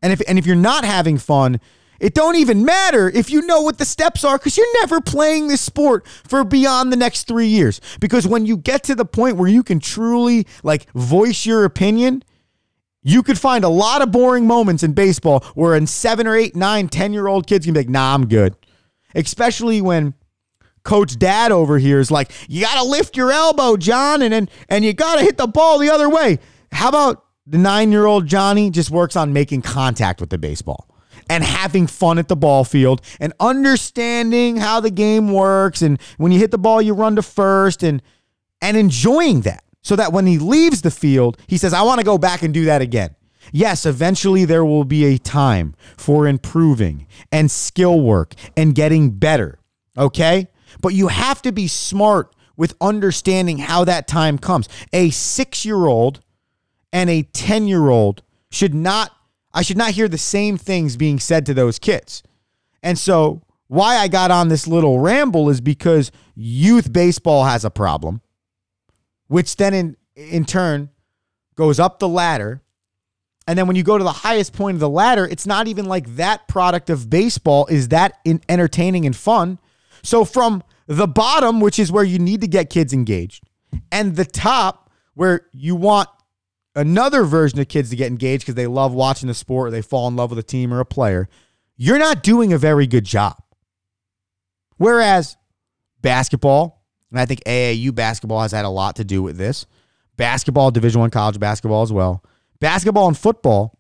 And 0.03 0.13
if, 0.13 0.23
and 0.27 0.39
if 0.39 0.47
you're 0.47 0.57
not 0.57 0.85
having 0.85 1.19
fun, 1.19 1.61
it 2.01 2.15
don't 2.15 2.37
even 2.37 2.65
matter 2.65 3.11
if 3.11 3.31
you 3.31 3.43
know 3.43 3.61
what 3.61 3.77
the 3.77 3.85
steps 3.85 4.25
are 4.25 4.39
because 4.39 4.57
you're 4.57 4.81
never 4.81 5.01
playing 5.01 5.49
this 5.49 5.61
sport 5.61 6.09
for 6.09 6.43
beyond 6.45 6.91
the 6.91 6.97
next 6.97 7.29
three 7.29 7.47
years. 7.47 7.81
Because 8.01 8.27
when 8.27 8.47
you 8.47 8.57
get 8.57 8.83
to 8.85 8.95
the 8.95 9.05
point 9.05 9.37
where 9.37 9.49
you 9.49 9.63
can 9.63 9.79
truly 9.79 10.47
like 10.63 10.91
voice 10.93 11.45
your 11.45 11.65
opinion, 11.65 12.25
you 13.03 13.23
could 13.23 13.39
find 13.39 13.65
a 13.65 13.69
lot 13.69 14.01
of 14.01 14.11
boring 14.11 14.47
moments 14.47 14.83
in 14.83 14.95
baseball 14.95 15.41
where 15.55 15.75
in 15.75 15.87
seven 15.87 16.27
or 16.27 16.35
eight, 16.35 16.57
nine, 16.57 16.89
ten 16.89 17.13
year 17.13 17.27
old 17.27 17.47
kids 17.47 17.67
can 17.67 17.75
be 17.75 17.81
like, 17.81 17.89
nah, 17.89 18.15
I'm 18.15 18.27
good. 18.27 18.57
Especially 19.15 19.83
when 19.83 20.15
coach 20.83 21.19
dad 21.19 21.53
over 21.53 21.79
here 21.79 22.01
is 22.01 22.11
like, 22.11 22.31
you 22.49 22.63
gotta 22.63 22.87
lift 22.89 23.15
your 23.15 23.31
elbow, 23.31 23.77
John, 23.77 24.23
and 24.23 24.33
then 24.33 24.49
and 24.71 24.85
you 24.85 24.95
gotta 24.95 25.21
hit 25.21 25.37
the 25.37 25.47
ball 25.47 25.79
the 25.79 25.91
other 25.91 26.09
way. 26.09 26.39
How 26.73 26.89
about 26.89 27.25
the 27.47 27.59
nine 27.59 27.93
year 27.93 28.07
old 28.07 28.27
Johnny 28.27 28.71
just 28.71 28.91
works 28.91 29.17
on 29.17 29.35
making 29.35 29.63
contact 29.63 30.21
with 30.21 30.31
the 30.31 30.39
baseball? 30.39 30.87
And 31.31 31.45
having 31.45 31.87
fun 31.87 32.19
at 32.19 32.27
the 32.27 32.37
ball 32.37 32.65
field 32.65 33.01
and 33.21 33.33
understanding 33.39 34.57
how 34.57 34.81
the 34.81 34.91
game 34.91 35.33
works 35.33 35.81
and 35.81 36.01
when 36.19 36.33
you 36.33 36.39
hit 36.41 36.51
the 36.51 36.59
ball 36.59 36.83
you 36.83 36.93
run 36.93 37.15
to 37.15 37.23
first 37.23 37.85
and 37.85 38.03
and 38.61 38.77
enjoying 38.77 39.43
that 39.43 39.63
so 39.81 39.95
that 39.95 40.13
when 40.13 40.27
he 40.27 40.39
leaves 40.39 40.83
the 40.83 40.91
field 40.91 41.39
he 41.47 41.57
says 41.57 41.73
I 41.73 41.83
want 41.83 42.01
to 42.01 42.05
go 42.05 42.19
back 42.19 42.43
and 42.43 42.53
do 42.53 42.65
that 42.67 42.83
again. 42.83 43.15
Yes, 43.53 43.87
eventually 43.87 44.45
there 44.45 44.65
will 44.65 44.85
be 44.85 45.05
a 45.07 45.19
time 45.19 45.75
for 45.97 46.27
improving 46.27 47.07
and 47.33 47.51
skill 47.51 48.01
work 48.01 48.35
and 48.57 48.75
getting 48.75 49.11
better. 49.11 49.59
Okay? 49.97 50.49
But 50.83 50.95
you 50.95 51.09
have 51.09 51.43
to 51.43 51.53
be 51.53 51.67
smart 51.67 52.35
with 52.57 52.75
understanding 52.81 53.59
how 53.59 53.85
that 53.85 54.07
time 54.07 54.39
comes. 54.39 54.69
A 54.93 55.09
6-year-old 55.09 56.21
and 56.93 57.09
a 57.09 57.23
10-year-old 57.23 58.23
should 58.51 58.75
not 58.75 59.13
I 59.53 59.63
should 59.63 59.77
not 59.77 59.93
hear 59.93 60.09
the 60.09 60.19
same 60.19 60.57
things 60.57 60.97
being 60.97 61.19
said 61.19 61.47
to 61.47 61.55
those 61.55 61.79
kids. 61.79 62.23
And 62.83 62.99
so, 62.99 63.43
why 63.67 63.97
I 63.97 64.09
got 64.09 64.31
on 64.31 64.49
this 64.49 64.67
little 64.67 64.99
ramble 64.99 65.49
is 65.49 65.61
because 65.61 66.11
youth 66.35 66.93
baseball 66.93 67.45
has 67.45 67.65
a 67.65 67.71
problem, 67.71 68.21
which 69.29 69.57
then 69.57 69.75
in, 69.75 69.97
in 70.17 70.45
turn 70.45 70.91
goes 71.55 71.79
up 71.79 71.99
the 71.99 72.09
ladder. 72.09 72.63
And 73.47 73.59
then 73.59 73.67
when 73.67 73.77
you 73.77 73.83
go 73.83 73.99
to 73.99 74.05
the 74.05 74.13
highest 74.13 74.53
point 74.53 74.75
of 74.75 74.81
the 74.81 74.89
ladder, 74.89 75.25
it's 75.25 75.47
not 75.47 75.69
even 75.69 75.87
like 75.87 76.17
that 76.17 76.49
product 76.49 76.91
of 76.91 77.11
baseball 77.11 77.67
is 77.67 77.89
that 77.89 78.19
in 78.25 78.41
entertaining 78.49 79.07
and 79.07 79.15
fun. 79.15 79.59
So, 80.03 80.25
from 80.25 80.63
the 80.87 81.07
bottom, 81.07 81.61
which 81.61 81.79
is 81.79 81.93
where 81.93 82.05
you 82.05 82.19
need 82.19 82.41
to 82.41 82.49
get 82.49 82.71
kids 82.71 82.93
engaged, 82.93 83.45
and 83.93 84.17
the 84.17 84.25
top, 84.25 84.91
where 85.15 85.47
you 85.53 85.77
want 85.77 86.09
another 86.75 87.25
version 87.25 87.59
of 87.59 87.69
kids 87.69 87.91
to 87.91 87.97
get 87.97 88.09
engaged 88.09 88.43
because 88.43 88.55
they 88.55 88.67
love 88.67 88.93
watching 88.93 89.29
the 89.29 89.35
sport 89.35 89.69
or 89.69 89.71
they 89.71 89.83
fall 89.83 90.09
in 90.09 90.17
love 90.17 90.31
with 90.31 90.39
a 90.39 90.45
team 90.45 90.73
or 90.73 90.81
a 90.81 90.85
player, 90.85 91.29
you're 91.77 91.99
not 91.99 92.23
doing 92.23 92.53
a 92.53 92.59
very 92.59 92.87
good 92.87 93.05
job. 93.05 93.43
Whereas 94.77 95.37
basketball, 96.01 96.85
and 97.11 97.21
I 97.21 97.27
think 97.27 97.43
AAU 97.45 97.95
basketball 97.95 98.43
has 98.43 98.53
had 98.53 98.65
a 98.65 98.71
lot 98.71 98.97
to 98.97 99.05
do 99.05 99.23
with 99.23 99.37
this. 99.37 99.67
Basketball, 100.17 100.71
Division 100.71 101.01
One 101.01 101.11
college 101.11 101.39
basketball 101.39 101.83
as 101.83 101.93
well. 101.93 102.23
Basketball 102.61 103.09
and 103.09 103.17
football 103.17 103.79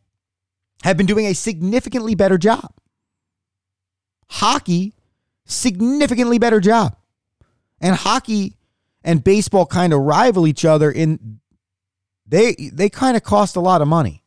have 0.82 0.96
been 0.96 1.06
doing 1.06 1.26
a 1.26 1.34
significantly 1.34 2.14
better 2.14 2.38
job. 2.38 2.72
Hockey, 4.28 4.94
significantly 5.44 6.38
better 6.38 6.60
job. 6.60 6.96
And 7.80 7.94
hockey 7.94 8.56
and 9.04 9.22
baseball 9.22 9.66
kind 9.66 9.92
of 9.92 10.00
rival 10.00 10.46
each 10.46 10.64
other 10.64 10.90
in 10.90 11.39
they 12.30 12.54
they 12.72 12.88
kind 12.88 13.16
of 13.16 13.22
cost 13.24 13.56
a 13.56 13.60
lot 13.60 13.82
of 13.82 13.88
money. 13.88 14.22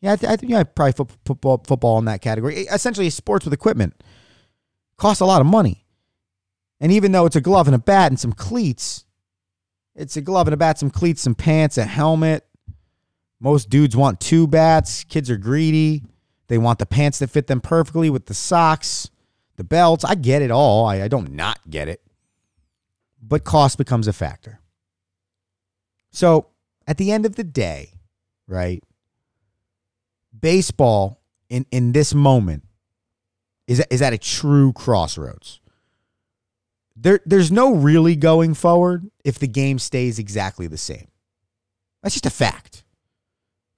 Yeah, 0.00 0.12
I, 0.12 0.16
th- 0.16 0.30
I 0.30 0.36
think 0.36 0.52
yeah, 0.52 0.64
probably 0.64 1.06
football, 1.24 1.62
football 1.66 1.98
in 1.98 2.04
that 2.04 2.20
category. 2.20 2.62
Essentially, 2.62 3.08
sports 3.08 3.46
with 3.46 3.54
equipment 3.54 3.94
costs 4.98 5.22
a 5.22 5.24
lot 5.24 5.40
of 5.40 5.46
money. 5.46 5.86
And 6.80 6.92
even 6.92 7.12
though 7.12 7.24
it's 7.24 7.36
a 7.36 7.40
glove 7.40 7.68
and 7.68 7.74
a 7.74 7.78
bat 7.78 8.10
and 8.10 8.20
some 8.20 8.32
cleats, 8.32 9.06
it's 9.94 10.16
a 10.16 10.20
glove 10.20 10.46
and 10.46 10.52
a 10.54 10.56
bat, 10.58 10.78
some 10.78 10.90
cleats, 10.90 11.22
some 11.22 11.34
pants, 11.34 11.78
a 11.78 11.84
helmet. 11.84 12.44
Most 13.40 13.70
dudes 13.70 13.96
want 13.96 14.20
two 14.20 14.46
bats. 14.46 15.04
Kids 15.04 15.30
are 15.30 15.36
greedy. 15.36 16.02
They 16.48 16.58
want 16.58 16.80
the 16.80 16.86
pants 16.86 17.20
that 17.20 17.30
fit 17.30 17.46
them 17.46 17.60
perfectly 17.60 18.10
with 18.10 18.26
the 18.26 18.34
socks, 18.34 19.08
the 19.56 19.64
belts. 19.64 20.04
I 20.04 20.16
get 20.16 20.42
it 20.42 20.50
all. 20.50 20.84
I, 20.84 21.02
I 21.02 21.08
don't 21.08 21.32
not 21.32 21.60
get 21.70 21.88
it. 21.88 22.02
But 23.22 23.44
cost 23.44 23.78
becomes 23.78 24.06
a 24.06 24.12
factor. 24.12 24.60
So 26.10 26.48
at 26.86 26.98
the 26.98 27.10
end 27.10 27.26
of 27.26 27.36
the 27.36 27.44
day, 27.44 27.92
right? 28.46 28.82
Baseball 30.38 31.20
in 31.48 31.66
in 31.70 31.92
this 31.92 32.14
moment 32.14 32.64
is 33.66 33.84
is 33.90 34.02
at 34.02 34.12
a 34.12 34.18
true 34.18 34.72
crossroads. 34.72 35.60
There 36.96 37.20
there's 37.24 37.50
no 37.50 37.74
really 37.74 38.16
going 38.16 38.54
forward 38.54 39.10
if 39.24 39.38
the 39.38 39.48
game 39.48 39.78
stays 39.78 40.18
exactly 40.18 40.66
the 40.66 40.78
same. 40.78 41.08
That's 42.02 42.14
just 42.14 42.26
a 42.26 42.30
fact. 42.30 42.84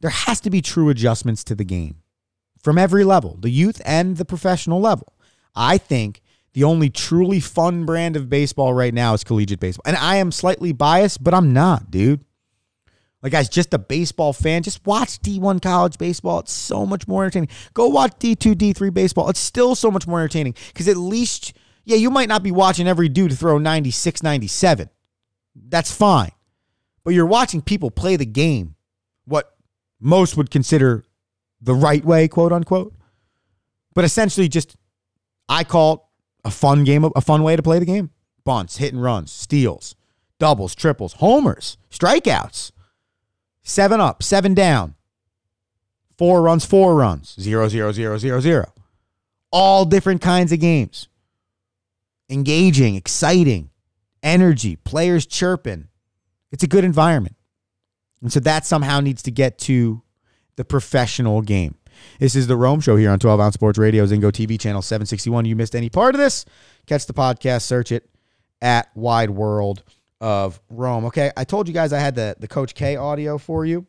There 0.01 0.11
has 0.11 0.41
to 0.41 0.51
be 0.51 0.61
true 0.61 0.91
adjustments 0.91 1.45
to 1.45 1.55
the 1.55 1.65
game 1.65 2.03
from 2.63 2.77
every 2.77 3.05
level, 3.05 3.39
the 3.41 3.51
youth 3.51 3.81
and 3.85 4.17
the 4.17 4.25
professional 4.25 4.81
level. 4.81 5.15
I 5.55 5.79
think 5.79 6.21
the 6.53 6.65
only 6.65 6.91
truly 6.91 7.41
fun 7.41 7.87
brand 7.87 8.17
of 8.17 8.29
baseball 8.29 8.75
right 8.75 8.93
now 8.93 9.15
is 9.15 9.25
collegiate 9.25 9.61
baseball. 9.61 9.85
And 9.87 9.97
I 9.97 10.17
am 10.17 10.33
slightly 10.33 10.73
biased, 10.73 11.23
but 11.23 11.33
I'm 11.33 11.53
not, 11.53 11.91
dude. 11.91 12.25
Like, 13.27 13.33
guys, 13.33 13.49
just 13.49 13.75
a 13.75 13.79
baseball 13.79 14.33
fan, 14.33 14.63
just 14.63 14.87
watch 14.87 15.21
D1 15.21 15.61
college 15.61 15.99
baseball. 15.99 16.39
It's 16.39 16.53
so 16.53 16.87
much 16.87 17.09
more 17.09 17.25
entertaining. 17.25 17.49
Go 17.75 17.89
watch 17.89 18.13
D2, 18.21 18.55
D3 18.55 18.95
baseball. 18.95 19.29
It's 19.29 19.41
still 19.41 19.75
so 19.75 19.91
much 19.91 20.07
more 20.07 20.21
entertaining 20.21 20.55
because 20.69 20.87
at 20.87 20.97
least, 20.97 21.53
yeah, 21.85 21.97
you 21.97 22.09
might 22.09 22.29
not 22.29 22.45
be 22.45 22.53
watching 22.53 22.87
every 22.87 23.09
dude 23.09 23.37
throw 23.37 23.59
96, 23.59 24.23
97. 24.23 24.91
That's 25.57 25.91
fine. 25.91 26.31
But 27.03 27.15
you're 27.15 27.27
watching 27.27 27.63
people 27.63 27.91
play 27.91 28.15
the 28.15 28.25
game, 28.25 28.77
what 29.25 29.57
most 29.99 30.37
would 30.37 30.53
consider 30.53 31.03
the 31.61 31.75
right 31.75 32.05
way, 32.05 32.29
quote 32.29 32.53
unquote. 32.53 32.95
But 33.93 34.05
essentially, 34.05 34.47
just 34.47 34.77
I 35.49 35.65
call 35.65 35.95
it 35.95 36.01
a 36.45 36.51
fun 36.53 36.85
game, 36.85 37.11
a 37.17 37.21
fun 37.21 37.43
way 37.43 37.57
to 37.57 37.63
play 37.65 37.81
the 37.81 37.87
game. 37.87 38.11
Bunts, 38.45 38.77
hit 38.77 38.93
and 38.93 39.03
runs, 39.03 39.33
steals, 39.33 39.97
doubles, 40.39 40.77
triples, 40.77 41.15
homers, 41.15 41.77
strikeouts. 41.91 42.71
Seven 43.69 44.01
up, 44.01 44.23
seven 44.23 44.55
down. 44.55 44.95
Four 46.17 46.41
runs, 46.43 46.65
four 46.65 46.95
runs. 46.95 47.35
Zero, 47.39 47.69
zero, 47.69 47.91
zero, 47.91 48.17
zero, 48.17 48.39
zero. 48.39 48.73
All 49.51 49.85
different 49.85 50.23
kinds 50.23 50.53
of 50.53 50.61
games. 50.61 51.09
Engaging, 52.31 52.95
exciting, 52.95 53.71
energy, 54.23 54.77
players 54.77 55.27
chirping. 55.27 55.89
It's 56.53 56.63
a 56.63 56.69
good 56.69 56.85
environment. 56.85 57.35
And 58.23 58.33
so 58.33 58.39
that 58.39 58.65
somehow 58.65 59.01
needs 59.01 59.21
to 59.25 59.33
get 59.33 59.59
to 59.59 60.01
the 60.55 60.65
professional 60.65 61.43
game. 61.43 61.75
This 62.21 62.37
is 62.37 62.47
the 62.47 62.57
Rome 62.57 62.79
Show 62.79 62.95
here 62.95 63.11
on 63.11 63.19
12 63.19 63.41
Ounce 63.41 63.55
Sports 63.55 63.79
Radio, 63.81 64.07
Zingo 64.07 64.31
TV 64.31 64.61
channel 64.61 64.81
761. 64.81 65.45
You 65.45 65.57
missed 65.57 65.75
any 65.75 65.91
part 65.91 66.15
of 66.15 66.21
this? 66.21 66.45
Catch 66.87 67.07
the 67.07 67.15
podcast, 67.15 67.63
search 67.63 67.91
it 67.91 68.09
at 68.63 68.89
Wide 68.95 69.31
World 69.31 69.83
of 70.21 70.61
Rome. 70.71 71.05
Okay, 71.07 71.31
I 71.37 71.45
told 71.45 71.69
you 71.69 71.75
guys 71.75 71.93
I 71.93 71.99
had 71.99 72.15
the 72.15 72.37
the 72.39 72.49
Coach 72.49 72.75
K 72.75 72.97
audio 72.97 73.39
for 73.39 73.67
you, 73.67 73.87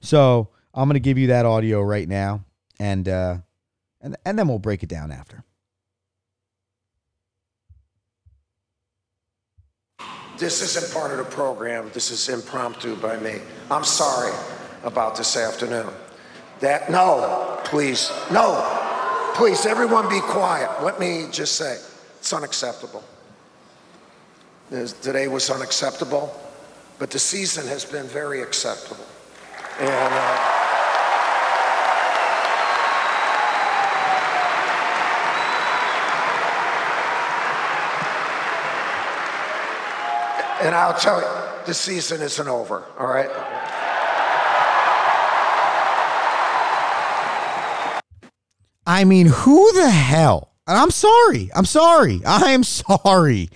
so 0.00 0.48
I'm 0.74 0.88
gonna 0.88 0.98
give 1.00 1.18
you 1.18 1.28
that 1.28 1.46
audio 1.46 1.80
right 1.82 2.08
now, 2.08 2.44
and 2.78 3.08
uh, 3.08 3.38
and 4.00 4.16
and 4.24 4.38
then 4.38 4.48
we'll 4.48 4.58
break 4.58 4.82
it 4.82 4.88
down 4.88 5.10
after. 5.10 5.44
This 10.38 10.60
isn't 10.60 10.92
part 10.92 11.12
of 11.12 11.18
the 11.18 11.24
program. 11.24 11.90
This 11.94 12.10
is 12.10 12.28
impromptu 12.28 12.94
by 12.96 13.16
me. 13.16 13.40
I'm 13.70 13.84
sorry 13.84 14.34
about 14.84 15.16
this 15.16 15.34
afternoon. 15.34 15.88
That 16.60 16.90
no, 16.90 17.58
please, 17.64 18.12
no, 18.30 19.32
please, 19.34 19.64
everyone, 19.64 20.10
be 20.10 20.20
quiet. 20.20 20.82
Let 20.82 21.00
me 21.00 21.26
just 21.32 21.56
say, 21.56 21.78
it's 22.18 22.32
unacceptable. 22.32 23.02
Today 24.70 25.28
was 25.28 25.48
unacceptable, 25.48 26.34
but 26.98 27.10
the 27.10 27.20
season 27.20 27.66
has 27.68 27.84
been 27.84 28.06
very 28.06 28.42
acceptable. 28.42 29.06
And, 29.78 29.90
uh, 29.90 30.52
And 40.58 40.74
I'll 40.74 40.98
tell 40.98 41.20
you, 41.20 41.28
the 41.66 41.74
season 41.74 42.22
isn't 42.22 42.48
over, 42.48 42.82
all 42.98 43.06
right? 43.06 43.30
I 48.86 49.04
mean, 49.04 49.26
who 49.26 49.72
the 49.74 49.90
hell? 49.90 50.54
I'm 50.66 50.90
sorry. 50.90 51.50
I'm 51.54 51.66
sorry. 51.66 52.22
I 52.24 52.50
am 52.52 52.64
sorry. 52.64 53.50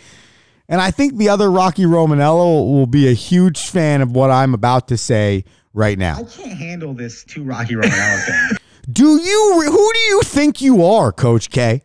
And 0.70 0.80
I 0.80 0.92
think 0.92 1.16
the 1.16 1.28
other 1.28 1.50
Rocky 1.50 1.82
Romanella 1.82 2.72
will 2.72 2.86
be 2.86 3.08
a 3.08 3.12
huge 3.12 3.58
fan 3.68 4.00
of 4.02 4.12
what 4.12 4.30
I'm 4.30 4.54
about 4.54 4.86
to 4.88 4.96
say 4.96 5.44
right 5.74 5.98
now. 5.98 6.18
I 6.18 6.22
can't 6.22 6.56
handle 6.56 6.94
this 6.94 7.24
two 7.24 7.42
Rocky 7.42 7.74
Romanella 7.74 8.24
thing. 8.48 8.58
Do 8.88 9.20
you 9.20 9.62
who 9.66 9.92
do 9.92 9.98
you 9.98 10.22
think 10.22 10.60
you 10.60 10.84
are, 10.84 11.10
Coach 11.10 11.50
K? 11.50 11.82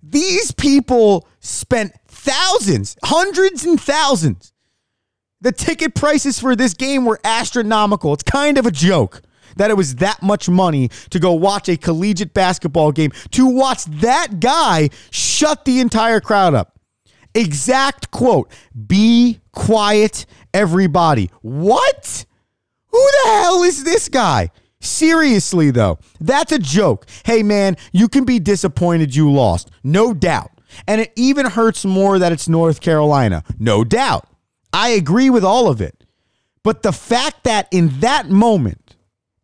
These 0.00 0.52
people 0.52 1.26
spent 1.40 1.92
thousands, 2.06 2.96
hundreds 3.02 3.64
and 3.64 3.80
thousands. 3.80 4.52
The 5.40 5.50
ticket 5.50 5.96
prices 5.96 6.38
for 6.38 6.54
this 6.54 6.72
game 6.72 7.04
were 7.04 7.20
astronomical. 7.24 8.14
It's 8.14 8.22
kind 8.22 8.58
of 8.58 8.64
a 8.64 8.70
joke 8.70 9.22
that 9.56 9.70
it 9.70 9.76
was 9.76 9.96
that 9.96 10.22
much 10.22 10.48
money 10.48 10.88
to 11.10 11.18
go 11.18 11.32
watch 11.32 11.68
a 11.68 11.76
collegiate 11.76 12.32
basketball 12.32 12.92
game, 12.92 13.10
to 13.32 13.46
watch 13.46 13.84
that 13.86 14.38
guy 14.40 14.90
shut 15.10 15.64
the 15.64 15.80
entire 15.80 16.20
crowd 16.20 16.54
up. 16.54 16.73
Exact 17.34 18.10
quote 18.10 18.50
Be 18.86 19.40
quiet, 19.52 20.26
everybody. 20.52 21.30
What? 21.42 22.26
Who 22.88 23.08
the 23.24 23.30
hell 23.30 23.62
is 23.62 23.84
this 23.84 24.08
guy? 24.08 24.50
Seriously, 24.80 25.70
though, 25.70 25.98
that's 26.20 26.52
a 26.52 26.58
joke. 26.58 27.06
Hey, 27.24 27.42
man, 27.42 27.76
you 27.92 28.06
can 28.08 28.24
be 28.24 28.38
disappointed 28.38 29.16
you 29.16 29.32
lost. 29.32 29.70
No 29.82 30.12
doubt. 30.12 30.50
And 30.86 31.00
it 31.00 31.12
even 31.16 31.46
hurts 31.46 31.84
more 31.84 32.18
that 32.18 32.32
it's 32.32 32.48
North 32.48 32.80
Carolina. 32.80 33.44
No 33.58 33.82
doubt. 33.82 34.28
I 34.72 34.90
agree 34.90 35.30
with 35.30 35.44
all 35.44 35.68
of 35.68 35.80
it. 35.80 36.04
But 36.62 36.82
the 36.82 36.92
fact 36.92 37.44
that 37.44 37.68
in 37.70 38.00
that 38.00 38.28
moment, 38.28 38.83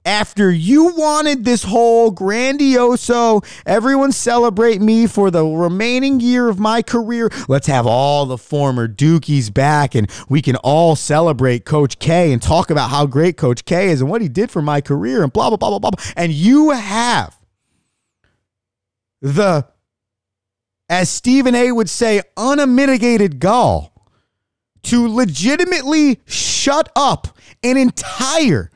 after 0.05 0.51
you 0.51 0.95
wanted 0.97 1.45
this 1.45 1.63
whole 1.63 2.13
grandioso, 2.13 3.45
everyone 3.67 4.13
celebrate 4.13 4.81
me 4.81 5.07
for 5.07 5.31
the 5.31 5.45
remaining 5.45 6.21
year 6.21 6.49
of 6.49 6.59
my 6.59 6.83
career. 6.83 7.31
Let's 7.49 7.67
have 7.67 7.87
all 7.87 8.25
the 8.27 8.39
former 8.39 8.89
Dukies 8.89 9.53
back 9.53 9.95
and 9.95 10.11
we 10.29 10.41
can 10.41 10.57
all 10.57 10.97
celebrate 10.97 11.65
Coach 11.65 11.99
K 11.99 12.33
and 12.33 12.41
talk 12.41 12.71
about 12.71 12.91
how 12.91 13.07
great 13.07 13.37
Coach 13.37 13.65
K 13.65 13.91
is 13.91 14.01
and 14.01 14.11
what 14.11 14.23
he 14.23 14.29
did 14.29 14.51
for 14.51 14.63
my 14.63 14.81
career 14.81 15.23
and 15.23 15.33
blah, 15.33 15.51
blah, 15.51 15.59
blah, 15.59 15.79
blah, 15.79 15.91
blah. 15.91 16.05
And 16.17 16.33
you 16.33 16.71
have 16.71 17.39
the, 19.21 19.67
as 20.89 21.11
Stephen 21.11 21.55
A 21.55 21.73
would 21.73 21.91
say, 21.91 22.23
unmitigated 22.37 23.39
gall 23.39 23.93
to 24.85 25.07
legitimately 25.09 26.21
shut 26.25 26.91
up 26.97 27.37
an 27.63 27.77
entire 27.77 28.71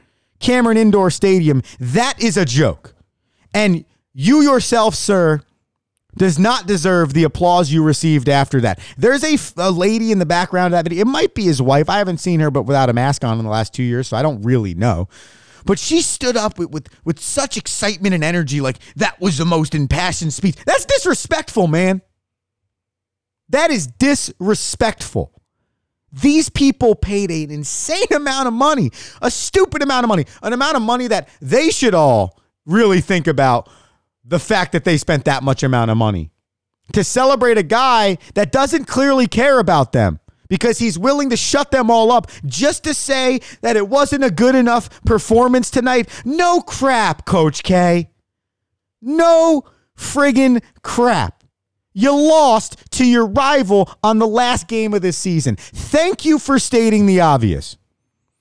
Cameron 0.44 0.76
Indoor 0.76 1.10
Stadium. 1.10 1.62
That 1.80 2.22
is 2.22 2.36
a 2.36 2.44
joke. 2.44 2.94
And 3.54 3.84
you 4.12 4.42
yourself, 4.42 4.94
sir, 4.94 5.40
does 6.16 6.38
not 6.38 6.66
deserve 6.66 7.14
the 7.14 7.24
applause 7.24 7.72
you 7.72 7.82
received 7.82 8.28
after 8.28 8.60
that. 8.60 8.78
There's 8.98 9.24
a, 9.24 9.38
a 9.56 9.70
lady 9.70 10.12
in 10.12 10.18
the 10.18 10.26
background 10.26 10.74
of 10.74 10.78
that 10.78 10.84
video. 10.88 11.00
It 11.00 11.06
might 11.06 11.34
be 11.34 11.44
his 11.44 11.62
wife. 11.62 11.88
I 11.88 11.98
haven't 11.98 12.18
seen 12.18 12.40
her, 12.40 12.50
but 12.50 12.64
without 12.64 12.90
a 12.90 12.92
mask 12.92 13.24
on 13.24 13.38
in 13.38 13.44
the 13.44 13.50
last 13.50 13.72
two 13.72 13.82
years, 13.82 14.08
so 14.08 14.16
I 14.18 14.22
don't 14.22 14.42
really 14.42 14.74
know. 14.74 15.08
But 15.64 15.78
she 15.78 16.02
stood 16.02 16.36
up 16.36 16.58
with, 16.58 16.70
with, 16.70 16.88
with 17.04 17.18
such 17.18 17.56
excitement 17.56 18.14
and 18.14 18.22
energy, 18.22 18.60
like 18.60 18.78
that 18.96 19.18
was 19.20 19.38
the 19.38 19.46
most 19.46 19.74
impassioned 19.74 20.34
speech. 20.34 20.56
That's 20.66 20.84
disrespectful, 20.84 21.68
man. 21.68 22.02
That 23.48 23.70
is 23.70 23.86
disrespectful. 23.86 25.32
These 26.22 26.48
people 26.48 26.94
paid 26.94 27.30
an 27.30 27.50
insane 27.50 28.12
amount 28.14 28.48
of 28.48 28.54
money, 28.54 28.90
a 29.20 29.30
stupid 29.30 29.82
amount 29.82 30.04
of 30.04 30.08
money, 30.08 30.26
an 30.42 30.52
amount 30.52 30.76
of 30.76 30.82
money 30.82 31.08
that 31.08 31.28
they 31.40 31.70
should 31.70 31.94
all 31.94 32.40
really 32.66 33.00
think 33.00 33.26
about 33.26 33.68
the 34.24 34.38
fact 34.38 34.72
that 34.72 34.84
they 34.84 34.96
spent 34.96 35.24
that 35.24 35.42
much 35.42 35.62
amount 35.62 35.90
of 35.90 35.96
money 35.96 36.30
to 36.92 37.04
celebrate 37.04 37.58
a 37.58 37.62
guy 37.62 38.18
that 38.34 38.52
doesn't 38.52 38.84
clearly 38.86 39.26
care 39.26 39.58
about 39.58 39.92
them 39.92 40.20
because 40.48 40.78
he's 40.78 40.98
willing 40.98 41.30
to 41.30 41.36
shut 41.36 41.70
them 41.70 41.90
all 41.90 42.12
up 42.12 42.30
just 42.46 42.84
to 42.84 42.94
say 42.94 43.40
that 43.62 43.76
it 43.76 43.88
wasn't 43.88 44.22
a 44.22 44.30
good 44.30 44.54
enough 44.54 45.02
performance 45.04 45.70
tonight. 45.70 46.08
No 46.24 46.60
crap, 46.60 47.24
Coach 47.24 47.62
K. 47.62 48.10
No 49.00 49.64
friggin' 49.96 50.62
crap. 50.82 51.43
You 51.94 52.12
lost 52.12 52.90
to 52.92 53.06
your 53.06 53.26
rival 53.26 53.90
on 54.02 54.18
the 54.18 54.26
last 54.26 54.66
game 54.68 54.92
of 54.92 55.00
this 55.00 55.16
season. 55.16 55.56
Thank 55.56 56.24
you 56.24 56.38
for 56.38 56.58
stating 56.58 57.06
the 57.06 57.20
obvious. 57.20 57.76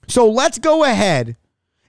So 0.08 0.30
let's 0.30 0.60
go 0.60 0.84
ahead 0.84 1.38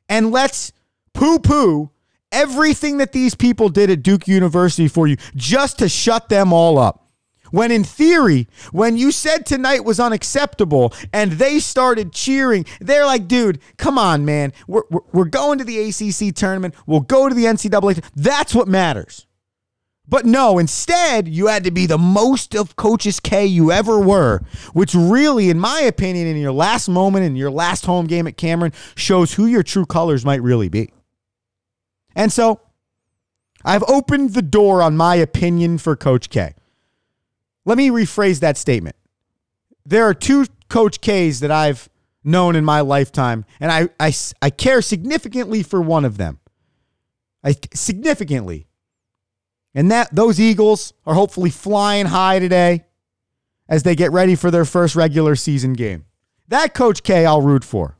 and 0.08 0.30
let's 0.30 0.72
poo 1.14 1.38
poo 1.38 1.90
everything 2.30 2.98
that 2.98 3.12
these 3.12 3.34
people 3.34 3.68
did 3.70 3.90
at 3.90 4.02
Duke 4.02 4.28
University 4.28 4.88
for 4.88 5.06
you 5.06 5.16
just 5.34 5.78
to 5.78 5.88
shut 5.88 6.28
them 6.28 6.52
all 6.52 6.78
up. 6.78 7.00
When 7.50 7.70
in 7.70 7.84
theory, 7.84 8.48
when 8.72 8.96
you 8.96 9.12
said 9.12 9.46
tonight 9.46 9.84
was 9.84 10.00
unacceptable 10.00 10.92
and 11.12 11.32
they 11.32 11.60
started 11.60 12.12
cheering, 12.12 12.66
they're 12.80 13.06
like, 13.06 13.28
dude, 13.28 13.60
come 13.76 13.96
on, 13.96 14.24
man. 14.24 14.52
We're, 14.66 14.82
we're, 14.90 15.00
we're 15.12 15.24
going 15.26 15.58
to 15.58 15.64
the 15.64 15.78
ACC 15.78 16.34
tournament. 16.34 16.74
We'll 16.84 17.00
go 17.00 17.28
to 17.28 17.34
the 17.34 17.44
NCAA. 17.44 18.04
That's 18.16 18.56
what 18.56 18.66
matters. 18.66 19.26
But 20.06 20.26
no, 20.26 20.58
instead, 20.58 21.28
you 21.28 21.46
had 21.46 21.64
to 21.64 21.70
be 21.70 21.86
the 21.86 21.98
most 21.98 22.54
of 22.54 22.76
Coaches 22.76 23.20
K 23.20 23.46
you 23.46 23.72
ever 23.72 23.98
were, 23.98 24.42
which 24.74 24.94
really, 24.94 25.48
in 25.48 25.58
my 25.58 25.80
opinion, 25.80 26.26
in 26.26 26.36
your 26.36 26.52
last 26.52 26.88
moment, 26.88 27.24
in 27.24 27.36
your 27.36 27.50
last 27.50 27.86
home 27.86 28.06
game 28.06 28.26
at 28.26 28.36
Cameron, 28.36 28.72
shows 28.94 29.34
who 29.34 29.46
your 29.46 29.62
true 29.62 29.86
colors 29.86 30.24
might 30.24 30.42
really 30.42 30.68
be. 30.68 30.92
And 32.14 32.32
so, 32.32 32.60
I've 33.64 33.82
opened 33.84 34.34
the 34.34 34.42
door 34.42 34.82
on 34.82 34.96
my 34.96 35.14
opinion 35.14 35.78
for 35.78 35.96
Coach 35.96 36.28
K. 36.28 36.54
Let 37.64 37.78
me 37.78 37.88
rephrase 37.88 38.40
that 38.40 38.58
statement. 38.58 38.96
There 39.86 40.04
are 40.04 40.12
two 40.12 40.44
Coach 40.68 41.00
Ks 41.00 41.40
that 41.40 41.50
I've 41.50 41.88
known 42.22 42.56
in 42.56 42.64
my 42.64 42.82
lifetime, 42.82 43.46
and 43.58 43.72
I, 43.72 43.88
I, 43.98 44.12
I 44.42 44.50
care 44.50 44.82
significantly 44.82 45.62
for 45.62 45.80
one 45.80 46.04
of 46.04 46.18
them. 46.18 46.40
I 47.42 47.54
significantly. 47.72 48.66
And 49.74 49.90
that 49.90 50.14
those 50.14 50.38
Eagles 50.38 50.92
are 51.04 51.14
hopefully 51.14 51.50
flying 51.50 52.06
high 52.06 52.38
today 52.38 52.84
as 53.68 53.82
they 53.82 53.96
get 53.96 54.12
ready 54.12 54.34
for 54.34 54.50
their 54.50 54.64
first 54.64 54.94
regular 54.94 55.34
season 55.34 55.72
game. 55.72 56.04
That 56.48 56.74
Coach 56.74 57.02
K 57.02 57.26
I'll 57.26 57.42
root 57.42 57.64
for. 57.64 57.96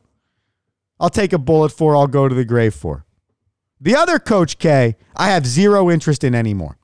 I'll 1.01 1.11
take 1.11 1.33
a 1.33 1.39
bullet 1.39 1.73
for, 1.73 1.97
I'll 1.97 2.07
go 2.07 2.29
to 2.29 2.35
the 2.35 2.45
grave 2.45 2.75
for. 2.75 3.05
The 3.81 3.97
other 3.97 4.19
Coach 4.19 4.59
K, 4.59 4.97
I 5.17 5.31
have 5.31 5.47
zero 5.47 5.91
interest 5.91 6.23
in 6.23 6.35
anymore. 6.35 6.79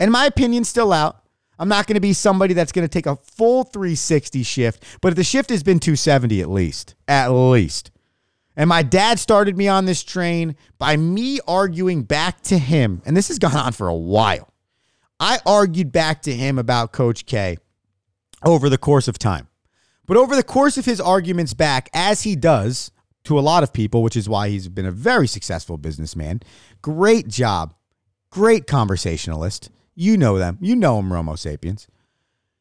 And 0.00 0.10
my 0.10 0.26
opinion's 0.26 0.68
still 0.68 0.92
out. 0.92 1.20
I'm 1.58 1.68
not 1.68 1.86
going 1.86 1.94
to 1.94 2.00
be 2.00 2.12
somebody 2.12 2.54
that's 2.54 2.72
going 2.72 2.86
to 2.86 2.92
take 2.92 3.06
a 3.06 3.16
full 3.16 3.64
360 3.64 4.42
shift, 4.42 4.82
but 5.00 5.14
the 5.14 5.22
shift 5.22 5.50
has 5.50 5.62
been 5.62 5.78
270 5.78 6.40
at 6.40 6.48
least. 6.48 6.94
At 7.06 7.28
least. 7.28 7.90
And 8.56 8.68
my 8.68 8.82
dad 8.82 9.18
started 9.18 9.56
me 9.56 9.66
on 9.66 9.84
this 9.84 10.02
train 10.02 10.56
by 10.78 10.96
me 10.96 11.40
arguing 11.46 12.02
back 12.02 12.40
to 12.42 12.58
him. 12.58 13.02
And 13.04 13.16
this 13.16 13.28
has 13.28 13.38
gone 13.38 13.56
on 13.56 13.72
for 13.72 13.88
a 13.88 13.94
while. 13.94 14.52
I 15.18 15.38
argued 15.44 15.92
back 15.92 16.22
to 16.22 16.32
him 16.34 16.58
about 16.58 16.92
Coach 16.92 17.26
K 17.26 17.56
over 18.44 18.68
the 18.68 18.78
course 18.78 19.08
of 19.08 19.18
time. 19.18 19.48
But 20.06 20.16
over 20.16 20.36
the 20.36 20.42
course 20.42 20.76
of 20.76 20.84
his 20.84 21.00
arguments 21.00 21.54
back, 21.54 21.88
as 21.94 22.22
he 22.22 22.36
does 22.36 22.90
to 23.24 23.38
a 23.38 23.40
lot 23.40 23.62
of 23.62 23.72
people, 23.72 24.02
which 24.02 24.16
is 24.16 24.28
why 24.28 24.50
he's 24.50 24.68
been 24.68 24.86
a 24.86 24.90
very 24.90 25.26
successful 25.26 25.78
businessman, 25.78 26.40
great 26.82 27.26
job, 27.26 27.74
great 28.30 28.66
conversationalist. 28.66 29.70
You 29.94 30.16
know 30.16 30.38
them. 30.38 30.58
You 30.60 30.76
know 30.76 30.98
him, 30.98 31.08
Romo 31.08 31.38
Sapiens. 31.38 31.88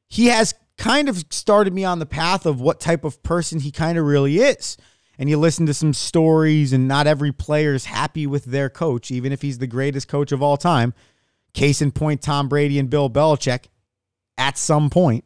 He 0.08 0.28
has 0.28 0.56
kind 0.78 1.10
of 1.10 1.26
started 1.30 1.74
me 1.74 1.84
on 1.84 2.00
the 2.00 2.06
path 2.06 2.46
of 2.46 2.62
what 2.62 2.80
type 2.80 3.04
of 3.04 3.22
person 3.24 3.60
he 3.60 3.72
kind 3.72 3.98
of 3.98 4.06
really 4.06 4.38
is 4.38 4.78
and 5.18 5.30
you 5.30 5.38
listen 5.38 5.66
to 5.68 5.74
some 5.74 5.94
stories, 5.94 6.74
and 6.74 6.88
not 6.88 7.08
every 7.08 7.32
player 7.32 7.74
is 7.74 7.86
happy 7.86 8.26
with 8.26 8.46
their 8.46 8.70
coach, 8.70 9.12
even 9.12 9.32
if 9.32 9.42
he's 9.42 9.60
the 9.60 9.68
greatest 9.68 10.08
coach 10.08 10.32
of 10.32 10.42
all 10.42 10.58
time. 10.58 10.94
Case 11.54 11.82
in 11.82 11.92
point, 11.92 12.22
Tom 12.22 12.50
Brady 12.50 12.80
and 12.80 12.90
Bill 12.90 13.10
Belichick. 13.10 13.66
At 14.38 14.58
some 14.58 14.90
point, 14.90 15.26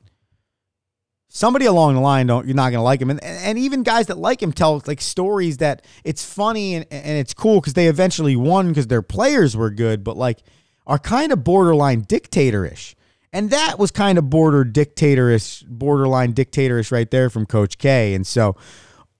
somebody 1.30 1.66
along 1.66 1.96
the 1.96 2.02
line 2.02 2.28
don't 2.28 2.46
you're 2.46 2.56
not 2.56 2.72
going 2.72 2.80
to 2.80 2.82
like 2.82 3.02
him, 3.02 3.10
and 3.10 3.24
and 3.24 3.58
even 3.58 3.84
guys 3.84 4.08
that 4.08 4.18
like 4.18 4.42
him 4.42 4.52
tell 4.52 4.84
like 4.86 5.00
stories 5.00 5.58
that 5.58 5.86
it's 6.04 6.26
funny 6.26 6.76
and 6.76 6.86
and 6.92 7.18
it's 7.18 7.34
cool 7.34 7.62
because 7.62 7.74
they 7.74 7.88
eventually 7.88 8.36
won 8.36 8.68
because 8.68 8.88
their 8.88 9.02
players 9.02 9.56
were 9.56 9.70
good, 9.70 10.04
but 10.04 10.18
like 10.18 10.40
are 10.86 11.00
kind 11.00 11.32
of 11.32 11.44
borderline 11.44 12.04
dictatorish. 12.04 12.96
And 13.34 13.50
that 13.50 13.78
was 13.78 13.92
kind 13.92 14.18
of 14.18 14.30
border 14.30 14.64
dictatorish, 14.64 15.64
borderline 15.68 16.34
dictatorish 16.34 16.92
right 16.92 17.12
there 17.12 17.30
from 17.30 17.46
Coach 17.46 17.78
K. 17.78 18.14
And 18.14 18.26
so 18.26 18.56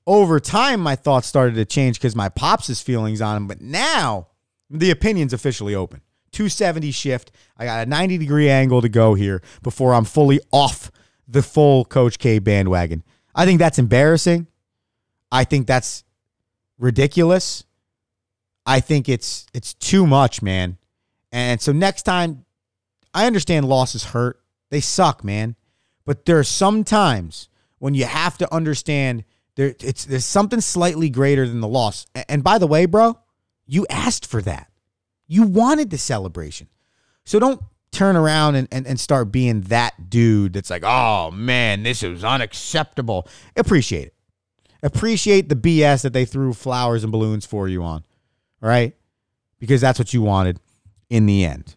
over 0.08 0.40
time, 0.40 0.80
my 0.80 0.96
thoughts 0.96 1.28
started 1.28 1.56
to 1.56 1.66
change 1.66 2.00
because 2.00 2.16
my 2.16 2.30
pops' 2.30 2.82
feelings 2.82 3.22
on 3.22 3.36
him. 3.36 3.48
But 3.48 3.62
now 3.62 4.28
the 4.70 4.90
opinion's 4.90 5.34
officially 5.34 5.76
open. 5.76 6.02
270 6.32 6.92
shift. 6.92 7.32
I 7.58 7.66
got 7.66 7.86
a 7.86 7.90
90 7.90 8.18
degree 8.18 8.50
angle 8.50 8.82
to 8.82 8.90
go 8.90 9.14
here 9.14 9.42
before 9.62 9.94
I'm 9.94 10.06
fully 10.06 10.40
off 10.52 10.92
the 11.28 11.44
full 11.44 11.84
Coach 11.84 12.20
K 12.20 12.40
bandwagon. 12.40 13.04
I 13.36 13.46
think 13.46 13.60
that's 13.60 13.78
embarrassing. 13.78 14.48
I 15.32 15.44
think 15.44 15.68
that's 15.68 16.06
ridiculous. 16.80 17.66
I 18.66 18.80
think 18.80 19.10
it's 19.10 19.46
it's 19.54 19.74
too 19.74 20.08
much, 20.08 20.42
man. 20.42 20.78
And 21.32 21.62
so 21.62 21.72
next 21.72 22.04
time, 22.04 22.46
I 23.14 23.26
understand 23.26 23.68
losses 23.68 24.06
hurt. 24.06 24.40
They 24.70 24.80
suck, 24.80 25.24
man. 25.24 25.56
But 26.06 26.26
there 26.26 26.40
are 26.40 26.44
some 26.44 26.84
times 26.84 27.50
when 27.80 27.94
you 27.94 28.06
have 28.06 28.38
to 28.38 28.54
understand 28.54 29.26
there 29.58 29.76
it's 29.82 30.06
there's 30.06 30.24
something 30.24 30.62
slightly 30.62 31.10
greater 31.10 31.46
than 31.46 31.60
the 31.60 31.68
loss. 31.68 32.06
And 32.30 32.44
by 32.44 32.60
the 32.60 32.68
way, 32.68 32.86
bro, 32.86 33.20
you 33.66 33.86
asked 33.90 34.26
for 34.26 34.42
that. 34.44 34.72
You 35.28 35.44
wanted 35.44 35.90
the 35.90 35.98
celebration. 35.98 36.70
So 37.26 37.40
don't 37.40 37.62
turn 37.92 38.16
around 38.16 38.56
and, 38.56 38.68
and, 38.72 38.86
and 38.86 39.00
start 39.00 39.32
being 39.32 39.62
that 39.62 40.10
dude 40.10 40.54
that's 40.54 40.70
like, 40.70 40.84
oh 40.86 41.32
man, 41.32 41.84
this 41.84 42.04
is 42.04 42.24
unacceptable. 42.24 43.28
Appreciate 43.56 44.08
it. 44.08 44.14
Appreciate 44.84 45.50
the 45.50 45.56
BS 45.56 46.04
that 46.04 46.14
they 46.14 46.24
threw 46.24 46.54
flowers 46.54 47.04
and 47.04 47.12
balloons 47.12 47.46
for 47.46 47.68
you 47.68 47.84
on. 47.84 48.04
All 48.62 48.70
right? 48.70 48.96
Because 49.60 49.82
that's 49.82 49.98
what 49.98 50.14
you 50.14 50.22
wanted 50.22 50.60
in 51.10 51.26
the 51.26 51.44
end. 51.44 51.76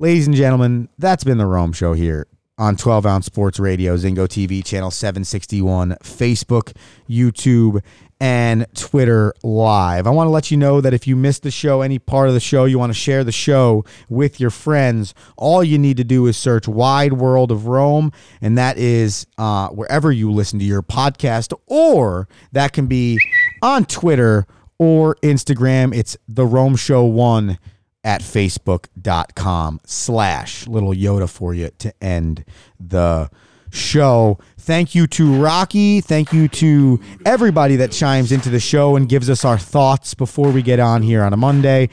Ladies 0.00 0.26
and 0.26 0.34
gentlemen, 0.34 0.88
that's 0.98 1.22
been 1.22 1.38
the 1.38 1.46
Rome 1.46 1.72
Show 1.72 1.92
here 1.92 2.26
on 2.60 2.76
12 2.76 3.06
Ounce 3.06 3.24
Sports 3.24 3.58
Radio, 3.58 3.96
Zingo 3.96 4.28
TV, 4.28 4.62
channel 4.62 4.90
761, 4.90 5.96
Facebook, 6.02 6.76
YouTube, 7.08 7.82
and 8.20 8.66
Twitter 8.74 9.32
Live. 9.42 10.06
I 10.06 10.10
want 10.10 10.26
to 10.26 10.30
let 10.30 10.50
you 10.50 10.58
know 10.58 10.82
that 10.82 10.92
if 10.92 11.06
you 11.06 11.16
missed 11.16 11.42
the 11.42 11.50
show, 11.50 11.80
any 11.80 11.98
part 11.98 12.28
of 12.28 12.34
the 12.34 12.40
show, 12.40 12.66
you 12.66 12.78
want 12.78 12.90
to 12.90 12.98
share 12.98 13.24
the 13.24 13.32
show 13.32 13.82
with 14.10 14.38
your 14.38 14.50
friends, 14.50 15.14
all 15.38 15.64
you 15.64 15.78
need 15.78 15.96
to 15.96 16.04
do 16.04 16.26
is 16.26 16.36
search 16.36 16.68
Wide 16.68 17.14
World 17.14 17.50
of 17.50 17.66
Rome, 17.66 18.12
and 18.42 18.58
that 18.58 18.76
is 18.76 19.26
uh, 19.38 19.68
wherever 19.68 20.12
you 20.12 20.30
listen 20.30 20.58
to 20.58 20.64
your 20.66 20.82
podcast, 20.82 21.54
or 21.66 22.28
that 22.52 22.74
can 22.74 22.86
be 22.86 23.18
on 23.62 23.86
Twitter 23.86 24.46
or 24.78 25.16
Instagram. 25.22 25.96
It's 25.96 26.14
The 26.28 26.44
Rome 26.44 26.76
Show 26.76 27.04
1 27.04 27.58
at 28.04 28.22
facebook.com 28.22 29.80
slash 29.84 30.66
little 30.66 30.92
Yoda 30.92 31.28
for 31.28 31.54
you 31.54 31.70
to 31.78 31.92
end 32.02 32.44
the 32.78 33.30
show. 33.70 34.38
Thank 34.58 34.94
you 34.94 35.06
to 35.08 35.34
Rocky. 35.42 36.00
Thank 36.00 36.32
you 36.32 36.48
to 36.48 37.00
everybody 37.24 37.76
that 37.76 37.92
chimes 37.92 38.32
into 38.32 38.50
the 38.50 38.60
show 38.60 38.96
and 38.96 39.08
gives 39.08 39.30
us 39.30 39.44
our 39.44 39.58
thoughts 39.58 40.14
before 40.14 40.50
we 40.50 40.62
get 40.62 40.80
on 40.80 41.02
here 41.02 41.22
on 41.22 41.32
a 41.32 41.36
Monday. 41.36 41.88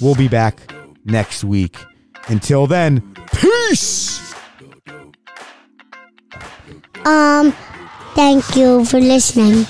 We'll 0.00 0.14
be 0.14 0.28
back 0.28 0.72
next 1.04 1.44
week. 1.44 1.78
Until 2.28 2.66
then, 2.66 3.14
peace. 3.32 4.34
Um, 7.04 7.52
thank 8.14 8.56
you 8.56 8.84
for 8.84 9.00
listening. 9.00 9.66